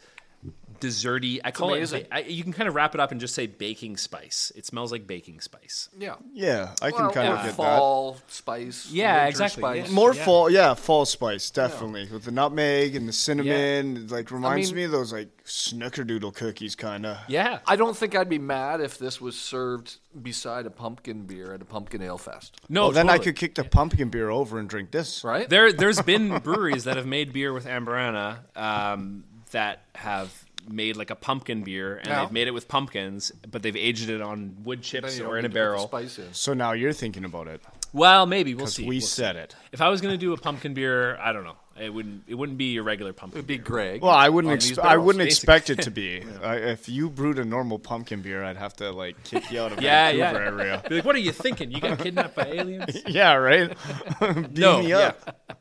desserty. 0.80 1.40
I 1.44 1.50
call 1.50 1.74
it. 1.74 2.08
I, 2.12 2.20
you 2.20 2.42
can 2.42 2.52
kind 2.52 2.68
of 2.68 2.74
wrap 2.74 2.94
it 2.94 3.00
up 3.00 3.10
and 3.12 3.20
just 3.20 3.34
say 3.34 3.46
baking 3.46 3.96
spice. 3.96 4.52
It 4.54 4.66
smells 4.66 4.92
like 4.92 5.06
baking 5.06 5.40
spice. 5.40 5.88
Yeah. 5.98 6.16
Yeah, 6.32 6.74
I 6.82 6.90
can 6.90 7.02
Well, 7.06 7.12
kind 7.12 7.28
yeah, 7.28 7.34
of 7.34 7.38
get 7.42 7.46
that 7.48 7.56
fall 7.56 8.18
spice. 8.28 8.90
Yeah, 8.90 9.14
winter 9.24 9.28
exactly, 9.30 9.60
Spice. 9.62 9.90
More 9.90 10.14
Yeah. 10.14 10.24
fall, 10.24 10.50
yeah, 10.50 10.74
fall 10.74 11.04
spice 11.06 11.50
definitely 11.50 12.08
with 12.10 12.24
the 12.24 12.30
nutmeg 12.30 12.94
and 12.96 13.08
the 13.08 13.12
cinnamon. 13.12 13.96
It, 13.96 14.10
Like 14.10 14.30
reminds 14.30 14.68
mean- 14.72 14.76
me 14.76 14.84
of 14.84 14.90
those 14.92 15.12
like 15.12 15.28
snickerdoodle 15.44 16.34
cookies, 16.34 16.74
kind 16.74 17.06
of. 17.06 17.18
Yeah, 17.28 17.60
I 17.66 17.76
don't 17.76 17.96
think 17.96 18.14
I'd 18.14 18.28
be 18.28 18.38
mad 18.38 18.80
if 18.80 18.98
this 18.98 19.20
was 19.20 19.38
served 19.38 19.96
beside 20.20 20.66
a 20.66 20.70
pumpkin 20.70 21.22
beer 21.22 21.52
at 21.52 21.60
a 21.62 21.64
pumpkin 21.64 22.02
ale 22.02 22.18
fest. 22.18 22.58
no. 22.68 22.84
well, 22.84 22.90
then 22.92 23.08
I 23.10 23.18
could 23.18 23.36
kick 23.36 23.54
the 23.54 23.64
pumpkin 23.64 24.08
beer 24.08 24.30
over 24.30 24.58
and 24.58 24.68
drink 24.68 24.90
this. 24.90 25.22
Right? 25.22 25.48
There, 25.48 25.72
there's 25.72 26.00
been 26.02 26.38
breweries 26.38 26.84
that 26.84 26.96
have 26.96 27.06
made 27.06 27.32
beer 27.32 27.52
with 27.52 27.66
Amburana 27.66 28.38
um, 28.56 29.24
that 29.50 29.82
have 29.94 30.44
made 30.68 30.96
like 30.96 31.10
a 31.10 31.14
pumpkin 31.16 31.62
beer, 31.62 31.96
and 31.96 32.06
Yeah. 32.08 32.22
they've 32.22 32.32
made 32.32 32.48
it 32.48 32.52
with 32.52 32.68
pumpkins, 32.68 33.30
but 33.50 33.62
they've 33.62 33.76
aged 33.76 34.08
it 34.10 34.20
on 34.20 34.56
wood 34.64 34.82
chips 34.82 35.18
or 35.20 35.38
in 35.38 35.44
a 35.44 35.48
need 35.48 35.48
to 35.48 35.48
put 35.48 35.52
the 35.52 35.54
barrel. 35.54 35.86
Spice 35.88 36.18
in. 36.18 36.32
So 36.34 36.54
now 36.54 36.72
you're 36.72 36.92
thinking 36.92 37.24
about 37.24 37.46
it 37.48 37.62
Well, 37.92 38.26
maybe 38.26 38.54
we'll 38.54 38.66
see. 38.66 38.82
we 38.84 38.96
We'll 38.96 39.00
see. 39.00 39.06
said 39.06 39.36
it. 39.36 39.54
If 39.72 39.80
I 39.80 39.88
was 39.88 40.00
going 40.00 40.12
to 40.12 40.18
do 40.18 40.32
a 40.32 40.36
pumpkin 40.36 40.74
beer, 40.74 41.16
I 41.18 41.32
don't 41.32 41.44
know. 41.44 41.56
It 41.78 41.92
wouldn't. 41.92 42.22
It 42.26 42.34
wouldn't 42.34 42.56
be 42.56 42.72
your 42.72 42.84
regular 42.84 43.12
pumpkin. 43.12 43.38
It'd 43.40 43.46
be 43.46 43.58
Greg. 43.58 44.00
Well, 44.00 44.10
I 44.10 44.30
wouldn't. 44.30 44.78
on 44.78 44.86
I 44.86 44.96
wouldn't 44.96 45.22
basically. 45.22 45.52
expect 45.54 45.68
it 45.70 45.82
to 45.82 45.90
be. 45.90 46.22
I, 46.42 46.56
if 46.56 46.88
you 46.88 47.10
brewed 47.10 47.38
a 47.38 47.44
normal 47.44 47.78
pumpkin 47.78 48.22
beer, 48.22 48.42
I'd 48.42 48.56
have 48.56 48.74
to 48.76 48.92
like 48.92 49.22
kick 49.24 49.50
you 49.52 49.60
out 49.60 49.72
of 49.72 49.82
Yeah, 49.82 50.10
Vancouver 50.12 50.44
yeah. 50.56 50.62
area. 50.62 50.82
Be 50.88 50.94
like, 50.96 51.04
what 51.04 51.14
are 51.14 51.18
you 51.18 51.32
thinking? 51.32 51.70
You 51.70 51.82
got 51.82 51.98
kidnapped 51.98 52.34
by 52.34 52.46
aliens? 52.46 52.96
yeah, 53.06 53.34
right. 53.34 53.76
Beam 54.20 54.48
no. 54.54 54.78
me 54.80 54.88
Yeah. 54.88 54.98
up. 54.98 55.60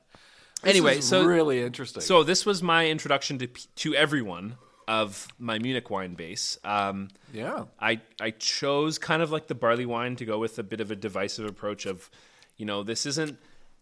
This 0.63 0.69
Anyway, 0.71 0.99
is 0.99 1.05
so 1.05 1.25
really 1.25 1.61
interesting. 1.61 2.01
So 2.01 2.23
this 2.23 2.45
was 2.45 2.63
my 2.63 2.87
introduction 2.87 3.37
to 3.39 3.47
to 3.47 3.93
everyone 3.93 4.55
of 4.87 5.27
my 5.39 5.57
Munich 5.59 5.89
wine 5.89 6.13
base. 6.13 6.57
Um, 6.63 7.09
yeah. 7.33 7.65
I 7.79 8.01
I 8.21 8.31
chose 8.31 8.97
kind 8.97 9.21
of 9.21 9.31
like 9.31 9.47
the 9.47 9.55
barley 9.55 9.85
wine 9.85 10.15
to 10.17 10.25
go 10.25 10.37
with 10.39 10.59
a 10.59 10.63
bit 10.63 10.79
of 10.81 10.91
a 10.91 10.95
divisive 10.95 11.45
approach 11.45 11.85
of, 11.85 12.09
you 12.57 12.65
know, 12.65 12.83
this 12.83 13.05
isn't 13.05 13.37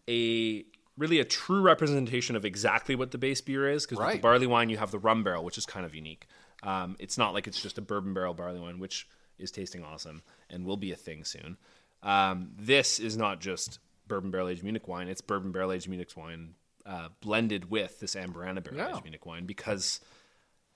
a 0.09 0.65
really 0.97 1.19
a 1.19 1.25
true 1.25 1.61
representation 1.61 2.35
of 2.35 2.45
exactly 2.45 2.95
what 2.95 3.11
the 3.11 3.17
base 3.17 3.41
beer 3.41 3.69
is 3.69 3.85
because 3.85 3.97
with 3.97 4.15
the 4.17 4.21
barley 4.21 4.47
wine 4.47 4.69
you 4.69 4.77
have 4.77 4.91
the 4.91 4.99
rum 4.99 5.23
barrel 5.23 5.43
which 5.43 5.57
is 5.57 5.65
kind 5.65 5.85
of 5.85 5.95
unique. 5.95 6.27
Um, 6.61 6.95
it's 6.99 7.17
not 7.17 7.34
like 7.34 7.47
it's 7.47 7.61
just 7.61 7.77
a 7.77 7.81
bourbon 7.81 8.13
barrel 8.13 8.34
barley 8.34 8.59
wine 8.59 8.80
which 8.80 9.07
is 9.39 9.51
tasting 9.51 9.84
awesome 9.84 10.21
and 10.49 10.65
will 10.65 10.77
be 10.77 10.91
a 10.91 10.95
thing 10.95 11.23
soon. 11.25 11.57
Um, 12.03 12.51
this 12.57 12.99
is 12.99 13.17
not 13.17 13.41
just 13.41 13.80
bourbon 14.07 14.30
barrel 14.31 14.49
aged 14.49 14.63
Munich 14.63 14.88
wine; 14.88 15.07
it's 15.07 15.21
bourbon 15.21 15.51
barrel 15.51 15.71
aged 15.71 15.89
Munich 15.89 16.11
wine 16.15 16.53
uh, 16.85 17.09
blended 17.21 17.71
with 17.71 17.99
this 17.99 18.15
Amburana 18.15 18.63
barrel 18.63 18.81
aged 18.81 18.95
Yeah. 18.95 19.01
Munich 19.03 19.25
wine 19.25 19.45
because 19.45 19.99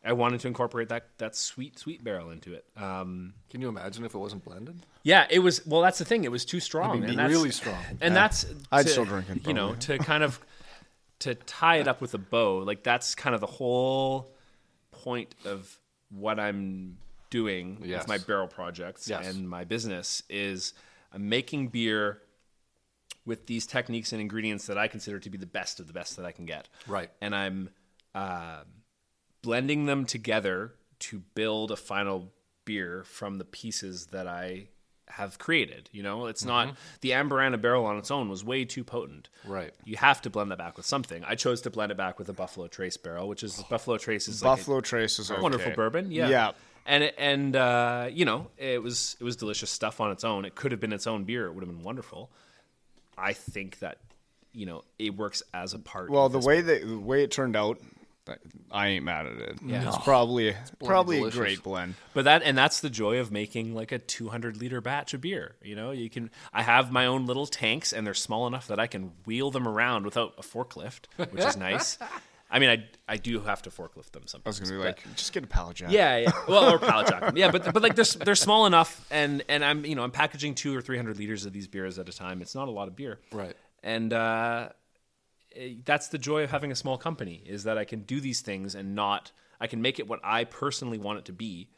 I 0.05 0.13
wanted 0.13 0.39
to 0.41 0.47
incorporate 0.47 0.89
that 0.89 1.07
that 1.17 1.35
sweet 1.35 1.77
sweet 1.79 2.03
barrel 2.03 2.29
into 2.29 2.53
it. 2.53 2.65
Um, 2.77 3.33
Can 3.49 3.61
you 3.61 3.67
imagine 3.67 4.05
if 4.05 4.13
it 4.15 4.17
wasn't 4.17 4.45
blended? 4.45 4.85
yeah, 5.03 5.27
it 5.29 5.39
was. 5.39 5.65
Well, 5.65 5.81
that's 5.81 5.97
the 5.97 6.05
thing. 6.05 6.23
It 6.23 6.31
was 6.31 6.45
too 6.45 6.59
strong. 6.59 7.01
be 7.01 7.07
and 7.07 7.19
that's, 7.19 7.31
really 7.31 7.51
strong. 7.51 7.83
And 8.01 8.15
that's 8.15 8.45
I'd 8.71 8.83
to, 8.83 8.89
still 8.89 9.05
drink 9.05 9.29
it, 9.29 9.47
You 9.47 9.53
know, 9.53 9.75
to 9.75 9.97
kind 9.97 10.23
of 10.23 10.39
to 11.19 11.35
tie 11.35 11.77
it 11.77 11.87
up 11.87 11.99
with 11.99 12.13
a 12.13 12.17
bow. 12.19 12.59
Like 12.59 12.83
that's 12.83 13.15
kind 13.15 13.33
of 13.33 13.41
the 13.41 13.47
whole 13.47 14.31
point 14.91 15.35
of 15.45 15.77
what 16.09 16.39
I'm 16.39 16.97
doing 17.29 17.79
Yes. 17.83 18.01
with 18.01 18.07
my 18.07 18.17
barrel 18.19 18.47
projects 18.47 19.09
Yes. 19.09 19.27
and 19.27 19.49
my 19.49 19.65
business 19.65 20.23
is 20.29 20.73
I'm 21.11 21.27
making 21.27 21.67
beer 21.69 22.21
with 23.25 23.45
these 23.47 23.67
techniques 23.67 24.13
and 24.13 24.21
ingredients 24.21 24.67
that 24.67 24.77
I 24.77 24.87
consider 24.87 25.19
to 25.19 25.29
be 25.29 25.37
the 25.37 25.45
best 25.45 25.81
of 25.81 25.87
the 25.87 25.93
best 25.93 26.15
that 26.15 26.25
I 26.25 26.31
can 26.31 26.45
get. 26.45 26.69
Right. 26.87 27.09
And 27.19 27.35
I'm 27.35 27.69
uh, 28.15 28.61
blending 29.47 29.85
them 29.85 30.03
together 30.03 30.73
to 30.99 31.19
build 31.33 31.71
a 31.71 31.77
final 31.77 32.33
beer 32.65 33.05
from 33.05 33.37
the 33.37 33.45
pieces 33.45 34.07
that 34.07 34.27
I 34.27 34.67
have 35.07 35.39
created. 35.39 35.89
You 35.93 36.03
know, 36.03 36.25
it's 36.25 36.43
not 36.43 36.75
the 36.99 37.11
Amburana 37.11 37.61
barrel 37.61 37.85
on 37.85 37.97
its 37.97 38.11
own 38.11 38.27
was 38.27 38.43
way 38.43 38.65
too 38.65 38.83
potent. 38.83 39.29
Right. 39.45 39.71
You 39.85 39.95
have 39.95 40.21
to 40.23 40.29
blend 40.29 40.51
that 40.51 40.57
back 40.57 40.75
with 40.75 40.85
something. 40.85 41.23
I 41.23 41.35
chose 41.35 41.61
to 41.61 41.69
blend 41.69 41.93
it 41.93 41.97
back 41.97 42.19
with 42.19 42.27
a 42.27 42.33
Buffalo 42.33 42.67
Trace 42.67 42.97
barrel, 42.97 43.29
which 43.29 43.41
is 43.41 43.63
Buffalo 43.69 43.97
Trace 43.97 44.27
is 44.27 44.43
like 44.43 44.51
a- 44.51 44.57
Buffalo 44.57 44.81
Trace 44.81 45.17
is 45.17 45.31
okay. 45.31 45.41
wonderful 45.41 45.71
bourbon. 45.71 46.11
Yeah. 46.11 46.27
Yeah. 46.27 46.51
and 46.85 47.05
and 47.17 47.55
uh, 47.55 48.09
you 48.11 48.25
know 48.25 48.47
it 48.57 48.83
was 48.83 49.15
it 49.21 49.23
was 49.23 49.37
delicious 49.37 49.71
stuff 49.71 50.01
on 50.01 50.11
its 50.11 50.25
own. 50.25 50.43
It 50.43 50.55
could 50.55 50.73
have 50.73 50.81
been 50.81 50.91
its 50.91 51.07
own 51.07 51.23
beer. 51.23 51.45
It 51.45 51.53
would 51.53 51.63
have 51.63 51.73
been 51.73 51.83
wonderful. 51.83 52.29
I 53.17 53.31
think 53.31 53.79
that 53.79 53.99
you 54.51 54.65
know 54.65 54.83
it 54.99 55.15
works 55.15 55.41
as 55.53 55.73
a 55.73 55.79
part. 55.79 56.09
Well, 56.09 56.25
of 56.25 56.33
the 56.33 56.39
way 56.39 56.59
that 56.59 56.85
the 56.85 56.99
way 56.99 57.23
it 57.23 57.31
turned 57.31 57.55
out, 57.55 57.79
I 58.71 58.87
ain't 58.87 59.05
mad 59.05 59.27
at 59.27 59.37
it. 59.37 59.59
Yeah. 59.65 59.87
It's 59.87 59.97
probably 60.03 60.55
probably 60.83 61.21
a 61.23 61.29
great 61.31 61.63
blend. 61.63 61.95
But 62.13 62.25
that 62.25 62.43
and 62.43 62.57
that's 62.57 62.79
the 62.79 62.89
joy 62.89 63.19
of 63.19 63.31
making 63.31 63.73
like 63.73 63.91
a 63.91 63.99
200 63.99 64.57
liter 64.57 64.81
batch 64.81 65.13
of 65.13 65.21
beer. 65.21 65.55
You 65.63 65.75
know, 65.75 65.91
you 65.91 66.09
can. 66.09 66.29
I 66.53 66.63
have 66.63 66.91
my 66.91 67.05
own 67.05 67.25
little 67.25 67.47
tanks, 67.47 67.93
and 67.93 68.05
they're 68.05 68.13
small 68.13 68.47
enough 68.47 68.67
that 68.67 68.79
I 68.79 68.87
can 68.87 69.11
wheel 69.25 69.51
them 69.51 69.67
around 69.67 70.05
without 70.05 70.33
a 70.37 70.41
forklift, 70.41 71.05
which 71.31 71.43
is 71.43 71.57
nice. 71.57 71.97
I 72.49 72.59
mean, 72.59 72.69
I 72.69 72.85
I 73.13 73.17
do 73.17 73.41
have 73.41 73.61
to 73.63 73.69
forklift 73.69 74.11
them 74.11 74.23
sometimes. 74.25 74.59
I 74.59 74.63
was 74.63 74.69
gonna 74.69 74.81
be 74.81 74.87
like, 74.87 75.15
just 75.15 75.33
get 75.33 75.43
a 75.43 75.47
pallet 75.47 75.75
jack. 75.77 75.91
yeah, 75.91 76.17
yeah. 76.17 76.31
Well, 76.47 76.71
or 76.73 76.79
pallet 76.79 77.07
jack 77.07 77.19
them. 77.21 77.35
Yeah, 77.37 77.51
but 77.51 77.73
but 77.73 77.83
like 77.83 77.95
they're 77.95 78.05
they're 78.23 78.35
small 78.35 78.65
enough, 78.65 79.05
and 79.11 79.43
and 79.49 79.65
I'm 79.65 79.85
you 79.85 79.95
know 79.95 80.03
I'm 80.03 80.11
packaging 80.11 80.55
two 80.55 80.75
or 80.75 80.81
three 80.81 80.95
hundred 80.95 81.17
liters 81.17 81.45
of 81.45 81.51
these 81.51 81.67
beers 81.67 81.99
at 81.99 82.07
a 82.07 82.13
time. 82.13 82.41
It's 82.41 82.55
not 82.55 82.67
a 82.67 82.71
lot 82.71 82.87
of 82.87 82.95
beer, 82.95 83.19
Right. 83.31 83.55
And 83.83 84.11
uh, 84.11 84.69
Eh, 85.57 85.73
that's 85.85 86.07
the 86.09 86.17
joy 86.17 86.43
of 86.43 86.51
having 86.51 86.71
a 86.71 86.75
small 86.75 86.97
company 86.97 87.41
is 87.45 87.63
that 87.63 87.77
I 87.77 87.85
can 87.85 88.01
do 88.01 88.19
these 88.21 88.41
things 88.41 88.75
and 88.75 88.95
not 88.95 89.31
I 89.59 89.67
can 89.67 89.81
make 89.81 89.97
it 89.99 90.07
what 90.07 90.19
I 90.23 90.43
personally 90.43 90.97
want 90.99 91.19
it 91.19 91.25
to 91.25 91.33
be, 91.33 91.69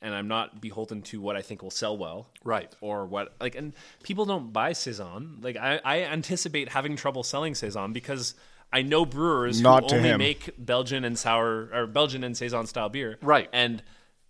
and 0.00 0.14
I'm 0.14 0.28
not 0.28 0.60
beholden 0.60 1.02
to 1.02 1.20
what 1.20 1.34
I 1.36 1.42
think 1.42 1.62
will 1.62 1.70
sell 1.70 1.96
well, 1.98 2.30
Right. 2.44 2.72
Or 2.80 3.06
what 3.06 3.34
like 3.40 3.54
and 3.56 3.72
people 4.02 4.24
don't 4.24 4.52
buy 4.52 4.72
saison. 4.72 5.38
Like 5.42 5.56
I, 5.56 5.80
I 5.84 6.02
anticipate 6.04 6.68
having 6.70 6.96
trouble 6.96 7.22
selling 7.22 7.54
saison 7.54 7.92
because. 7.92 8.34
I 8.72 8.82
know 8.82 9.06
brewers 9.06 9.60
Not 9.60 9.84
who 9.84 9.88
to 9.90 9.96
only 9.98 10.08
him. 10.08 10.18
make 10.18 10.50
Belgian 10.58 11.04
and 11.04 11.16
sour 11.16 11.68
or 11.72 11.86
Belgian 11.86 12.24
and 12.24 12.36
saison 12.36 12.66
style 12.66 12.88
beer, 12.88 13.18
Right. 13.22 13.48
And 13.52 13.84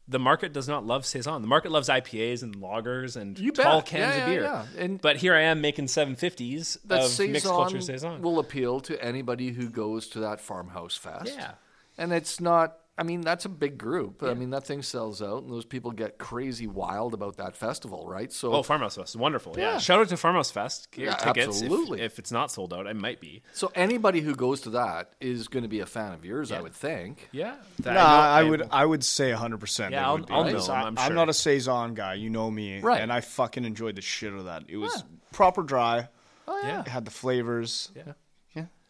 the 0.06 0.18
market 0.18 0.52
does 0.52 0.68
not 0.68 0.84
love 0.84 1.06
saison. 1.06 1.40
The 1.40 1.48
market 1.48 1.72
loves 1.72 1.88
IPAs 1.88 2.42
and 2.42 2.56
lagers 2.56 3.16
and 3.16 3.38
You 3.38 3.50
tall 3.52 3.78
bet. 3.80 3.86
cans 3.86 4.00
Yeah, 4.16 4.22
of 4.22 4.28
yeah, 4.28 4.34
beer. 4.34 4.42
yeah. 4.42 4.66
And- 4.84 5.00
but 5.00 5.16
here 5.16 5.34
I 5.34 5.40
am 5.42 5.60
making 5.60 5.86
750s 5.86 6.78
That 6.84 7.04
of 7.04 7.18
mixed 7.30 7.46
culture 7.46 7.80
saison 7.80 7.98
saison. 7.98 8.22
will 8.22 8.38
appeal 8.38 8.80
to 8.80 9.02
anybody 9.02 9.52
who 9.52 9.68
goes 9.70 10.08
to 10.08 10.20
that 10.20 10.40
farmhouse 10.40 10.96
fest. 10.96 11.32
Yeah. 11.34 11.52
And 11.96 12.12
it's 12.12 12.40
not. 12.40 12.78
I 12.96 13.02
mean, 13.02 13.22
that's 13.22 13.44
a 13.44 13.48
big 13.48 13.76
group. 13.76 14.22
I 14.22 14.34
mean, 14.34 14.50
that 14.50 14.64
thing 14.66 14.80
sells 14.82 15.20
out, 15.20 15.42
and 15.42 15.52
those 15.52 15.64
people 15.64 15.90
get 15.90 16.16
crazy 16.16 16.68
wild 16.68 17.12
about 17.12 17.38
that 17.38 17.56
festival, 17.56 18.06
right? 18.06 18.32
So, 18.32 18.52
Oh, 18.52 18.62
Farmhouse 18.62 18.94
Fest, 18.94 19.16
wonderful! 19.16 19.54
Yeah. 19.58 19.72
Yeah. 19.72 19.78
shout 19.78 19.98
out 20.00 20.08
to 20.10 20.16
Farmhouse 20.16 20.52
Fest. 20.52 20.92
Get 20.92 21.06
Yeah, 21.06 21.14
tickets. 21.14 21.56
If- 21.60 21.62
absolutely. 21.64 22.02
If, 22.02 22.20
it's 22.20 22.30
not 22.30 22.52
sold 22.52 22.72
out, 22.72 22.86
I 22.86 22.92
might 22.92 23.20
be. 23.20 23.42
so 23.52 23.72
anybody 23.74 24.20
who 24.20 24.36
goes 24.36 24.60
to 24.60 24.70
that 24.70 25.12
is 25.20 25.48
going 25.48 25.64
to 25.64 25.68
be 25.68 25.80
a 25.80 25.86
fan 25.86 26.12
of 26.12 26.24
yours, 26.24 26.52
I 26.52 26.60
would 26.60 26.72
think. 26.74 27.28
Yeah, 27.32 27.56
Nah, 27.84 27.92
I, 28.00 28.44
would 28.44 28.62
I 28.70 28.86
would 28.86 29.02
say 29.04 29.30
100. 29.32 29.58
percent 29.58 29.90
Yeah, 29.92 30.06
I'll- 30.06 30.24
I'll 30.30 30.44
know, 30.44 30.58
I, 30.72 30.82
I'm 30.82 30.96
am 30.96 31.14
not 31.16 31.28
a 31.28 31.34
saison 31.34 31.94
guy. 31.94 32.14
You 32.14 32.30
know 32.30 32.48
me, 32.48 32.78
Right. 32.80 33.00
And 33.00 33.12
I 33.12 33.22
fucking 33.22 33.64
enjoyed 33.64 33.96
the 33.96 34.02
shit 34.02 34.32
of 34.32 34.44
that. 34.44 34.64
It 34.68 34.76
was 34.76 35.02
proper 35.32 35.64
dry. 35.64 36.08
Oh 36.46 36.60
yeah, 36.62 36.80
It 36.82 36.88
had 36.88 37.06
the 37.06 37.10
flavors. 37.10 37.90
Yeah. 37.96 38.12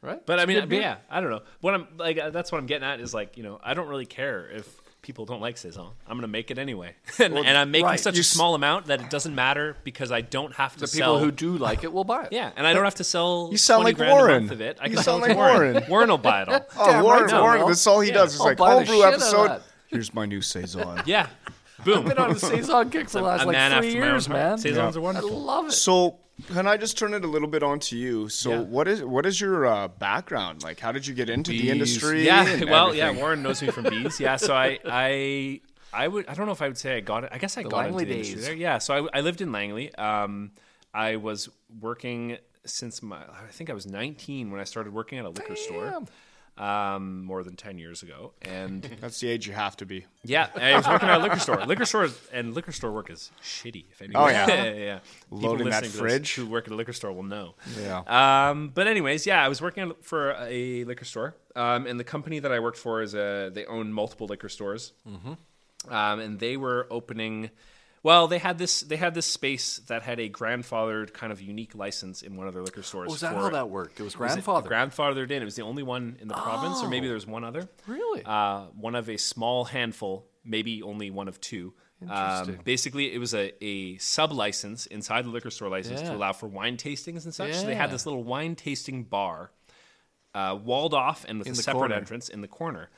Yeah. 0.04 0.10
right. 0.10 0.26
But 0.26 0.38
I 0.40 0.46
mean, 0.46 0.68
but 0.68 0.78
yeah, 0.78 0.96
I 1.10 1.20
don't 1.20 1.30
know. 1.30 1.42
What 1.60 1.74
I'm 1.74 1.86
like, 1.96 2.18
uh, 2.18 2.30
that's 2.30 2.52
what 2.52 2.58
I'm 2.58 2.66
getting 2.66 2.86
at 2.86 3.00
is 3.00 3.12
like, 3.14 3.36
you 3.36 3.42
know, 3.42 3.60
I 3.62 3.74
don't 3.74 3.88
really 3.88 4.06
care 4.06 4.48
if 4.50 4.80
people 5.02 5.26
don't 5.26 5.40
like 5.42 5.58
saison. 5.58 5.88
I'm 6.08 6.16
gonna 6.16 6.28
make 6.28 6.50
it 6.50 6.58
anyway, 6.58 6.94
and, 7.18 7.36
and 7.36 7.56
I'm 7.58 7.70
making 7.70 7.86
right. 7.86 8.00
such 8.00 8.14
You 8.14 8.20
a 8.20 8.22
s- 8.22 8.28
small 8.28 8.54
amount 8.54 8.86
that 8.86 9.00
it 9.02 9.10
doesn't 9.10 9.34
matter 9.34 9.76
because 9.84 10.10
I 10.10 10.22
don't 10.22 10.54
have 10.54 10.72
to 10.74 10.80
the 10.80 10.86
sell. 10.86 11.14
people 11.16 11.24
who 11.24 11.30
do 11.30 11.58
like 11.58 11.84
it 11.84 11.92
will 11.92 12.04
buy 12.04 12.24
it. 12.24 12.28
Yeah, 12.32 12.50
and 12.56 12.66
I 12.66 12.72
don't 12.72 12.84
have 12.84 12.94
to 12.96 13.04
sell. 13.04 13.48
You 13.52 13.58
sound 13.58 13.82
20 13.82 13.90
like 13.90 13.96
grand 13.98 14.12
a 14.12 14.14
Warren. 14.14 14.42
month 14.44 14.52
of 14.52 14.60
it. 14.60 14.78
I 14.80 14.86
You 14.86 14.94
can 14.94 15.02
sell 15.04 15.18
sound 15.20 15.24
it 15.24 15.28
like 15.28 15.36
Warren. 15.36 15.72
Warren. 15.74 15.84
Warren 15.90 16.08
will 16.10 16.18
buy 16.18 16.42
it 16.42 16.48
all. 16.48 16.60
Oh, 16.78 16.90
Damn 16.92 17.02
Warren, 17.04 17.24
right 17.24 17.32
I 17.34 17.40
Warren, 17.40 17.60
will. 17.60 17.68
that's 17.68 17.86
all 17.86 18.00
he 18.00 18.08
Yeah. 18.08 18.14
does. 18.14 18.32
He's 18.32 18.40
like, 18.40 18.56
buy 18.56 18.70
the 18.70 18.76
homebrew 18.76 18.94
shit 18.96 19.04
out 19.04 19.14
of 19.14 19.20
episode. 19.20 19.62
Here's 19.88 20.14
my 20.14 20.24
new 20.26 20.40
saison. 20.40 21.02
Yeah, 21.06 21.28
boom. 21.84 22.04
Been 22.06 22.16
on 22.18 22.30
a 22.30 22.38
saison 22.38 22.88
kick 22.90 23.08
for 23.10 23.18
the 23.18 23.24
last 23.24 23.44
like 23.46 23.54
three 23.54 23.56
after 23.56 23.80
my 23.82 23.86
own 23.86 23.92
years, 23.92 24.28
man. 24.28 24.58
Saisons 24.58 24.96
are 24.96 25.00
wonderful. 25.02 25.28
I 25.28 25.32
wonderful. 25.32 25.40
love 25.44 25.66
it. 25.66 25.72
So, 25.72 26.18
can 26.52 26.66
I 26.66 26.76
just 26.76 26.98
turn 26.98 27.14
it 27.14 27.24
a 27.24 27.28
little 27.28 27.48
bit 27.48 27.62
on 27.62 27.78
to 27.80 27.96
you? 27.96 28.28
So, 28.28 28.50
Yeah. 28.50 28.60
what 28.60 28.88
is 28.88 29.02
what 29.02 29.24
is 29.26 29.40
your 29.40 29.66
uh, 29.66 29.88
background? 29.88 30.62
Like, 30.62 30.80
how 30.80 30.92
did 30.92 31.06
you 31.06 31.14
get 31.14 31.30
into 31.30 31.52
the 31.52 31.70
industry? 31.70 32.24
Yeah, 32.26 32.46
and 32.48 32.64
well, 32.70 32.94
yeah. 32.94 33.10
Warren 33.12 33.42
knows 33.42 33.62
me 33.62 33.68
from 33.70 33.84
bees. 33.84 34.18
Yeah, 34.20 34.36
so 34.36 34.54
I, 34.54 34.78
I, 34.84 35.60
I 35.92 36.08
would. 36.08 36.26
I 36.28 36.34
don't 36.34 36.46
know 36.46 36.52
if 36.52 36.60
I 36.62 36.68
would 36.68 36.78
say 36.78 36.96
I 36.96 37.00
got 37.00 37.24
it. 37.24 37.30
I 37.32 37.38
guess 37.38 37.56
I 37.56 37.62
got 37.62 37.72
Langley 37.72 38.02
into 38.02 38.06
the 38.06 38.18
industry 38.18 38.34
days. 38.36 38.46
there. 38.46 38.54
Yeah, 38.56 38.78
so 38.78 39.06
I, 39.12 39.18
I 39.18 39.20
lived 39.20 39.40
in 39.40 39.52
Langley. 39.52 39.94
Um, 39.94 40.50
I 40.92 41.16
was 41.16 41.48
working 41.80 42.38
since 42.66 43.02
my. 43.02 43.18
I 43.18 43.50
think 43.52 43.70
I 43.70 43.72
was 43.72 43.86
19 43.86 44.50
when 44.50 44.60
I 44.60 44.64
started 44.64 44.92
working 44.92 45.18
at 45.18 45.24
a 45.24 45.30
liquor 45.30 45.56
store. 45.56 46.02
Um, 46.56 47.24
more 47.24 47.42
than 47.42 47.56
10 47.56 47.78
years 47.78 48.04
ago, 48.04 48.32
and 48.42 48.82
That's 49.00 49.18
the 49.18 49.28
age 49.28 49.48
you 49.48 49.54
have 49.54 49.76
to 49.78 49.86
be. 49.86 50.06
yeah, 50.22 50.46
I 50.54 50.76
was 50.76 50.86
working 50.86 51.08
at 51.08 51.18
a 51.18 51.22
liquor 51.22 51.40
store. 51.40 51.66
Liquor 51.66 51.84
store 51.84 52.08
and 52.32 52.54
liquor 52.54 52.70
store 52.70 52.92
work 52.92 53.10
is 53.10 53.32
shitty. 53.42 53.86
If 53.90 54.00
anyone, 54.00 54.22
Oh, 54.22 54.28
yeah. 54.28 54.64
yeah. 54.72 54.98
Loading 55.30 55.68
that 55.68 55.82
listening 55.82 55.90
to 55.90 55.96
this 55.96 56.00
fridge. 56.00 56.34
who 56.36 56.46
work 56.46 56.68
at 56.68 56.72
a 56.72 56.76
liquor 56.76 56.92
store 56.92 57.12
will 57.12 57.24
know. 57.24 57.56
Yeah. 57.82 58.02
Um, 58.50 58.70
but 58.72 58.86
anyways, 58.86 59.26
yeah, 59.26 59.44
I 59.44 59.48
was 59.48 59.60
working 59.60 59.94
for 60.02 60.36
a 60.38 60.84
liquor 60.84 61.04
store, 61.04 61.34
um, 61.56 61.88
and 61.88 61.98
the 61.98 62.04
company 62.04 62.38
that 62.38 62.52
I 62.52 62.60
worked 62.60 62.78
for 62.78 63.02
is 63.02 63.14
a 63.16 63.50
they 63.52 63.66
own 63.66 63.92
multiple 63.92 64.28
liquor 64.28 64.48
stores, 64.48 64.92
mm-hmm. 65.08 65.92
um, 65.92 66.20
and 66.20 66.38
they 66.38 66.56
were 66.56 66.86
opening. 66.88 67.50
Well, 68.04 68.28
they 68.28 68.38
had 68.38 68.58
this 68.58 68.82
they 68.82 68.96
had 68.96 69.14
this 69.14 69.26
space 69.26 69.78
that 69.88 70.02
had 70.02 70.20
a 70.20 70.28
grandfathered 70.28 71.12
kind 71.14 71.32
of 71.32 71.40
unique 71.40 71.74
license 71.74 72.22
in 72.22 72.36
one 72.36 72.46
of 72.46 72.52
their 72.54 72.62
liquor 72.62 72.82
stores. 72.82 73.10
Was 73.10 73.22
that 73.22 73.32
for- 73.32 73.40
how 73.40 73.48
that 73.48 73.70
worked? 73.70 73.98
It 73.98 74.02
was 74.04 74.14
grandfather. 74.14 74.68
grandfathered 74.70 75.30
in. 75.30 75.40
It 75.42 75.44
was 75.46 75.56
the 75.56 75.62
only 75.62 75.82
one 75.82 76.18
in 76.20 76.28
the 76.28 76.34
province, 76.34 76.82
or 76.82 76.88
maybe 76.88 77.06
there 77.06 77.14
was 77.16 77.26
one 77.26 77.42
other. 77.44 77.66
Really? 77.88 78.22
Uh, 78.24 78.66
one 78.76 78.94
of 78.94 79.08
a 79.08 79.16
small 79.16 79.64
handful, 79.64 80.28
maybe 80.44 80.82
only 80.82 81.10
one 81.10 81.26
of 81.28 81.40
two. 81.40 81.72
Um, 82.02 82.10
Interesting. 82.10 82.60
basically, 82.64 83.14
it 83.14 83.18
was 83.18 83.32
a, 83.34 83.52
a 83.64 83.96
sub 83.96 84.32
license 84.32 84.84
inside 84.84 85.24
the 85.24 85.30
liquor 85.30 85.50
store 85.50 85.70
license 85.70 86.02
Yeah. 86.02 86.10
to 86.10 86.16
allow 86.16 86.34
for 86.34 86.46
wine 86.46 86.76
tastings 86.76 87.24
and 87.24 87.34
such. 87.34 87.54
So 87.54 87.64
they 87.64 87.74
had 87.74 87.88
Yeah. 87.88 87.92
this 87.94 88.04
little 88.04 88.22
wine 88.22 88.54
tasting 88.54 89.04
bar, 89.04 89.50
uh, 90.34 90.58
walled 90.62 90.92
off 90.92 91.24
and 91.26 91.38
with 91.38 91.46
In 91.46 91.54
a 91.54 91.56
the 91.56 91.62
separate 91.62 91.78
corner. 91.80 91.94
entrance 91.94 92.28
in 92.28 92.42
the 92.42 92.48
corner, 92.48 92.90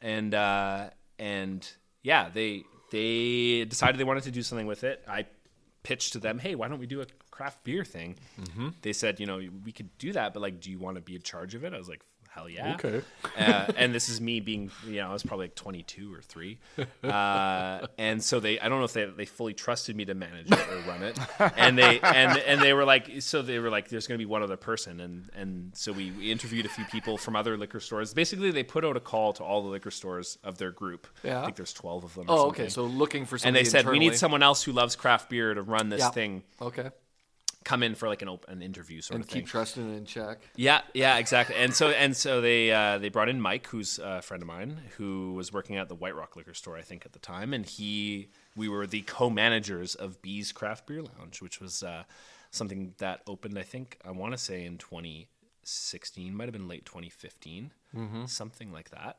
and 0.00 0.34
uh, 0.34 0.90
and 1.18 1.66
yeah, 2.02 2.28
they 2.28 2.64
they 2.90 3.64
decided 3.64 3.98
they 3.98 4.04
wanted 4.04 4.24
to 4.24 4.30
do 4.30 4.42
something 4.42 4.66
with 4.66 4.84
it. 4.84 5.04
I 5.08 5.26
pitched 5.82 6.12
to 6.12 6.18
them, 6.18 6.38
hey, 6.38 6.54
why 6.54 6.68
don't 6.68 6.78
we 6.78 6.86
do 6.86 7.00
a 7.00 7.06
craft 7.30 7.64
beer 7.64 7.84
thing? 7.84 8.16
Mm-hmm. 8.40 8.68
They 8.82 8.92
said, 8.92 9.18
you 9.20 9.26
know, 9.26 9.40
we 9.64 9.72
could 9.72 9.96
do 9.98 10.12
that, 10.12 10.34
but 10.34 10.40
like, 10.40 10.60
do 10.60 10.70
you 10.70 10.78
want 10.78 10.96
to 10.96 11.00
be 11.00 11.14
in 11.14 11.22
charge 11.22 11.54
of 11.54 11.64
it? 11.64 11.72
I 11.72 11.78
was 11.78 11.88
like, 11.88 12.02
hell 12.32 12.48
yeah. 12.48 12.74
Okay. 12.74 13.02
uh, 13.38 13.72
and 13.76 13.94
this 13.94 14.08
is 14.08 14.20
me 14.20 14.40
being, 14.40 14.70
you 14.86 14.96
know, 15.00 15.10
I 15.10 15.12
was 15.12 15.22
probably 15.22 15.46
like 15.46 15.54
22 15.56 16.14
or 16.14 16.22
three. 16.22 16.58
Uh, 17.02 17.86
and 17.98 18.22
so 18.22 18.40
they, 18.40 18.58
I 18.60 18.68
don't 18.68 18.78
know 18.78 18.84
if 18.84 18.92
they, 18.92 19.04
they 19.06 19.24
fully 19.24 19.52
trusted 19.54 19.96
me 19.96 20.04
to 20.04 20.14
manage 20.14 20.50
it 20.50 20.58
or 20.58 20.88
run 20.88 21.02
it. 21.02 21.18
And 21.56 21.76
they, 21.76 22.00
and, 22.00 22.38
and 22.38 22.60
they 22.62 22.72
were 22.72 22.84
like, 22.84 23.10
so 23.22 23.42
they 23.42 23.58
were 23.58 23.70
like, 23.70 23.88
there's 23.88 24.06
going 24.06 24.18
to 24.18 24.22
be 24.24 24.26
one 24.30 24.42
other 24.42 24.56
person. 24.56 25.00
And, 25.00 25.28
and 25.34 25.72
so 25.74 25.92
we, 25.92 26.12
we 26.12 26.30
interviewed 26.30 26.66
a 26.66 26.68
few 26.68 26.84
people 26.86 27.18
from 27.18 27.34
other 27.36 27.56
liquor 27.56 27.80
stores. 27.80 28.14
Basically, 28.14 28.50
they 28.50 28.62
put 28.62 28.84
out 28.84 28.96
a 28.96 29.00
call 29.00 29.32
to 29.34 29.44
all 29.44 29.62
the 29.62 29.68
liquor 29.68 29.90
stores 29.90 30.38
of 30.44 30.58
their 30.58 30.70
group. 30.70 31.06
Yeah. 31.24 31.40
I 31.40 31.44
think 31.46 31.56
there's 31.56 31.72
12 31.72 32.04
of 32.04 32.14
them. 32.14 32.26
Oh, 32.28 32.44
something. 32.46 32.62
okay. 32.62 32.68
So 32.70 32.84
looking 32.84 33.24
for 33.26 33.38
and 33.44 33.54
they 33.56 33.64
said, 33.64 33.86
we 33.88 33.98
need 33.98 34.14
someone 34.16 34.42
else 34.42 34.62
who 34.62 34.72
loves 34.72 34.94
craft 34.96 35.30
beer 35.30 35.52
to 35.54 35.62
run 35.62 35.88
this 35.88 36.00
Yeah. 36.00 36.10
thing. 36.10 36.42
Okay. 36.60 36.90
Come 37.62 37.82
in 37.82 37.94
for 37.94 38.08
like 38.08 38.22
an 38.22 38.28
open, 38.28 38.54
an 38.54 38.62
interview 38.62 39.00
sort 39.02 39.16
And 39.16 39.24
of 39.24 39.30
thing. 39.30 39.40
And 39.40 39.46
keep 39.46 39.50
trusting 39.50 39.92
it 39.92 39.96
in 39.96 40.04
check. 40.06 40.38
Yeah, 40.56 40.80
yeah, 40.94 41.18
exactly. 41.18 41.56
And 41.56 41.74
so 41.74 41.90
and 41.90 42.16
so 42.16 42.40
they 42.40 42.72
uh, 42.72 42.96
they 42.98 43.10
brought 43.10 43.28
in 43.28 43.40
Mike, 43.40 43.66
who's 43.66 43.98
a 43.98 44.22
friend 44.22 44.42
of 44.42 44.46
mine, 44.46 44.80
who 44.96 45.34
was 45.34 45.52
working 45.52 45.76
at 45.76 45.88
the 45.88 45.94
White 45.94 46.16
Rock 46.16 46.36
liquor 46.36 46.54
store, 46.54 46.76
I 46.76 46.82
think, 46.82 47.04
at 47.04 47.12
the 47.12 47.18
time, 47.18 47.52
and 47.52 47.66
he 47.66 48.30
we 48.56 48.68
were 48.68 48.86
the 48.86 49.02
co-managers 49.02 49.94
of 49.94 50.22
Bees 50.22 50.52
Craft 50.52 50.86
Beer 50.86 51.02
Lounge, 51.02 51.42
which 51.42 51.60
was 51.60 51.82
uh, 51.82 52.04
something 52.50 52.94
that 52.98 53.20
opened, 53.26 53.58
I 53.58 53.62
think, 53.62 53.98
I 54.04 54.10
want 54.10 54.32
to 54.32 54.38
say 54.38 54.64
in 54.64 54.78
2016, 54.78 56.34
might 56.34 56.44
have 56.44 56.52
been 56.52 56.68
late 56.68 56.84
2015, 56.84 57.72
something 58.26 58.72
like 58.72 58.90
that. 58.90 59.18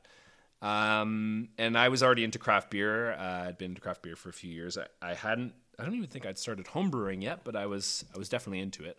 Um, 0.61 1.49
and 1.57 1.77
I 1.77 1.89
was 1.89 2.03
already 2.03 2.23
into 2.23 2.37
craft 2.37 2.69
beer. 2.69 3.13
Uh, 3.13 3.47
I'd 3.47 3.57
been 3.57 3.71
into 3.71 3.81
craft 3.81 4.03
beer 4.03 4.15
for 4.15 4.29
a 4.29 4.33
few 4.33 4.51
years. 4.51 4.77
I, 4.77 4.85
I 5.01 5.13
hadn't. 5.15 5.53
I 5.81 5.85
don't 5.85 5.95
even 5.95 6.09
think 6.09 6.27
I'd 6.27 6.37
started 6.37 6.67
homebrewing 6.67 7.23
yet, 7.23 7.39
but 7.43 7.55
I 7.55 7.65
was. 7.65 8.05
I 8.13 8.19
was 8.19 8.29
definitely 8.29 8.59
into 8.59 8.85
it. 8.85 8.97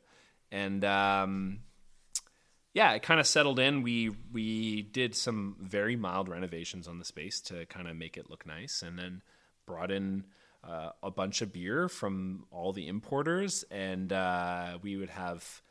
And 0.50 0.84
um, 0.84 1.60
yeah, 2.74 2.92
it 2.92 3.02
kind 3.02 3.20
of 3.20 3.26
settled 3.26 3.60
in. 3.60 3.82
We 3.82 4.10
we 4.32 4.82
did 4.82 5.14
some 5.14 5.56
very 5.60 5.94
mild 5.94 6.28
renovations 6.28 6.88
on 6.88 6.98
the 6.98 7.04
space 7.04 7.40
to 7.42 7.66
kind 7.66 7.86
of 7.86 7.96
make 7.96 8.16
it 8.16 8.28
look 8.28 8.44
nice, 8.46 8.82
and 8.82 8.98
then 8.98 9.22
brought 9.64 9.92
in 9.92 10.24
uh, 10.64 10.90
a 11.04 11.10
bunch 11.10 11.40
of 11.40 11.52
beer 11.52 11.88
from 11.88 12.46
all 12.50 12.72
the 12.72 12.88
importers, 12.88 13.64
and 13.70 14.12
uh, 14.12 14.78
we 14.82 14.96
would 14.96 15.10
have 15.10 15.62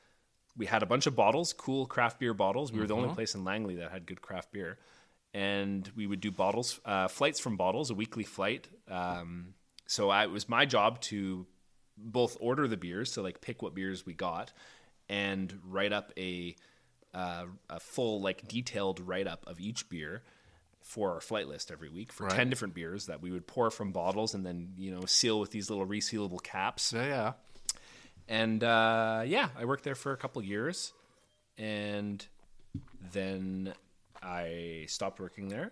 we 0.56 0.66
had 0.66 0.82
a 0.82 0.86
bunch 0.86 1.08
of 1.08 1.16
bottles, 1.16 1.52
cool 1.52 1.86
craft 1.86 2.20
beer 2.20 2.34
bottles. 2.34 2.72
We 2.72 2.80
were 2.80 2.88
the 2.88 2.96
only 2.96 3.14
place 3.14 3.36
in 3.36 3.44
Langley 3.44 3.76
that 3.76 3.92
had 3.92 4.06
good 4.06 4.22
craft 4.22 4.54
beer, 4.54 4.78
and 5.34 5.90
we 5.96 6.08
would 6.08 6.22
do 6.22 6.32
bottles, 6.32 6.80
uh, 6.86 7.10
flights 7.10 7.40
from 7.42 7.58
bottles, 7.58 7.90
a 7.90 7.96
weekly 7.96 8.24
flight. 8.24 8.70
Um, 8.90 9.56
so 9.92 10.10
I, 10.10 10.24
it 10.24 10.32
was 10.32 10.48
my 10.48 10.66
job 10.66 11.02
to 11.02 11.46
both 11.98 12.38
order 12.40 12.66
the 12.66 12.78
beers, 12.78 13.12
so 13.12 13.22
like 13.22 13.42
pick 13.42 13.62
what 13.62 13.76
beers 13.76 14.06
we 14.06 14.14
got, 14.14 14.54
and 15.10 15.54
write 15.68 15.92
up 15.92 16.14
a 16.18 16.56
uh, 17.14 17.44
a 17.70 17.80
full 17.82 18.22
like 18.22 18.48
detailed 18.48 19.02
write 19.02 19.28
up 19.28 19.44
of 19.48 19.60
each 19.60 19.90
beer. 19.90 20.24
for 20.82 21.14
our 21.14 21.22
flight 21.22 21.48
list 21.48 21.72
every 21.72 21.90
week 21.90 22.12
for 22.12 22.24
Right. 22.26 22.36
10 22.36 22.50
different 22.50 22.74
beers 22.74 23.06
that 23.06 23.22
we 23.22 23.32
would 23.32 23.46
pour 23.46 23.70
from 23.70 23.92
bottles 23.92 24.34
and 24.34 24.44
then, 24.44 24.74
you 24.78 24.90
know, 24.92 25.06
seal 25.06 25.40
with 25.40 25.52
these 25.52 25.70
little 25.70 25.86
resealable 25.86 26.42
caps. 26.42 26.92
Yeah, 26.92 27.06
yeah. 27.06 27.34
And 28.28 28.64
uh, 28.64 29.24
yeah, 29.26 29.50
I 29.60 29.66
worked 29.66 29.84
there 29.84 29.94
for 29.94 30.12
a 30.12 30.18
couple 30.18 30.42
years, 30.42 30.94
and 31.58 32.26
then 33.14 33.74
I 34.24 34.86
stopped 34.88 35.20
working 35.20 35.50
there. 35.50 35.72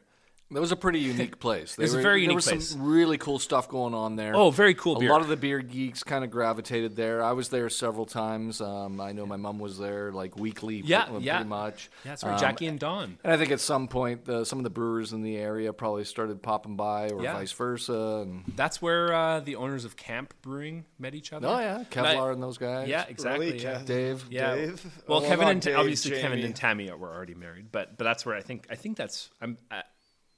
That 0.51 0.61
was 0.61 0.71
a 0.71 0.75
pretty 0.75 0.99
unique 0.99 1.39
place. 1.45 1.75
They 1.75 1.83
was 1.83 1.93
a 1.93 1.97
were- 1.97 2.01
very 2.03 2.25
there 2.25 2.33
was 2.35 2.47
place. 2.47 2.69
some 2.69 2.81
really 2.83 3.17
cool 3.19 3.37
stuff 3.37 3.69
going 3.69 3.93
on 3.93 4.15
there. 4.15 4.35
Oh, 4.35 4.49
very 4.49 4.73
cool 4.73 4.97
A 4.97 4.99
beer. 4.99 5.09
lot 5.09 5.21
of 5.21 5.27
the 5.27 5.37
beer 5.37 5.59
geeks 5.59 6.03
kind 6.03 6.23
of 6.23 6.31
gravitated 6.31 6.95
there. 6.95 7.21
I 7.23 7.33
was 7.33 7.49
there 7.49 7.69
several 7.69 8.05
times. 8.07 8.59
Um, 8.59 8.99
I 8.99 9.11
know 9.11 9.25
my 9.27 9.35
mom 9.37 9.59
was 9.59 9.77
there 9.77 10.11
like 10.11 10.35
weekly, 10.37 10.81
Yeah, 10.83 11.05
pretty, 11.05 11.25
yeah. 11.25 11.35
pretty 11.37 11.49
much. 11.49 11.89
Yeah, 12.03 12.11
that's 12.11 12.23
right, 12.23 12.33
Um, 12.33 12.39
Jackie 12.39 12.65
and 12.65 12.79
Don. 12.79 13.17
And 13.23 13.31
I 13.31 13.37
think 13.37 13.51
at 13.51 13.59
some 13.59 13.87
point, 13.87 14.25
the, 14.25 14.43
some 14.43 14.57
of 14.57 14.63
the 14.63 14.69
brewers 14.71 15.13
in 15.13 15.21
the 15.21 15.37
area 15.37 15.71
probably 15.71 16.03
started 16.03 16.41
popping 16.41 16.75
by, 16.75 17.09
or 17.09 17.21
Yeah. 17.21 17.33
vice 17.33 17.51
versa. 17.51 18.23
And 18.23 18.43
That's 18.55 18.81
where 18.81 19.13
uh, 19.13 19.39
the 19.41 19.55
owners 19.55 19.85
of 19.85 19.95
Camp 19.97 20.33
Brewing 20.41 20.85
met 20.97 21.13
each 21.13 21.31
other. 21.31 21.47
oh 21.47 21.59
yeah, 21.59 21.83
Kevlar 21.91 22.33
and 22.33 22.41
those 22.41 22.57
guys. 22.57 22.87
Yeah, 22.87 23.05
exactly. 23.07 23.47
Really, 23.51 23.61
yeah. 23.63 23.81
Kev? 23.81 23.85
Dave. 23.85 24.25
Yeah. 24.31 24.55
Dave? 24.55 25.03
Well, 25.07 25.23
Oh, 25.23 25.27
Kevin 25.27 25.47
and 25.47 25.61
Dave, 25.61 25.77
obviously 25.77 26.19
Kevin 26.19 26.39
and 26.39 26.55
Tammy 26.55 26.89
were 26.91 27.13
already 27.13 27.35
married, 27.35 27.67
but 27.71 27.97
but 27.97 28.03
that's 28.03 28.25
where 28.25 28.35
I 28.35 28.41
think 28.41 28.65
I 28.71 28.75
think 28.75 28.97
that's 28.97 29.29
I'm. 29.41 29.57
Uh, 29.69 29.81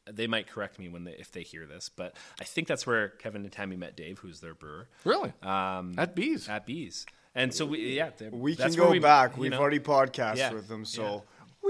they 0.09 0.27
might 0.27 0.47
correct 0.47 0.79
me 0.79 0.89
when 0.89 1.03
they 1.03 1.11
if 1.11 1.31
they 1.31 1.43
hear 1.43 1.65
this, 1.65 1.89
but 1.89 2.15
I 2.39 2.43
think 2.43 2.67
that's 2.67 2.85
where 2.87 3.09
Kevin 3.09 3.43
and 3.43 3.51
Tammy 3.51 3.75
met 3.75 3.95
Dave, 3.95 4.19
who's 4.19 4.39
their 4.39 4.53
brewer. 4.53 4.87
Really? 5.05 5.33
Um, 5.43 5.93
At 5.97 6.15
Bees. 6.15 6.47
at 6.49 6.65
Bees, 6.65 7.05
and 7.35 7.53
so 7.53 7.65
we 7.65 7.95
yeah 7.97 8.09
We 8.31 8.55
can 8.55 8.73
go 8.73 8.89
we, 8.91 8.99
back. 8.99 9.37
We've 9.37 9.51
know, 9.51 9.59
already 9.59 9.79
podcasted 9.79 10.37
Yeah, 10.37 10.53
with 10.53 10.67
them, 10.67 10.81
yeah. 10.81 10.85
so 10.85 11.23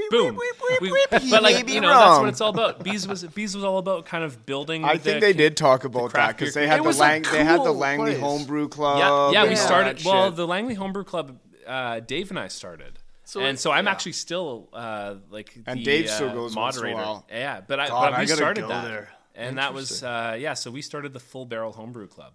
boom. 0.09 0.35
We- 0.79 0.87
He 1.19 1.29
but 1.29 1.43
like 1.43 1.67
you 1.69 1.81
know, 1.81 1.89
that's 1.89 2.19
what 2.19 2.29
it's 2.29 2.41
all 2.41 2.49
about. 2.51 2.83
Bees 2.83 3.05
was 3.07 3.23
Bees 3.25 3.53
was 3.55 3.63
all 3.65 3.77
about 3.77 4.05
kind 4.05 4.23
of 4.23 4.45
building. 4.45 4.85
I 4.85 4.93
the 4.93 4.99
think 4.99 5.21
they 5.21 5.33
did 5.33 5.57
talk 5.57 5.83
about 5.83 6.05
that 6.05 6.13
craft 6.13 6.39
because 6.39 6.53
beer 6.53 6.63
they 6.63 6.67
had 6.69 6.79
the 6.79 6.83
was 6.83 6.97
a 6.97 7.01
Lang- 7.01 7.23
they 7.23 7.43
had 7.43 7.59
the 7.63 7.71
Langley 7.73 8.11
place. 8.11 8.21
Homebrew 8.21 8.69
Club. 8.69 9.33
Yeah, 9.33 9.43
yeah, 9.43 9.49
we 9.49 9.55
started. 9.57 10.03
Well, 10.05 10.27
shit. 10.29 10.37
the 10.37 10.47
Langley 10.47 10.75
Homebrew 10.75 11.03
Club, 11.03 11.37
uh, 11.67 11.99
Dave 11.99 12.29
and 12.29 12.39
I 12.39 12.47
started. 12.47 12.99
So 13.31 13.39
and 13.39 13.49
it- 13.57 13.59
so 13.61 13.71
I'm 13.71 13.85
yeah. 13.85 13.91
actually 13.91 14.11
still 14.13 14.67
uh, 14.73 15.15
like 15.29 15.55
And 15.65 15.79
the, 15.79 15.83
Dave 15.83 16.09
still 16.09 16.29
uh, 16.29 16.33
goes 16.33 16.53
once 16.55 16.75
in 16.77 16.83
a 16.83 16.87
moderator. 16.87 16.95
while. 16.97 17.25
Yeah, 17.31 17.61
but 17.65 17.79
I, 17.79 17.87
God, 17.87 18.01
but 18.01 18.11
we 18.11 18.15
I 18.17 18.25
gotta 18.25 18.35
started 18.35 18.61
go 18.61 18.67
that, 18.67 18.83
there. 18.85 19.09
and 19.35 19.57
that 19.57 19.73
was 19.73 20.03
uh, 20.03 20.35
yeah. 20.37 20.53
So 20.53 20.69
we 20.69 20.81
started 20.81 21.13
the 21.13 21.19
Full 21.21 21.45
Barrel 21.45 21.71
Homebrew 21.71 22.07
Club, 22.07 22.33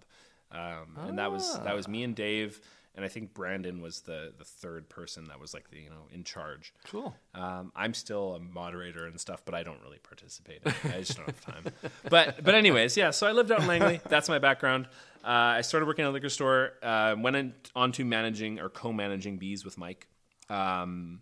um, 0.51 0.97
and 1.07 1.19
that 1.19 1.31
was 1.31 1.57
that 1.59 1.75
was 1.75 1.87
me 1.87 2.01
and 2.03 2.15
Dave, 2.15 2.59
and 2.95 3.05
I 3.05 3.09
think 3.09 3.33
Brandon 3.35 3.79
was 3.79 4.01
the 4.01 4.33
the 4.39 4.43
third 4.43 4.89
person 4.89 5.25
that 5.25 5.39
was 5.39 5.53
like 5.53 5.69
the 5.69 5.77
you 5.79 5.89
know 5.91 6.07
in 6.11 6.23
charge. 6.23 6.73
Cool. 6.87 7.15
Um, 7.35 7.71
I'm 7.75 7.93
still 7.93 8.33
a 8.33 8.39
moderator 8.39 9.05
and 9.05 9.19
stuff, 9.19 9.43
but 9.45 9.53
I 9.53 9.61
don't 9.61 9.81
really 9.83 9.99
participate. 9.99 10.61
in 10.65 10.71
it. 10.71 10.77
I 10.95 10.99
just 11.01 11.15
don't 11.17 11.27
have 11.27 11.41
time. 11.41 11.65
But 12.09 12.43
but 12.43 12.55
anyways, 12.55 12.97
yeah. 12.97 13.11
So 13.11 13.27
I 13.27 13.33
lived 13.33 13.51
out 13.51 13.59
in 13.61 13.67
Langley. 13.67 14.01
That's 14.09 14.29
my 14.29 14.39
background. 14.39 14.87
Uh, 15.23 15.59
I 15.59 15.61
started 15.61 15.85
working 15.85 16.05
at 16.05 16.09
a 16.09 16.11
liquor 16.11 16.29
store. 16.29 16.71
Uh, 16.81 17.15
went 17.19 17.35
in, 17.35 17.53
on 17.75 17.91
to 17.93 18.05
managing 18.05 18.59
or 18.59 18.69
co-managing 18.69 19.37
bees 19.37 19.65
with 19.65 19.77
Mike, 19.77 20.07
um, 20.49 21.21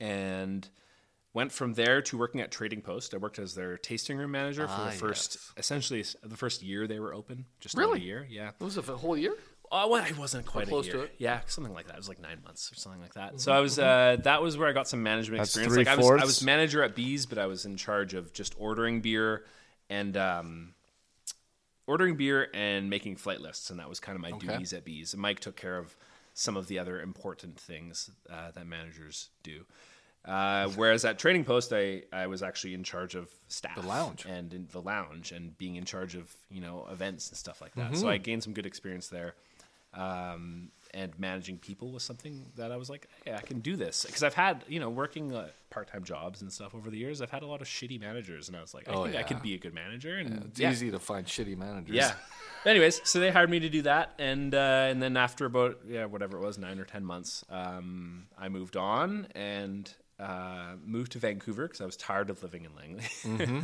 and 0.00 0.68
went 1.34 1.52
from 1.52 1.74
there 1.74 2.02
to 2.02 2.16
working 2.18 2.40
at 2.40 2.50
Trading 2.50 2.80
Post. 2.80 3.14
I 3.14 3.18
worked 3.18 3.38
as 3.38 3.54
their 3.54 3.76
tasting 3.78 4.16
room 4.16 4.30
manager 4.30 4.66
for 4.66 4.74
Ah, 4.76 4.86
the 4.90 4.96
first, 4.96 5.34
yes. 5.34 5.52
essentially 5.56 6.04
the 6.22 6.36
first 6.36 6.62
year 6.62 6.86
they 6.86 6.98
were 7.00 7.14
open. 7.14 7.44
Just 7.60 7.76
Really? 7.76 7.92
under 7.92 8.02
a 8.02 8.06
year, 8.06 8.26
yeah. 8.28 8.50
It 8.60 8.64
was 8.64 8.76
a 8.78 8.82
whole 8.82 9.16
year. 9.16 9.34
Oh, 9.70 9.86
well, 9.90 10.02
it 10.02 10.16
wasn't 10.16 10.46
quite 10.46 10.66
close 10.66 10.88
a 10.88 10.90
to 10.92 10.96
year. 10.96 11.06
it? 11.06 11.14
Yeah, 11.18 11.40
something 11.46 11.74
like 11.74 11.86
that. 11.88 11.94
It 11.94 11.98
was 11.98 12.08
like 12.08 12.20
nine 12.20 12.38
months 12.42 12.72
or 12.72 12.76
something 12.76 13.02
like 13.02 13.12
that. 13.14 13.38
So 13.38 13.52
I 13.52 13.60
was 13.60 13.78
uh, 13.78 14.16
that 14.24 14.40
was 14.42 14.56
where 14.56 14.66
I 14.66 14.72
got 14.72 14.88
some 14.88 15.02
management 15.02 15.40
That's 15.40 15.54
experience. 15.56 15.86
Like 15.86 15.88
I 15.88 15.96
was, 16.00 16.22
I 16.22 16.24
was 16.24 16.42
manager 16.42 16.82
at 16.82 16.94
Bees, 16.96 17.26
but 17.26 17.36
I 17.36 17.44
was 17.46 17.66
in 17.66 17.76
charge 17.76 18.14
of 18.14 18.32
just 18.32 18.54
ordering 18.56 19.02
beer 19.02 19.44
and 19.90 20.16
um, 20.16 20.74
ordering 21.86 22.16
beer 22.16 22.48
and 22.54 22.88
making 22.88 23.16
flight 23.16 23.42
lists, 23.42 23.68
and 23.68 23.78
that 23.78 23.90
was 23.90 24.00
kind 24.00 24.16
of 24.16 24.22
my 24.22 24.30
duties 24.38 24.72
at 24.72 24.84
Bees. 24.86 25.12
And 25.12 25.20
Mike 25.20 25.40
took 25.40 25.56
care 25.56 25.76
of 25.76 25.94
some 26.40 26.56
of 26.56 26.68
the 26.68 26.78
other 26.78 27.00
important 27.00 27.58
things 27.58 28.10
uh, 28.30 28.52
that 28.52 28.64
managers 28.64 29.30
do. 29.42 29.64
Uh, 30.24 30.68
whereas 30.76 31.04
at 31.04 31.18
Trading 31.18 31.44
Post, 31.44 31.72
I, 31.72 32.02
I 32.12 32.26
was 32.28 32.42
actually 32.42 32.74
in 32.74 32.84
charge 32.84 33.14
of 33.16 33.28
staff, 33.48 33.74
The 33.74 33.86
lounge. 33.86 34.24
and 34.24 34.54
in 34.54 34.68
the 34.70 34.80
lounge, 34.80 35.32
and 35.32 35.56
being 35.58 35.74
in 35.76 35.84
charge 35.84 36.14
of 36.14 36.32
you 36.50 36.60
know 36.60 36.86
events 36.92 37.28
and 37.30 37.36
stuff 37.36 37.60
like 37.60 37.74
that. 37.74 37.96
So 37.96 38.08
I 38.08 38.18
gained 38.18 38.42
some 38.44 38.52
good 38.52 38.66
experience 38.66 39.08
there. 39.08 39.34
Um, 39.94 40.68
and 40.94 41.12
managing 41.18 41.58
people 41.58 41.90
was 41.92 42.02
something 42.02 42.46
that 42.56 42.72
I 42.72 42.76
was 42.76 42.88
like, 42.90 43.06
hey, 43.24 43.34
I 43.34 43.40
can 43.42 43.60
do 43.60 43.76
this 43.76 44.04
because 44.04 44.22
I've 44.22 44.34
had 44.34 44.64
you 44.68 44.80
know 44.80 44.90
working 44.90 45.34
uh, 45.34 45.48
part 45.70 45.88
time 45.90 46.04
jobs 46.04 46.42
and 46.42 46.52
stuff 46.52 46.74
over 46.74 46.90
the 46.90 46.98
years. 46.98 47.20
I've 47.22 47.30
had 47.30 47.42
a 47.42 47.46
lot 47.46 47.60
of 47.60 47.66
shitty 47.68 48.00
managers, 48.00 48.48
and 48.48 48.56
I 48.56 48.60
was 48.60 48.74
like, 48.74 48.88
I 48.88 48.92
Oh, 48.92 49.04
think 49.04 49.16
I 49.16 49.20
yeah. 49.20 49.24
could 49.26 49.42
be 49.42 49.54
a 49.54 49.58
good 49.58 49.74
manager. 49.74 50.16
And 50.16 50.44
It's 50.46 50.60
yeah. 50.60 50.70
easy 50.70 50.90
to 50.90 50.98
find 50.98 51.26
shitty 51.26 51.56
managers. 51.56 51.96
Yeah. 51.96 52.12
Anyways, 52.64 53.00
so 53.04 53.20
they 53.20 53.30
hired 53.30 53.50
me 53.50 53.60
to 53.60 53.68
do 53.68 53.82
that, 53.82 54.14
and 54.18 54.54
uh, 54.54 54.88
and 54.90 55.00
then 55.02 55.16
after 55.16 55.44
about 55.46 55.78
yeah 55.86 56.06
whatever 56.06 56.36
it 56.38 56.40
was 56.44 56.58
nine 56.58 56.78
or 56.78 56.84
ten 56.84 57.04
months, 57.04 57.44
um, 57.50 58.26
I 58.36 58.48
moved 58.48 58.76
on 58.76 59.28
and 59.34 59.92
uh, 60.18 60.72
moved 60.84 61.12
to 61.12 61.18
Vancouver 61.18 61.66
because 61.66 61.80
I 61.80 61.86
was 61.86 61.96
tired 61.96 62.28
of 62.28 62.42
living 62.42 62.64
in 62.64 62.74
Langley 62.74 63.62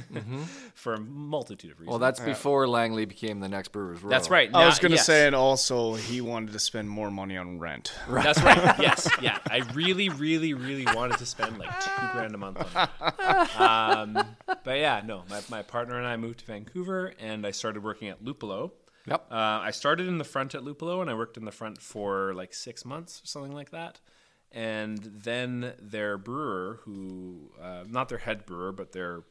for 0.74 0.94
a 0.94 1.00
multitude 1.00 1.72
of 1.72 1.80
reasons. 1.80 1.90
Well, 1.90 1.98
that's 1.98 2.20
before 2.20 2.68
Langley 2.68 3.06
became 3.06 3.40
the 3.40 3.48
next 3.48 3.72
Brewers 3.72 4.02
Row. 4.02 4.08
that's 4.08 4.30
right. 4.30 4.48
I 4.54 4.66
was 4.66 4.78
gonna 4.78 4.94
yes. 4.94 5.06
say, 5.06 5.26
and 5.26 5.34
also 5.34 5.94
he 5.94 6.20
wanted 6.20 6.52
to 6.52 6.60
spend 6.60 6.88
more 6.88 7.10
money 7.10 7.36
on 7.36 7.58
rent. 7.58 7.92
That's 8.08 8.40
right. 8.42 8.54
Yes, 8.84 9.08
yeah. 9.20 9.38
I 9.50 9.58
really, 9.74 10.08
really, 10.08 10.52
really 10.52 10.84
wanted 10.94 11.18
to 11.18 11.26
spend 11.26 11.58
like 11.58 11.80
two 11.80 11.90
grand 12.12 12.34
a 12.34 12.38
month 12.38 12.58
on 12.58 12.88
it. 12.88 13.50
Um, 13.64 14.18
but 14.64 14.78
yeah, 14.78 15.02
no. 15.04 15.22
My, 15.28 15.40
my 15.48 15.62
partner 15.62 15.96
and 15.96 16.06
I 16.06 16.16
moved 16.16 16.40
to 16.40 16.46
Vancouver, 16.46 17.14
and 17.18 17.46
I 17.46 17.50
started 17.50 17.82
working 17.82 18.08
at 18.08 18.22
Luppolo. 18.22 18.72
Yep. 19.06 19.26
Uh, 19.30 19.34
I 19.34 19.70
started 19.70 20.06
in 20.06 20.18
the 20.18 20.24
front 20.24 20.54
at 20.54 20.62
Luppolo, 20.62 21.00
and 21.00 21.10
I 21.10 21.14
worked 21.14 21.36
in 21.36 21.44
the 21.44 21.52
front 21.52 21.80
for 21.80 22.34
like 22.34 22.54
six 22.54 22.84
months 22.84 23.22
or 23.22 23.26
something 23.26 23.52
like 23.52 23.70
that. 23.70 24.00
And 24.54 24.98
then 24.98 25.74
their 25.80 26.16
brewer, 26.16 26.78
who 26.84 27.50
uh, 27.60 27.84
not 27.88 28.08
their 28.08 28.18
head 28.18 28.46
brewer, 28.46 28.70
but 28.72 28.92
their 28.92 29.22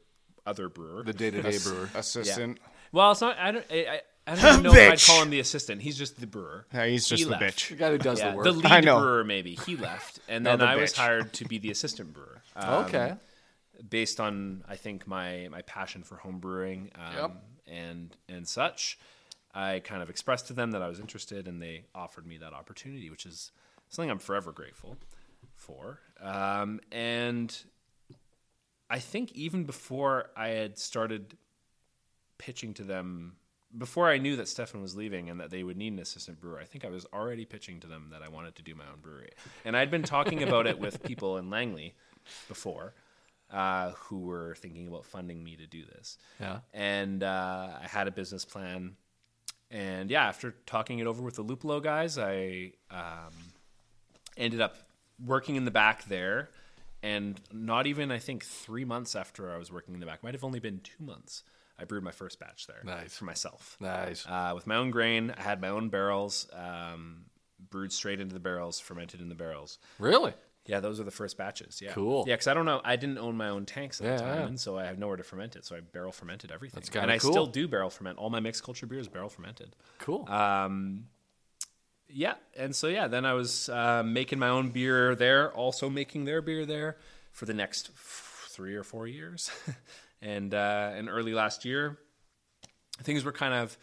other 0.46 0.68
brewer, 0.68 1.04
The 1.04 1.14
day-to-day 1.14 1.58
brewer. 1.64 1.90
Assistant. 1.96 2.60
well, 2.92 3.12
it's 3.14 3.22
not. 3.22 3.38
I 3.40 3.52
don't. 3.54 3.66
I, 3.72 3.76
I, 3.76 4.02
I 4.28 4.36
don't 4.36 4.46
even 4.60 4.64
know 4.64 4.74
if 4.74 4.92
I'd 4.92 5.02
call 5.02 5.22
him 5.22 5.30
the 5.30 5.40
assistant. 5.40 5.82
He's 5.82 5.98
just 5.98 6.20
the 6.20 6.28
brewer. 6.28 6.66
Yeah, 6.74 6.88
he's 6.88 7.08
just 7.08 7.20
He 7.20 7.24
the 7.26 7.32
left. 7.32 7.44
bitch. 7.44 7.70
The 7.70 7.76
guy 7.76 7.92
who 7.92 7.98
does 7.98 8.20
Yeah, 8.20 8.32
the 8.32 8.36
work. 8.38 8.44
the 8.46 8.52
lead 8.52 8.66
I 8.66 8.82
know. 8.82 9.00
brewer 9.00 9.24
maybe 9.24 9.56
he 9.66 9.78
left, 9.78 10.20
and 10.28 10.44
No, 10.44 10.52
then 10.52 10.60
the 10.60 10.66
I 10.66 10.76
was 10.76 10.92
hired 10.94 11.32
to 11.34 11.46
be 11.46 11.58
the 11.58 11.72
assistant 11.72 12.12
brewer. 12.14 12.42
Um, 12.58 12.86
okay. 12.86 13.14
based 13.90 14.20
on 14.20 14.64
I 14.68 14.76
think 14.76 15.08
my 15.08 15.48
my 15.50 15.62
passion 15.62 16.04
for 16.04 16.18
home 16.18 16.40
brewing 16.40 16.92
um, 16.96 17.16
Yep. 17.16 17.32
and 17.68 18.18
and 18.28 18.46
such, 18.48 18.98
I 19.54 19.80
kind 19.80 20.02
of 20.04 20.10
expressed 20.10 20.48
to 20.48 20.54
them 20.54 20.72
that 20.72 20.82
I 20.82 20.90
was 20.90 21.00
interested, 21.00 21.48
and 21.48 21.62
they 21.62 21.86
offered 21.96 22.26
me 22.28 22.38
that 22.40 22.52
opportunity, 22.54 23.10
which 23.10 23.26
is 23.26 23.52
something 23.94 24.10
I'm 24.10 24.20
forever 24.20 24.52
grateful 24.52 24.98
for. 25.56 26.00
Um, 26.22 26.80
and 26.92 27.56
I 28.90 29.00
think 29.00 29.32
even 29.34 29.64
before 29.64 30.30
I 30.36 30.50
had 30.50 30.78
started 30.78 31.38
pitching 32.38 32.74
to 32.76 32.84
them. 32.84 33.38
Before 33.76 34.08
I 34.08 34.20
knew 34.20 34.36
that 34.36 34.48
Stefan 34.48 34.84
was 34.84 34.96
leaving 34.96 35.30
and 35.32 35.40
that 35.40 35.50
they 35.50 35.64
would 35.64 35.78
need 35.78 35.94
an 35.94 36.00
assistant 36.00 36.40
brewer, 36.40 36.60
I 36.60 36.66
think 36.66 36.86
I 36.86 36.90
was 36.90 37.08
already 37.12 37.44
pitching 37.46 37.80
to 37.80 37.88
them 37.88 38.10
that 38.12 38.22
I 38.22 38.30
wanted 38.30 38.56
to 38.56 38.62
do 38.62 38.76
my 38.76 38.84
own 38.84 39.00
brewery. 39.02 39.32
And 39.66 39.76
I'd 39.76 39.90
been 39.90 40.04
talking 40.04 40.44
about 40.44 40.68
it 40.68 40.78
with 40.78 41.02
people 41.02 41.38
in 41.38 41.50
Langley 41.50 41.96
before 42.48 42.94
uh, 43.52 43.92
who 43.92 44.20
were 44.20 44.56
thinking 44.60 44.88
about 44.88 45.06
funding 45.06 45.44
me 45.44 45.56
to 45.56 45.66
do 45.66 45.86
this. 45.86 46.18
Yeah. 46.40 46.60
And 46.74 47.24
uh, 47.24 47.70
I 47.82 47.88
had 47.88 48.08
a 48.08 48.12
business 48.12 48.46
plan. 48.46 48.96
And 49.72 50.12
yeah, 50.12 50.28
after 50.28 50.54
talking 50.68 51.00
it 51.00 51.08
over 51.08 51.24
with 51.24 51.36
the 51.36 51.44
Luppolo 51.44 51.82
guys, 51.82 52.20
I 52.20 52.74
um, 52.92 53.34
ended 54.38 54.62
up 54.62 54.76
working 55.24 55.56
in 55.56 55.66
the 55.66 55.72
back 55.72 56.06
there. 56.06 56.50
And 57.02 57.40
not 57.52 57.86
even, 57.86 58.12
I 58.12 58.20
think, 58.20 58.46
three 58.46 58.86
months 58.86 59.14
after 59.14 59.52
I 59.54 59.58
was 59.58 59.70
working 59.72 59.94
in 59.94 60.00
the 60.00 60.06
back, 60.06 60.24
might 60.24 60.34
have 60.36 60.44
only 60.46 60.60
been 60.62 60.80
two 60.80 61.04
months, 61.04 61.44
I 61.78 61.84
brewed 61.84 62.02
my 62.04 62.12
first 62.12 62.40
batch 62.40 62.66
there 62.66 62.80
Nice. 62.86 63.18
for 63.18 63.26
myself 63.26 63.76
Nice. 63.82 64.26
uh, 64.26 64.54
with 64.56 64.68
my 64.68 64.76
own 64.76 64.90
grain. 64.90 65.34
I 65.38 65.42
had 65.42 65.60
my 65.60 65.68
own 65.68 65.90
barrels, 65.90 66.48
um, 66.54 67.26
brewed 67.70 67.92
straight 67.92 68.22
into 68.22 68.34
the 68.34 68.40
barrels, 68.40 68.80
fermented 68.80 69.20
in 69.20 69.28
the 69.28 69.36
barrels. 69.36 69.80
Really? 70.00 70.34
Yeah, 70.66 70.80
those 70.80 70.98
are 71.02 71.04
the 71.04 71.12
first 71.12 71.36
batches. 71.38 71.82
Yeah, 71.82 71.92
Cool. 71.92 72.24
Yeah, 72.26 72.36
because 72.36 72.48
I 72.48 72.54
don't 72.54 72.66
know, 72.66 72.80
I 72.86 72.96
didn't 72.96 73.18
own 73.18 73.36
my 73.36 73.50
own 73.50 73.66
tanks 73.66 74.00
at 74.00 74.06
Yeah, 74.06 74.16
the 74.16 74.22
time, 74.22 74.40
yeah. 74.40 74.48
and 74.48 74.58
so 74.58 74.78
I 74.78 74.86
have 74.86 74.98
nowhere 74.98 75.18
to 75.18 75.24
ferment 75.24 75.58
it. 75.58 75.66
So 75.66 75.76
I 75.76 75.82
barrel 75.82 76.14
fermented 76.14 76.54
everything. 76.54 76.80
That's 76.86 76.96
and 76.96 77.12
I 77.12 77.18
cool. 77.18 77.32
still 77.32 77.46
do 77.48 77.68
barrel 77.68 77.90
ferment 77.90 78.18
all 78.18 78.30
my 78.30 78.40
mixed 78.40 78.64
culture 78.64 78.86
beers, 78.86 79.10
barrel 79.10 79.28
fermented. 79.28 79.76
Cool. 80.00 80.26
Um, 80.30 81.08
yeah, 82.14 82.36
and 82.56 82.76
so 82.76 82.88
yeah, 82.88 83.08
then 83.08 83.26
I 83.26 83.34
was 83.34 83.70
uh, 83.70 84.04
making 84.06 84.40
my 84.40 84.50
own 84.50 84.70
beer 84.70 85.16
there, 85.16 85.52
also 85.52 85.90
making 85.90 86.26
their 86.26 86.42
beer 86.42 86.66
there 86.66 86.98
for 87.32 87.46
the 87.46 87.54
next 87.54 87.90
f- 87.94 88.48
three 88.52 88.76
or 88.76 88.84
four 88.84 89.08
years, 89.08 89.50
and 90.22 90.54
uh, 90.54 90.92
and 90.96 91.10
early 91.10 91.34
last 91.34 91.66
year, 91.66 91.98
things 93.02 93.24
were 93.24 93.32
kind 93.32 93.54
of 93.54 93.78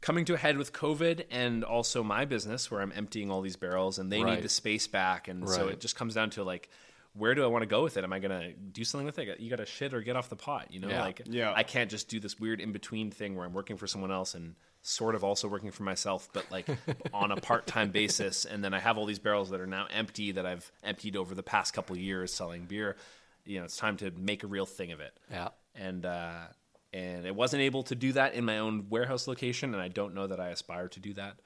coming 0.00 0.24
to 0.26 0.34
a 0.34 0.36
head 0.36 0.58
with 0.58 0.72
COVID 0.72 1.24
and 1.30 1.64
also 1.64 2.02
my 2.02 2.24
business 2.26 2.70
where 2.70 2.80
I'm 2.82 2.92
emptying 2.94 3.30
all 3.30 3.40
these 3.40 3.56
barrels 3.56 3.98
and 3.98 4.12
they 4.12 4.22
Right. 4.22 4.34
need 4.34 4.44
the 4.44 4.48
space 4.50 4.86
back, 4.86 5.28
and 5.28 5.48
so 5.48 5.68
it 5.68 5.80
just 5.80 5.96
comes 5.96 6.14
down 6.14 6.30
to 6.30 6.44
like 6.44 6.68
where 7.16 7.32
do 7.36 7.44
I 7.44 7.46
want 7.46 7.62
to 7.62 7.66
go 7.66 7.84
with 7.84 7.96
it? 7.96 8.02
Am 8.02 8.12
I 8.12 8.18
gonna 8.18 8.52
do 8.52 8.82
something 8.84 9.06
with 9.06 9.20
it? 9.20 9.38
You 9.38 9.48
got 9.48 9.56
to 9.56 9.66
shit 9.66 9.94
or 9.94 10.00
get 10.00 10.16
off 10.16 10.28
the 10.28 10.34
pot. 10.36 10.66
You 10.72 10.80
know, 10.80 10.88
Yeah. 10.88 11.00
like 11.02 11.22
Yeah. 11.26 11.52
I 11.54 11.62
can't 11.62 11.88
just 11.88 12.08
do 12.08 12.18
this 12.18 12.40
weird 12.40 12.60
in 12.60 12.72
between 12.72 13.12
thing 13.12 13.36
where 13.36 13.46
I'm 13.46 13.52
working 13.52 13.76
for 13.76 13.86
someone 13.86 14.10
else 14.10 14.34
and 14.34 14.56
sort 14.86 15.14
of 15.14 15.24
also 15.24 15.48
working 15.48 15.70
for 15.70 15.82
myself, 15.82 16.28
but 16.34 16.44
like 16.52 16.66
on 17.14 17.32
a 17.32 17.36
part 17.36 17.66
time 17.66 17.90
basis. 17.90 18.44
And 18.44 18.62
then 18.62 18.74
I 18.74 18.78
have 18.80 18.98
all 18.98 19.06
these 19.06 19.18
barrels 19.18 19.48
that 19.50 19.60
are 19.60 19.66
now 19.66 19.86
empty 19.90 20.32
that 20.32 20.44
I've 20.44 20.70
emptied 20.82 21.16
over 21.16 21.34
the 21.34 21.42
past 21.42 21.72
couple 21.72 21.96
of 21.96 22.02
years 22.02 22.32
selling 22.34 22.66
beer. 22.66 22.96
You 23.46 23.58
know, 23.60 23.64
it's 23.64 23.76
time 23.78 23.96
to 23.98 24.10
make 24.10 24.44
a 24.44 24.46
real 24.46 24.66
thing 24.66 24.92
of 24.92 25.00
it 25.00 25.18
Yeah. 25.30 25.48
and 25.74 26.04
uh, 26.04 26.34
and 26.92 27.26
I 27.26 27.30
wasn't 27.30 27.62
able 27.62 27.82
to 27.84 27.94
do 27.94 28.12
that 28.12 28.34
in 28.34 28.44
my 28.44 28.58
own 28.58 28.86
warehouse 28.90 29.26
location, 29.26 29.72
and 29.74 29.82
I 29.82 29.88
don't 29.88 30.14
know 30.14 30.26
that 30.26 30.38
I 30.38 30.48
aspire 30.50 30.88
to 30.88 31.00
do 31.00 31.12
that. 31.14 31.36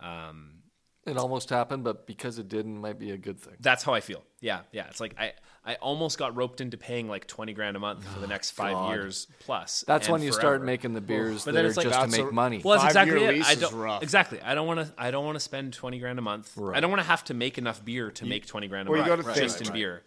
Um, 0.00 0.62
It 1.06 1.16
almost 1.18 1.50
happened, 1.50 1.84
but 1.84 2.06
because 2.06 2.38
it 2.38 2.48
didn't, 2.48 2.80
might 2.80 2.98
be 2.98 3.10
a 3.10 3.18
good 3.18 3.38
thing. 3.38 3.54
that's 3.60 3.82
how 3.82 3.92
I 3.92 4.00
feel. 4.00 4.22
Yeah, 4.40 4.60
yeah. 4.72 4.86
It's 4.88 5.00
like 5.00 5.14
I 5.18 5.32
I 5.66 5.74
almost 5.76 6.18
got 6.18 6.34
roped 6.36 6.60
into 6.60 6.76
paying 6.78 7.08
like 7.08 7.26
twenty 7.26 7.52
grand 7.52 7.76
a 7.76 7.80
month 7.80 8.06
for 8.06 8.20
the 8.20 8.26
next 8.34 8.52
five 8.52 8.72
God. 8.72 8.90
years 8.94 9.26
plus. 9.40 9.84
That's 9.86 10.08
when 10.08 10.22
you 10.22 10.30
forever. 10.32 10.40
start 10.40 10.62
making 10.64 10.94
the 10.94 11.00
beers 11.02 11.44
But 11.44 11.52
that 11.52 11.52
then 11.56 11.64
are 11.64 11.68
it's 11.68 11.76
like- 11.76 11.84
just 11.86 11.94
to 12.00 12.06
That's 12.06 12.16
make 12.18 12.30
a- 12.30 12.34
money. 12.34 12.60
Well, 12.64 12.78
that's 12.80 12.94
Five-year 12.94 13.16
exactly 13.16 13.34
it. 13.34 13.38
lease 13.38 13.48
I 13.48 13.52
is 13.52 13.58
don't 13.60 13.74
rough. 13.74 14.02
exactly. 14.02 14.40
I 14.42 14.54
don't 14.54 14.66
want 14.66 14.80
to. 14.80 14.92
I 14.96 15.10
don't 15.10 15.24
want 15.26 15.36
to 15.36 15.40
spend 15.40 15.72
twenty 15.74 15.98
grand 15.98 16.18
a 16.18 16.22
month. 16.22 16.58
I 16.72 16.80
don't 16.80 16.90
want 16.90 17.02
to 17.02 17.08
have 17.08 17.24
to 17.24 17.34
make 17.34 17.58
enough 17.58 17.84
beer 17.84 18.10
to 18.12 18.24
make 18.26 18.46
twenty 18.46 18.68
grand 18.68 18.88
a 18.88 18.90
well, 18.92 19.02
you 19.02 19.08
month 19.08 19.24
gotta 19.26 19.40
just 19.40 19.58
think, 19.58 19.68
in 19.68 19.72
right. 19.72 19.78
beer. 19.78 20.02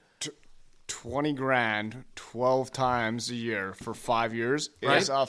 20 0.87 1.33
grand 1.33 2.05
12 2.15 2.71
times 2.71 3.29
a 3.29 3.35
year 3.35 3.73
for 3.73 3.93
five 3.93 4.33
years 4.33 4.69
Right. 4.81 5.01
is 5.01 5.09
a 5.09 5.25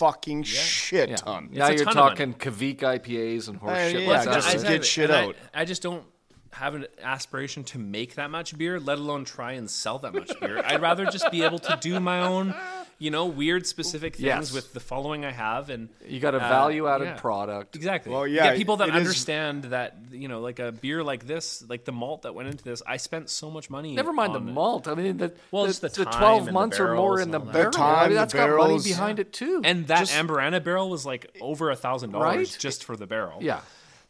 fucking 0.00 0.42
shit 0.44 1.10
yeah. 1.10 1.16
ton. 1.16 1.50
now 1.52 1.66
a 1.68 1.74
you're 1.74 1.84
ton 1.84 1.94
talking 1.94 2.32
Kavik 2.34 2.78
IPAs 2.78 3.48
and 3.48 3.58
horse 3.58 3.72
Uh, 3.78 3.88
shit 3.90 4.02
yeah, 4.02 4.08
like 4.08 4.24
that. 4.24 4.34
just 4.34 4.48
to 4.48 4.54
Exactly. 4.54 4.78
get 4.78 4.84
shit 4.86 5.10
And 5.10 5.12
I- 5.18 5.24
out. 5.26 5.36
I, 5.54 5.64
just 5.66 5.82
don't 5.82 6.04
have 6.52 6.74
an 6.74 6.86
aspiration 7.02 7.62
to 7.64 7.78
make 7.78 8.14
that 8.16 8.30
much 8.30 8.56
beer, 8.58 8.80
let 8.80 8.98
alone 8.98 9.24
try 9.24 9.52
and 9.52 9.70
sell 9.70 9.98
that 10.00 10.12
much 10.14 10.32
beer. 10.40 10.60
I'd 10.64 10.80
rather 10.82 11.04
just 11.04 11.30
be 11.30 11.42
able 11.44 11.58
to 11.60 11.78
do 11.80 12.00
my 12.00 12.20
own, 12.22 12.54
you 13.00 13.10
know, 13.10 13.24
weird 13.26 13.66
specific 13.66 14.14
things 14.14 14.24
Yes. 14.26 14.52
with 14.52 14.72
the 14.74 14.78
following 14.78 15.24
I 15.24 15.32
have, 15.32 15.70
and 15.70 15.88
you 16.06 16.20
got 16.20 16.34
a 16.34 16.36
uh, 16.36 16.48
value 16.48 16.86
added 16.86 17.04
yeah. 17.06 17.14
product. 17.16 17.74
Exactly. 17.74 18.12
Well, 18.12 18.26
You 18.26 18.36
yeah, 18.36 18.50
get 18.50 18.58
people 18.58 18.76
that 18.76 18.88
it 18.90 18.94
is- 18.94 19.00
understand 19.00 19.64
that 19.64 19.96
you 20.12 20.28
know, 20.28 20.40
like 20.40 20.58
a 20.58 20.70
beer 20.70 21.02
like 21.02 21.26
this, 21.26 21.64
like 21.68 21.84
the 21.86 21.92
malt 21.92 22.22
that 22.22 22.34
went 22.34 22.48
into 22.50 22.62
this. 22.62 22.82
I 22.86 22.98
spent 22.98 23.30
so 23.30 23.50
much 23.50 23.70
money. 23.70 23.94
Never 23.96 24.12
mind 24.12 24.34
the 24.34 24.38
on 24.40 24.48
it. 24.48 24.52
malt. 24.52 24.86
I 24.86 24.94
mean, 24.94 25.16
the, 25.16 25.32
Well, 25.50 25.64
the, 25.64 25.70
it's 25.70 25.78
the 25.78 25.88
the 25.88 26.04
12 26.04 26.38
and 26.40 26.48
the 26.48 26.52
months 26.52 26.78
or 26.78 26.94
more 26.94 27.18
in 27.20 27.30
the 27.30 27.40
and 27.40 27.48
all 27.48 27.52
that. 27.52 27.58
barrel. 27.58 27.72
The 27.72 27.78
I 27.78 27.80
time, 27.80 28.00
mean, 28.02 28.08
the 28.10 28.14
that's 28.20 28.34
got 28.34 28.56
money 28.56 28.80
behind 28.82 29.18
it 29.18 29.32
too. 29.32 29.62
And 29.64 29.86
that 29.86 30.00
Just- 30.00 30.12
Amburana 30.14 30.62
barrel 30.62 30.90
was 30.90 31.06
like 31.06 31.34
over 31.40 31.70
a 31.70 31.76
thousand 31.76 32.12
dollars 32.12 32.56
just 32.56 32.84
for 32.84 32.96
the 32.96 33.06
barrel. 33.06 33.38
yeah. 33.40 33.60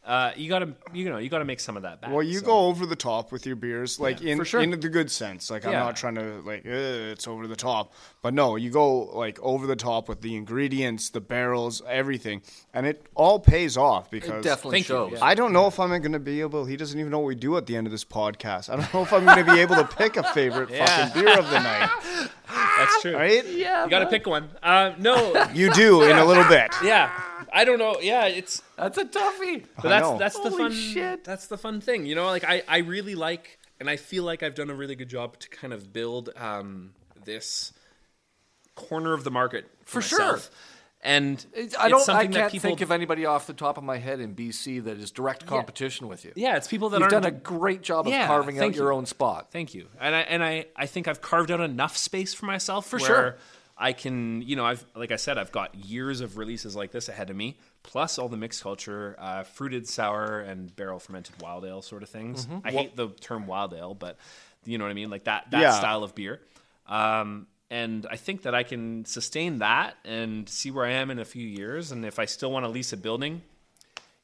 Uh, 0.03 0.31
you 0.35 0.49
gotta, 0.49 0.73
you 0.93 1.07
know, 1.11 1.19
you 1.19 1.29
gotta 1.29 1.45
make 1.45 1.59
some 1.59 1.77
of 1.77 1.83
that 1.83 2.01
back. 2.01 2.09
Well, 2.09 2.23
you 2.23 2.39
so. 2.39 2.45
go 2.47 2.59
over 2.65 2.87
the 2.87 2.95
top 2.95 3.31
with 3.31 3.45
your 3.45 3.55
beers, 3.55 3.99
like 3.99 4.19
in 4.23 4.39
for 4.39 4.45
sure. 4.45 4.59
in 4.59 4.71
the 4.71 4.77
good 4.89 5.11
sense. 5.11 5.51
Like 5.51 5.63
I'm 5.63 5.73
not 5.73 5.95
trying 5.95 6.15
to 6.15 6.41
like 6.43 6.65
it's 6.65 7.27
over 7.27 7.45
the 7.45 7.55
top, 7.55 7.93
but 8.21 8.33
no, 8.33 8.55
you 8.55 8.69
go 8.69 8.99
like 9.17 9.39
over 9.41 9.65
the 9.67 9.75
top 9.75 10.07
with 10.07 10.21
the 10.21 10.35
ingredients, 10.35 11.09
the 11.09 11.21
barrels, 11.21 11.81
everything, 11.87 12.41
and 12.73 12.85
it 12.85 13.05
all 13.15 13.39
pays 13.39 13.77
off 13.77 14.11
because 14.11 14.29
It 14.29 14.31
because 14.33 14.43
definitely 14.43 14.77
Thank 14.77 14.89
you, 14.89 14.95
shows. 14.95 15.11
yeah. 15.13 15.25
I 15.25 15.33
don't 15.33 15.53
know 15.53 15.67
if 15.67 15.79
I'm 15.79 15.89
going 15.89 16.11
to 16.11 16.19
be 16.19 16.41
able. 16.41 16.65
He 16.65 16.77
doesn't 16.77 16.99
even 16.99 17.11
know 17.11 17.19
what 17.19 17.27
we 17.27 17.35
do 17.35 17.57
at 17.57 17.65
the 17.65 17.75
end 17.75 17.87
of 17.87 17.91
this 17.91 18.05
podcast. 18.05 18.69
I 18.69 18.75
don't 18.75 18.93
know 18.93 19.01
if 19.03 19.11
I'm 19.13 19.25
going 19.25 19.45
to 19.45 19.51
be 19.53 19.59
able 19.59 19.75
to 19.75 19.85
pick 19.85 20.17
a 20.17 20.23
favorite 20.33 20.69
fucking 20.77 21.19
beer 21.21 21.37
of 21.39 21.49
the 21.49 21.59
night. 21.59 21.89
That's 22.77 23.01
true. 23.01 23.15
Right? 23.15 23.45
Yeah, 23.45 23.83
You 23.85 23.89
gotta 23.89 24.07
pick 24.07 24.25
one. 24.27 24.49
Uh, 24.61 24.93
no, 24.97 25.47
You 25.53 25.71
do 25.71 26.03
in 26.03 26.17
a 26.17 26.25
little 26.25 26.43
bit. 26.45 26.71
yeah. 26.83 27.11
I 27.53 27.65
don't 27.65 27.79
know. 27.79 27.97
Yeah, 28.01 28.25
it's 28.27 28.61
That's 28.77 28.97
a 28.97 29.05
toughie. 29.05 29.65
but 29.77 29.85
I 29.87 29.89
that's 29.89 30.03
know. 30.09 30.17
that's 30.17 30.39
the 30.39 30.51
fun. 30.51 30.71
shit. 30.71 31.23
That's 31.23 31.47
the 31.47 31.57
fun 31.57 31.81
thing. 31.81 32.05
You 32.05 32.15
know, 32.15 32.25
like 32.27 32.43
I 32.45 32.63
I 32.67 32.77
really 32.79 33.13
like, 33.15 33.59
and 33.79 33.89
I 33.89 33.97
feel 33.97 34.23
like 34.23 34.41
I've 34.41 34.55
done 34.55 34.69
a 34.69 34.73
really 34.73 34.95
good 34.95 35.09
job 35.09 35.37
to 35.39 35.49
kind 35.49 35.73
of 35.73 35.91
build 35.91 36.29
um 36.37 36.91
this 37.25 37.73
corner 38.75 39.13
of 39.13 39.23
the 39.23 39.31
market 39.31 39.65
for, 39.85 40.01
For 40.01 40.07
sure. 40.07 40.39
And 41.03 41.43
I 41.79 41.89
don't. 41.89 42.07
I 42.09 42.27
can't 42.27 42.51
people, 42.51 42.69
think 42.69 42.81
of 42.81 42.91
anybody 42.91 43.25
off 43.25 43.47
the 43.47 43.53
top 43.53 43.79
of 43.79 43.83
my 43.83 43.97
head 43.97 44.19
in 44.19 44.35
BC 44.35 44.83
that 44.83 44.99
is 44.99 45.09
direct 45.09 45.47
competition 45.47 46.07
with 46.07 46.23
you. 46.25 46.31
Yeah, 46.35 46.57
it's 46.57 46.67
people 46.67 46.89
that 46.89 46.99
You've 46.99 47.09
done 47.09 47.25
a 47.25 47.31
great 47.31 47.81
job 47.81 48.05
of 48.07 48.13
carving 48.13 48.57
out 48.57 48.61
thank 48.61 48.75
your 48.75 48.93
own 48.93 49.07
spot. 49.07 49.51
Thank 49.51 49.73
you. 49.73 49.87
And 49.99 50.13
I 50.13 50.19
and 50.21 50.43
I, 50.43 50.65
I 50.75 50.85
think 50.85 51.07
I've 51.07 51.19
carved 51.19 51.49
out 51.49 51.59
enough 51.59 51.97
space 51.97 52.35
for 52.35 52.45
myself 52.45 52.85
for 52.85 52.99
sure. 52.99 53.37
I 53.77 53.93
can, 53.93 54.43
you 54.43 54.55
know, 54.55 54.63
I've 54.63 54.85
like 54.95 55.11
I 55.11 55.15
said, 55.15 55.39
I've 55.39 55.51
got 55.51 55.73
years 55.73 56.21
of 56.21 56.37
releases 56.37 56.75
like 56.75 56.91
this 56.91 57.09
ahead 57.09 57.31
of 57.31 57.35
me, 57.35 57.57
plus 57.81 58.19
all 58.19 58.29
the 58.29 58.37
mixed 58.37 58.61
culture, 58.61 59.15
uh, 59.17 59.41
fruited 59.41 59.87
sour 59.87 60.39
and 60.39 60.75
barrel 60.75 60.99
fermented 60.99 61.41
wild 61.41 61.65
ale 61.65 61.81
sort 61.81 62.03
of 62.03 62.09
things. 62.09 62.45
Mm-hmm. 62.45 62.67
I 62.67 62.71
hate 62.71 62.95
the 62.95 63.09
term 63.09 63.47
wild 63.47 63.73
ale, 63.73 63.95
but 63.95 64.17
you 64.65 64.77
know 64.77 64.83
what 64.83 64.91
I 64.91 64.93
mean, 64.93 65.09
like 65.09 65.23
that 65.23 65.49
that 65.49 65.61
Yeah. 65.61 65.71
style 65.71 66.03
of 66.03 66.13
beer. 66.13 66.41
Um, 66.85 67.47
and 67.71 68.05
I 68.11 68.17
think 68.17 68.41
that 68.43 68.53
I 68.53 68.63
can 68.63 69.05
sustain 69.05 69.59
that 69.59 69.95
and 70.05 70.47
see 70.49 70.69
where 70.71 70.85
I 70.85 70.91
am 70.91 71.09
in 71.09 71.17
a 71.19 71.25
few 71.25 71.47
years. 71.47 71.91
And 71.93 72.05
if 72.05 72.19
I 72.19 72.25
still 72.25 72.51
want 72.51 72.65
to 72.65 72.69
lease 72.69 72.91
a 72.91 72.97
building, 72.97 73.43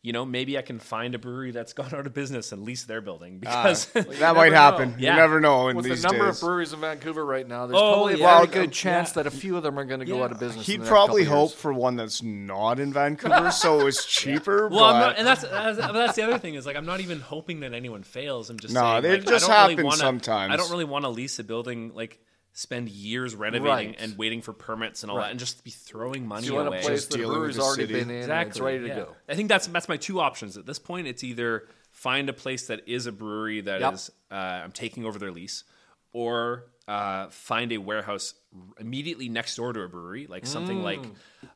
you 0.03 0.11
know, 0.11 0.25
maybe 0.25 0.57
I 0.57 0.61
can 0.61 0.79
find 0.79 1.15
a 1.15 1.17
brewery 1.17 1.51
that's 1.51 1.71
gone 1.79 1.93
out 1.95 2.05
of 2.05 2.13
business 2.13 2.51
and 2.51 2.63
lease 2.63 2.83
their 2.83 2.99
building 2.99 3.41
ah, 3.47 3.63
because 3.63 3.85
That 4.19 4.35
might 4.35 4.51
happen. 4.65 4.95
Yeah. 4.99 5.11
You 5.11 5.15
never 5.21 5.39
know 5.39 5.69
in 5.69 5.77
With 5.77 5.85
the 5.85 5.95
number 6.07 6.25
days. 6.27 6.35
of 6.41 6.45
breweries 6.45 6.73
in 6.73 6.81
Vancouver 6.81 7.25
right 7.25 7.47
now, 7.47 7.67
there's 7.67 7.79
Oh, 7.79 7.93
probably 7.93 8.13
a 8.15 8.17
very 8.17 8.27
Well, 8.27 8.45
good 8.47 8.73
chance 8.73 9.09
yeah. 9.11 9.23
that 9.23 9.27
a 9.27 9.31
few 9.31 9.55
of 9.55 9.63
them 9.63 9.79
are 9.79 9.85
going 9.85 10.01
to 10.01 10.05
go 10.05 10.23
out 10.25 10.33
of 10.33 10.39
business. 10.41 10.65
He'd 10.67 10.83
probably 10.83 11.23
couple 11.23 11.39
hope 11.39 11.49
years. 11.51 11.59
for 11.61 11.71
one 11.71 11.95
that's 11.95 12.21
not 12.21 12.79
in 12.81 12.91
Vancouver, 12.91 13.49
so 13.63 13.87
it's 13.87 14.05
cheaper. 14.05 14.67
Well, 14.67 14.83
I'm 14.83 14.99
not, 14.99 15.17
and 15.17 15.25
that's 15.25 15.41
that's 15.43 15.77
that's 15.77 16.15
the 16.17 16.23
other 16.23 16.37
thing 16.37 16.55
is 16.55 16.65
like 16.65 16.75
I'm 16.75 16.85
not 16.85 16.99
even 16.99 17.21
hoping 17.21 17.61
that 17.61 17.73
anyone 17.73 18.03
fails. 18.03 18.49
I'm 18.49 18.59
just 18.59 18.73
No, 18.73 18.81
saying, 19.01 19.05
it 19.05 19.09
like, 19.19 19.25
just 19.29 19.45
I 19.45 19.47
don't 19.47 19.61
really 19.61 19.73
happens 19.75 19.85
wanna, 19.85 19.97
sometimes. 19.97 20.53
I 20.53 20.57
don't 20.57 20.69
really 20.69 20.83
want 20.85 21.05
to 21.05 21.09
lease 21.09 21.39
a 21.39 21.43
building 21.45 21.93
like 21.95 22.19
spend 22.59 22.89
years 22.89 23.35
renovating 23.35 23.89
Right. 23.91 23.95
and 23.99 24.17
waiting 24.17 24.41
for 24.41 24.51
permits 24.51 25.03
and 25.03 25.11
all 25.11 25.17
Right. 25.17 25.25
that, 25.25 25.29
and 25.31 25.39
just 25.39 25.63
be 25.63 25.69
throwing 25.69 26.25
money 26.27 26.47
So 26.47 26.53
you 26.53 26.55
want 26.55 26.69
away. 26.69 26.79
a 26.79 26.81
place 26.81 26.97
Just 27.01 27.11
the 27.11 27.17
dealing 27.17 27.29
with 27.29 27.37
brewery's 27.55 27.59
already 27.59 27.83
city. 27.83 27.93
been 27.93 28.09
in 28.09 28.15
and 28.15 28.23
exactly, 28.23 28.49
it's 28.49 28.59
ready 28.59 28.79
to 28.79 28.87
yeah. 28.87 28.95
go. 28.95 29.15
I 29.29 29.35
think 29.35 29.47
that's 29.49 29.67
that's 29.67 29.87
my 29.87 29.97
two 29.97 30.19
options 30.19 30.57
at 30.57 30.65
this 30.65 30.79
point. 30.79 31.05
It's 31.05 31.23
either 31.23 31.67
find 31.91 32.29
a 32.29 32.33
place 32.33 32.65
that 32.67 32.81
is 32.87 33.05
a 33.05 33.11
brewery 33.11 33.61
that 33.61 33.93
is 33.93 34.09
Yep. 34.31 34.37
uh, 34.39 34.63
I'm 34.63 34.71
taking 34.71 35.05
over 35.05 35.19
their 35.19 35.31
lease, 35.31 35.65
or 36.13 36.65
uh, 36.87 37.27
find 37.29 37.71
a 37.73 37.77
warehouse 37.77 38.33
immediately 38.79 39.29
next 39.29 39.55
door 39.55 39.71
to 39.73 39.81
a 39.83 39.87
brewery, 39.89 40.25
like 40.25 40.45
something 40.47 40.81
like 40.81 41.01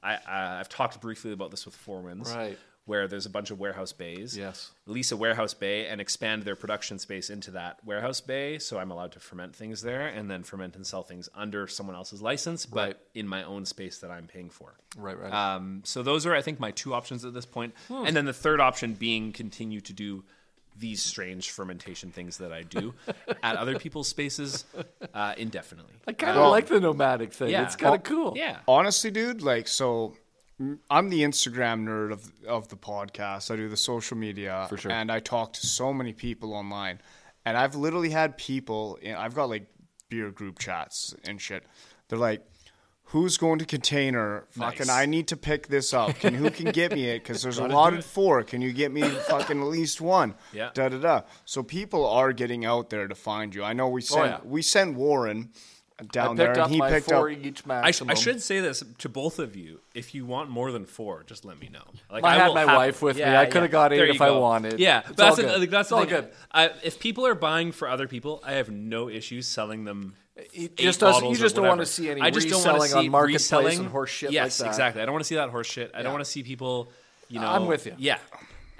I, 0.04 0.16
I 0.28 0.60
I've 0.60 0.70
talked 0.70 1.00
briefly 1.02 1.32
about 1.32 1.50
this 1.52 1.66
with 1.66 1.76
Four 1.76 2.02
Winds, 2.02 2.32
Right. 2.32 2.60
Where 2.92 3.08
there's 3.08 3.26
a 3.26 3.30
bunch 3.30 3.52
of 3.52 3.58
warehouse 3.60 3.94
bays. 3.94 4.38
Yes. 4.38 4.72
Lease 4.86 5.14
a 5.14 5.16
warehouse 5.18 5.54
bay 5.54 5.88
and 5.88 6.02
expand 6.02 6.44
their 6.44 6.58
production 6.58 7.00
space 7.00 7.30
into 7.30 7.50
that 7.52 7.80
warehouse 7.86 8.20
bay, 8.20 8.60
so 8.60 8.78
I'm 8.80 8.92
allowed 8.92 9.14
to 9.14 9.20
ferment 9.22 9.56
things 9.56 9.82
there, 9.82 10.08
and 10.08 10.30
then 10.30 10.44
ferment 10.44 10.76
and 10.76 10.86
sell 10.86 11.02
things 11.02 11.30
under 11.34 11.68
someone 11.70 11.96
else's 11.96 12.22
license, 12.22 12.66
but 12.66 12.88
Right. 12.88 12.98
in 13.16 13.30
my 13.30 13.44
own 13.44 13.66
space 13.66 14.00
that 14.00 14.12
I'm 14.12 14.28
paying 14.28 14.50
for. 14.50 14.74
Right, 14.98 15.18
right. 15.18 15.32
Um, 15.32 15.84
so 15.86 16.04
those 16.04 16.26
are, 16.26 16.36
I 16.36 16.42
think, 16.42 16.60
my 16.60 16.72
two 16.72 16.94
options 16.94 17.24
at 17.24 17.34
this 17.34 17.46
point. 17.46 17.74
Hmm. 17.88 18.04
And 18.08 18.14
then 18.14 18.26
the 18.26 18.34
third 18.34 18.60
option 18.60 18.94
being 18.96 19.32
continue 19.32 19.80
to 19.80 19.94
do 19.94 20.26
these 20.78 21.02
strange 21.02 21.50
fermentation 21.52 22.12
things 22.12 22.40
that 22.40 22.52
I 22.52 22.64
do 22.64 22.94
at 23.42 23.56
other 23.56 23.80
people's 23.80 24.10
spaces 24.10 24.66
uh, 25.14 25.34
indefinitely. 25.38 25.94
I 26.08 26.12
kind 26.12 26.32
of 26.32 26.42
Well- 26.42 26.50
like 26.52 26.68
the 26.68 26.82
nomadic 26.82 27.32
thing. 27.32 27.52
Yeah. 27.52 27.64
It's 27.64 27.78
kind 27.78 27.92
Well, 27.92 27.96
of 27.96 28.04
cool. 28.04 28.34
Yeah. 28.36 28.58
honestly, 28.68 29.12
dude, 29.12 29.42
like 29.42 29.70
so. 29.70 30.16
I'm 30.90 31.10
the 31.10 31.22
Instagram 31.22 31.86
nerd 31.86 32.12
of 32.12 32.32
of 32.48 32.68
the 32.70 32.76
podcast. 32.78 33.52
I 33.52 33.56
do 33.56 33.70
the 33.70 33.78
social 33.78 34.18
media, 34.18 34.66
For 34.70 34.78
sure. 34.78 34.92
and 34.92 35.12
I 35.12 35.20
talk 35.20 35.54
to 35.54 35.66
so 35.68 35.94
many 35.94 36.14
people 36.14 36.54
online. 36.54 37.00
And 37.46 37.58
I've 37.58 37.76
literally 37.76 38.12
had 38.12 38.38
people. 38.38 38.98
In, 39.02 39.16
I've 39.16 39.34
got 39.34 39.50
like 39.50 39.66
beer 40.10 40.30
group 40.32 40.60
chats 40.60 41.16
and 41.26 41.42
shit. 41.42 41.64
They're 42.08 42.20
like, 42.20 42.44
"Who's 43.06 43.38
going 43.38 43.58
to 43.60 43.66
container? 43.66 44.46
Fucking, 44.52 44.90
I 44.90 45.06
need 45.08 45.28
to 45.30 45.38
pick 45.38 45.68
this 45.68 45.94
up. 45.94 46.16
Can 46.20 46.36
who 46.36 46.52
can 46.52 46.72
get 46.72 46.92
me 46.92 47.06
it? 47.10 47.24
Because 47.24 47.42
there's 47.44 47.58
a 47.58 47.68
lot 47.68 47.94
of 47.94 48.06
four. 48.06 48.44
Can 48.44 48.62
you 48.62 48.72
get 48.74 48.92
me 48.92 49.02
fucking 49.02 49.60
at 49.60 49.68
least 49.68 50.02
one? 50.02 50.36
Yeah. 50.54 50.70
Da 50.74 50.90
da 50.90 50.98
da. 51.00 51.22
So 51.46 51.64
people 51.64 52.06
are 52.08 52.34
getting 52.34 52.64
out 52.66 52.90
there 52.90 53.08
to 53.08 53.16
find 53.16 53.56
you. 53.56 53.64
I 53.64 53.74
know 53.74 53.88
we 53.90 54.02
sent 54.02 54.22
Oh, 54.22 54.26
yeah. 54.26 54.40
we 54.44 54.62
sent 54.62 54.96
Warren 54.96 55.50
down 56.12 56.38
picked 56.38 56.56
there, 56.56 56.60
up 56.60 56.66
and 56.66 56.74
he 56.74 56.80
my 56.80 56.90
picked 56.90 57.10
four 57.10 57.30
up. 57.32 57.38
each 57.42 57.64
I, 57.70 57.92
sh- 57.92 58.02
I 58.08 58.14
should 58.14 58.42
say 58.42 58.60
this 58.60 58.84
to 59.00 59.10
both 59.10 59.40
of 59.40 59.56
you. 59.56 59.80
If 59.94 60.16
you 60.16 60.26
want 60.26 60.50
more 60.50 60.72
than 60.72 60.86
four, 60.86 61.24
just 61.28 61.46
let 61.46 61.60
me 61.60 61.70
know. 61.72 61.84
Like 62.10 62.24
I 62.24 62.36
had 62.36 62.54
my 62.54 62.62
hap- 62.62 62.76
wife 62.78 63.02
with 63.02 63.18
me. 63.18 63.24
I 63.24 63.46
coulda 63.46 63.68
got 63.68 63.94
eight 63.94 64.10
if 64.10 64.20
you 64.20 64.26
I 64.26 64.32
wanted. 64.32 64.80
Yeah, 64.80 65.00
It's 65.00 65.08
but 65.10 65.18
that's 65.18 65.30
all 65.32 65.36
the, 65.36 65.42
good. 65.60 65.72
that's 65.72 65.82
It's 65.82 65.90
the 65.90 65.96
all 65.96 66.06
good. 66.06 66.30
I, 66.52 66.72
if 66.84 67.00
people 67.00 67.26
are 67.28 67.36
buying 67.36 67.72
for 67.72 67.88
other 67.88 68.08
people, 68.08 68.42
I 68.46 68.54
have 68.54 68.70
no 68.70 69.10
issues 69.10 69.48
selling 69.48 69.84
them. 69.86 70.16
It 70.36 70.50
eight 70.56 70.78
just 70.78 71.00
doesn't- 71.02 71.30
you 71.30 71.36
just 71.36 71.56
don't 71.56 71.68
wanna 71.68 71.86
see 71.86 72.10
any 72.10 72.22
I 72.22 72.30
just 72.32 72.48
don't 72.50 72.64
wanna 72.64 72.80
reselling 72.80 72.94
on 72.98 73.04
see 73.04 73.10
Marketplace 73.10 73.42
reselling. 73.44 73.80
and 73.80 73.88
horse 73.90 74.10
shit 74.10 74.30
like 74.30 74.34
Yes, 74.34 74.58
that. 74.58 74.68
exactly. 74.68 75.02
I 75.02 75.06
don't 75.06 75.14
want 75.14 75.24
to 75.24 75.28
see 75.28 75.36
that 75.36 75.50
horse 75.50 75.68
shit. 75.68 75.92
I 75.94 75.98
Yeah. 75.98 76.04
don't 76.04 76.14
want 76.14 76.26
to 76.26 76.32
see 76.32 76.42
people. 76.44 76.90
You 77.30 77.40
know, 77.40 77.48
I'm 77.48 77.66
with 77.68 77.86
you. 77.86 77.94
Yeah. 77.98 78.18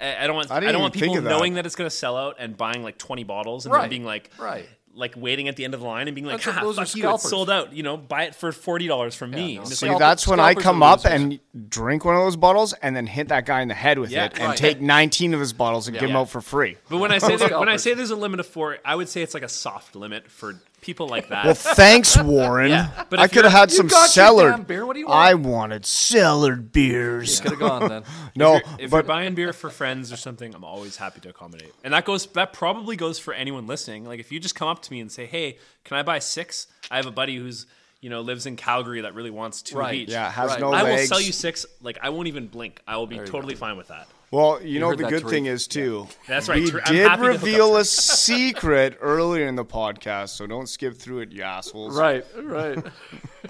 I 0.00 0.24
I 0.24 0.26
don't 0.26 0.34
want. 0.34 0.50
I 0.50 0.56
I, 0.56 0.60
don't 0.72 0.80
want 0.82 0.94
people 0.94 1.14
that. 1.14 1.22
knowing 1.22 1.54
that 1.54 1.64
it's 1.66 1.76
going 1.76 1.88
to 1.88 1.94
sell 1.94 2.16
out 2.16 2.36
and 2.40 2.56
buying 2.56 2.82
like 2.82 2.98
20 2.98 3.22
bottles 3.24 3.66
and 3.66 3.72
Right. 3.72 3.82
then 3.82 3.90
being 3.90 4.04
like, 4.04 4.30
Right. 4.38 4.68
Like 4.94 5.14
waiting 5.16 5.48
at 5.48 5.56
the 5.56 5.64
end 5.64 5.74
of 5.74 5.80
the 5.80 5.86
line 5.86 6.06
and 6.08 6.14
being 6.14 6.26
like, 6.26 6.38
That's- 6.38 6.54
"Ha, 6.56 6.62
those 6.62 6.76
are 6.76 6.80
you, 6.80 6.84
it's 6.84 6.92
scalpers. 6.92 7.30
sold 7.30 7.48
out." 7.50 7.72
You 7.72 7.82
know, 7.82 7.96
buy 7.96 8.24
it 8.24 8.34
for 8.34 8.52
forty 8.52 8.86
dollars 8.88 9.14
from 9.14 9.30
me. 9.30 9.54
no, 9.56 9.62
And 9.62 9.70
it's 9.70 9.80
See, 9.80 9.88
like, 9.88 9.98
that's 9.98 10.26
when 10.28 10.38
I 10.40 10.52
scalpers 10.52 10.62
come 10.64 10.82
are 10.82 10.92
up 10.92 11.04
losers. 11.04 11.20
and 11.20 11.40
drink 11.70 12.04
one 12.04 12.14
of 12.16 12.22
those 12.22 12.36
bottles 12.36 12.72
and 12.74 12.94
then 12.94 13.06
hit 13.06 13.28
that 13.28 13.46
guy 13.46 13.62
in 13.62 13.68
the 13.68 13.74
head 13.74 13.98
with 13.98 14.10
Yeah, 14.10 14.26
it 14.26 14.32
and 14.38 14.48
right. 14.48 14.56
take 14.56 14.80
19 14.80 15.34
of 15.34 15.40
his 15.40 15.52
bottles 15.52 15.88
and 15.88 15.96
give 15.98 16.08
them 16.08 16.16
out 16.16 16.28
for 16.28 16.40
free. 16.40 16.76
but 16.90 16.98
when 16.98 17.10
I 17.12 17.18
say 17.18 17.36
that, 17.36 17.58
when 17.58 17.68
I 17.68 17.76
say 17.76 17.94
there's 17.94 18.10
a 18.10 18.16
limit 18.16 18.40
of 18.40 18.46
four, 18.46 18.78
I 18.84 18.94
would 18.94 19.08
say 19.08 19.22
it's 19.22 19.34
like 19.34 19.42
a 19.42 19.48
soft 19.48 19.96
limit 19.96 20.30
for 20.30 20.60
people 20.82 21.08
like 21.08 21.28
that. 21.28 21.46
Well, 21.46 21.54
thanks, 21.54 22.16
Warren. 22.22 22.70
Yeah, 22.70 23.04
but 23.08 23.18
I 23.18 23.28
could 23.28 23.44
have 23.44 23.52
had 23.52 23.70
some 23.70 23.86
got 23.86 24.00
your 24.02 24.08
cellared. 24.08 24.66
beer, 24.66 24.84
what 24.84 24.92
do 24.92 25.00
you 25.00 25.06
want? 25.06 25.16
I 25.18 25.32
wanted 25.34 25.86
cellared 25.86 26.72
beers. 26.72 27.40
Could 27.40 27.52
have 27.52 27.60
gone 27.60 27.88
then. 27.88 28.02
No, 28.34 28.56
if 28.56 28.64
you're 28.80 28.88
but 28.88 29.06
buying 29.06 29.34
beer 29.34 29.52
for 29.52 29.68
friends 29.70 30.10
or 30.12 30.16
something, 30.16 30.54
I'm 30.54 30.64
always 30.64 30.96
happy 30.96 31.20
to 31.20 31.28
accommodate. 31.30 31.72
And 31.84 31.94
that 31.94 32.04
goes 32.04 32.26
that 32.28 32.52
probably 32.52 32.96
goes 32.96 33.18
for 33.18 33.32
anyone 33.34 33.66
listening. 33.66 34.04
Like 34.04 34.20
if 34.20 34.30
you 34.32 34.40
just 34.40 34.54
come 34.54 34.68
up 34.68 34.82
to 34.82 34.90
me 34.92 35.00
and 35.00 35.10
say, 35.12 35.26
"Hey, 35.26 35.58
can 35.84 35.96
I 35.96 36.02
buy 36.02 36.18
six? 36.18 36.66
I 36.90 36.96
have 36.96 37.06
a 37.06 37.10
buddy 37.10 37.36
who's 37.36 37.66
you 38.00 38.10
know 38.10 38.20
lives 38.22 38.46
in 38.46 38.56
Calgary 38.56 39.02
that 39.02 39.14
really 39.14 39.30
wants 39.30 39.62
two 39.62 39.76
Right. 39.78 39.94
each. 39.94 40.08
yeah, 40.10 40.30
has 40.30 40.50
Right. 40.52 40.60
no 40.60 40.72
I 40.72 40.82
legs. 40.82 41.02
will 41.02 41.06
sell 41.08 41.20
you 41.20 41.32
six. 41.32 41.64
Like 41.82 41.98
I 42.02 42.08
won't 42.08 42.28
even 42.28 42.48
blink. 42.48 42.80
I 42.88 42.96
will 42.96 43.06
be 43.06 43.18
totally 43.18 43.54
fine 43.54 43.76
with 43.76 43.88
that. 43.88 44.08
Well, 44.32 44.62
you, 44.62 44.80
know 44.80 44.94
the 44.94 45.04
good 45.04 45.24
Tariq. 45.24 45.30
thing 45.30 45.46
is 45.46 45.66
too. 45.68 46.08
That's 46.26 46.48
right, 46.48 46.60
We 46.62 46.70
Tariq. 46.70 46.82
I'm 46.86 46.94
did 46.94 47.06
happy 47.06 47.22
to 47.22 47.28
reveal 47.28 47.76
a 47.76 47.84
secret 47.84 48.96
earlier 49.02 49.46
in 49.46 49.56
the 49.56 49.64
podcast, 49.64 50.30
so 50.30 50.46
don't 50.46 50.68
skip 50.68 50.96
through 50.96 51.20
it, 51.20 51.32
you 51.32 51.42
assholes. 51.42 51.96
Right, 51.98 52.24
right. 52.42 52.78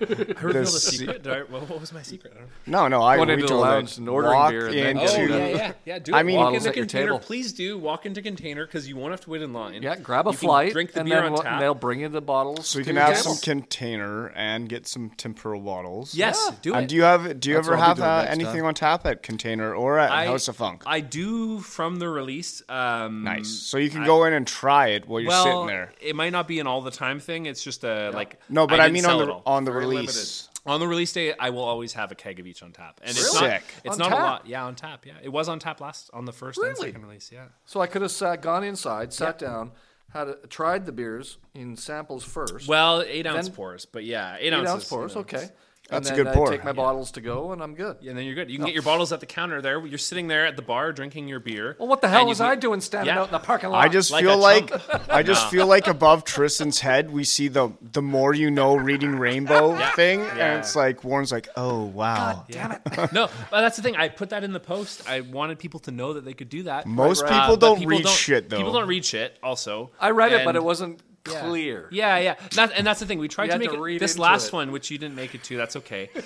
I 0.01 0.05
revealed 0.43 0.57
a 0.57 0.67
secret. 0.67 1.23
Did 1.23 1.33
I, 1.33 1.41
what, 1.43 1.69
what 1.69 1.81
was 1.81 1.93
my 1.93 2.03
secret? 2.03 2.33
I 2.35 2.39
don't 2.41 2.49
know. 2.67 2.89
No, 2.89 2.89
no, 2.99 3.03
I 3.05 3.17
Going 3.17 3.29
we 3.29 3.35
into 3.35 3.45
the 3.45 3.49
told 3.51 3.61
lounge 3.63 3.93
it. 3.93 3.99
and 3.99 4.09
ordering 4.09 4.35
Walk 4.35 4.51
beer 4.51 4.67
and 4.67 4.75
then 4.75 4.99
into, 4.99 5.13
Oh 5.35 5.37
yeah, 5.39 5.47
yeah, 5.49 5.73
yeah. 5.85 5.99
Do 6.01 6.13
it. 6.13 6.17
I 6.17 6.23
mean- 6.25 6.37
walk 6.37 6.47
Bottles 6.47 6.67
into 6.67 6.71
at 6.71 6.77
your 6.77 6.85
container. 6.87 7.07
table. 7.13 7.19
Please 7.21 7.53
do 7.53 7.79
walk 7.79 8.07
into 8.07 8.23
container 8.23 8.65
because 8.67 8.89
you 8.89 8.97
won't 8.97 9.11
have 9.13 9.21
to 9.21 9.31
wait 9.31 9.43
in 9.43 9.53
line. 9.53 9.83
Yeah, 9.83 9.97
grab 9.97 10.27
a 10.27 10.31
You 10.31 10.37
flight, 10.37 10.73
drink 10.73 10.93
the 10.93 11.01
and 11.01 11.09
beer 11.09 11.19
then 11.19 11.27
on 11.27 11.33
we'll- 11.35 11.43
tap. 11.43 11.61
they'll 11.61 11.75
bring 11.75 12.01
you 12.01 12.09
the 12.09 12.21
bottles. 12.23 12.67
So 12.67 12.79
you 12.81 12.85
can 12.85 12.97
have 12.97 13.19
some 13.19 13.37
container 13.37 14.29
and 14.35 14.69
get 14.69 14.89
some 14.89 15.11
temporal 15.11 15.61
bottles. 15.61 16.15
Yes, 16.15 16.43
Yeah. 16.49 16.57
do 16.63 16.75
it. 16.75 16.79
And 16.79 16.89
do 16.89 16.97
you 16.97 17.03
have 17.03 17.39
do 17.39 17.51
you 17.51 17.59
ever 17.59 17.77
have 17.77 17.99
be 17.99 18.01
doing 18.03 18.11
uh, 18.11 18.23
next 18.23 18.33
anything 18.35 18.63
on 18.63 18.75
tap 18.75 19.07
at 19.07 19.23
Container 19.23 19.75
or 19.75 19.99
at 19.99 20.11
I- 20.11 20.27
House 20.27 20.49
of 20.49 20.57
Funk? 20.73 20.83
I 20.87 21.01
do 21.01 21.61
from 21.61 21.97
the 21.99 22.09
release. 22.09 22.63
Um, 22.69 23.25
nice. 23.25 23.49
So 23.49 23.79
you 23.79 23.91
can 23.91 24.05
go 24.05 24.25
in 24.25 24.33
and 24.33 24.47
try 24.47 24.89
it 24.89 25.07
while 25.07 25.21
you're 25.21 25.29
well, 25.29 25.45
sitting 25.45 25.67
there. 25.67 25.93
it 26.01 26.17
might 26.17 26.31
not 26.33 26.49
be 26.49 26.61
an 26.61 26.67
all 26.67 26.81
the 26.81 26.91
time 26.91 27.21
thing. 27.21 27.47
It's 27.47 27.63
just 27.63 27.85
a 27.85 28.11
like. 28.11 28.39
No, 28.49 28.67
but 28.67 28.81
I, 28.81 28.89
didn't 28.89 28.95
mean 28.95 29.07
on 29.07 29.27
the 29.27 29.33
on 29.47 29.65
the 29.65 29.73
Very 29.73 29.87
release. 29.87 30.49
on 30.67 30.81
the 30.81 30.89
release 30.89 31.13
day, 31.13 31.35
I 31.39 31.51
will 31.51 31.63
always 31.65 31.93
have 31.95 32.13
a 32.13 32.15
keg 32.15 32.41
of 32.41 32.47
each 32.47 32.63
on 32.63 32.73
tap, 32.73 33.01
and 33.03 33.11
it's 33.11 33.35
Really? 33.35 33.49
not. 33.49 33.61
Sick. 33.61 33.75
It's 33.85 33.95
On 33.95 33.99
not 34.11 34.13
a 34.13 34.15
lot. 34.23 34.47
Yeah, 34.47 34.65
on 34.65 34.75
tap. 34.75 35.05
Yeah, 35.07 35.15
it 35.23 35.29
was 35.31 35.49
on 35.49 35.59
tap 35.59 35.81
last 35.81 36.11
on 36.13 36.25
the 36.25 36.33
first 36.33 36.59
and 36.59 36.77
second 36.77 37.03
release. 37.03 37.31
Yeah. 37.33 37.47
So 37.67 37.81
I 37.81 37.87
could 37.87 38.03
have 38.03 38.11
sat, 38.11 38.43
gone 38.43 38.65
inside, 38.65 39.13
sat 39.13 39.39
down, 39.39 39.73
had 40.13 40.29
a, 40.29 40.35
tried 40.49 40.87
the 40.87 40.93
beers 40.93 41.39
in 41.55 41.77
samples 41.77 42.25
first. 42.25 42.69
Well, 42.69 43.03
eight 43.03 43.27
ounce 43.27 43.47
Then- 43.49 43.57
pours, 43.57 43.85
but 43.87 44.05
yeah, 44.05 44.37
eight, 44.39 44.49
eight 44.49 44.53
ounces. 44.55 44.73
ounce 44.73 44.89
pours, 44.89 45.17
Okay. 45.17 45.37
know. 45.43 45.49
Okay. 45.93 46.01
That's 46.01 46.11
a 46.11 46.15
good 46.15 46.27
I 46.29 46.35
pour. 46.35 46.49
take 46.49 46.65
my 46.65 46.73
bottles 46.73 47.11
to 47.13 47.21
go, 47.21 47.53
and 47.53 47.63
I'm 47.63 47.75
good. 47.75 47.97
Yeah, 48.01 48.11
and 48.11 48.19
then 48.19 48.27
you're 48.27 48.35
good. 48.35 48.51
You 48.51 48.57
can 48.57 48.67
get 48.67 48.75
your 48.75 48.83
bottles 48.83 49.13
at 49.13 49.21
the 49.21 49.27
counter 49.27 49.61
there. 49.61 49.85
You're 49.87 49.99
sitting 49.99 50.29
there 50.29 50.47
at 50.47 50.57
the 50.57 50.63
bar 50.63 50.93
drinking 50.93 51.29
your 51.29 51.41
beer. 51.41 51.77
Well, 51.79 51.89
what 51.89 52.01
the 52.01 52.09
hell 52.09 52.27
was 52.27 52.39
can- 52.39 52.47
I 52.47 52.55
doing 52.57 52.81
standing 52.81 53.15
Yeah. 53.15 53.21
out 53.21 53.27
in 53.29 53.33
the 53.33 53.39
parking 53.39 53.71
lot? 53.71 53.85
I 53.85 53.89
just 53.89 54.11
Like 54.11 54.25
feel 54.25 54.39
like. 54.39 54.73
I 55.11 55.23
just 55.23 55.51
feel 55.51 55.67
like 55.67 55.87
above 55.87 56.25
Tristan's 56.25 56.81
head 56.81 57.11
we 57.11 57.25
see 57.25 57.49
the 57.49 57.71
the 57.81 58.03
more 58.03 58.35
you 58.35 58.51
know 58.51 58.77
reading 58.77 59.17
rainbow 59.19 59.77
thing 59.95 60.21
Yeah. 60.21 60.29
and 60.53 60.59
it's 60.61 60.75
like 60.77 61.05
Warren's 61.05 61.33
like 61.33 61.49
oh 61.57 61.85
wow 61.85 62.45
damn 62.49 62.73
it. 62.73 62.81
no, 63.13 63.29
but 63.51 63.61
that's 63.61 63.77
the 63.77 63.83
thing. 63.83 63.97
I 63.97 64.09
put 64.09 64.31
that 64.31 64.45
in 64.45 64.53
the 64.53 64.61
post. 64.61 65.09
I 65.09 65.21
wanted 65.21 65.59
people 65.59 65.81
to 65.81 65.91
know 65.91 66.13
that 66.15 66.25
they 66.25 66.35
could 66.35 66.49
do 66.49 66.63
that. 66.65 66.87
Most 66.87 67.25
Uh, 67.25 67.29
people 67.29 67.57
but 67.57 67.61
don't 67.77 67.87
read 67.87 68.09
shit, 68.09 68.49
though. 68.49 68.57
People 68.57 68.73
don't 68.73 68.89
read 68.89 69.05
shit. 69.05 69.39
Also, 69.43 69.91
I 70.01 70.11
read 70.11 70.33
it, 70.33 70.45
but 70.45 70.57
it 70.57 70.63
wasn't 70.65 71.01
Yeah. 71.31 71.41
clear. 71.49 71.89
Yeah, 71.93 72.19
yeah. 72.19 72.35
That, 72.57 72.73
and 72.77 72.87
that's 72.87 73.01
the 73.01 73.07
thing. 73.07 73.19
We 73.19 73.29
tried 73.29 73.47
You 73.47 73.53
to 73.53 73.59
make 73.59 73.71
to 73.71 73.77
it, 73.77 73.81
read 73.81 74.01
this 74.01 74.19
last 74.19 74.49
it. 74.49 74.53
one, 74.55 74.73
which 74.73 74.91
you 74.91 74.99
didn't 74.99 75.15
make 75.15 75.35
it 75.35 75.45
to. 75.45 75.57
That's 75.57 75.77
okay. 75.77 76.11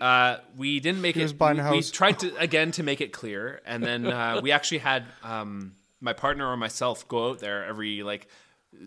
Uh, 0.00 0.36
we 0.58 0.78
didn't 0.78 1.00
make 1.00 1.14
He 1.14 1.22
it. 1.22 1.40
was 1.40 1.56
we, 1.70 1.70
we 1.78 1.82
tried 1.82 2.18
to 2.18 2.36
again 2.36 2.70
to 2.72 2.82
make 2.82 3.00
it 3.00 3.12
clear, 3.14 3.62
and 3.64 3.82
then 3.82 4.06
uh, 4.06 4.40
we 4.42 4.52
actually 4.52 4.78
had 4.78 5.04
um, 5.22 5.74
my 6.02 6.12
partner 6.12 6.46
or 6.46 6.54
myself 6.56 7.08
go 7.08 7.30
out 7.30 7.38
there 7.38 7.64
every 7.64 8.02
like. 8.02 8.28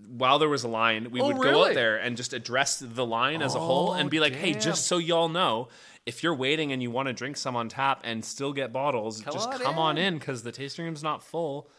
While 0.08 0.38
there 0.38 0.50
was 0.50 0.64
a 0.64 0.68
line, 0.68 1.10
we 1.10 1.20
Oh, 1.20 1.30
would 1.30 1.38
go 1.38 1.66
out 1.66 1.74
there 1.74 1.98
and 1.98 2.16
just 2.16 2.34
address 2.34 2.78
the 2.78 3.04
line 3.04 3.42
as 3.42 3.56
a 3.56 3.60
whole 3.60 3.94
and 3.94 4.08
be 4.08 4.20
like, 4.20 4.36
"Hey, 4.36 4.54
just 4.54 4.86
so 4.86 5.00
y'all 5.00 5.30
know, 5.30 5.70
if 6.06 6.22
you're 6.22 6.36
waiting 6.36 6.72
and 6.72 6.84
you 6.84 6.92
want 6.92 7.08
to 7.08 7.14
drink 7.14 7.38
some 7.38 7.56
on 7.56 7.70
tap 7.70 8.02
and 8.04 8.24
still 8.24 8.54
get 8.54 8.72
bottles, 8.72 9.22
Come 9.22 9.34
just 9.34 9.50
on 9.50 9.60
come 9.60 9.80
on 9.80 9.98
in." 9.98 10.14
in 10.14 10.20
because 10.20 10.44
the 10.44 10.52
tasting 10.52 10.86
room's 10.86 11.02
not 11.02 11.24
full, 11.24 11.72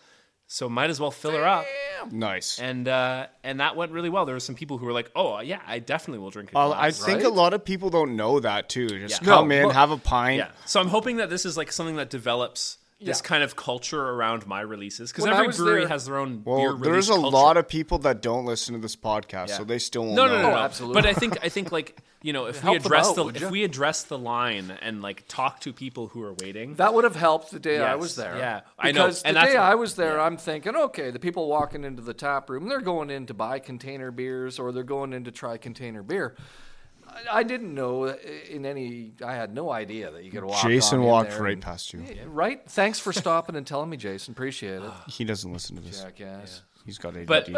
so 0.53 0.69
might 0.69 0.91
as 0.91 0.99
well 1.01 1.11
fill 1.13 1.33
her 1.33 1.47
up." 1.47 1.65
nice 2.11 2.59
and 2.59 2.89
uh, 2.89 3.27
and 3.45 3.61
that 3.61 3.77
went 3.77 3.93
really 3.93 4.09
well. 4.09 4.25
There 4.25 4.35
were 4.35 4.41
some 4.41 4.55
people 4.55 4.79
who 4.79 4.87
were 4.87 4.93
like, 4.93 5.11
"Oh 5.15 5.41
yeah, 5.41 5.61
I 5.67 5.79
definitely 5.81 6.19
will 6.21 6.31
drink 6.31 6.51
a 6.53 6.59
Uh, 6.59 6.67
glass." 6.69 6.81
I 6.83 6.91
think 7.07 7.19
right? 7.19 7.27
a 7.27 7.35
lot 7.43 7.53
of 7.55 7.65
people 7.65 7.91
don't 7.91 8.17
know 8.17 8.41
that 8.41 8.69
too 8.69 8.89
just 8.89 9.21
Yeah. 9.23 9.29
come 9.29 9.49
No, 9.49 9.55
in 9.55 9.65
look- 9.67 9.75
have 9.75 9.91
a 9.91 9.99
pint 9.99 10.39
yeah. 10.39 10.51
So 10.67 10.81
I'm 10.81 10.89
hoping 10.89 11.17
that 11.19 11.29
this 11.31 11.45
is 11.47 11.57
like 11.57 11.71
something 11.71 11.97
that 11.97 12.09
develops 12.11 12.79
this 13.01 13.19
Yeah. 13.21 13.29
kind 13.29 13.43
of 13.43 13.57
culture 13.57 14.01
around 14.11 14.47
my 14.47 14.61
releases 14.61 15.11
because 15.11 15.27
every 15.27 15.49
brewery 15.49 15.81
there- 15.81 15.89
has 15.89 16.05
their 16.07 16.17
own 16.19 16.39
beer 16.41 16.55
well 16.55 16.67
release 16.73 16.85
there's 16.85 17.09
a 17.09 17.13
culture. 17.15 17.29
lot 17.37 17.57
of 17.57 17.67
people 17.67 17.99
that 17.99 18.21
don't 18.21 18.45
listen 18.45 18.75
to 18.75 18.81
this 18.81 18.95
podcast 18.97 19.51
so 19.51 19.65
they 19.65 19.79
still 19.79 20.03
won't 20.05 20.17
no, 20.17 20.27
no, 20.27 20.33
know 20.37 20.43
no, 20.43 20.51
no, 20.51 20.57
Oh, 20.57 20.59
absolutely. 20.61 21.01
But 21.01 21.09
I 21.09 21.15
think 21.15 21.39
I 21.43 21.49
think 21.49 21.73
like 21.73 21.97
you 22.23 22.35
know 22.35 22.45
if 22.45 22.63
we 22.63 22.77
address 22.77 23.09
out, 23.09 23.15
the 23.17 23.27
if 23.29 23.41
ya? 23.41 23.49
we 23.49 23.65
address 23.65 24.03
the 24.03 24.19
line 24.19 24.77
and 24.83 25.01
like 25.01 25.25
talk 25.29 25.61
to 25.61 25.73
people 25.73 26.09
who 26.09 26.23
are 26.23 26.35
waiting. 26.43 26.75
That 26.75 26.93
would 26.93 27.05
have 27.05 27.17
helped 27.17 27.51
the 27.53 27.59
day 27.59 27.79
I 27.81 27.95
was 27.95 28.17
there. 28.17 28.37
yeah. 28.37 28.61
I 28.79 28.93
know, 28.93 29.05
Because 29.07 29.23
and 29.23 29.35
the 29.35 29.41
that's- 29.41 29.55
day 29.55 29.59
I 29.59 29.75
was 29.77 29.95
there, 29.95 30.21
I'm 30.21 30.37
thinking, 30.37 30.77
okay, 30.77 31.11
the 31.11 31.19
people 31.19 31.49
walking 31.49 31.85
into 31.85 32.03
the 32.03 32.13
tap 32.13 32.51
room, 32.51 32.69
they're 32.69 32.83
going 32.83 33.09
in 33.09 33.25
to 33.29 33.35
buy 33.35 33.59
container 33.61 34.11
beers 34.11 34.59
or 34.59 34.73
they're 34.73 34.83
going 34.83 35.15
in 35.15 35.25
to 35.25 35.31
try 35.31 35.57
container 35.57 36.03
beer. 36.03 36.37
I, 37.11 37.39
I 37.39 37.43
didn't 37.43 37.75
know 37.75 38.05
uh, 38.05 38.17
in 38.49 38.65
any. 38.67 39.13
I 39.25 39.35
had 39.35 39.55
no 39.55 39.71
idea 39.71 40.11
that 40.11 40.25
you 40.25 40.31
could 40.31 40.45
walk. 40.45 40.63
Jason 40.63 40.99
on 40.99 41.05
in 41.05 41.11
walked 41.11 41.31
there 41.31 41.43
right 41.43 41.53
and- 41.55 41.63
past 41.63 41.93
you 41.93 42.05
Right. 42.27 42.63
Thanks 42.71 42.99
for 42.99 43.13
stopping 43.13 43.57
and 43.57 43.67
telling 43.67 43.91
me, 43.91 43.97
Jason. 43.97 44.33
Appreciate 44.33 44.83
it. 44.83 44.91
he 45.09 45.25
doesn't 45.25 45.53
listen 45.53 45.77
to 45.77 45.83
this 45.83 46.03
Jackass. 46.03 46.63
he's 46.87 46.99
got 46.99 47.17
ADD 47.17 47.27
But 47.27 47.49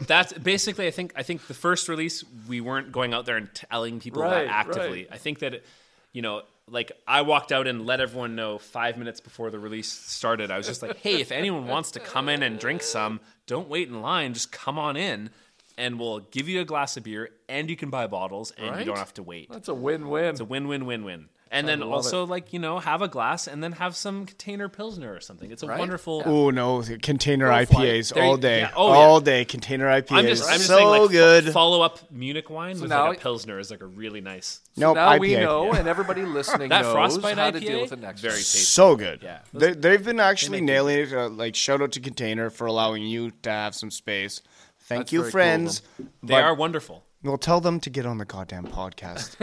that's 0.06 0.32
basically, 0.32 0.86
I 0.86 0.90
think, 0.90 1.12
I 1.16 1.22
think 1.22 1.46
the 1.46 1.54
first 1.54 1.88
release 1.88 2.24
we 2.48 2.60
weren't 2.60 2.92
going 2.92 3.14
out 3.14 3.26
there 3.26 3.36
and 3.36 3.52
telling 3.54 4.00
people 4.00 4.22
Right, 4.22 4.46
that 4.46 4.66
actively. 4.66 5.00
right. 5.04 5.08
I 5.12 5.18
think 5.18 5.40
that, 5.40 5.54
it, 5.54 5.64
you 6.12 6.22
know, 6.22 6.42
like 6.68 6.92
I 7.06 7.22
walked 7.22 7.52
out 7.52 7.66
and 7.66 7.84
let 7.84 8.00
everyone 8.00 8.36
know 8.36 8.56
five 8.58 8.96
minutes 8.96 9.20
before 9.20 9.50
the 9.50 9.58
release 9.58 9.90
started. 9.92 10.50
I 10.50 10.56
was 10.56 10.66
just 10.66 10.80
like, 10.80 10.96
hey, 10.98 11.20
if 11.20 11.30
anyone 11.30 11.66
wants 11.66 11.90
to 11.92 12.00
come 12.00 12.28
in 12.30 12.42
and 12.42 12.58
drink 12.58 12.82
some, 12.82 13.20
don't 13.46 13.68
wait 13.68 13.88
in 13.88 14.00
line. 14.00 14.32
Just 14.32 14.50
come 14.50 14.78
on 14.78 14.96
in, 14.96 15.28
and 15.76 15.98
we'll 15.98 16.20
give 16.20 16.48
you 16.48 16.60
a 16.60 16.64
glass 16.64 16.96
of 16.96 17.02
beer, 17.04 17.30
and 17.48 17.68
you 17.70 17.76
can 17.76 17.90
buy 17.90 18.06
bottles, 18.06 18.52
and 18.52 18.78
you 18.78 18.84
don't 18.84 18.98
have 18.98 19.14
to 19.14 19.22
wait. 19.22 19.50
That's 19.50 19.68
a 19.68 19.74
win-win. 19.74 20.26
It's 20.26 20.40
a 20.40 20.44
win-win-win-win. 20.44 21.28
And 21.50 21.68
then 21.68 21.78
love 21.80 21.92
also, 21.92 22.26
like 22.26 22.52
you 22.52 22.58
know, 22.58 22.80
have 22.80 23.00
a 23.00 23.06
glass 23.06 23.46
and 23.46 23.62
then 23.62 23.70
have 23.72 23.94
some 23.94 24.26
container 24.26 24.68
pilsner 24.68 25.14
or 25.14 25.20
something. 25.20 25.52
It's 25.52 25.62
a 25.62 25.68
Right? 25.68 25.78
wonderful. 25.78 26.24
oh 26.26 26.50
no 26.50 26.82
container 27.00 27.46
Go. 27.46 27.52
IPAs 27.52 28.12
There 28.12 28.24
all 28.24 28.36
day 28.36 28.60
yeah, 28.62 28.70
oh, 28.74 28.88
yeah. 28.92 28.98
all 28.98 29.20
day 29.20 29.44
container 29.44 29.86
IPAs 29.86 30.10
I'm 30.18 30.26
just, 30.26 30.44
I'm 30.50 30.54
just 30.56 30.66
so 30.66 30.76
saying, 30.78 30.88
like, 30.88 31.10
good 31.12 31.52
follow 31.52 31.80
up 31.80 32.10
Munich 32.10 32.50
wine 32.50 32.80
with 32.80 32.90
now- 32.90 33.06
like 33.06 33.18
a 33.18 33.20
pilsner 33.20 33.60
is 33.60 33.70
like 33.70 33.82
a 33.82 33.86
really 33.86 34.20
nice. 34.20 34.62
nope 34.76 34.96
now 34.96 35.10
IPA. 35.12 35.20
we 35.20 35.36
know, 35.36 35.72
and 35.72 35.86
everybody 35.86 36.22
listening 36.24 36.70
That 36.70 36.82
knows 36.82 36.92
frostbite 36.92 37.38
how 37.38 37.50
IPA, 37.50 37.52
to 37.52 37.60
deal 37.60 37.80
with 37.82 37.92
it 37.92 38.00
next 38.00 38.20
very 38.20 38.32
time. 38.32 38.38
tasty. 38.38 38.58
so 38.58 38.96
good. 38.96 39.20
Yeah. 39.22 39.38
they, 39.52 39.74
they've 39.74 40.04
been 40.04 40.18
actually 40.18 40.60
nailing 40.60 40.98
it. 40.98 41.12
Uh, 41.12 41.28
like 41.28 41.54
shout 41.54 41.80
out 41.80 41.92
to 41.92 42.00
Container 42.00 42.50
for 42.50 42.66
allowing 42.66 43.04
you 43.04 43.30
to 43.42 43.50
have 43.50 43.76
some 43.76 43.92
space. 43.92 44.40
Thank 44.84 45.00
That's 45.00 45.12
you, 45.12 45.20
very 45.20 45.30
cool 45.30 45.32
friends. 45.32 45.82
They 46.22 46.34
are 46.34 46.54
wonderful. 46.54 47.04
We'll 47.22 47.38
tell 47.38 47.60
them 47.62 47.80
to 47.80 47.90
get 47.90 48.04
on 48.04 48.18
the 48.18 48.26
goddamn 48.26 48.66
podcast. 48.66 49.36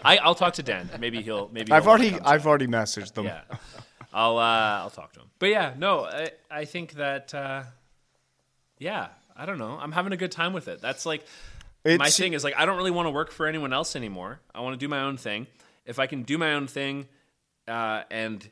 I, 0.04 0.16
I'll 0.16 0.34
talk 0.34 0.54
to 0.54 0.62
Dan. 0.64 0.90
Maybe 0.98 1.22
he'll. 1.22 1.48
Maybe 1.52 1.70
I've 1.70 1.86
already 1.86 2.14
I've 2.14 2.40
chat. 2.40 2.46
already 2.46 2.66
messaged 2.66 3.14
them. 3.14 3.26
Yeah. 3.26 3.42
I'll 4.12 4.38
uh, 4.38 4.80
I'll 4.82 4.90
talk 4.90 5.12
to 5.12 5.20
him. 5.20 5.26
But 5.38 5.50
yeah, 5.50 5.74
no, 5.78 6.04
I, 6.06 6.30
I 6.50 6.64
think 6.64 6.94
that 6.94 7.32
uh, 7.32 7.62
yeah, 8.78 9.08
I 9.36 9.46
don't 9.46 9.58
know. 9.58 9.78
I'm 9.80 9.92
having 9.92 10.12
a 10.12 10.16
good 10.16 10.32
time 10.32 10.52
with 10.52 10.66
it. 10.66 10.80
That's 10.80 11.06
like 11.06 11.24
my 11.84 12.10
thing 12.10 12.32
is 12.32 12.42
like 12.42 12.54
I 12.56 12.66
don't 12.66 12.76
really 12.76 12.90
want 12.90 13.06
to 13.06 13.12
work 13.12 13.30
for 13.30 13.46
anyone 13.46 13.72
else 13.72 13.94
anymore. 13.94 14.40
I 14.52 14.62
want 14.62 14.74
to 14.74 14.84
do 14.84 14.88
my 14.88 15.02
own 15.02 15.16
thing. 15.16 15.46
If 15.84 16.00
I 16.00 16.08
can 16.08 16.24
do 16.24 16.38
my 16.38 16.54
own 16.54 16.66
thing 16.66 17.06
uh, 17.68 18.02
and 18.10 18.48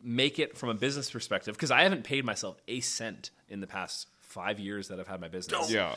make 0.00 0.38
it 0.38 0.56
from 0.56 0.68
a 0.68 0.74
business 0.74 1.10
perspective, 1.10 1.56
because 1.56 1.72
I 1.72 1.82
haven't 1.82 2.04
paid 2.04 2.24
myself 2.24 2.56
a 2.68 2.78
cent 2.78 3.30
in 3.48 3.60
the 3.60 3.66
past 3.66 4.06
five 4.36 4.58
years 4.60 4.88
that 4.88 5.00
I've 5.00 5.08
had 5.08 5.20
my 5.20 5.28
business. 5.28 5.70
Yeah. 5.70 5.94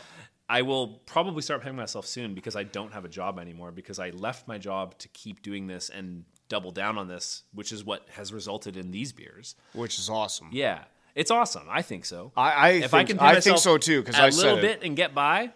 I 0.47 0.61
will 0.63 0.87
probably 1.05 1.41
start 1.43 1.61
paying 1.61 1.75
myself 1.75 2.05
soon 2.07 2.33
because 2.33 2.55
I 2.55 2.63
don't 2.63 2.93
have 2.93 3.05
a 3.05 3.09
job 3.09 3.37
anymore 3.37 3.71
because 3.71 3.99
I 3.99 4.09
left 4.11 4.47
my 4.47 4.57
job 4.57 4.97
to 4.99 5.07
keep 5.09 5.41
doing 5.43 5.67
this 5.67 5.89
and 5.89 6.23
double 6.47 6.71
down 6.71 6.97
on 6.97 7.07
this, 7.07 7.43
which 7.53 7.71
is 7.71 7.83
what 7.83 8.07
has 8.17 8.33
resulted 8.33 8.75
in 8.75 8.89
these 8.91 9.11
beers. 9.11 9.55
Which 9.73 9.99
is 9.99 10.09
awesome. 10.09 10.49
Yeah, 10.51 10.85
it's 11.13 11.29
awesome. 11.31 11.63
I 11.69 11.81
think 11.83 12.05
so. 12.05 12.31
I- 12.35 12.51
I 12.51 12.69
if 12.69 12.93
I 12.93 12.99
think- 12.99 13.09
can 13.09 13.17
pay 13.19 13.25
I 13.25 13.33
think 13.33 13.53
myself 13.57 13.59
so 13.59 13.77
too, 13.77 14.01
'cause 14.03 14.15
a 14.17 14.23
I 14.23 14.29
said 14.31 14.43
little 14.43 14.57
it. 14.59 14.61
bit 14.61 14.83
and 14.83 14.95
get 14.95 15.13
by. 15.13 15.51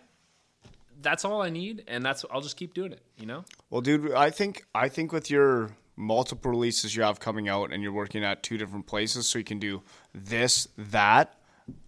That's 1.02 1.26
all 1.26 1.42
I 1.42 1.50
need, 1.50 1.84
and 1.88 2.06
that's 2.06 2.24
I'll 2.32 2.42
just 2.42 2.56
keep 2.58 2.74
doing 2.74 2.92
it. 2.94 3.02
You 3.18 3.26
know, 3.26 3.44
Well, 3.70 3.82
dude, 3.82 4.12
I 4.14 4.30
think 4.30 4.66
I 4.76 4.88
think 4.90 5.12
with 5.12 5.30
your 5.32 5.72
multiple 5.96 6.52
releases 6.52 6.96
you 6.96 7.04
have 7.04 7.20
coming 7.20 7.48
out 7.50 7.72
and 7.74 7.82
you're 7.84 7.92
working 7.92 8.24
at 8.24 8.42
two 8.44 8.58
different 8.58 8.86
places 8.88 9.28
so 9.28 9.38
you 9.40 9.44
can 9.46 9.60
do 9.60 9.82
this, 10.14 10.68
that, 10.78 11.38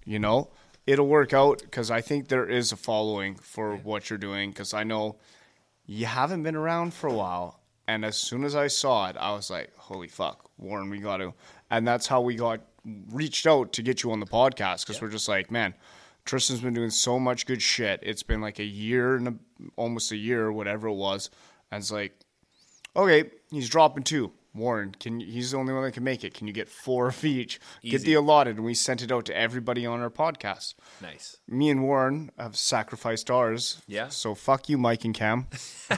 you 0.06 0.20
know, 0.20 0.50
it'll 0.86 1.08
work 1.08 1.34
out 1.34 1.62
because 1.62 1.92
I 1.92 2.02
think 2.02 2.28
there 2.28 2.48
is 2.48 2.72
a 2.72 2.76
following 2.76 3.36
for 3.36 3.76
what 3.76 4.10
you're 4.10 4.20
doing. 4.20 4.50
Because 4.52 4.74
I 4.74 4.84
know 4.84 5.18
you 5.86 6.06
haven't 6.06 6.44
been 6.44 6.56
around 6.56 6.94
for 6.94 7.08
a 7.08 7.14
while, 7.14 7.60
and 7.88 8.06
as 8.06 8.18
soon 8.18 8.44
as 8.44 8.56
I 8.56 8.68
saw 8.68 9.10
it, 9.10 9.18
I 9.18 9.34
was 9.34 9.50
like, 9.50 9.76
"Holy 9.76 10.08
fuck, 10.08 10.50
Warren, 10.58 10.90
we 10.90 11.00
got 11.00 11.18
to!" 11.18 11.34
And 11.70 11.88
that's 11.88 12.08
how 12.08 12.22
we 12.22 12.36
got 12.36 12.62
reached 13.12 13.48
out 13.48 13.74
to 13.74 13.82
get 13.82 14.04
you 14.04 14.12
on 14.12 14.20
the 14.20 14.26
podcast 14.26 14.86
because 14.86 15.02
we're 15.02 15.10
just 15.10 15.28
like, 15.28 15.52
man. 15.52 15.74
Tristan's 16.26 16.60
been 16.60 16.74
doing 16.74 16.90
so 16.90 17.20
much 17.20 17.46
good 17.46 17.62
shit. 17.62 18.00
It's 18.02 18.24
been 18.24 18.42
like 18.42 18.58
a 18.58 18.64
year 18.64 19.16
and 19.16 19.28
a, 19.28 19.34
almost 19.76 20.12
a 20.12 20.16
year, 20.16 20.52
whatever 20.52 20.88
it 20.88 20.94
was. 20.96 21.30
And 21.72 21.80
it's 21.80 21.92
like, 21.92 22.20
okay, 22.96 23.30
he's 23.52 23.70
dropping 23.70 24.06
two. 24.06 24.32
Warren, 24.56 24.96
can 25.00 25.20
you, 25.20 25.30
he's 25.32 25.52
the 25.52 25.58
only 25.58 25.74
one 25.74 25.84
that 25.84 25.92
can 25.92 26.04
make 26.04 26.24
it. 26.24 26.34
Can 26.34 26.48
you 26.48 26.54
get 26.54 26.70
four 26.70 27.10
of 27.10 27.24
each? 27.26 27.60
Get 27.84 28.04
the 28.04 28.14
allotted, 28.14 28.56
and 28.56 28.66
we 28.66 28.74
sent 28.74 29.02
it 29.02 29.12
out 29.12 29.26
to 29.26 29.38
everybody 29.38 29.86
on 29.86 30.00
our 30.00 30.10
podcast. 30.10 30.76
Nice. 31.02 31.38
Me 31.48 31.70
and 31.70 31.84
Warren 31.84 32.32
have 32.38 32.56
sacrificed 32.56 33.30
ours. 33.30 33.82
Yeah. 33.88 34.08
So 34.08 34.34
fuck 34.34 34.70
you, 34.70 34.78
Mike 34.78 35.04
and 35.06 35.14
Cam. 35.14 35.48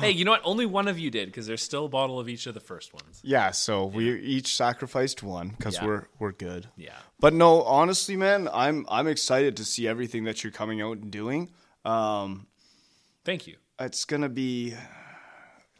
Hey, 0.00 0.10
you 0.10 0.24
know 0.24 0.30
what? 0.30 0.42
Only 0.44 0.66
one 0.66 0.88
of 0.88 0.98
you 0.98 1.10
did 1.10 1.26
because 1.26 1.46
there's 1.46 1.62
still 1.62 1.86
a 1.86 1.88
bottle 1.88 2.20
of 2.20 2.28
each 2.28 2.46
of 2.46 2.54
the 2.54 2.60
first 2.60 2.92
ones. 2.94 3.20
Yeah. 3.24 3.50
So 3.50 3.86
we 3.86 4.20
each 4.20 4.54
sacrificed 4.54 5.22
one 5.22 5.50
because 5.50 5.74
Yeah. 5.76 5.86
we're 5.86 6.06
we're 6.18 6.32
good. 6.32 6.68
Yeah. 6.76 6.92
But 7.18 7.32
no, 7.34 7.62
honestly, 7.62 8.16
man, 8.16 8.48
I'm 8.52 8.86
I'm 8.88 9.06
excited 9.08 9.56
to 9.56 9.64
see 9.64 9.88
everything 9.88 10.24
that 10.24 10.44
you're 10.44 10.52
coming 10.52 10.80
out 10.82 10.98
and 10.98 11.10
doing. 11.10 11.50
Um, 11.84 12.46
Thank 13.24 13.46
you. 13.46 13.56
it's 13.80 14.04
gonna 14.04 14.28
be 14.28 14.74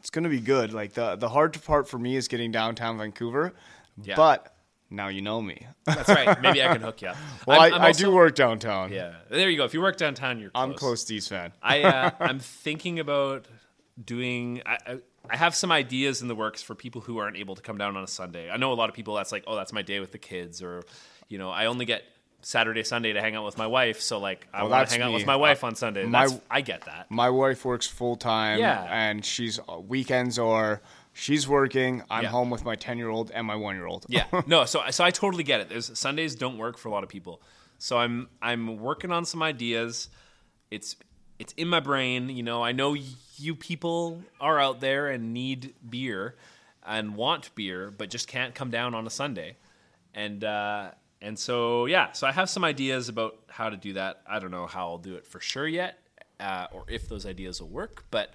it's 0.07 0.09
gonna 0.09 0.29
be 0.29 0.39
good. 0.39 0.71
Like 0.71 0.93
the 0.93 1.17
the 1.17 1.27
hard 1.27 1.61
part 1.65 1.89
for 1.89 1.99
me 1.99 2.15
is 2.15 2.29
getting 2.29 2.49
downtown 2.49 2.97
Vancouver, 2.97 3.51
Yeah. 4.01 4.15
but 4.15 4.55
now 4.89 5.09
you 5.09 5.21
know 5.21 5.41
me. 5.41 5.67
That's 5.83 6.07
right. 6.07 6.41
Maybe 6.41 6.63
I 6.63 6.71
can 6.71 6.81
hook 6.81 7.01
you 7.01 7.09
up. 7.09 7.17
well, 7.45 7.59
I'm- 7.59 7.73
I, 7.73 7.75
I'm 7.75 7.81
I 7.81 7.91
do 7.91 8.09
work 8.09 8.33
downtown. 8.33 8.93
Yeah. 8.93 9.15
There 9.29 9.49
you 9.49 9.57
go. 9.57 9.65
If 9.65 9.73
you 9.73 9.81
work 9.81 9.97
downtown, 9.97 10.39
you're 10.39 10.49
close. 10.51 10.63
I'm 10.63 10.73
close 10.75 11.03
to 11.03 11.15
East 11.15 11.27
Van. 11.27 11.51
I 11.61 11.81
uh, 11.83 12.11
I'm 12.21 12.39
thinking 12.39 12.99
about 12.99 13.47
doing. 14.01 14.61
I, 14.65 14.77
I 14.87 14.97
I 15.29 15.35
have 15.35 15.53
some 15.55 15.73
ideas 15.73 16.21
in 16.21 16.29
the 16.29 16.35
works 16.35 16.61
for 16.63 16.73
people 16.73 17.01
who 17.01 17.17
aren't 17.17 17.35
able 17.35 17.55
to 17.55 17.61
come 17.61 17.77
down 17.77 17.97
on 17.97 18.03
a 18.05 18.07
Sunday. 18.07 18.49
I 18.49 18.55
know 18.55 18.71
a 18.71 18.75
lot 18.75 18.87
of 18.87 18.95
people 18.95 19.15
that's 19.15 19.33
like, 19.33 19.43
oh, 19.45 19.57
that's 19.57 19.73
my 19.73 19.81
day 19.81 19.99
with 19.99 20.13
the 20.13 20.17
kids, 20.17 20.61
or 20.63 20.83
you 21.27 21.37
know, 21.37 21.49
I 21.49 21.65
only 21.65 21.83
get 21.83 22.03
Saturday, 22.47 22.81
Sunday 22.83 23.11
to 23.11 23.19
hang 23.19 23.35
out 23.35 23.43
with 23.43 23.57
my 23.57 23.67
wife. 23.67 23.99
So 23.99 24.19
like, 24.19 24.47
I 24.53 24.61
Well, 24.63 24.71
want 24.71 24.87
to 24.87 24.93
hang 24.95 25.01
out 25.03 25.13
with 25.13 25.25
my 25.25 25.35
wife 25.35 25.65
on 25.65 25.75
Sunday. 25.75 26.05
my- 26.05 26.27
That's, 26.27 26.39
I 26.49 26.61
get 26.61 26.85
that. 26.85 27.11
My 27.11 27.29
wife 27.29 27.65
works 27.65 27.87
full 27.87 28.15
time. 28.15 28.59
Yeah. 28.59 28.83
and 28.89 29.25
she's 29.25 29.59
uh, 29.67 29.77
weekends 29.79 30.39
or 30.39 30.81
she's 31.11 31.45
working. 31.45 32.03
I'm 32.09 32.23
Yeah. 32.23 32.29
home 32.29 32.49
with 32.49 32.63
my 32.63 32.75
ten 32.75 32.97
year 32.97 33.09
old 33.09 33.31
and 33.31 33.45
my 33.45 33.57
one 33.57 33.75
year 33.75 33.85
old. 33.85 34.05
Yeah. 34.07 34.23
No, 34.47 34.63
so 34.63 34.81
so 34.91 35.03
I 35.03 35.11
totally 35.11 35.43
get 35.43 35.59
it. 35.59 35.67
There's 35.67 35.97
Sundays 35.99 36.35
don't 36.35 36.57
work 36.57 36.77
for 36.77 36.87
a 36.87 36.91
lot 36.91 37.03
of 37.03 37.09
people. 37.09 37.41
So 37.79 37.97
I'm 37.97 38.29
I'm 38.41 38.77
working 38.77 39.11
on 39.11 39.25
some 39.25 39.43
ideas. 39.43 40.07
It's 40.71 40.95
it's 41.39 41.51
in 41.57 41.67
my 41.67 41.81
brain, 41.81 42.29
you 42.29 42.43
know. 42.43 42.63
I 42.63 42.71
know 42.71 42.95
you 43.35 43.55
people 43.55 44.21
are 44.39 44.57
out 44.57 44.79
there 44.79 45.07
and 45.09 45.33
need 45.33 45.73
beer 45.87 46.35
and 46.85 47.15
want 47.17 47.53
beer, 47.55 47.91
but 47.91 48.09
just 48.09 48.29
can't 48.29 48.55
come 48.55 48.69
down 48.71 48.93
on 48.95 49.05
a 49.05 49.09
Sunday. 49.09 49.57
And 50.13 50.45
uh 50.45 50.91
and 51.21 51.37
so 51.37 51.85
yeah, 51.85 52.11
so 52.11 52.27
I 52.27 52.31
have 52.31 52.49
some 52.49 52.63
ideas 52.63 53.09
about 53.09 53.37
how 53.47 53.69
to 53.69 53.77
do 53.77 53.93
that. 53.93 54.21
I 54.27 54.39
don't 54.39 54.51
know 54.51 54.67
how 54.67 54.89
I'll 54.89 54.97
do 54.97 55.15
it 55.15 55.25
for 55.25 55.39
sure 55.39 55.67
yet, 55.67 55.99
uh, 56.39 56.67
or 56.71 56.83
if 56.87 57.07
those 57.09 57.25
ideas 57.25 57.61
will 57.61 57.69
work, 57.69 58.05
but 58.11 58.33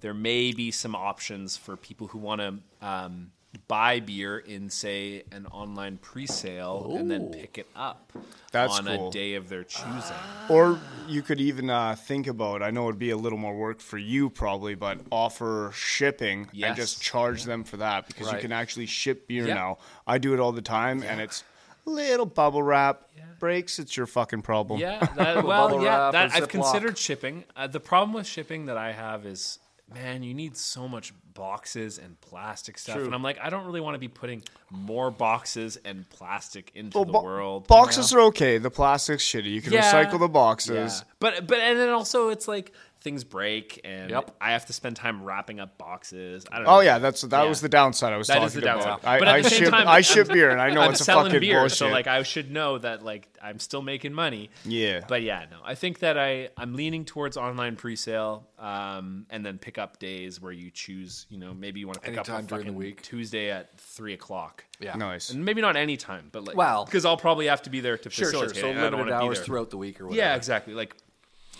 there 0.00 0.14
may 0.14 0.52
be 0.52 0.70
some 0.70 0.94
options 0.94 1.56
for 1.56 1.76
people 1.76 2.06
who 2.06 2.18
want 2.18 2.40
to 2.40 2.86
um, 2.86 3.32
buy 3.66 3.98
beer 3.98 4.38
in, 4.38 4.70
say, 4.70 5.24
an 5.32 5.46
online 5.46 5.96
pre-sale 5.96 6.94
and 6.96 7.10
then 7.10 7.30
pick 7.32 7.58
it 7.58 7.66
up 7.74 8.12
That's 8.52 8.78
on 8.78 8.84
cool. 8.84 9.08
a 9.08 9.10
day 9.10 9.34
of 9.34 9.48
their 9.48 9.64
choosing. 9.64 10.16
Or 10.48 10.78
you 11.08 11.22
could 11.22 11.40
even 11.40 11.68
uh, 11.70 11.96
think 11.96 12.26
about. 12.26 12.62
I 12.62 12.70
know 12.70 12.88
it'd 12.88 12.98
be 12.98 13.10
a 13.10 13.16
little 13.16 13.38
more 13.38 13.56
work 13.56 13.80
for 13.80 13.98
you 13.98 14.30
probably, 14.30 14.74
but 14.74 15.00
offer 15.10 15.70
shipping 15.74 16.48
and 16.62 16.76
just 16.76 17.02
charge 17.02 17.44
them 17.44 17.64
for 17.64 17.78
that 17.78 18.06
because 18.06 18.30
you 18.30 18.38
can 18.38 18.52
actually 18.52 18.86
ship 18.86 19.26
beer 19.26 19.46
Yeah. 19.48 19.54
now. 19.54 19.78
I 20.06 20.18
do 20.18 20.34
it 20.34 20.40
all 20.40 20.52
the 20.52 20.62
time, 20.62 21.02
and 21.02 21.20
it's 21.20 21.42
little 21.88 22.26
bubble 22.26 22.62
wrap 22.62 23.02
breaks. 23.38 23.78
It's 23.78 23.96
your 23.96 24.06
fucking 24.06 24.42
problem. 24.42 24.80
Yeah, 24.80 24.98
that, 25.16 25.44
well, 25.44 25.68
bubble 25.68 25.82
yeah, 25.84 25.96
wrap 25.98 26.12
that, 26.12 26.32
I've 26.34 26.44
Ziploc. 26.44 26.48
considered 26.50 26.98
shipping. 26.98 27.44
Uh, 27.56 27.66
the 27.66 27.80
problem 27.80 28.12
with 28.14 28.26
shipping 28.26 28.66
that 28.66 28.76
I 28.76 28.92
have 28.92 29.26
is, 29.26 29.58
man, 29.94 30.22
you 30.22 30.34
need 30.34 30.56
so 30.56 30.88
much 30.88 31.12
boxes 31.34 31.98
and 31.98 32.20
plastic 32.20 32.76
stuff, 32.78 32.96
and 32.96 33.14
I'm 33.14 33.22
like, 33.22 33.38
I 33.40 33.48
don't 33.48 33.64
really 33.64 33.80
want 33.80 33.94
to 33.94 33.98
be 34.00 34.08
putting 34.08 34.42
more 34.70 35.10
boxes 35.12 35.78
and 35.84 36.08
plastic 36.10 36.72
into 36.74 36.98
Well, 36.98 37.04
the 37.04 37.12
bo- 37.12 37.22
world. 37.22 37.68
Boxes 37.68 38.12
are 38.12 38.20
okay. 38.22 38.58
The 38.58 38.70
plastic's 38.70 39.24
shitty. 39.24 39.44
You 39.52 39.62
can 39.62 39.72
Yeah. 39.72 39.82
recycle 39.92 40.18
the 40.18 40.28
boxes. 40.28 40.98
Yeah. 41.06 41.12
But 41.20 41.46
but 41.46 41.58
and 41.58 41.78
then 41.78 41.90
also 41.90 42.28
it's 42.30 42.48
like 42.48 42.72
things 43.00 43.22
break 43.22 43.80
and 43.84 44.10
Yep. 44.10 44.34
I 44.40 44.50
have 44.52 44.66
to 44.66 44.72
spend 44.72 44.96
time 44.96 45.22
wrapping 45.22 45.60
up 45.60 45.78
boxes. 45.78 46.44
I 46.50 46.56
don't 46.56 46.64
know. 46.66 46.76
Oh 46.76 46.80
yeah, 46.80 46.98
that's 46.98 47.20
that 47.22 47.42
Yeah. 47.44 47.48
was 47.48 47.60
the 47.60 47.68
downside 47.68 48.12
I 48.12 48.16
was 48.16 48.26
That 48.26 48.34
talking 48.34 48.46
is 48.48 48.54
the 48.54 48.62
about. 48.62 48.84
downside. 48.84 49.04
I, 49.08 49.18
But 49.20 49.28
at 49.28 49.34
I 49.34 49.40
the 49.42 49.50
same 49.50 49.58
ship 49.60 49.70
time, 49.70 49.86
I 49.88 50.00
ship 50.00 50.28
beer, 50.28 50.50
and 50.50 50.60
I 50.60 50.70
know 50.70 50.80
I'm 50.80 50.90
it's 50.90 51.00
a 51.00 51.04
selling 51.04 51.26
fucking 51.26 51.40
beer, 51.40 51.60
bullshit. 51.60 51.78
so 51.78 51.88
like 51.88 52.06
I 52.08 52.22
should 52.24 52.50
know 52.50 52.76
that 52.78 53.04
like 53.04 53.28
I'm 53.40 53.60
still 53.60 53.82
making 53.82 54.12
money. 54.14 54.50
Yeah. 54.64 55.04
But 55.08 55.22
yeah, 55.22 55.46
no, 55.50 55.58
I 55.64 55.74
think 55.76 56.00
that 56.00 56.18
I 56.18 56.48
I'm 56.56 56.74
leaning 56.74 57.04
towards 57.04 57.36
online 57.36 57.76
pre-sale, 57.76 58.48
um, 58.58 59.26
and 59.30 59.46
then 59.46 59.58
pick 59.58 59.78
up 59.78 60.00
days 60.00 60.40
where 60.40 60.50
you 60.52 60.70
choose. 60.72 61.26
You 61.30 61.38
know, 61.38 61.54
maybe 61.54 61.78
you 61.80 61.86
want 61.86 61.96
to 61.96 62.00
pick 62.00 62.14
Anytime 62.16 62.36
up 62.36 62.44
a 62.44 62.46
during 62.48 62.66
the 62.66 62.72
week. 62.72 63.02
Tuesday 63.02 63.50
at 63.50 63.78
three 63.78 64.14
o'clock. 64.14 64.64
Yeah. 64.80 64.94
nice. 64.96 65.30
And 65.30 65.44
maybe 65.44 65.60
not 65.60 65.76
any 65.76 65.96
time, 65.96 66.28
but 66.32 66.44
like, 66.44 66.56
Well- 66.56 66.84
because 66.84 67.04
I'll 67.04 67.16
probably 67.16 67.46
have 67.46 67.62
to 67.62 67.70
be 67.70 67.80
there 67.80 67.96
to 67.98 68.10
Sure, 68.10 68.30
sure. 68.30 68.48
facilitate. 68.48 68.60
So 68.60 68.66
it, 68.68 68.70
and 68.70 68.80
I 68.80 68.82
don't 68.90 69.00
limited 69.00 69.14
hours 69.16 69.40
throughout 69.40 69.70
the 69.70 69.76
week 69.76 70.00
or 70.00 70.06
whatever. 70.06 70.20
Yeah, 70.24 70.36
exactly. 70.36 70.72
Like 70.74 70.94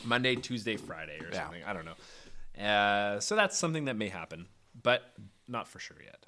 Monday, 0.05 0.37
Tuesday, 0.37 0.77
Friday, 0.77 1.19
or 1.21 1.29
Yeah. 1.33 1.45
something. 1.45 1.63
I 1.65 1.73
don't 1.73 1.85
know. 1.85 2.63
Uh, 2.65 3.21
so 3.21 3.37
that's 3.37 3.57
something 3.57 3.85
that 3.87 3.97
may 3.97 4.09
happen, 4.09 4.47
but 4.83 5.13
not 5.47 5.69
for 5.69 5.79
sure 5.79 5.97
yet. 6.05 6.25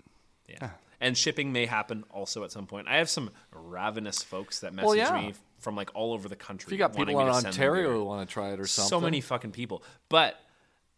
Yeah. 0.48 0.70
And 1.00 1.16
shipping 1.16 1.52
may 1.52 1.66
happen 1.66 2.04
also 2.10 2.44
at 2.44 2.50
some 2.52 2.66
point. 2.66 2.86
I 2.88 2.96
have 2.96 3.08
some 3.08 3.30
ravenous 3.52 4.22
folks 4.22 4.60
that 4.60 4.74
message 4.74 4.86
Well, 4.86 4.96
yeah. 4.96 5.20
me 5.20 5.34
from 5.58 5.74
like 5.76 5.90
all 5.94 6.12
over 6.12 6.28
the 6.28 6.36
country. 6.36 6.68
If 6.68 6.72
you 6.72 6.78
got 6.78 6.94
people 6.94 7.18
in 7.20 7.26
to 7.26 7.32
send 7.34 7.44
them 7.44 7.50
Ontario 7.52 7.92
who 7.92 8.04
want 8.04 8.28
to 8.28 8.32
try 8.32 8.50
it 8.52 8.60
or 8.60 8.66
something. 8.66 8.88
so 8.88 9.00
many 9.00 9.20
fucking 9.20 9.52
people, 9.52 9.82
but 10.08 10.36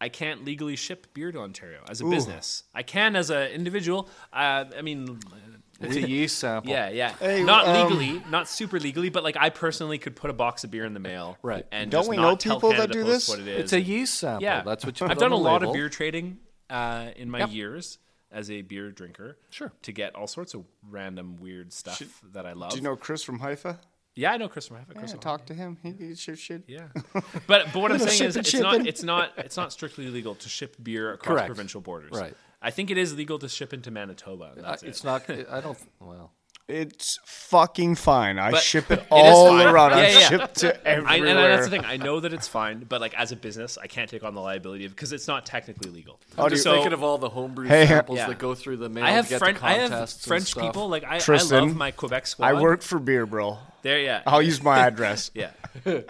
I 0.01 0.09
can't 0.09 0.43
legally 0.43 0.75
ship 0.75 1.13
beer 1.13 1.31
to 1.31 1.39
Ontario 1.39 1.79
as 1.89 2.01
a 2.01 2.05
business. 2.05 2.63
I 2.73 2.83
can 2.83 3.15
as 3.15 3.29
an 3.29 3.51
individual. 3.51 4.09
Uh, 4.33 4.65
I 4.77 4.81
mean, 4.81 5.19
It's 5.83 5.95
a 5.95 6.07
yeast 6.07 6.39
sample. 6.39 6.71
yeah, 6.71 6.89
yeah. 6.89 7.13
Hey, 7.19 7.43
not 7.43 7.67
um, 7.67 7.87
legally, 7.97 8.23
not 8.29 8.47
super 8.47 8.79
legally, 8.79 9.09
but 9.09 9.23
like 9.23 9.37
I 9.39 9.49
personally 9.49 9.97
could 9.97 10.15
put 10.15 10.29
a 10.29 10.33
box 10.33 10.63
of 10.63 10.71
beer 10.71 10.85
in 10.85 10.93
the 10.93 10.99
mail. 10.99 11.37
Right. 11.41 11.65
And 11.71 11.91
Don't 11.91 11.99
just 12.01 12.09
we 12.09 12.15
not 12.17 12.21
know 12.23 12.35
tell 12.35 12.55
people 12.57 12.73
that 12.73 12.91
do 12.91 13.03
Post 13.03 13.11
this? 13.13 13.29
What 13.29 13.39
it 13.39 13.47
is. 13.47 13.59
It's 13.61 13.73
a 13.73 13.81
yeast 13.81 14.15
sample. 14.15 14.43
yeah. 14.43 14.63
That's 14.63 14.85
what 14.85 14.99
you 14.99 15.05
put 15.05 15.11
I've 15.11 15.17
done 15.19 15.31
a 15.31 15.35
the 15.35 15.41
lot 15.41 15.63
of 15.63 15.73
beer 15.73 15.89
trading 15.89 16.39
uh, 16.69 17.09
in 17.15 17.29
my 17.29 17.39
Yep. 17.39 17.51
years 17.51 17.97
as 18.31 18.49
a 18.49 18.61
beer 18.61 18.89
drinker. 18.91 19.37
Sure. 19.51 19.71
To 19.83 19.91
get 19.91 20.15
all 20.15 20.27
sorts 20.27 20.53
of 20.53 20.63
random 20.89 21.37
weird 21.39 21.71
stuff 21.73 22.01
that 22.33 22.45
I 22.45 22.53
love. 22.53 22.71
Do 22.71 22.77
you 22.77 22.81
know 22.83 22.95
Chris 22.95 23.23
from 23.23 23.39
Haifa? 23.39 23.79
Yeah, 24.15 24.31
I 24.31 24.37
know 24.37 24.47
Chris 24.47 24.67
from 24.67 24.77
Haifa. 24.77 24.93
Chris 24.93 25.09
Yeah, 25.09 25.11
from 25.13 25.19
talk 25.21 25.45
to 25.47 25.53
him. 25.55 25.77
He 25.81 25.91
he 25.91 26.13
ship 26.15 26.37
shit. 26.37 26.63
yeah, 26.67 26.87
but 27.13 27.65
but 27.73 27.75
what 27.75 27.91
I'm 27.91 27.97
saying 27.97 28.29
is 28.29 28.35
Shipping, 28.35 28.41
it's 28.41 28.53
not 28.61 28.87
it's 28.87 29.03
not 29.03 29.31
it's 29.37 29.57
not 29.57 29.71
strictly 29.73 30.07
legal 30.09 30.35
to 30.35 30.49
ship 30.49 30.75
beer 30.83 31.13
across 31.13 31.27
Correct. 31.33 31.45
provincial 31.47 31.81
borders. 31.81 32.11
Right. 32.11 32.35
I 32.63 32.71
think 32.71 32.89
it 32.89 32.97
is 32.97 33.13
legal 33.15 33.37
to 33.39 33.49
ship 33.49 33.73
into 33.73 33.91
Manitoba. 33.91 34.53
and 34.57 34.65
Uh, 34.65 34.77
it's 34.83 35.01
it. 35.01 35.03
not. 35.03 35.29
I 35.29 35.61
don't. 35.61 35.77
Well, 35.99 36.31
It's 36.69 37.19
fucking 37.25 37.95
fine. 37.95 38.39
I 38.39 38.51
But 38.51 38.61
ship 38.63 38.89
it 38.89 38.99
it 38.99 39.01
is 39.03 39.07
all 39.11 39.49
fine. 39.49 39.67
around. 39.67 39.91
Yeah, 39.91 39.97
I've 39.97 40.13
yeah. 40.13 40.29
shipped 40.29 40.55
to 40.59 40.67
I, 40.87 40.91
everywhere. 40.93 41.27
and 41.29 41.37
that's 41.37 41.65
the 41.65 41.69
thing. 41.71 41.83
I 41.85 41.97
know 41.97 42.21
that 42.21 42.31
it's 42.31 42.47
fine, 42.47 42.85
but 42.87 43.01
like 43.01 43.13
as 43.19 43.33
a 43.33 43.35
business, 43.35 43.77
I 43.77 43.87
can't 43.87 44.09
take 44.09 44.23
on 44.23 44.33
the 44.33 44.39
liability 44.39 44.85
of 44.85 44.91
because 44.95 45.11
it's 45.11 45.27
not 45.27 45.45
technically 45.45 45.91
legal. 45.91 46.21
I'm 46.37 46.49
just 46.49 46.63
So- 46.63 46.71
thinking 46.75 46.93
of 46.93 47.03
all 47.03 47.17
the 47.17 47.27
homebrew 47.29 47.67
Hey, 47.67 47.85
samples 47.85 48.17
Yeah. 48.19 48.27
that 48.27 48.39
go 48.39 48.55
through 48.55 48.77
the 48.77 48.87
mail 48.87 49.03
I 49.03 49.11
have 49.11 49.25
to 49.25 49.31
get 49.31 49.39
French. 49.39 49.59
to 49.59 49.65
I 49.65 49.73
have 49.73 50.09
French 50.09 50.55
people. 50.57 50.87
Like 50.87 51.03
I, 51.03 51.17
I 51.27 51.37
love 51.51 51.75
my 51.75 51.91
Quebec 51.91 52.27
squad. 52.27 52.47
I 52.47 52.53
work 52.53 52.81
for 52.81 52.97
beer, 52.97 53.25
bro. 53.25 53.57
there. 53.81 53.99
Yeah, 53.99 54.21
I'll 54.25 54.41
use 54.41 54.63
my 54.63 54.79
address. 54.87 55.31
yeah. 55.33 55.51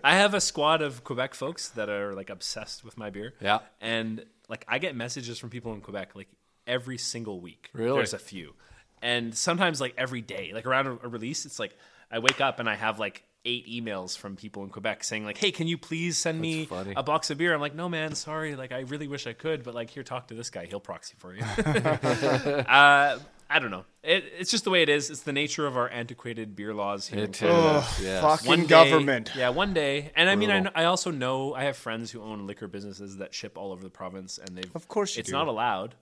I 0.03 0.13
have 0.17 0.35
a 0.35 0.41
squad 0.41 0.84
of 0.84 1.03
Quebec 1.03 1.34
folks 1.34 1.69
that 1.69 1.89
are 1.89 2.13
like 2.13 2.30
obsessed 2.30 2.84
with 2.85 2.95
my 2.95 3.09
beer. 3.09 3.34
Yeah. 3.41 3.59
and 3.81 4.23
like 4.49 4.65
I 4.67 4.77
get 4.77 4.95
messages 4.95 5.39
from 5.39 5.49
people 5.49 5.73
in 5.73 5.81
Quebec 5.81 6.15
like 6.15 6.27
every 6.68 6.98
single 6.98 7.40
week. 7.40 7.69
Really? 7.73 7.98
There's 7.98 8.14
a 8.14 8.19
few, 8.19 8.53
and 9.02 9.35
sometimes 9.35 9.80
like 9.81 9.94
every 9.98 10.22
day. 10.22 10.52
Like 10.53 10.65
around 10.65 10.88
a, 10.88 10.91
a 11.03 11.07
release, 11.07 11.45
it's 11.45 11.60
like 11.60 11.77
I 12.11 12.19
wake 12.19 12.41
up 12.41 12.60
and 12.60 12.69
I 12.69 12.76
have 12.76 12.99
like 12.99 13.23
eight 13.45 13.68
emails 13.68 14.18
from 14.18 14.38
people 14.38 14.64
in 14.64 14.69
Quebec 14.69 15.03
saying 15.03 15.26
like, 15.26 15.38
"Hey, 15.38 15.52
can 15.52 15.68
you 15.68 15.77
please 15.77 16.18
send 16.18 16.40
me 16.40 16.65
funny. 16.65 16.94
a 16.95 17.03
box 17.03 17.30
of 17.30 17.38
beer?" 17.38 17.53
I'm 17.53 17.60
like, 17.61 17.76
"No, 17.76 17.90
man, 17.90 18.15
sorry. 18.15 18.56
Like 18.56 18.72
I 18.72 18.80
really 18.81 19.07
wish 19.07 19.27
I 19.27 19.34
could, 19.34 19.64
but 19.64 19.73
like 19.76 19.90
here, 19.90 20.03
talk 20.03 20.27
to 20.30 20.34
this 20.34 20.49
guy. 20.49 20.65
He'll 20.65 20.80
proxy 20.80 21.15
for 21.18 21.34
you." 21.35 21.41
uh, 21.65 23.19
I 23.49 23.60
don't 23.60 23.69
know. 23.72 23.85
It, 24.02 24.23
it's 24.40 24.49
just 24.49 24.64
the 24.64 24.69
way 24.72 24.81
it 24.81 24.90
is. 24.90 25.10
It's 25.10 25.22
the 25.22 25.34
nature 25.34 25.68
of 25.68 25.77
our 25.77 25.88
antiquated 25.90 26.56
beer 26.56 26.73
laws 26.73 27.07
here. 27.07 27.19
in 27.19 27.26
It 27.26 27.34
Canada. 27.34 27.85
is. 27.88 28.02
yes. 28.03 28.22
fuck. 28.22 28.45
One 28.48 28.61
day- 28.61 28.68
government. 28.68 29.31
Yeah, 29.35 29.49
one 29.49 29.73
day. 29.73 30.11
And 30.15 30.30
I 30.30 30.35
mean, 30.35 30.49
I, 30.49 30.65
I 30.73 30.85
also 30.85 31.11
know 31.11 31.53
I 31.53 31.65
have 31.65 31.77
friends 31.77 32.10
who 32.10 32.22
own 32.23 32.48
liquor 32.48 32.68
businesses 32.68 33.18
that 33.18 33.34
ship 33.34 33.57
all 33.57 33.72
over 33.72 33.84
the 33.84 33.90
province, 33.91 34.40
and 34.40 34.57
they've 34.57 34.76
Of 34.76 34.88
course 34.88 35.15
you 35.15 35.19
it's 35.19 35.30
do. 35.30 35.34
not 35.34 35.48
allowed, 35.48 35.94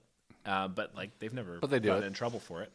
uh, 0.46 0.68
but 0.68 0.96
like 0.96 1.18
they've 1.20 1.34
never 1.34 1.60
But 1.60 1.70
they 1.70 1.80
do 1.80 1.90
gotten 1.90 2.04
it. 2.04 2.08
in 2.08 2.14
trouble 2.14 2.40
for 2.40 2.62
it. 2.62 2.72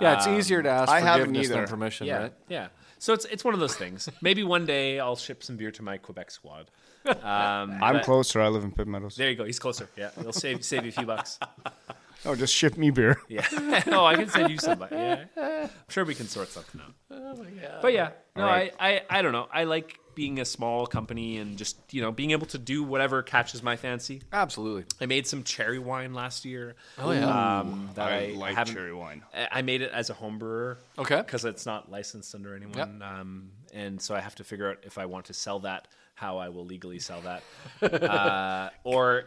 Yeah, 0.00 0.16
it's 0.16 0.26
easier 0.28 0.62
to 0.62 0.68
ask 0.70 0.90
I 0.92 1.00
forgiveness 1.00 1.48
than 1.48 1.66
permission, 1.66 2.06
Yeah, 2.06 2.18
right? 2.18 2.32
yeah. 2.48 2.68
So 2.98 3.12
it's 3.12 3.24
it's 3.26 3.44
one 3.44 3.54
of 3.54 3.60
those 3.60 3.74
things. 3.74 4.08
Maybe 4.22 4.44
one 4.44 4.64
day 4.66 5.00
I'll 5.00 5.16
ship 5.16 5.42
some 5.42 5.56
beer 5.56 5.70
to 5.72 5.82
my 5.82 5.98
Quebec 5.98 6.30
squad. 6.30 6.70
Um, 7.04 7.78
I'm 7.82 8.00
closer. 8.02 8.40
I 8.40 8.48
live 8.48 8.64
in 8.64 8.70
Pitt 8.72 8.86
Meadows. 8.86 9.16
There 9.16 9.30
you 9.30 9.36
go. 9.36 9.44
He's 9.44 9.58
closer. 9.58 9.88
Yeah, 9.96 10.10
he'll 10.20 10.32
save 10.32 10.64
save 10.64 10.84
you 10.84 10.90
a 10.90 10.92
few 10.92 11.06
bucks. 11.06 11.38
Oh, 12.26 12.34
just 12.34 12.52
ship 12.52 12.76
me 12.76 12.90
beer. 12.90 13.16
Yeah. 13.28 13.46
oh, 13.92 14.04
I 14.04 14.16
can 14.16 14.28
send 14.28 14.50
you 14.50 14.58
some. 14.58 14.80
but 14.80 14.90
Yeah. 14.90 15.24
I'm 15.36 15.70
sure 15.88 16.04
we 16.04 16.16
can 16.16 16.26
sort 16.26 16.48
something 16.48 16.80
out. 16.80 16.92
Oh 17.12 17.36
my 17.36 17.48
god. 17.50 17.78
But 17.80 17.92
yeah, 17.92 18.10
no, 18.34 18.42
right. 18.42 18.74
I, 18.80 18.94
I 18.96 19.02
I 19.18 19.22
don't 19.22 19.30
know. 19.30 19.46
I 19.52 19.62
like 19.64 19.96
being 20.18 20.40
a 20.40 20.44
small 20.44 20.84
company 20.84 21.36
and 21.36 21.56
just 21.56 21.76
you 21.94 22.02
know 22.02 22.10
being 22.10 22.32
able 22.32 22.46
to 22.48 22.58
do 22.58 22.82
whatever 22.82 23.22
catches 23.22 23.62
my 23.62 23.76
fancy. 23.76 24.20
Absolutely. 24.32 24.84
I 25.00 25.06
made 25.06 25.28
some 25.28 25.44
cherry 25.44 25.78
wine 25.78 26.12
last 26.12 26.44
year. 26.44 26.74
Oh, 26.98 27.12
yeah. 27.12 27.60
Um, 27.60 27.88
that 27.94 28.08
I 28.12 28.30
I, 28.30 28.32
like 28.32 28.56
haven't- 28.56 28.74
cherry 28.74 28.92
wine. 28.92 29.22
I- 29.32 29.48
I 29.58 29.62
made 29.62 29.80
it 29.80 29.92
as 29.92 30.10
a 30.10 30.14
home 30.14 30.40
brewer. 30.40 30.78
Okay. 30.98 31.18
Because 31.18 31.44
it's 31.44 31.66
not 31.66 31.88
licensed 31.88 32.34
under 32.34 32.56
anyone. 32.56 33.00
Um, 33.00 33.50
and 33.72 34.02
so 34.02 34.12
I 34.16 34.18
have 34.20 34.34
to 34.34 34.44
figure 34.44 34.68
out 34.70 34.78
if 34.82 34.98
I 34.98 35.06
want 35.06 35.26
to 35.26 35.34
sell 35.34 35.60
that, 35.60 35.86
how 36.14 36.38
I 36.38 36.48
will 36.48 36.66
legally 36.66 36.98
sell 36.98 37.20
that. 37.20 37.42
uh, 38.02 38.70
or 38.82 39.22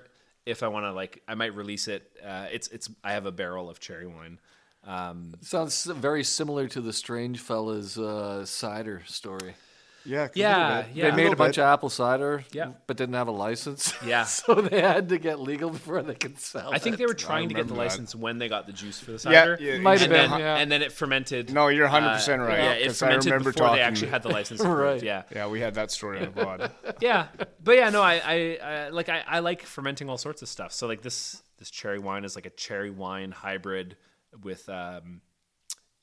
if 0.45 0.61
I 0.61 0.67
want 0.67 0.83
to, 0.87 0.91
like, 0.91 1.21
I 1.25 1.35
might 1.35 1.55
release 1.55 1.87
it. 1.87 2.03
Uh, 2.21 2.47
it's, 2.51 2.67
it's, 2.67 2.89
I 3.01 3.13
have 3.13 3.25
a 3.25 3.31
barrel 3.31 3.69
of 3.69 3.79
cherry 3.79 4.07
wine. 4.07 4.39
Um, 4.85 5.35
Sounds 5.41 5.85
very 5.85 6.25
similar 6.25 6.67
to 6.67 6.81
the 6.81 6.91
Strange 6.91 7.39
Fellas 7.39 7.97
uh, 7.97 8.45
cider 8.45 9.03
story. 9.05 9.53
Yeah. 10.03 10.29
Yeah, 10.33 10.85
yeah. 10.93 11.09
They 11.09 11.15
made 11.15 11.19
a 11.19 11.29
little 11.29 11.35
bunch 11.35 11.55
bit. 11.57 11.61
of 11.63 11.67
apple 11.73 11.89
cider, 11.89 12.43
Yeah. 12.51 12.71
but 12.87 12.97
didn't 12.97 13.15
have 13.15 13.27
a 13.27 13.31
license. 13.31 13.93
Yeah. 14.05 14.23
so 14.23 14.55
they 14.55 14.81
had 14.81 15.09
to 15.09 15.17
get 15.19 15.39
legal 15.39 15.69
before 15.69 16.01
they 16.01 16.15
could 16.15 16.39
sell. 16.39 16.73
I 16.73 16.79
think 16.79 16.95
it. 16.95 16.97
they 16.97 17.05
were 17.05 17.13
trying 17.13 17.49
to 17.49 17.53
get 17.53 17.67
the 17.67 17.73
remember 17.73 17.83
that. 17.83 17.89
license 17.91 18.15
when 18.15 18.37
they 18.39 18.49
got 18.49 18.65
the 18.65 18.73
juice 18.73 18.99
for 18.99 19.11
the 19.11 19.19
cider. 19.19 19.57
yeah, 19.61 19.77
Might 19.79 19.99
have 20.01 20.11
and 20.11 20.11
been, 20.11 20.31
then, 20.31 20.39
yeah. 20.39 20.55
and 20.57 20.71
then 20.71 20.81
it 20.81 20.91
fermented. 20.91 21.53
No, 21.53 21.67
you're 21.67 21.87
100% 21.87 22.39
right, 22.47 22.57
Yeah, 22.59 22.71
it 22.73 22.87
'cause 22.87 23.01
I 23.03 23.05
fermented 23.07 23.31
remember 23.31 23.51
before 23.53 23.69
they 23.75 23.81
actually 23.81 24.09
had 24.11 24.23
the 24.23 24.29
license. 24.29 24.59
approved, 24.61 24.79
Right. 24.79 25.03
Yeah. 25.03 25.23
Yeah, 25.31 25.47
we 25.47 25.59
had 25.59 25.75
that 25.75 25.91
story 25.91 26.19
on 26.19 26.31
the 26.33 26.43
pod. 26.45 26.71
yeah 27.01 27.27
but 27.63 27.75
yeah 27.75 27.89
no 27.89 28.01
I, 28.01 28.13
I, 28.23 28.57
I 28.63 28.89
like 28.89 29.09
I, 29.09 29.23
I 29.27 29.39
like 29.39 29.61
fermenting 29.63 30.09
all 30.09 30.17
sorts 30.17 30.41
of 30.41 30.47
stuff 30.49 30.71
so 30.71 30.87
like 30.87 31.01
this 31.01 31.41
this 31.57 31.69
cherry 31.69 31.99
wine 31.99 32.25
is 32.25 32.35
like 32.35 32.45
a 32.45 32.49
cherry 32.51 32.89
wine 32.89 33.31
hybrid 33.31 33.97
with 34.43 34.67
um 34.69 35.21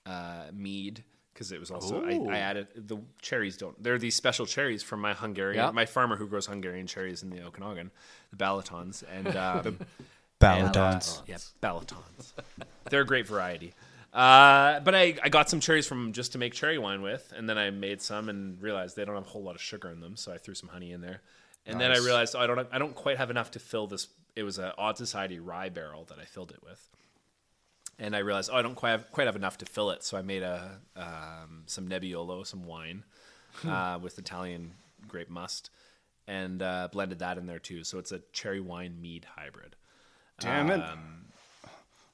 uh 0.07 0.45
mead 0.53 1.05
because 1.39 1.53
it 1.53 1.61
was 1.61 1.71
also 1.71 2.05
I, 2.05 2.19
I 2.35 2.39
added 2.39 2.67
the 2.75 2.99
cherries 3.23 3.57
don't 3.57 3.81
they're 3.81 3.97
these 3.97 4.17
special 4.17 4.45
cherries 4.45 4.83
from 4.83 5.01
my 5.01 5.15
Hungarian 5.15 5.65
Yeah. 5.65 5.71
my 5.71 5.87
farmer 5.87 6.17
who 6.17 6.27
grows 6.27 6.47
Hungarian 6.47 6.89
cherries 6.89 7.23
in 7.23 7.31
the 7.31 7.43
Okanagan 7.45 7.93
the 8.31 8.37
Balatons 8.37 9.05
and 9.17 9.29
um, 9.37 9.79
Balatons. 10.41 11.23
yeah, 11.27 11.37
Balatons. 11.63 12.33
They're 12.91 13.03
a 13.03 13.07
great 13.07 13.27
variety. 13.27 13.75
Uh, 14.13 14.81
but 14.81 14.95
I, 14.95 15.17
I 15.23 15.29
got 15.29 15.51
some 15.51 15.61
cherries 15.61 15.87
from 15.87 16.13
just 16.13 16.33
to 16.33 16.39
make 16.39 16.55
cherry 16.55 16.79
wine 16.79 17.03
with, 17.03 17.33
and 17.37 17.49
then 17.49 17.59
I 17.59 17.71
made 17.71 18.01
some 18.01 18.29
and 18.29 18.61
realized 18.61 18.97
they 18.97 19.05
don't 19.05 19.15
have 19.17 19.27
a 19.27 19.29
whole 19.29 19.43
lot 19.43 19.55
of 19.55 19.61
sugar 19.61 19.91
in 19.91 20.01
them, 20.01 20.17
so 20.17 20.33
I 20.33 20.39
threw 20.39 20.55
some 20.55 20.71
honey 20.71 20.93
in 20.93 21.01
there. 21.01 21.21
And 21.67 21.79
then 21.81 21.91
I 21.93 21.99
realized 21.99 22.35
oh, 22.35 22.41
I 22.41 22.47
don't 22.47 22.67
I 22.73 22.79
don't 22.79 22.95
quite 22.95 23.19
have 23.19 23.31
enough 23.31 23.51
to 23.53 23.59
fill 23.59 23.87
this. 23.87 24.09
It 24.35 24.43
was 24.45 24.59
an 24.59 24.73
Odd 24.79 24.97
Society 24.97 25.39
rye 25.39 25.69
barrel 25.69 26.05
that 26.05 26.19
I 26.19 26.25
filled 26.25 26.51
it 26.53 26.63
with, 26.65 26.89
and 27.99 28.15
I 28.15 28.21
realized 28.21 28.51
oh 28.53 28.57
I 28.57 28.63
don't 28.63 28.75
quite 28.75 28.91
have 28.91 29.11
quite 29.13 29.27
have 29.27 29.37
enough 29.37 29.59
to 29.59 29.67
fill 29.67 29.91
it, 29.91 30.03
so 30.05 30.17
I 30.17 30.23
made 30.23 30.43
a 30.43 30.81
um, 30.97 31.63
some 31.67 31.89
Nebbiolo, 31.89 32.47
some 32.47 32.65
wine 32.65 33.05
uh, 33.67 33.99
with 34.01 34.19
Italian 34.19 34.73
grape 35.07 35.31
must, 35.31 35.71
and 36.27 36.63
uh, 36.63 36.89
blended 36.93 37.19
that 37.21 37.39
in 37.39 37.47
there 37.47 37.59
too. 37.59 37.85
So 37.85 37.99
it's 37.99 38.13
a 38.13 38.21
cherry 38.33 38.61
wine 38.61 39.01
mead 39.01 39.27
hybrid. 39.37 39.77
Damn 40.41 40.71
it. 40.71 40.81
Um, 40.81 41.25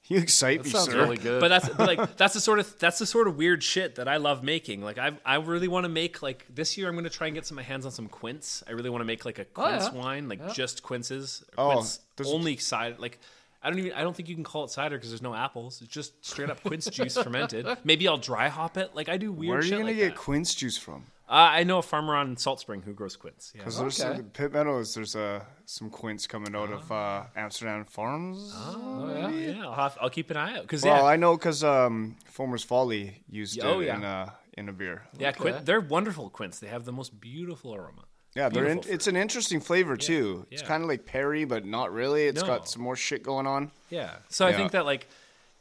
You 0.06 0.18
excite 0.18 0.58
That 0.58 0.64
me, 0.66 0.70
sounds 0.70 0.90
sir. 0.90 0.98
really 0.98 1.16
good. 1.16 1.40
but 1.40 1.48
that's 1.48 1.68
but 1.68 1.86
like 1.96 2.16
that's 2.18 2.34
the 2.34 2.40
sort 2.40 2.58
of 2.58 2.78
that's 2.78 2.98
the 2.98 3.06
sort 3.06 3.26
of 3.26 3.36
weird 3.36 3.62
shit 3.62 3.94
that 3.94 4.06
I 4.06 4.18
love 4.18 4.42
making. 4.42 4.82
Like 4.82 4.98
I 4.98 5.12
I 5.24 5.36
really 5.36 5.68
want 5.68 5.84
to 5.84 5.88
make 5.88 6.22
like 6.22 6.44
this 6.54 6.76
year 6.76 6.88
I'm 6.88 6.94
going 6.94 7.04
to 7.04 7.10
try 7.10 7.26
and 7.28 7.34
get 7.34 7.46
some 7.46 7.56
my 7.56 7.62
hands 7.62 7.86
on 7.86 7.92
some 7.92 8.08
quince. 8.08 8.62
I 8.68 8.72
really 8.72 8.90
want 8.90 9.00
to 9.00 9.06
make 9.06 9.24
like 9.24 9.38
a 9.38 9.46
quince 9.46 9.88
yeah. 9.90 9.98
wine, 9.98 10.28
like 10.28 10.52
just 10.54 10.82
quinces. 10.82 11.42
Oh, 11.56 11.72
quince 11.72 12.00
only 12.26 12.56
side 12.58 12.98
Like 12.98 13.18
I 13.64 13.70
don't 13.70 13.78
even 13.78 13.92
I 13.92 14.02
don't 14.02 14.14
think 14.14 14.28
you 14.28 14.34
can 14.34 14.44
call 14.44 14.64
it 14.64 14.70
cider 14.70 14.96
because 14.96 15.10
there's 15.10 15.22
no 15.22 15.34
apples. 15.34 15.80
It's 15.82 15.90
just 15.92 16.24
straight 16.24 16.50
up 16.50 16.62
quince 16.62 16.86
juice 16.86 17.16
fermented. 17.16 17.66
Maybe 17.84 18.06
I'll 18.06 18.18
dry 18.18 18.48
hop 18.48 18.76
it. 18.76 18.94
Like 18.94 19.08
I 19.08 19.16
do 19.16 19.32
weird 19.32 19.48
Where 19.50 19.58
are 19.58 19.62
you 19.62 19.68
shit 19.68 19.78
gonna 19.78 19.84
like 19.90 19.96
get 19.96 20.08
that. 20.10 20.16
quince 20.16 20.54
juice 20.54 20.76
from? 20.76 21.06
Uh, 21.26 21.32
I 21.60 21.64
know 21.64 21.78
a 21.78 21.82
farmer 21.82 22.14
on 22.14 22.36
Salt 22.36 22.60
Spring 22.60 22.82
who 22.82 22.92
grows 22.92 23.16
quince. 23.16 23.52
Yeah. 23.54 23.60
Because 23.62 23.78
there's 23.78 23.98
Okay. 23.98 24.16
some, 24.18 24.24
Pitt 24.26 24.52
Meadows. 24.52 24.94
There's 24.94 25.16
uh, 25.16 25.42
some 25.64 25.88
quince 25.88 26.26
coming 26.26 26.54
out 26.54 26.70
of 26.70 26.92
uh, 26.92 27.22
Amsterdam 27.34 27.86
Farms. 27.86 28.52
Oh, 28.54 29.10
yeah, 29.10 29.30
yeah. 29.30 29.66
I'll, 29.66 29.72
have, 29.74 29.96
I'll 30.02 30.10
keep 30.10 30.30
an 30.30 30.36
eye 30.36 30.58
out 30.58 30.62
because 30.64 30.82
Well, 30.84 30.96
yeah, 30.96 31.02
I 31.04 31.16
know 31.16 31.34
because 31.34 31.64
um, 31.64 32.16
Foamer's 32.26 32.62
Folly 32.62 33.22
used 33.30 33.58
Oh, 33.64 33.80
it 33.80 33.86
yeah. 33.86 33.96
in 33.96 34.04
a 34.04 34.34
in 34.58 34.68
a 34.68 34.72
beer. 34.74 35.04
yeah, 35.18 35.30
Okay. 35.30 35.40
quin- 35.40 35.64
they're 35.64 35.80
wonderful 35.80 36.28
quince. 36.28 36.58
They 36.58 36.66
have 36.68 36.84
the 36.84 36.92
most 36.92 37.18
beautiful 37.18 37.74
aroma. 37.74 38.02
Yeah, 38.34 38.48
they're 38.48 38.66
in, 38.66 38.80
it's 38.88 39.06
an 39.06 39.14
interesting 39.16 39.60
flavor 39.60 39.96
too. 39.96 40.46
It's 40.50 40.62
kind 40.62 40.82
of 40.82 40.88
like 40.88 41.06
Perry, 41.06 41.44
but 41.44 41.64
not 41.64 41.92
really. 41.92 42.24
It's 42.26 42.40
No. 42.40 42.46
got 42.48 42.68
some 42.68 42.82
more 42.82 42.96
shit 42.96 43.22
going 43.22 43.46
on. 43.46 43.70
Yeah. 43.90 44.16
So 44.28 44.44
I 44.46 44.50
Yeah. 44.50 44.56
think 44.56 44.72
that 44.72 44.84
like, 44.84 45.06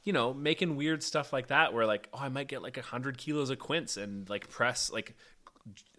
you 0.04 0.12
know, 0.12 0.34
making 0.34 0.76
weird 0.76 1.04
stuff 1.04 1.32
like 1.32 1.48
that, 1.48 1.72
where 1.74 1.86
like, 1.86 2.10
oh, 2.14 2.20
I 2.20 2.30
might 2.30 2.48
get 2.48 2.62
like 2.64 2.78
a 2.78 2.82
hundred 2.82 3.18
kilos 3.20 3.50
of 3.52 3.60
quince 3.60 3.96
and 3.96 4.28
like 4.30 4.50
press 4.50 4.92
like, 4.92 5.16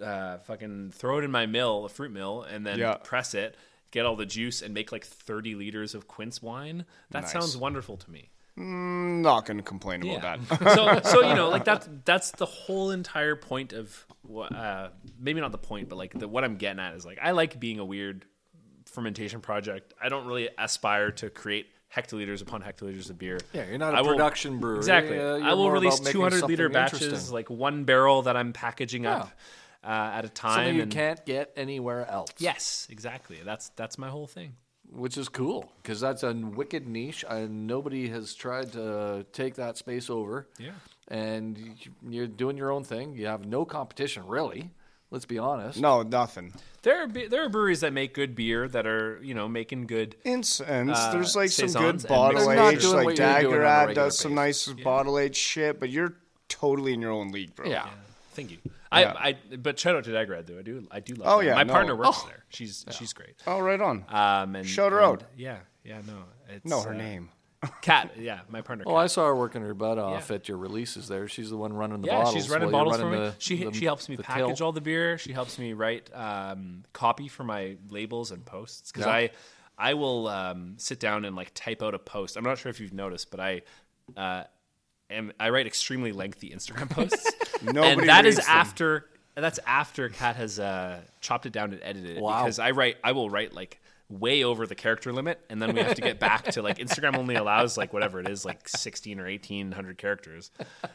uh, 0.02 0.38
fucking 0.38 0.90
throw 0.90 1.18
it 1.18 1.24
in 1.24 1.30
my 1.30 1.46
mill, 1.46 1.84
a 1.84 1.88
fruit 1.88 2.10
mill, 2.10 2.42
and 2.42 2.66
then 2.66 2.78
Yeah. 2.78 2.94
press 3.02 3.34
it, 3.34 3.56
get 3.92 4.05
all 4.05 4.16
the 4.16 4.26
juice, 4.26 4.60
and 4.60 4.74
make 4.74 4.90
like 4.92 5.05
thirty 5.05 5.55
liters 5.55 5.94
of 5.94 6.09
quince 6.09 6.42
wine. 6.42 6.84
That 7.10 7.22
Nice. 7.22 7.32
sounds 7.32 7.56
wonderful 7.56 7.96
to 7.98 8.10
me. 8.10 8.30
I'm 8.56 9.22
not 9.22 9.47
going 9.47 9.56
to 9.56 9.62
complain 9.62 10.02
Yeah. 10.02 10.14
about 10.18 10.48
that. 10.48 10.74
so 11.05 11.10
so 11.10 11.28
you 11.28 11.35
know 11.35 11.48
like 11.56 11.64
that's 11.64 11.89
that's 12.05 12.31
the 12.32 12.47
whole 12.47 12.90
entire 12.93 13.35
point 13.36 13.72
of 13.72 14.06
uh 14.55 14.89
maybe 15.18 15.40
not 15.40 15.52
the 15.52 15.59
point 15.59 15.89
but 15.89 15.97
like 15.97 16.18
the 16.18 16.26
what 16.28 16.44
i'm 16.44 16.56
getting 16.56 16.81
at 16.81 16.94
is 16.94 17.05
like 17.05 17.18
i 17.20 17.32
like 17.32 17.59
being 17.60 17.78
a 17.78 17.85
weird 17.85 18.24
fermentation 18.86 19.40
project 19.40 19.93
i 20.02 20.09
don't 20.09 20.26
really 20.26 20.48
aspire 20.59 21.10
to 21.10 21.28
create 21.31 21.66
hectoliters 21.94 22.43
upon 22.43 22.62
hectoliters 22.62 23.10
of 23.10 23.18
beer 23.18 23.39
Yeah, 23.52 23.66
you're 23.68 23.78
not 23.78 23.94
a 23.94 23.98
I 23.98 24.01
will- 24.02 24.10
production 24.12 24.59
brewery. 24.60 24.78
exactly 24.78 25.18
Uh, 25.18 25.39
i 25.39 25.52
will 25.55 25.70
release 25.70 25.98
200 26.01 26.44
liter 26.44 26.68
batches 26.68 27.31
like 27.32 27.51
one 27.51 27.85
barrel 27.85 28.22
that 28.22 28.36
i'm 28.36 28.52
packaging 28.52 29.05
up 29.06 29.31
uh, 29.82 29.89
at 30.14 30.24
a 30.24 30.28
time 30.28 30.55
something 30.59 30.76
you 30.76 30.82
and- 30.82 30.93
can't 30.93 31.26
get 31.26 31.52
anywhere 31.56 32.09
else. 32.09 32.31
yes 32.39 32.86
exactly 32.90 33.39
that's 33.44 33.68
that's 33.70 33.98
my 33.98 34.09
whole 34.09 34.26
thing 34.26 34.55
which 34.95 35.16
is 35.19 35.29
cool 35.29 35.71
because 35.83 36.01
that's 36.01 36.23
a 36.23 36.33
wicked 36.33 36.87
niche, 36.87 37.25
and 37.29 37.66
nobody 37.66 38.09
has 38.09 38.35
tried 38.35 38.73
to 38.73 39.27
take 39.33 39.55
that 39.57 39.77
space 39.77 40.09
over. 40.11 40.49
Yeah. 40.59 40.71
and 41.09 41.59
you- 41.59 41.75
you're 42.09 42.27
doing 42.27 42.57
your 42.57 42.71
own 42.71 42.83
thing. 42.83 43.15
You 43.15 43.27
have 43.27 43.45
no 43.45 43.66
competition, 43.66 44.27
really. 44.27 44.71
Let's 45.11 45.27
be 45.27 45.39
honest. 45.39 45.79
no, 45.79 46.03
nothing. 46.03 46.55
there 46.83 47.03
are 47.03 47.07
be- 47.07 47.27
there 47.29 47.45
are 47.45 47.49
breweries 47.51 47.81
that 47.83 47.93
make 47.93 48.15
good 48.15 48.35
beer 48.35 48.66
that 48.69 48.87
are 48.87 49.21
you 49.23 49.35
know 49.35 49.47
making 49.47 49.87
good 49.87 50.16
Incense. 50.25 50.99
Uh, 50.99 51.12
There's 51.12 51.37
like 51.37 51.51
some 51.51 51.69
saisons 51.69 51.85
good 51.85 51.95
and 51.97 52.09
bottle 52.09 52.47
They're 52.47 52.57
not 52.57 52.73
aged, 52.75 52.85
like 52.87 53.16
Dagger 53.16 53.43
you're 53.43 53.51
doing 53.59 53.61
on 53.61 53.69
a 53.69 53.69
Dageraad 53.69 53.87
regular 53.89 54.07
does 54.07 54.19
some 54.19 54.35
basis. 54.35 54.69
nice 54.75 54.83
bottle 54.83 55.19
aged 55.19 55.37
shit, 55.37 55.79
but 55.79 55.91
you're 55.91 56.15
totally 56.49 56.95
in 56.95 57.01
your 57.03 57.12
own 57.12 57.29
league, 57.33 57.55
bro. 57.55 57.69
Yeah. 57.69 57.89
Thank 58.35 58.51
you. 58.51 58.59
Yeah. 58.65 58.70
I, 59.16 59.28
I, 59.51 59.56
but 59.56 59.78
shout 59.78 59.97
out 59.97 60.05
to 60.05 60.11
Dageraad 60.11 60.47
though. 60.47 60.59
I 60.59 60.62
do, 60.62 60.86
I 60.90 61.01
do 61.01 61.15
love. 61.15 61.28
Oh, 61.28 61.39
her. 61.39 61.44
yeah, 61.44 61.55
my 61.55 61.62
no. 61.65 61.73
partner 61.73 61.97
works 61.97 62.20
Oh. 62.23 62.27
there. 62.28 62.44
She's, 62.51 62.85
she's 62.90 63.12
great. 63.12 63.35
Oh, 63.47 63.61
right 63.61 63.81
on. 63.81 64.05
Um, 64.09 64.56
and 64.56 64.66
Shout 64.66 64.93
her 64.93 64.98
and- 64.98 65.06
out. 65.06 65.24
Yeah, 65.36 65.59
yeah, 65.85 66.01
no, 66.06 66.24
it's 66.48 66.65
no, 66.65 66.81
her 66.82 66.93
uh, 66.94 66.97
name. 66.97 67.31
Kat. 67.81 68.11
Yeah, 68.19 68.40
my 68.51 68.61
partner. 68.61 68.85
Oh, 68.86 68.94
I 68.94 69.06
saw 69.06 69.24
her 69.27 69.35
working 69.35 69.62
her 69.62 69.73
butt 69.73 69.98
off 69.98 70.28
Yeah. 70.28 70.36
at 70.36 70.48
your 70.48 70.59
releases 70.59 71.09
there. 71.09 71.27
She's 71.28 71.48
the 71.51 71.56
one 71.56 71.73
running 71.73 72.02
the 72.02 72.09
yeah, 72.09 72.19
bottles. 72.24 72.35
she's 72.35 72.51
running 72.51 72.70
while 72.70 72.82
you're 72.85 72.90
bottles 72.98 73.01
for 73.01 73.11
me. 73.11 73.16
the- 73.28 73.35
she 73.39 73.65
the- 73.65 73.73
she 73.73 73.85
helps 73.86 74.09
me 74.09 74.16
package 74.19 74.59
till. 74.59 74.66
all 74.66 74.73
the 74.73 74.81
beer. 74.82 75.16
She 75.16 75.32
helps 75.32 75.59
me 75.59 75.73
write 75.73 76.11
um, 76.15 76.85
copy 76.93 77.27
for 77.28 77.43
my 77.44 77.77
labels 77.89 78.31
and 78.32 78.44
posts 78.44 78.93
because 78.93 79.06
Yeah. 79.06 79.12
I 79.12 79.31
I 79.78 79.94
will 79.94 80.28
um, 80.28 80.74
sit 80.77 81.01
down 81.01 81.24
and 81.24 81.35
like 81.35 81.52
type 81.55 81.82
out 81.82 81.94
a 81.94 81.98
post. 81.98 82.36
I'm 82.36 82.44
not 82.44 82.59
sure 82.59 82.70
if 82.70 82.81
you've 82.81 82.93
noticed, 82.94 83.31
but 83.31 83.40
I. 83.40 83.62
Uh, 84.16 84.44
am, 85.10 85.32
I 85.39 85.51
write 85.51 85.66
extremely 85.66 86.12
lengthy 86.12 86.51
Instagram 86.51 86.90
posts, 86.90 87.31
Nobody 87.62 87.89
and 88.01 88.09
that 88.09 88.26
is 88.26 88.36
them. 88.36 88.44
after 88.48 89.06
that's 89.36 89.59
after 89.66 90.09
Kat 90.10 90.36
has 90.36 90.59
uh, 90.60 91.01
chopped 91.20 91.47
it 91.47 91.52
down 91.52 91.72
and 91.72 91.82
edited 91.82 92.16
it. 92.18 92.22
Wow. 92.22 92.43
Because 92.43 92.59
I 92.59 92.70
write, 92.70 92.97
I 93.02 93.12
will 93.12 93.28
write 93.31 93.52
like 93.52 93.81
way 94.10 94.44
over 94.44 94.66
the 94.66 94.74
character 94.76 95.12
limit, 95.12 95.40
and 95.51 95.60
then 95.60 95.74
we 95.74 95.81
have 95.81 95.94
to 95.97 96.02
get 96.02 96.20
back 96.20 96.44
to 96.52 96.62
like 96.62 96.78
Instagram 96.78 97.16
only 97.16 97.35
allows 97.35 97.76
like 97.76 97.93
whatever 97.93 98.20
it 98.20 98.28
is, 98.28 98.44
like 98.44 98.68
sixteen 98.68 99.18
or 99.18 99.26
eighteen 99.26 99.72
hundred 99.72 99.98
characters. 99.98 100.51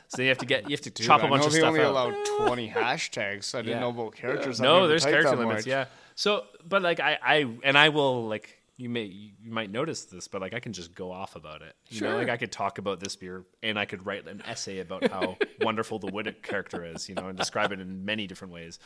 So 0.07 0.21
you 0.21 0.29
have 0.29 0.37
to 0.37 0.45
get 0.45 0.69
you 0.69 0.71
have 0.75 0.81
to 0.81 0.91
chop 0.91 1.23
I 1.23 1.27
a 1.27 1.29
bunch 1.29 1.45
of 1.45 1.51
stuff 1.51 1.65
only 1.69 1.81
out. 1.81 1.91
allowed 1.91 2.15
20 2.47 2.69
hashtags. 2.69 3.53
I 3.55 3.59
didn't 3.61 3.73
Yeah. 3.73 3.79
know 3.81 3.89
about 3.89 4.15
characters. 4.15 4.59
I've 4.61 4.63
no, 4.63 4.87
there's 4.87 5.03
character 5.05 5.35
limits. 5.35 5.65
much. 5.65 5.67
Yeah. 5.67 5.85
So, 6.15 6.43
but 6.67 6.81
like 6.81 6.99
I, 6.99 7.17
I, 7.21 7.49
and 7.63 7.77
I 7.77 7.89
will 7.89 8.27
like 8.27 8.58
you 8.79 8.87
may 8.87 9.03
you 9.03 9.51
might 9.51 9.69
notice 9.69 10.05
this, 10.05 10.29
but 10.29 10.39
like 10.39 10.53
I 10.53 10.61
can 10.61 10.71
just 10.71 10.95
go 10.95 11.11
off 11.11 11.35
about 11.35 11.61
it. 11.61 11.75
You 11.89 12.01
know, 12.01 12.15
like 12.15 12.29
I 12.29 12.37
could 12.37 12.51
talk 12.51 12.77
about 12.77 13.01
this 13.01 13.15
beer, 13.17 13.43
and 13.61 13.77
I 13.77 13.83
could 13.83 14.05
write 14.05 14.25
an 14.27 14.41
essay 14.47 14.79
about 14.79 15.11
how 15.11 15.37
wonderful 15.61 15.99
the 15.99 16.07
Wood 16.07 16.33
character 16.41 16.85
is. 16.85 17.09
You 17.09 17.15
know, 17.15 17.27
and 17.27 17.37
describe 17.37 17.73
it 17.73 17.81
in 17.81 18.05
many 18.05 18.25
different 18.25 18.53
ways. 18.53 18.79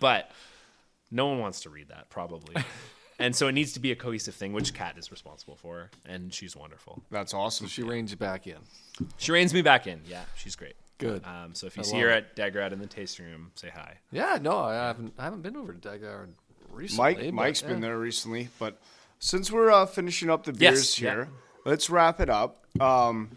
But 0.00 0.30
no 1.10 1.26
one 1.26 1.40
wants 1.40 1.60
to 1.62 1.70
read 1.70 1.88
that, 1.88 2.08
probably. 2.08 2.56
and 3.18 3.36
so 3.36 3.48
it 3.48 3.52
needs 3.52 3.74
to 3.74 3.80
be 3.80 3.92
a 3.92 3.96
cohesive 3.96 4.34
thing, 4.34 4.54
which 4.54 4.72
Kat 4.72 4.96
is 4.96 5.10
responsible 5.10 5.56
for, 5.56 5.90
and 6.06 6.32
she's 6.32 6.56
wonderful. 6.56 7.02
That's 7.10 7.34
awesome. 7.34 7.66
She 7.66 7.82
reins 7.82 8.10
you 8.10 8.16
back 8.16 8.46
in. 8.46 8.56
She 9.18 9.30
reins 9.30 9.52
me 9.52 9.60
back 9.60 9.86
in. 9.86 10.00
Yeah, 10.08 10.24
she's 10.36 10.56
great. 10.56 10.74
Good. 10.96 11.22
Um, 11.24 11.54
so 11.54 11.66
if 11.66 11.76
you 11.76 11.82
I 11.82 11.84
see 11.84 12.00
her 12.00 12.08
it. 12.08 12.34
at 12.34 12.36
Dageraad 12.36 12.72
in 12.72 12.78
the 12.78 12.86
tasting 12.86 13.26
room, 13.26 13.52
say 13.56 13.70
hi. 13.72 13.98
Yeah, 14.10 14.38
no, 14.40 14.58
I 14.58 14.74
haven't. 14.74 15.12
I 15.18 15.24
haven't 15.24 15.42
been 15.42 15.56
over 15.56 15.74
to 15.74 15.78
Dageraad 15.78 16.28
recently. 16.72 17.02
Mike, 17.02 17.18
but, 17.18 17.34
Mike's 17.34 17.62
yeah. 17.62 17.68
been 17.68 17.80
there 17.80 17.98
recently, 17.98 18.48
but 18.58 18.80
since 19.18 19.50
we're 19.50 19.70
uh, 19.70 19.86
finishing 19.86 20.30
up 20.30 20.44
the 20.44 20.52
Yes, 20.52 20.58
beers 20.74 21.00
yeah. 21.00 21.10
here, 21.14 21.28
let's 21.64 21.90
wrap 21.90 22.20
it 22.20 22.30
up. 22.30 22.64
Um, 22.80 23.30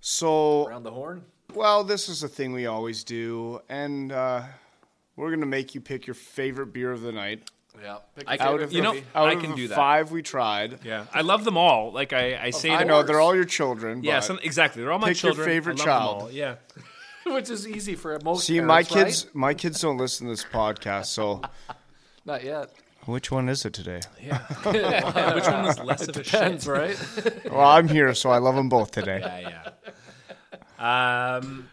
so, 0.00 0.66
around 0.68 0.82
the 0.84 0.90
horn. 0.90 1.24
well, 1.54 1.84
this 1.84 2.08
is 2.08 2.22
a 2.22 2.28
thing 2.28 2.52
we 2.52 2.66
always 2.66 3.04
do, 3.04 3.60
and 3.68 4.10
uh, 4.12 4.42
we're 5.16 5.30
gonna 5.30 5.46
make 5.46 5.74
you 5.74 5.80
pick 5.80 6.06
your 6.06 6.14
favorite 6.14 6.72
beer 6.72 6.90
of 6.92 7.02
the 7.02 7.12
night. 7.12 7.50
Yeah, 7.80 7.98
pick 8.16 8.26
can- 8.26 8.40
Out 8.40 8.60
of 8.62 8.72
you 8.72 8.82
know, 8.82 8.90
the, 8.90 8.96
movie. 8.96 9.06
out 9.14 9.28
I 9.28 9.32
of 9.32 9.40
can 9.40 9.50
the 9.50 9.56
do 9.56 9.68
that. 9.68 9.74
five 9.76 10.10
we 10.10 10.22
tried. 10.22 10.80
Yeah, 10.84 11.06
I 11.12 11.22
love 11.22 11.44
them 11.44 11.56
all. 11.56 11.90
Like 11.92 12.12
I, 12.12 12.38
I 12.46 12.50
say, 12.50 12.70
I 12.70 12.84
know 12.84 12.94
course. 12.96 13.06
they're 13.06 13.20
all 13.20 13.34
your 13.34 13.44
children. 13.44 14.02
Yeah, 14.04 14.20
some, 14.20 14.38
exactly. 14.42 14.82
They're 14.82 14.92
all 14.92 14.98
my 14.98 15.08
Pick 15.08 15.22
your 15.22 15.32
children. 15.32 15.46
favorite 15.48 15.80
I 15.80 15.84
love 15.84 15.86
child. 15.86 16.18
Them 16.18 16.26
all. 16.26 16.32
Yeah. 16.32 16.54
which 17.34 17.48
is 17.50 17.66
easy 17.68 17.94
for 17.94 18.14
a 18.14 18.22
most. 18.24 18.46
See, 18.46 18.60
my 18.60 18.82
parents, 18.82 19.22
kids, 19.22 19.34
my 19.34 19.54
kids 19.54 19.80
don't 19.80 19.96
listen 19.96 20.26
to 20.26 20.32
this 20.32 20.44
podcast, 20.44 21.06
so 21.06 21.40
not 22.26 22.42
yet. 22.44 22.70
Which 23.06 23.30
one 23.30 23.48
is 23.48 23.64
it 23.64 23.72
today? 23.72 24.00
Yeah, 24.22 24.38
which 25.34 25.46
one 25.46 25.64
was 25.64 25.78
less 25.80 26.02
of 26.08 26.16
a 26.16 26.22
Depends, 26.22 26.64
shit? 26.64 26.72
right? 26.72 26.96
Well, 27.52 27.60
I'm 27.68 27.88
here, 27.88 28.14
so 28.14 28.30
I 28.30 28.38
love 28.38 28.54
them 28.54 28.68
both 28.68 28.90
today. 28.92 29.20
Yeah, 29.20 29.60
yeah. 30.80 31.36
Um, 31.38 31.68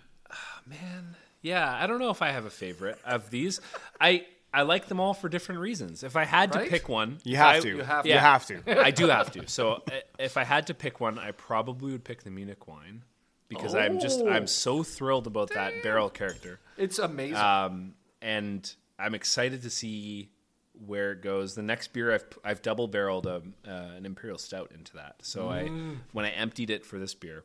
man, 0.65 1.15
yeah. 1.41 1.75
I 1.79 1.87
don't 1.87 1.99
know 1.99 2.09
if 2.11 2.21
I 2.21 2.29
have 2.31 2.45
a 2.45 2.49
favorite 2.49 2.99
of 3.05 3.29
these. 3.29 3.59
I 3.99 4.25
I 4.53 4.63
like 4.63 4.87
them 4.87 4.99
all 4.99 5.13
for 5.13 5.29
different 5.29 5.61
reasons. 5.61 6.03
If 6.03 6.15
I 6.15 6.25
had 6.25 6.51
to 6.53 6.59
pick 6.61 6.89
one, 6.89 7.19
You 7.23 7.37
have 7.37 7.57
I- 7.57 7.59
to. 7.59 7.67
You 7.69 7.81
have 7.83 8.03
to. 8.03 8.09
You 8.09 8.17
have 8.17 8.45
to. 8.47 8.79
I 8.83 8.91
do 8.91 9.07
have 9.07 9.31
to. 9.33 9.47
So 9.47 9.83
if 10.17 10.37
I 10.37 10.43
had 10.43 10.67
to 10.67 10.73
pick 10.73 10.99
one, 10.99 11.19
I 11.19 11.31
probably 11.31 11.91
would 11.91 12.03
pick 12.03 12.23
the 12.23 12.31
Munich 12.31 12.67
wine 12.67 13.03
because 13.47 13.75
I'm 13.75 13.99
just 13.99 14.21
I'm 14.21 14.47
so 14.47 14.83
thrilled 14.83 15.27
about 15.27 15.51
that 15.53 15.81
barrel 15.83 16.09
character. 16.09 16.59
It's 16.77 16.99
amazing. 16.99 17.35
um, 17.37 17.93
and 18.21 18.71
I'm 18.97 19.13
excited 19.15 19.61
to 19.63 19.69
see 19.69 20.29
where 20.85 21.11
it 21.11 21.21
goes. 21.21 21.55
The 21.55 21.61
next 21.63 21.93
beer 21.93 22.13
I've 22.13 22.25
I've 22.43 22.61
double 22.61 22.87
barreled 22.87 23.25
a, 23.25 23.41
uh, 23.67 23.71
an 23.97 24.05
imperial 24.05 24.37
stout 24.37 24.71
into 24.73 24.93
that. 24.95 25.15
So 25.21 25.49
I 25.49 25.67
when 26.13 26.25
I 26.25 26.29
emptied 26.29 26.69
it 26.69 26.85
for 26.85 26.97
this 26.99 27.13
beer, 27.13 27.43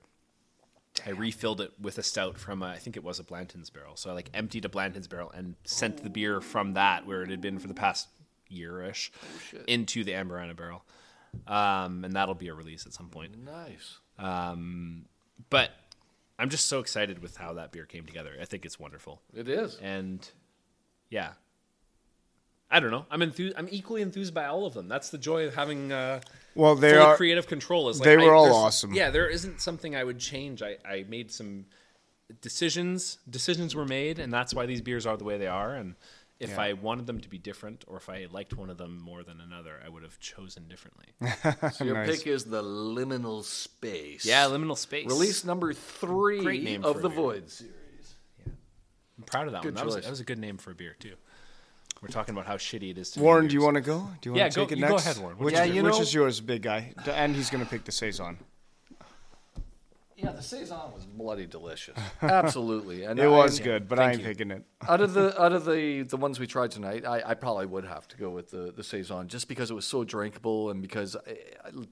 I 1.05 1.11
refilled 1.11 1.61
it 1.61 1.73
with 1.81 1.99
a 1.99 2.03
stout 2.03 2.39
from 2.39 2.63
a, 2.63 2.67
I 2.67 2.77
think 2.79 2.97
it 2.97 3.03
was 3.05 3.19
a 3.19 3.25
Blanton's 3.25 3.71
barrel. 3.71 3.97
So 3.97 4.11
I 4.11 4.13
like 4.13 4.31
emptied 4.35 4.65
a 4.65 4.69
Blanton's 4.69 5.09
barrel 5.09 5.31
and 5.35 5.57
sent 5.65 6.03
the 6.03 6.11
beer 6.11 6.41
from 6.41 6.75
that 6.75 7.07
where 7.07 7.23
it 7.23 7.31
had 7.31 7.41
been 7.41 7.59
for 7.59 7.67
the 7.69 7.75
past 7.75 8.09
year-ish 8.49 9.11
into 9.67 10.05
the 10.05 10.13
Amburana 10.13 10.55
barrel. 10.55 10.85
Um, 11.49 12.05
and 12.05 12.13
that'll 12.15 12.35
be 12.37 12.47
a 12.49 12.55
release 12.55 12.87
at 12.87 12.93
some 12.93 13.09
point. 13.09 13.37
nice. 13.45 13.99
Um, 14.21 15.07
but 15.51 15.73
I'm 16.39 16.49
just 16.49 16.67
so 16.67 16.79
excited 16.79 17.21
with 17.21 17.37
how 17.37 17.55
that 17.55 17.73
beer 17.73 17.87
came 17.87 18.07
together. 18.07 18.31
I 18.41 18.45
think 18.45 18.65
it's 18.65 18.79
wonderful 18.79 19.21
It 19.35 19.49
is. 19.49 19.77
and 19.83 20.25
yeah 21.11 21.33
i 22.71 22.81
don't 22.81 22.91
know 22.91 23.05
i'm 23.11 23.23
enthused 23.23 23.55
i'm 23.57 23.69
equally 23.71 24.03
enthused 24.03 24.33
by 24.35 24.47
all 24.47 24.67
of 24.67 24.75
them 24.75 24.89
that's 24.89 25.11
the 25.11 25.19
joy 25.19 25.47
of 25.47 25.55
having 25.55 25.93
uh 25.93 26.21
Well, 26.55 26.75
they 26.75 26.97
are 26.97 27.17
creative 27.17 27.47
control 27.47 27.89
is 27.89 27.99
like 28.01 28.05
they 28.05 28.17
were 28.17 28.35
I- 28.35 28.39
all 28.39 28.55
awesome. 28.55 28.93
yeah 28.95 29.11
there 29.11 29.29
isn't 29.29 29.61
something 29.61 29.95
i 29.97 30.03
would 30.05 30.19
change 30.19 30.63
i 30.63 30.77
i 30.85 31.05
made 31.09 31.31
some 31.31 31.67
decisions 32.41 33.19
decisions 33.29 33.75
were 33.75 33.85
made 33.87 34.19
and 34.19 34.33
that's 34.33 34.55
why 34.55 34.67
these 34.67 34.81
beers 34.81 35.07
are 35.07 35.17
the 35.17 35.25
way 35.25 35.39
they 35.39 35.47
are 35.47 35.75
and 35.75 35.95
if 36.41 36.51
Yeah. 36.51 36.63
I 36.63 36.73
wanted 36.73 37.07
them 37.07 37.21
to 37.21 37.29
be 37.29 37.39
different, 37.39 37.85
or 37.87 37.97
if 37.97 38.09
I 38.09 38.27
liked 38.29 38.55
one 38.55 38.69
of 38.69 38.77
them 38.77 38.99
more 39.01 39.23
than 39.23 39.41
another, 39.41 39.81
I 39.87 39.89
would 39.89 40.03
have 40.03 40.19
chosen 40.19 40.67
differently. 40.67 41.07
So 41.75 41.85
your 41.85 41.95
Nice. 41.95 42.19
pick 42.19 42.27
is 42.27 42.45
the 42.45 42.61
liminal 42.63 43.45
space. 43.45 44.27
yeah, 44.27 44.45
liminal 44.47 44.77
space. 44.77 45.07
Release 45.07 45.45
number 45.45 45.73
three 45.73 46.75
of 46.83 47.01
the 47.01 47.07
a 47.07 47.09
beer. 47.09 47.17
Void 47.17 47.51
series. 47.51 48.15
I'm 49.17 49.23
proud 49.25 49.47
of 49.47 49.53
that 49.53 49.63
Good 49.63 49.77
one. 49.77 49.87
That 49.87 49.87
was, 49.87 49.95
that 49.95 50.11
was 50.11 50.21
a 50.21 50.25
good 50.25 50.41
name 50.41 50.59
for 50.59 50.73
a 50.73 50.75
beer 50.75 50.97
too. 50.99 51.15
We're 52.05 52.09
talking 52.09 52.35
about 52.35 52.45
how 52.47 52.57
shitty 52.59 52.91
it 52.91 52.99
is. 52.99 53.13
To 53.13 53.21
Warren, 53.21 53.45
do 53.45 53.49
do 53.49 53.55
you 53.55 53.61
beers. 53.61 53.65
want 53.65 53.77
to 53.77 53.81
go? 53.81 54.09
Do 54.21 54.29
you 54.29 54.33
want 54.33 54.39
Yeah, 54.39 54.49
to 54.51 54.55
go- 54.57 54.65
take 54.67 54.73
it 54.73 54.79
you 54.79 54.85
go 54.85 54.91
next? 54.91 55.07
ahead, 55.07 55.19
Warren. 55.23 55.39
Which, 55.39 55.55
Yeah, 55.55 55.65
is, 55.65 55.75
you 55.75 55.83
which 55.83 55.95
know- 55.95 56.01
is 56.01 56.13
yours, 56.13 56.41
big 56.43 56.61
guy? 56.61 56.93
And 57.07 57.35
he's 57.35 57.49
going 57.49 57.65
to 57.65 57.71
pick 57.71 57.85
the 57.85 57.93
saison. 57.93 58.37
Yeah, 60.19 60.33
the 60.33 60.43
saison 60.43 60.93
was 60.93 61.07
bloody 61.07 61.47
delicious. 61.47 61.99
Absolutely, 62.23 63.05
and 63.05 63.19
It 63.19 63.27
was 63.29 63.59
I- 63.59 63.65
good, 63.65 63.89
but 63.89 63.97
Thank 63.97 64.09
I 64.09 64.13
ain't 64.13 64.21
you. 64.21 64.27
picking 64.29 64.51
it. 64.51 64.65
out 64.89 65.01
of 65.01 65.15
the 65.15 65.43
out 65.43 65.53
of 65.55 65.65
the 65.65 66.03
the 66.03 66.17
ones 66.19 66.39
we 66.39 66.47
tried 66.47 66.71
tonight, 66.73 67.07
I, 67.07 67.23
I 67.31 67.35
probably 67.35 67.65
would 67.67 67.85
have 67.87 68.07
to 68.09 68.17
go 68.19 68.29
with 68.29 68.51
the 68.51 68.71
the 68.77 68.85
saison 68.85 69.27
just 69.29 69.49
because 69.49 69.71
it 69.71 69.75
was 69.75 69.87
so 69.87 70.05
drinkable 70.05 70.71
and 70.71 70.83
because 70.83 71.17
eh, 71.27 71.35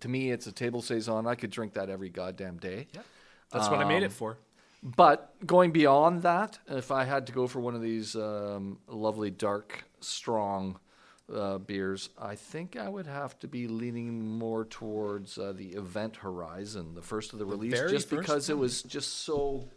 to 0.01 0.09
me 0.09 0.31
it's 0.31 0.47
a 0.47 0.53
table 0.53 0.83
saison. 0.83 1.27
I 1.27 1.35
could 1.37 1.51
drink 1.51 1.73
that 1.73 1.89
every 1.89 2.11
goddamn 2.11 2.59
day. 2.59 2.87
Yeah, 2.93 3.01
that's 3.51 3.71
what 3.71 3.81
I 3.81 3.85
made 3.85 3.99
Um, 3.99 4.05
it 4.05 4.13
for. 4.13 4.37
But 4.85 5.35
going 5.47 5.71
beyond 5.71 6.23
that, 6.23 6.59
if 6.69 6.91
I 6.91 7.05
had 7.05 7.27
to 7.29 7.33
go 7.33 7.47
for 7.47 7.61
one 7.61 7.75
of 7.77 7.83
these 7.83 8.17
um, 8.17 8.79
lovely 8.89 9.31
dark, 9.31 9.85
strong 10.05 10.79
uh, 11.33 11.59
beers, 11.59 12.11
I 12.21 12.35
think 12.35 12.77
I 12.77 12.89
would 12.89 13.07
have 13.07 13.39
to 13.41 13.49
be 13.49 13.69
leaning 13.69 14.39
more 14.39 14.65
towards 14.65 15.39
uh, 15.39 15.53
the 15.57 15.69
Event 15.69 16.17
Horizon, 16.17 16.95
the 16.95 17.03
first 17.03 17.33
of 17.33 17.39
the 17.39 17.47
release, 17.47 17.73
very 17.73 17.91
just 17.91 18.11
because 18.11 18.51
it 18.51 18.59
was 18.59 18.83
just 18.83 19.21
so 19.25 19.69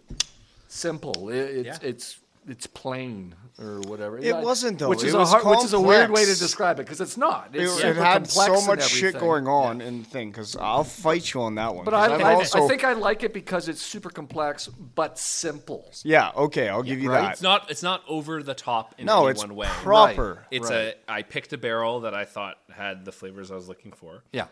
simple. 0.68 1.30
It, 1.30 1.36
it's 1.66 1.84
Yeah. 1.84 1.90
it's 1.90 2.20
it's 2.48 2.68
plain 2.68 3.36
or 3.60 3.80
whatever. 3.82 4.18
It 4.18 4.36
wasn't, 4.36 4.80
though. 4.80 4.90
Which 4.90 5.04
is 5.04 5.14
It 5.14 5.16
a 5.16 5.20
was 5.20 5.32
hard, 5.32 5.46
which 5.46 5.64
is 5.64 5.74
a 5.74 5.80
weird 5.80 6.12
way 6.12 6.26
to 6.26 6.36
describe 6.36 6.80
it 6.80 6.84
because 6.84 7.02
it's 7.02 7.18
not. 7.18 7.50
It, 7.54 7.62
It's 7.62 7.74
it 7.78 7.82
super 7.82 8.04
had 8.04 8.28
so 8.30 8.62
much 8.66 8.88
shit 8.88 9.18
going 9.18 9.48
on 9.48 9.82
in 9.82 10.00
the 10.04 10.06
thing 10.10 10.30
because 10.32 10.56
I'll 10.56 10.84
fight 10.84 11.34
you 11.34 11.42
on 11.42 11.56
that 11.56 11.74
one. 11.74 11.86
But 11.86 11.94
I, 11.94 12.14
I've 12.16 12.22
also, 12.38 12.64
I 12.64 12.68
think 12.68 12.84
I 12.84 12.94
like 12.94 13.24
it 13.24 13.34
because 13.34 13.68
it's 13.70 13.82
super 13.82 14.10
complex 14.10 14.68
but 14.68 15.18
simple. 15.18 15.92
yeah, 16.04 16.32
okay, 16.36 16.70
I'll 16.70 16.84
give 16.84 17.00
you 17.00 17.10
right? 17.12 17.22
that. 17.22 17.32
It's 17.34 17.42
not. 17.42 17.72
It's 17.72 17.84
not 17.84 18.04
over 18.08 18.44
the 18.44 18.54
top 18.56 18.96
in 18.98 19.06
no, 19.06 19.24
any 19.24 19.32
it's 19.32 19.40
one 19.42 19.56
way. 19.56 19.68
proper. 19.68 20.46
It's 20.52 20.70
Right. 20.70 20.96
a. 21.08 21.12
I 21.12 21.22
picked 21.24 21.54
a 21.54 21.58
barrel 21.58 22.02
that 22.02 22.14
I 22.14 22.26
thought 22.26 22.58
had 22.72 23.06
the 23.06 23.12
flavors 23.12 23.52
I 23.52 23.56
was 23.56 23.68
looking 23.68 23.92
for, 23.92 24.24
Yeah. 24.32 24.48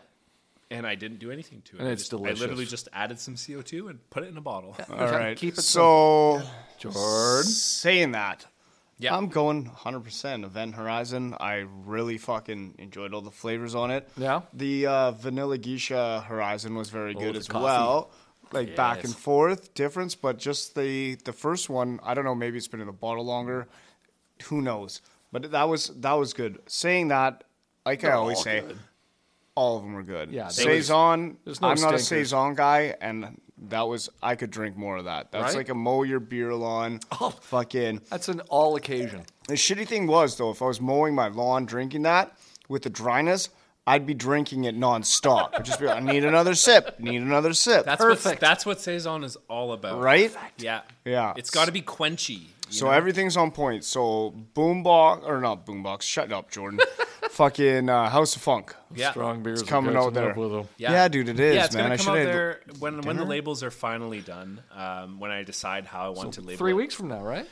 And 0.74 0.86
I 0.86 0.94
didn't 0.94 1.18
do 1.18 1.30
anything 1.30 1.62
to 1.66 1.76
it. 1.76 1.80
And 1.80 1.88
I 1.88 1.92
it's 1.92 2.02
just- 2.02 2.10
delicious. 2.10 2.38
I 2.38 2.42
literally 2.42 2.66
just 2.66 2.88
added 2.92 3.18
some 3.18 3.36
CO 3.36 3.62
two 3.62 3.88
and 3.88 3.98
put 4.10 4.22
it 4.24 4.28
in 4.28 4.36
a 4.36 4.40
bottle. 4.40 4.76
All 4.90 4.96
right. 4.96 5.36
Keep 5.36 5.58
it 5.58 5.62
so, 5.62 6.42
Jordan. 6.78 7.42
saying 7.44 8.12
that, 8.12 8.46
Yeah. 8.98 9.16
I'm 9.16 9.28
going 9.28 9.66
100% 9.66 10.44
Event 10.44 10.74
Horizon. 10.74 11.34
I 11.40 11.66
really 11.84 12.18
fucking 12.18 12.74
enjoyed 12.78 13.12
all 13.14 13.20
the 13.22 13.30
flavors 13.30 13.74
on 13.74 13.90
it. 13.90 14.08
Yeah? 14.16 14.42
The 14.52 14.86
uh, 14.86 15.10
Vanilla 15.12 15.58
Geisha 15.58 16.24
Horizon 16.26 16.74
was 16.74 16.90
very 16.90 17.14
good 17.14 17.36
as 17.36 17.46
coffee. 17.48 17.64
well. 17.64 18.10
Like 18.52 18.76
back 18.76 19.02
and 19.02 19.14
forth 19.16 19.74
difference, 19.74 20.14
but 20.14 20.38
just 20.38 20.76
the 20.76 21.16
the 21.24 21.32
first 21.32 21.68
one, 21.68 21.98
I 22.04 22.14
don't 22.14 22.24
know, 22.24 22.36
maybe 22.36 22.56
it's 22.56 22.68
been 22.68 22.78
in 22.80 22.86
the 22.86 22.92
bottle 22.92 23.24
longer. 23.24 23.66
Who 24.44 24.60
knows? 24.62 25.00
But 25.32 25.50
that 25.50 25.68
was 25.68 25.88
that 25.88 26.12
was 26.12 26.34
good. 26.34 26.60
Saying 26.66 27.08
that, 27.08 27.42
like 27.84 28.04
I 28.04 28.08
They're 28.08 28.16
always 28.16 28.40
say, 28.40 28.60
good. 28.60 28.78
All 29.54 29.76
of 29.76 29.82
them 29.82 29.94
were 29.94 30.02
good. 30.02 30.30
Yeah, 30.30 30.42
they 30.42 30.46
was- 30.46 30.56
saison. 30.56 31.36
there's 31.44 31.60
no 31.60 31.68
I'm 31.68 31.80
not 31.80 31.94
a 31.94 31.98
stinkers. 31.98 32.30
saison 32.30 32.54
guy, 32.54 32.94
and 33.00 33.40
that 33.68 33.82
was 33.88 34.10
I 34.22 34.34
could 34.36 34.50
drink 34.50 34.76
more 34.76 34.96
of 34.96 35.04
that. 35.04 35.30
That's 35.32 35.54
Right? 35.54 35.56
like 35.58 35.68
a 35.68 35.74
mow 35.74 36.02
your 36.02 36.20
beer 36.20 36.54
lawn. 36.54 37.00
Oh. 37.20 37.30
Fucking. 37.30 38.00
That's 38.10 38.28
an 38.28 38.40
all 38.50 38.76
occasion. 38.76 39.22
The 39.48 39.54
shitty 39.54 39.86
thing 39.86 40.06
was 40.06 40.36
though, 40.36 40.50
if 40.50 40.60
I 40.62 40.66
was 40.66 40.80
mowing 40.80 41.14
my 41.14 41.28
lawn 41.28 41.64
drinking 41.66 42.02
that 42.02 42.36
with 42.68 42.82
the 42.82 42.90
dryness, 42.90 43.48
I'd 43.86 44.06
be 44.06 44.14
drinking 44.14 44.64
it 44.64 44.74
nonstop. 44.76 45.50
I'd 45.54 45.64
just 45.66 45.78
be 45.78 45.84
like, 45.86 45.98
I 45.98 46.00
need 46.00 46.24
another 46.24 46.54
sip. 46.54 46.98
Need 46.98 47.20
another 47.20 47.52
sip. 47.52 47.84
That's 47.84 48.00
what. 48.00 48.08
Perfect. 48.08 48.40
That's 48.40 48.64
what 48.64 48.80
saison 48.80 49.22
is 49.24 49.36
all 49.48 49.72
about. 49.72 50.00
right. 50.00 50.34
Yeah. 50.56 50.80
Yeah. 51.04 51.34
It's 51.36 51.50
got 51.50 51.66
to 51.66 51.72
be 51.72 51.82
quenchy. 51.82 52.44
You 52.74 52.78
So 52.80 52.86
know? 52.86 52.92
everything's 52.92 53.36
on 53.36 53.50
point. 53.50 53.84
So 53.84 54.34
boombox 54.54 55.24
or 55.24 55.40
not 55.40 55.64
boombox. 55.66 56.02
Shut 56.02 56.32
up, 56.32 56.50
Jordan. 56.50 56.80
Fucking 57.30 57.88
uh, 57.88 58.10
House 58.10 58.36
of 58.36 58.42
Funk. 58.42 58.74
Yeah. 58.94 59.10
Strong 59.10 59.42
beers 59.42 59.62
It's 59.62 59.68
coming 59.68 59.96
out 59.96 60.14
there. 60.14 60.36
Yeah. 60.78 61.08
dude, 61.08 61.28
it 61.28 61.40
is, 61.40 61.54
Yeah, 61.56 61.64
it's 61.64 61.74
man. 61.74 61.84
gonna 61.84 61.94
I 61.94 61.96
come 61.96 62.04
should 62.06 62.26
out 62.28 62.32
there 62.32 62.60
when 62.78 63.00
when 63.02 63.16
the 63.16 63.24
labels 63.24 63.62
are 63.62 63.70
finally 63.70 64.20
done. 64.20 64.60
Um, 64.72 65.18
when 65.18 65.30
I 65.30 65.42
decide 65.42 65.86
how 65.86 66.06
I 66.06 66.08
want 66.10 66.34
to 66.34 66.40
label 66.42 66.58
Three 66.58 66.72
it. 66.72 66.76
weeks 66.76 66.94
from 66.94 67.08
now, 67.08 67.22
right? 67.22 67.46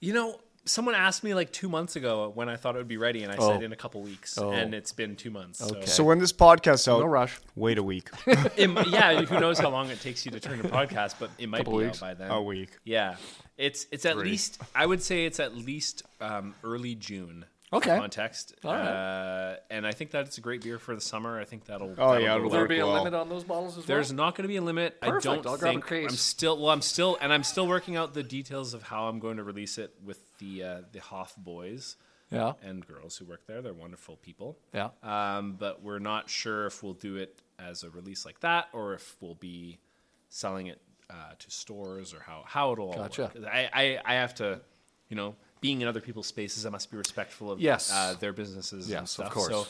You 0.00 0.12
know, 0.12 0.40
someone 0.68 0.94
asked 0.94 1.24
me 1.24 1.34
like 1.34 1.50
two 1.52 1.68
months 1.68 1.96
ago 1.96 2.30
when 2.34 2.48
I 2.48 2.56
thought 2.56 2.74
it 2.76 2.78
would 2.78 2.86
be 2.88 2.96
ready, 2.98 3.24
and 3.24 3.32
I 3.32 3.36
Oh. 3.38 3.48
said 3.52 3.62
in 3.62 3.72
a 3.72 3.76
couple 3.76 4.00
weeks, 4.02 4.38
Oh. 4.38 4.50
and 4.50 4.74
it's 4.74 4.92
been 4.92 5.16
two 5.16 5.30
months. 5.30 5.60
Okay. 5.62 5.86
So 5.86 6.04
when 6.04 6.18
this 6.18 6.32
podcast 6.32 6.86
out, 6.86 7.00
No 7.00 7.06
rush. 7.06 7.40
wait 7.56 7.78
a 7.78 7.82
week. 7.82 8.10
It, 8.56 8.70
yeah, 8.88 9.22
who 9.22 9.40
knows 9.40 9.58
how 9.58 9.70
long 9.70 9.90
it 9.90 10.00
takes 10.00 10.24
you 10.24 10.30
to 10.32 10.40
turn 10.40 10.60
a 10.60 10.64
podcast, 10.64 11.14
but 11.18 11.30
it 11.38 11.48
might 11.48 11.58
Couple 11.58 11.78
be 11.78 11.84
weeks. 11.86 11.98
out 12.02 12.08
by 12.08 12.14
then. 12.14 12.30
a 12.30 12.42
week. 12.42 12.70
Yeah, 12.84 13.16
it's 13.56 13.86
it's 13.90 14.04
at 14.06 14.14
Three. 14.14 14.30
least 14.30 14.60
I 14.74 14.84
would 14.86 15.02
say 15.02 15.24
it's 15.26 15.40
at 15.40 15.56
least 15.56 16.02
um, 16.20 16.54
early 16.62 16.94
June. 16.94 17.44
Okay. 17.72 17.98
Context. 17.98 18.54
All 18.64 18.72
right. 18.72 18.80
Uh, 18.82 19.56
and 19.70 19.86
I 19.86 19.92
think 19.92 20.12
that 20.12 20.26
it's 20.26 20.38
a 20.38 20.40
great 20.40 20.62
beer 20.62 20.78
for 20.78 20.94
the 20.94 21.00
summer. 21.00 21.38
I 21.38 21.44
think 21.44 21.66
that'll. 21.66 21.90
Oh, 21.90 21.94
that'll 21.94 22.20
yeah, 22.20 22.28
go 22.28 22.34
it'll 22.36 22.42
Will 22.44 22.50
there 22.50 22.60
work 22.62 22.68
be 22.70 22.78
a 22.78 22.86
well. 22.86 22.94
limit 23.02 23.14
on 23.14 23.28
those 23.28 23.44
bottles 23.44 23.72
as 23.72 23.78
well? 23.78 23.86
There's 23.86 24.12
not 24.12 24.34
going 24.34 24.44
to 24.44 24.48
be 24.48 24.56
a 24.56 24.62
limit. 24.62 25.00
Perfect, 25.00 25.26
I 25.26 25.34
don't 25.34 25.46
I'll 25.46 25.56
grab 25.58 25.70
a 25.70 25.72
think 25.74 25.86
case. 25.86 26.10
I'm 26.10 26.16
still 26.16 26.56
well. 26.58 26.70
I'm 26.70 26.80
still 26.80 27.18
and 27.20 27.32
I'm 27.32 27.42
still 27.44 27.66
working 27.68 27.96
out 27.96 28.14
the 28.14 28.22
details 28.22 28.72
of 28.72 28.82
how 28.84 29.08
I'm 29.08 29.18
going 29.18 29.36
to 29.36 29.42
release 29.44 29.76
it 29.76 29.92
with 30.04 30.18
the 30.38 30.62
uh, 30.64 30.80
the 30.92 31.00
Hoff 31.00 31.34
boys. 31.36 31.96
Yeah. 32.30 32.52
and 32.62 32.86
girls 32.86 33.16
who 33.16 33.24
work 33.24 33.46
there. 33.46 33.62
They're 33.62 33.72
wonderful 33.72 34.16
people. 34.16 34.58
Yeah. 34.74 34.90
Um, 35.02 35.56
but 35.58 35.82
we're 35.82 35.98
not 35.98 36.28
sure 36.28 36.66
if 36.66 36.82
we'll 36.82 36.92
do 36.92 37.16
it 37.16 37.40
as 37.58 37.84
a 37.84 37.88
release 37.90 38.26
like 38.26 38.40
that 38.40 38.68
or 38.74 38.92
if 38.92 39.16
we'll 39.22 39.34
be 39.36 39.78
selling 40.28 40.66
it 40.66 40.78
uh, 41.08 41.14
to 41.38 41.50
stores 41.50 42.12
or 42.12 42.20
how, 42.20 42.42
how 42.46 42.72
it'll 42.72 42.88
all 42.90 42.94
Gotcha. 42.96 43.22
work. 43.22 43.32
'Cause 43.32 43.44
I, 43.44 43.70
I, 43.72 43.98
I 44.04 44.14
have 44.16 44.34
to, 44.34 44.60
you 45.08 45.16
know, 45.16 45.36
being 45.60 45.80
in 45.80 45.88
other 45.88 46.00
people's 46.00 46.26
spaces, 46.26 46.64
I 46.66 46.70
must 46.70 46.90
be 46.90 46.96
respectful 46.96 47.50
of 47.50 47.60
Yes. 47.60 47.90
uh, 47.92 48.14
their 48.18 48.32
businesses 48.32 48.86
and 48.86 48.92
Yes, 48.92 49.02
of 49.02 49.08
stuff. 49.26 49.32
course. 49.32 49.48
So 49.50 49.66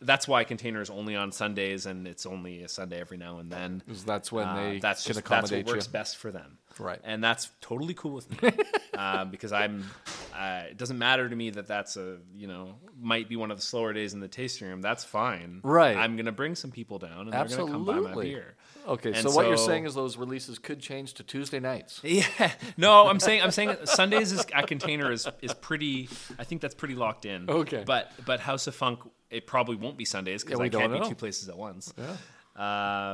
that's 0.00 0.26
why 0.26 0.42
container 0.44 0.80
is 0.80 0.90
only 0.90 1.14
on 1.14 1.30
Sundays 1.30 1.86
and 1.86 2.08
it's 2.08 2.26
only 2.26 2.62
a 2.64 2.68
Sunday 2.68 3.00
every 3.00 3.16
now 3.18 3.38
and 3.38 3.50
then. 3.52 3.82
that's 4.06 4.32
when 4.32 4.48
Uh, 4.48 4.56
they 4.56 4.78
that's 4.80 5.04
can 5.04 5.14
just, 5.14 5.24
that's 5.26 5.50
what 5.52 5.64
works 5.66 5.86
you. 5.86 5.92
best 5.92 6.16
for 6.16 6.30
them, 6.32 6.58
Right. 6.78 7.00
And 7.04 7.22
that's 7.22 7.50
totally 7.60 7.94
cool 7.94 8.12
with 8.12 8.42
me 8.42 8.50
um, 8.98 9.30
because 9.34 9.52
I'm. 9.52 9.84
Uh, 10.32 10.62
it 10.70 10.76
doesn't 10.76 10.98
matter 10.98 11.28
to 11.28 11.36
me 11.36 11.50
that 11.50 11.66
that's 11.66 11.96
a 11.96 12.18
you 12.34 12.46
know 12.46 12.76
might 13.00 13.28
be 13.28 13.36
one 13.36 13.50
of 13.50 13.58
the 13.58 13.62
slower 13.62 13.92
days 13.92 14.14
in 14.14 14.20
the 14.20 14.28
tasting 14.28 14.68
room. 14.68 14.80
That's 14.80 15.04
fine, 15.04 15.60
Right. 15.62 15.96
I'm 15.96 16.16
gonna 16.16 16.32
bring 16.32 16.54
some 16.54 16.70
people 16.70 16.98
down 16.98 17.28
and 17.28 17.32
they're 17.32 17.56
gonna 17.56 17.70
come 17.72 17.84
buy 17.84 17.98
my 18.00 18.14
beer. 18.14 18.54
Okay, 18.86 19.10
And 19.12 19.18
so, 19.18 19.30
what 19.30 19.46
you're 19.46 19.56
saying 19.56 19.84
is 19.86 19.94
those 19.94 20.16
releases 20.16 20.58
could 20.58 20.80
change 20.80 21.14
to 21.14 21.22
Tuesday 21.22 21.60
nights. 21.60 22.00
Yeah, 22.04 22.52
no, 22.76 23.06
I'm 23.06 23.20
saying 23.20 23.42
I'm 23.42 23.50
saying 23.50 23.76
Sundays 23.84 24.32
is 24.32 24.44
at 24.52 24.66
Container 24.66 25.12
is 25.12 25.28
is 25.40 25.54
pretty. 25.54 26.08
I 26.38 26.44
think 26.44 26.60
that's 26.60 26.74
pretty 26.74 26.94
locked 26.94 27.24
in. 27.24 27.48
Okay. 27.48 27.84
but 27.86 28.10
but 28.26 28.40
House 28.40 28.66
of 28.66 28.74
Funk 28.74 29.00
it 29.30 29.46
probably 29.46 29.76
won't 29.76 29.96
be 29.96 30.04
Sundays 30.04 30.42
because 30.44 30.58
Yeah, 30.58 30.64
I 30.66 30.68
can't 30.68 30.92
don't 30.92 31.02
be 31.02 31.08
two 31.08 31.14
places 31.14 31.48
at 31.48 31.56
once. 31.56 31.92
Yeah, 31.96 32.16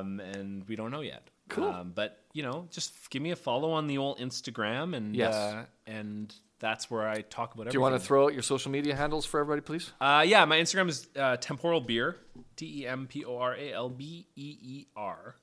um, 0.00 0.20
and 0.20 0.66
we 0.68 0.76
don't 0.76 0.90
know 0.90 1.00
yet. 1.00 1.28
Cool. 1.48 1.64
Um, 1.68 1.92
but 1.94 2.24
you 2.32 2.42
know, 2.42 2.66
just 2.70 3.08
give 3.10 3.22
me 3.22 3.30
a 3.30 3.36
follow 3.36 3.70
on 3.72 3.86
the 3.86 3.98
old 3.98 4.18
Instagram 4.18 4.96
and 4.96 5.14
Yes. 5.16 5.34
uh, 5.34 5.64
and 5.86 6.34
that's 6.58 6.90
where 6.90 7.08
I 7.08 7.22
talk 7.22 7.54
about 7.54 7.62
everything. 7.62 7.70
Do 7.72 7.76
you 7.76 7.80
want 7.80 7.94
to 7.94 8.00
throw 8.00 8.24
out 8.26 8.32
your 8.32 8.42
social 8.42 8.70
media 8.70 8.94
handles 8.94 9.24
for 9.24 9.40
everybody, 9.40 9.60
please? 9.60 9.92
Uh, 10.00 10.24
yeah, 10.26 10.44
my 10.44 10.58
Instagram 10.58 10.88
is 10.88 11.06
uh, 11.16 11.36
temporal 11.36 11.80
beer, 11.80 12.16
T 12.56 12.82
E 12.82 12.86
M 12.86 13.06
P 13.06 13.24
O 13.24 13.38
R 13.38 13.54
A 13.54 13.72
L 13.72 13.88
B 13.88 14.26
E 14.36 14.56
E 14.60 14.86
R. 14.96 15.36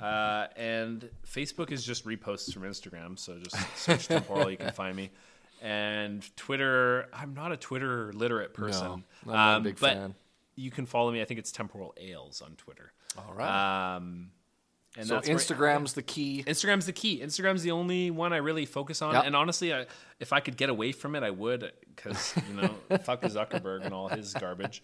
Uh, 0.00 0.46
and 0.56 1.10
Facebook 1.26 1.70
is 1.70 1.84
just 1.84 2.06
reposts 2.06 2.52
from 2.52 2.62
Instagram, 2.62 3.18
so 3.18 3.38
just 3.38 3.56
search 3.76 4.08
temporal, 4.08 4.50
you 4.50 4.56
can 4.56 4.72
find 4.72 4.96
me. 4.96 5.10
And 5.60 6.24
Twitter, 6.36 7.08
I'm 7.12 7.34
not 7.34 7.52
a 7.52 7.56
Twitter 7.56 8.12
literate 8.12 8.54
person. 8.54 8.84
No, 8.84 8.92
I'm 8.92 9.32
not 9.32 9.52
a 9.52 9.56
um, 9.56 9.62
big 9.62 9.78
but 9.78 9.92
fan. 9.92 10.14
You 10.56 10.70
can 10.70 10.86
follow 10.86 11.12
me. 11.12 11.20
I 11.20 11.24
think 11.24 11.38
it's 11.38 11.52
temporal 11.52 11.94
ales 11.98 12.42
on 12.42 12.52
Twitter. 12.56 12.92
All 13.16 13.34
right. 13.34 13.96
Um, 13.96 14.30
and 14.96 15.06
so 15.06 15.14
that's 15.14 15.28
where- 15.28 15.36
Instagram's 15.36 15.94
the 15.94 16.02
key. 16.02 16.44
Instagram's 16.46 16.86
the 16.86 16.92
key. 16.92 17.20
Instagram's 17.20 17.62
the 17.62 17.70
only 17.70 18.10
one 18.10 18.32
I 18.32 18.38
really 18.38 18.66
focus 18.66 19.00
on. 19.02 19.14
Yep. 19.14 19.24
And 19.24 19.36
honestly, 19.36 19.72
I, 19.72 19.86
if 20.22 20.32
I 20.32 20.40
could 20.40 20.56
get 20.56 20.70
away 20.70 20.92
from 20.92 21.14
it, 21.16 21.22
I 21.22 21.30
would, 21.30 21.72
because 21.94 22.32
you 22.48 22.54
know, 22.62 22.98
fuck 22.98 23.20
Zuckerberg 23.22 23.84
and 23.84 23.92
all 23.92 24.08
his 24.08 24.32
garbage. 24.32 24.82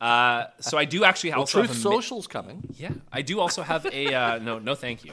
Uh, 0.00 0.44
so 0.60 0.78
I 0.78 0.84
do 0.86 1.04
actually 1.04 1.30
Well, 1.30 1.40
also 1.40 1.58
Truth 1.58 1.76
have 1.76 1.84
a 1.84 1.88
ma- 1.90 1.94
Social's 1.96 2.26
coming. 2.26 2.62
yeah, 2.76 2.92
I 3.12 3.20
do 3.22 3.40
also 3.40 3.62
have 3.62 3.84
a 3.86 4.14
uh, 4.14 4.38
no, 4.48 4.58
no, 4.58 4.74
thank 4.74 5.04
you. 5.04 5.12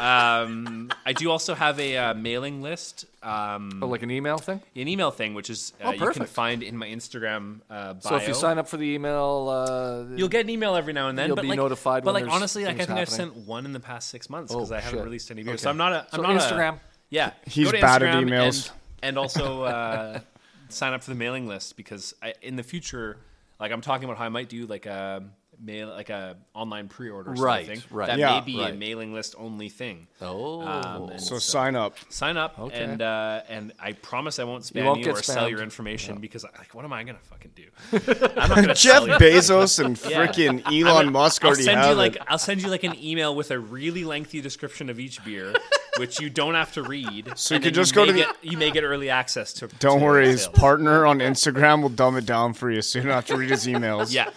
Um, 0.00 0.90
I 1.04 1.12
do 1.12 1.30
also 1.30 1.54
have 1.54 1.78
a 1.80 1.96
uh, 1.96 2.14
mailing 2.14 2.62
list, 2.62 3.06
um, 3.22 3.80
Oh, 3.82 3.86
like 3.88 4.02
an 4.02 4.10
email 4.10 4.38
thing? 4.38 4.60
an 4.76 4.88
email 4.88 5.10
thing, 5.10 5.34
which 5.34 5.50
is 5.50 5.72
uh, 5.82 5.88
Oh, 5.88 5.90
you 5.92 6.10
can 6.12 6.26
find 6.26 6.62
in 6.62 6.76
my 6.76 6.86
Instagram 6.88 7.60
uh, 7.68 7.94
bio. 7.94 8.00
So 8.00 8.16
if 8.16 8.28
you 8.28 8.34
sign 8.34 8.58
up 8.58 8.68
for 8.68 8.76
the 8.76 8.86
email, 8.86 9.48
uh, 9.50 10.04
You'll 10.16 10.28
get 10.28 10.42
an 10.44 10.50
email 10.50 10.74
every 10.76 10.92
now 10.92 11.08
and 11.08 11.18
then. 11.18 11.26
You'll 11.28 11.36
but 11.36 11.42
be 11.42 11.48
like, 11.48 11.56
notified 11.56 12.04
But 12.04 12.14
when 12.14 12.24
like 12.26 12.32
honestly, 12.32 12.64
like 12.64 12.74
I 12.74 12.76
things 12.78 12.86
think 12.88 12.98
I've 13.00 13.08
sent 13.08 13.34
one 13.36 13.64
in 13.64 13.72
the 13.72 13.80
past 13.80 14.08
six 14.10 14.30
months 14.30 14.52
Oh, 14.52 14.58
because 14.58 14.72
I 14.72 14.80
haven't 14.80 14.98
shit. 15.00 15.04
released 15.04 15.30
any 15.30 15.42
beer. 15.42 15.54
Okay. 15.54 15.62
So 15.62 15.70
I'm 15.70 15.76
not 15.76 15.92
a. 15.92 16.06
I'm 16.12 16.16
So 16.16 16.22
not 16.22 16.36
a- 16.36 16.38
Instagram. 16.38 16.78
yeah, 17.10 17.32
He's 17.46 17.66
go 17.66 17.72
to 17.72 17.80
bad 17.80 18.02
at 18.02 18.14
Instagram 18.14 18.28
emails. 18.28 18.70
And, 19.02 19.08
and 19.10 19.18
also 19.18 19.62
uh, 19.64 20.20
sign 20.68 20.92
up 20.92 21.02
for 21.02 21.10
the 21.10 21.16
mailing 21.16 21.46
list 21.46 21.76
because 21.76 22.14
I, 22.22 22.34
in 22.42 22.56
the 22.56 22.62
future, 22.62 23.18
like 23.60 23.72
I'm 23.72 23.80
talking 23.80 24.04
about 24.04 24.18
how 24.18 24.24
I 24.24 24.28
might 24.28 24.48
do 24.48 24.66
like 24.66 24.86
a 24.86 25.24
mail, 25.60 25.88
like 25.88 26.08
a 26.08 26.36
online 26.54 26.86
pre-order 26.86 27.30
sort 27.30 27.38
of 27.38 27.42
Right, 27.42 27.66
thing. 27.66 27.82
right. 27.90 28.06
That 28.06 28.18
Yeah. 28.18 28.38
may 28.38 28.46
be 28.46 28.62
a 28.62 28.72
mailing 28.72 29.12
list 29.12 29.34
only 29.36 29.68
thing. 29.68 30.06
oh, 30.20 30.60
Um, 30.62 31.08
and 31.08 31.20
So 31.20 31.40
sign 31.40 31.74
up. 31.74 31.96
sign 32.10 32.36
up 32.36 32.56
Okay. 32.60 32.80
and 32.80 33.02
uh, 33.02 33.40
and 33.48 33.72
I 33.80 33.94
promise 33.94 34.38
I 34.38 34.44
won't 34.44 34.62
spam 34.62 34.76
you, 34.76 34.84
won't 34.84 35.02
get 35.02 35.18
or 35.18 35.22
sell 35.24 35.48
your 35.48 35.62
information 35.62 36.18
because 36.20 36.44
like 36.44 36.74
what 36.76 36.84
am 36.84 36.92
I 36.92 37.02
gonna 37.02 37.18
fucking 37.24 37.50
do? 37.56 37.64
I'm 38.36 38.48
not 38.48 38.54
gonna 38.56 38.66
Jeff 38.74 39.04
sell. 39.04 39.18
Bezos 39.18 39.84
and 39.84 39.96
freaking 39.96 40.62
I'm 40.64 40.74
Elon 40.74 40.84
gonna- 41.06 41.10
Musk 41.10 41.42
I'll 41.44 41.48
already 41.48 41.64
send 41.64 41.78
have 41.78 41.86
you 41.88 41.92
it. 41.94 41.96
like 41.96 42.18
I'll 42.28 42.38
send 42.38 42.62
you 42.62 42.68
like 42.68 42.84
an 42.84 42.94
email 43.02 43.34
with 43.34 43.50
a 43.50 43.58
really 43.58 44.04
lengthy 44.04 44.40
description 44.40 44.88
of 44.88 45.00
each 45.00 45.24
beer, 45.24 45.52
which 45.98 46.20
you 46.20 46.30
don't 46.30 46.54
have 46.54 46.72
to 46.72 46.82
read. 46.82 47.32
So 47.36 47.54
you 47.54 47.60
can 47.60 47.64
could 47.64 47.74
then 47.74 47.82
just 47.82 47.94
go 47.94 48.02
may 48.02 48.06
to 48.08 48.12
the- 48.12 48.18
get, 48.20 48.36
you 48.42 48.56
may 48.58 48.70
get 48.70 48.84
early 48.84 49.10
access 49.10 49.52
to. 49.54 49.68
Don't 49.78 49.98
to 50.00 50.04
worry, 50.04 50.26
his 50.26 50.46
partner 50.48 51.04
on 51.06 51.18
Instagram 51.18 51.82
will 51.82 51.88
dumb 51.88 52.16
it 52.16 52.26
down 52.26 52.54
for 52.54 52.70
you, 52.70 52.82
so 52.82 52.98
you 52.98 53.04
don't 53.04 53.14
have 53.14 53.26
to 53.26 53.36
read 53.36 53.50
his 53.50 53.66
emails. 53.66 54.12
Yeah, 54.12 54.30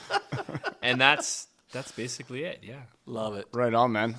and 0.81 0.99
that's 0.99 1.47
that's 1.71 1.91
basically 1.91 2.43
it. 2.43 2.59
Yeah. 2.63 2.81
love 3.05 3.35
it. 3.37 3.47
Right 3.53 3.73
on, 3.73 3.91
man. 3.91 4.15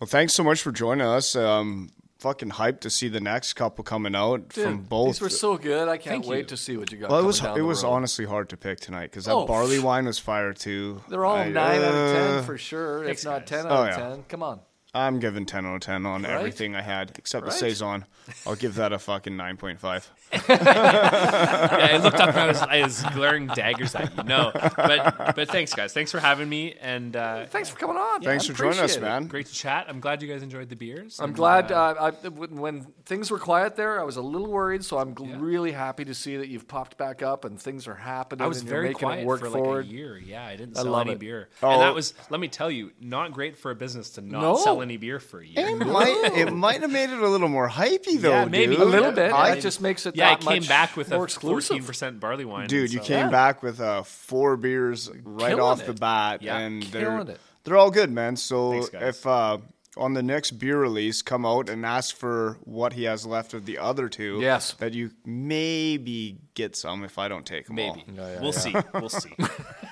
Well, 0.00 0.08
thanks 0.08 0.32
so 0.32 0.42
much 0.42 0.62
for 0.62 0.72
joining 0.72 1.06
us. 1.06 1.36
Um, 1.36 1.90
fucking 2.18 2.50
hyped 2.50 2.80
to 2.80 2.88
see 2.90 3.08
the 3.08 3.20
next 3.20 3.54
couple 3.54 3.82
coming 3.84 4.14
out 4.14 4.48
Dude, 4.50 4.64
from 4.64 4.82
both. 4.82 5.08
These 5.14 5.20
were 5.20 5.28
so 5.28 5.56
good. 5.56 5.88
I 5.88 5.96
can't 5.96 6.22
Thank 6.22 6.26
wait 6.26 6.38
you. 6.38 6.44
to 6.46 6.56
see 6.56 6.76
what 6.76 6.90
you 6.92 6.98
got. 6.98 7.10
well, 7.10 7.20
it 7.20 7.24
was 7.24 7.40
down 7.40 7.58
it 7.58 7.62
was 7.62 7.82
road. 7.84 7.90
honestly 7.90 8.24
hard 8.24 8.48
to 8.50 8.56
pick 8.56 8.78
tonight 8.80 9.10
because 9.10 9.24
that 9.26 9.32
Oh, 9.34 9.44
barley 9.46 9.78
wine 9.80 10.06
was 10.06 10.18
fire 10.20 10.52
too. 10.52 11.02
They're 11.08 11.24
all 11.24 11.36
I- 11.36 11.48
nine 11.48 11.80
out 11.82 11.94
of 11.94 11.94
uh, 11.94 12.12
ten 12.36 12.44
for 12.44 12.58
sure. 12.58 13.04
thanks, 13.04 13.22
if 13.22 13.26
not 13.28 13.46
ten 13.46 13.66
out 13.66 13.72
Oh, 13.72 13.82
of 13.82 13.88
yeah. 13.88 13.96
ten. 13.96 14.24
Come 14.28 14.42
on. 14.42 14.60
I'm 14.94 15.20
giving 15.20 15.46
10 15.46 15.64
out 15.64 15.76
of 15.76 15.80
10 15.80 16.04
on 16.04 16.22
Right? 16.22 16.30
everything 16.32 16.76
I 16.76 16.82
had 16.82 17.12
except 17.16 17.46
the 17.46 17.50
Right? 17.50 17.58
saison. 17.58 18.04
I'll 18.46 18.54
give 18.56 18.74
that 18.74 18.92
a 18.92 18.98
fucking 18.98 19.32
9.5. 19.34 20.08
yeah, 20.48 21.88
I 21.92 21.96
looked 21.98 22.20
up 22.20 22.28
and 22.30 22.38
I 22.38 22.46
was, 22.46 22.62
I 22.62 22.82
was 22.82 23.02
glaring 23.14 23.46
daggers 23.48 23.94
at 23.94 24.14
you. 24.16 24.22
No, 24.24 24.50
but 24.54 25.34
but 25.34 25.48
thanks 25.48 25.74
guys. 25.74 25.92
Thanks 25.92 26.10
for 26.10 26.20
having 26.20 26.48
me 26.48 26.74
and 26.80 27.16
uh, 27.16 27.46
Thanks 27.46 27.68
for 27.68 27.78
coming 27.78 27.96
on. 27.96 28.22
Thanks 28.22 28.44
I 28.44 28.52
for 28.52 28.58
joining 28.58 28.72
us, 28.80 28.96
appreciate 28.96 28.98
it. 28.98 29.10
man. 29.10 29.26
great 29.26 29.46
to 29.46 29.52
chat. 29.54 29.86
I'm 29.88 30.00
glad 30.00 30.22
you 30.22 30.28
guys 30.28 30.42
enjoyed 30.42 30.68
the 30.68 30.76
beers. 30.76 31.18
I'm 31.20 31.26
and, 31.30 31.34
glad. 31.36 31.70
uh, 31.72 31.94
Uh, 31.98 32.12
I, 32.24 32.28
when 32.28 32.56
when 32.60 32.86
things 33.04 33.30
were 33.30 33.38
quiet 33.38 33.76
there, 33.76 34.00
I 34.00 34.04
was 34.04 34.16
a 34.16 34.22
little 34.22 34.46
worried. 34.50 34.84
So 34.84 34.98
I'm 34.98 35.14
gl- 35.14 35.28
Yeah. 35.28 35.36
really 35.38 35.72
happy 35.72 36.04
to 36.06 36.14
see 36.14 36.36
that 36.36 36.48
you've 36.48 36.68
popped 36.68 36.96
back 36.96 37.22
up 37.22 37.44
and 37.44 37.60
things 37.60 37.86
are 37.88 37.94
happening. 37.94 38.42
I 38.42 38.46
was 38.46 38.60
and 38.60 38.68
very 38.68 38.88
you're 38.90 38.94
quiet 38.98 39.20
it 39.20 39.26
work 39.26 39.40
for 39.40 39.50
forward. 39.50 39.84
like 39.86 39.92
a 39.92 39.96
year. 39.96 40.16
Yeah, 40.18 40.46
I 40.46 40.56
didn't 40.56 40.78
I 40.78 40.82
sell 40.82 40.92
love 40.92 41.02
any 41.06 41.12
it. 41.12 41.18
beer, 41.18 41.48
Oh. 41.62 41.70
and 41.72 41.82
that 41.82 41.94
was, 41.94 42.14
let 42.30 42.40
me 42.40 42.48
tell 42.48 42.70
you, 42.70 42.92
not 43.00 43.32
great 43.32 43.56
for 43.58 43.70
a 43.70 43.74
business 43.74 44.10
to 44.10 44.20
not 44.22 44.40
No. 44.42 44.56
sell 44.56 44.80
any 44.82 44.96
beer 44.98 45.18
for 45.20 45.40
a 45.40 45.46
year. 45.46 45.66
It 45.68 45.76
might, 45.86 46.32
it 46.36 46.52
might 46.52 46.80
have 46.82 46.90
made 46.90 47.10
it 47.10 47.18
a 47.20 47.28
little 47.28 47.48
more 47.48 47.68
hypey, 47.68 48.20
though, 48.20 48.30
Yeah, 48.30 48.44
maybe. 48.44 48.74
dude. 48.76 48.82
A 48.82 48.84
little 48.84 49.12
bit. 49.12 49.32
I, 49.32 49.52
it 49.56 49.60
just 49.60 49.80
makes 49.80 50.04
it. 50.06 50.16
yeah, 50.16 50.26
I 50.26 50.34
that 50.34 50.40
came 50.40 50.58
much 50.62 50.68
back 50.68 50.96
with 50.96 51.10
more 51.10 51.20
a 51.20 51.24
exclusive. 51.24 51.68
fourteen 51.68 51.86
percent 51.86 52.20
barley 52.20 52.44
wine. 52.44 52.66
dude, 52.68 52.84
and 52.84 52.92
you 52.92 52.98
so- 52.98 53.04
came 53.06 53.18
Yeah. 53.26 53.30
back 53.30 53.62
with 53.62 53.80
uh, 53.80 54.02
four 54.02 54.56
beers 54.56 55.10
right 55.24 55.48
Killing 55.50 55.62
off 55.62 55.80
it. 55.80 55.86
the 55.86 55.94
bat, 55.94 56.42
Yeah. 56.42 56.58
and 56.58 56.82
Killing 56.82 57.26
they're 57.26 57.34
it. 57.34 57.40
they're 57.64 57.76
all 57.76 57.90
good, 57.90 58.10
man. 58.10 58.36
So 58.36 58.82
Thanks, 58.82 58.90
if 58.92 59.26
uh, 59.26 59.58
on 59.96 60.14
the 60.14 60.22
next 60.22 60.52
beer 60.52 60.78
release, 60.80 61.20
come 61.22 61.44
out 61.44 61.68
and 61.68 61.84
ask 61.84 62.16
for 62.16 62.56
what 62.64 62.94
he 62.94 63.04
has 63.04 63.26
left 63.26 63.52
of 63.54 63.66
the 63.66 63.78
other 63.78 64.08
two. 64.08 64.38
Yes. 64.40 64.72
that 64.74 64.94
you 64.94 65.10
maybe 65.26 66.38
get 66.54 66.74
some 66.76 67.04
if 67.04 67.18
I 67.18 67.28
don't 67.28 67.44
take 67.46 67.66
them 67.66 67.78
all. 67.78 67.96
maybe. 67.96 68.04
Yeah, 68.16 68.32
yeah, 68.34 68.40
we'll 68.40 68.52
yeah. 68.52 68.58
see. 68.58 68.74
We'll 68.94 69.08
see. 69.08 69.34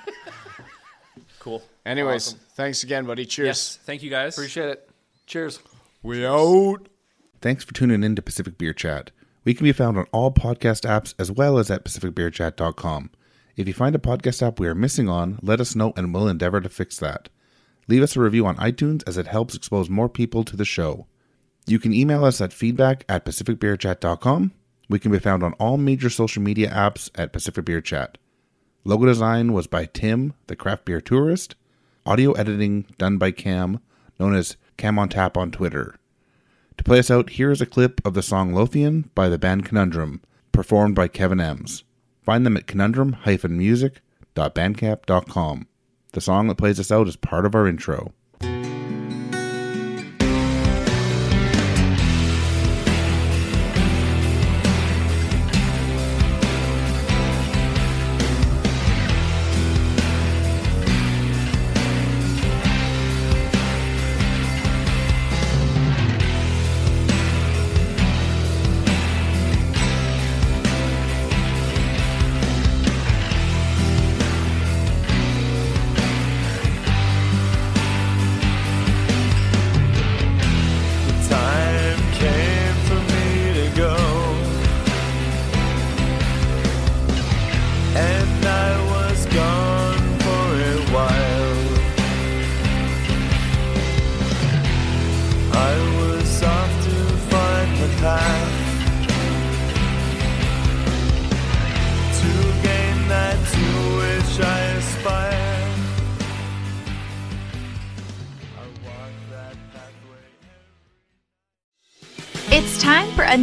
cool. 1.41 1.62
Anyways, 1.85 2.35
thanks 2.55 2.85
again, 2.85 3.05
buddy. 3.05 3.27
Cheers. 3.27 3.47
Yes. 3.47 3.79
Thank 3.85 4.03
you 4.05 4.11
guys. 4.11 4.37
Appreciate 4.37 4.69
it. 4.69 4.89
Cheers. 5.27 5.59
We 6.03 6.25
out. 6.25 6.89
Thanks 7.41 7.65
for 7.65 7.75
tuning 7.75 8.05
in 8.05 8.15
to 8.15 8.23
Pacific 8.23 8.57
Beer 8.59 8.73
Chat. 8.73 9.11
We 9.45 9.55
can 9.55 9.65
be 9.65 9.73
found 9.73 9.99
on 9.99 10.07
all 10.12 10.31
podcast 10.31 10.87
apps 10.89 11.15
as 11.19 11.33
well 11.33 11.59
as 11.59 11.71
at 11.71 11.85
pacificbeerchat.com. 11.85 13.11
If 13.57 13.67
you 13.67 13.75
find 13.75 13.95
a 13.95 13.99
podcast 13.99 14.47
app 14.47 14.61
we 14.61 14.69
are 14.69 14.75
missing 14.75 15.09
on, 15.09 15.39
let 15.43 15.61
us 15.61 15.75
know 15.75 15.93
and 15.97 16.15
we'll 16.15 16.29
endeavor 16.29 16.61
to 16.61 16.69
fix 16.69 16.99
that. 16.99 17.29
Leave 17.89 18.03
us 18.03 18.15
a 18.17 18.21
review 18.21 18.47
on 18.47 18.57
iTunes 18.57 19.03
as 19.07 19.19
it 19.19 19.27
helps 19.27 19.55
expose 19.55 19.91
more 19.91 20.09
people 20.09 20.45
to 20.45 20.57
the 20.57 20.65
show. 20.65 21.07
You 21.67 21.79
can 21.79 21.93
email 21.93 22.25
us 22.25 22.41
at 22.41 22.53
feedback 22.53 23.05
at 23.09 23.25
pacificbeerchat.com. 23.25 24.53
We 24.89 24.99
can 24.99 25.12
be 25.12 25.19
found 25.19 25.43
on 25.43 25.55
all 25.55 25.77
major 25.77 26.11
social 26.11 26.43
media 26.43 26.71
apps 26.71 27.11
at 27.15 27.33
Pacific 27.33 27.65
Beer 27.65 27.81
Chat. 27.81 28.19
Logo 28.85 29.07
design 29.07 29.52
was 29.52 29.66
by 29.66 29.86
Tim, 29.86 30.35
the 30.47 30.55
craft 30.57 30.86
beer 30.86 31.01
tourist. 31.01 31.55
Audio 32.07 32.32
editing 32.32 32.86
done 32.97 33.19
by 33.19 33.31
Cam, 33.31 33.81
known 34.19 34.35
as 34.35 34.57
Cam 34.78 34.98
on 34.98 35.11
Tap 35.11 35.36
on 35.36 35.51
Twitter. 35.51 35.97
To 36.78 36.85
play 36.85 36.98
us 36.98 37.11
out, 37.11 37.28
here 37.31 37.51
is 37.51 37.61
a 37.61 37.66
clip 37.66 38.01
of 38.07 38.15
the 38.15 38.23
song 38.23 38.55
Lothian 38.55 39.11
by 39.15 39.28
the 39.28 39.36
band 39.36 39.66
Conundrum, 39.66 40.23
performed 40.51 40.94
by 40.94 41.09
Kevin 41.09 41.40
Ems. 41.40 41.85
Find 42.23 42.47
them 42.47 42.57
at 42.57 42.66
conundrum-music.bandcamp.com. 42.66 45.66
The 46.12 46.20
song 46.20 46.48
that 46.48 46.59
plays 46.59 46.81
us 46.81 46.90
out 46.90 47.07
is 47.07 47.16
part 47.16 47.44
of 47.44 47.55
our 47.55 47.69
intro. 47.69 48.15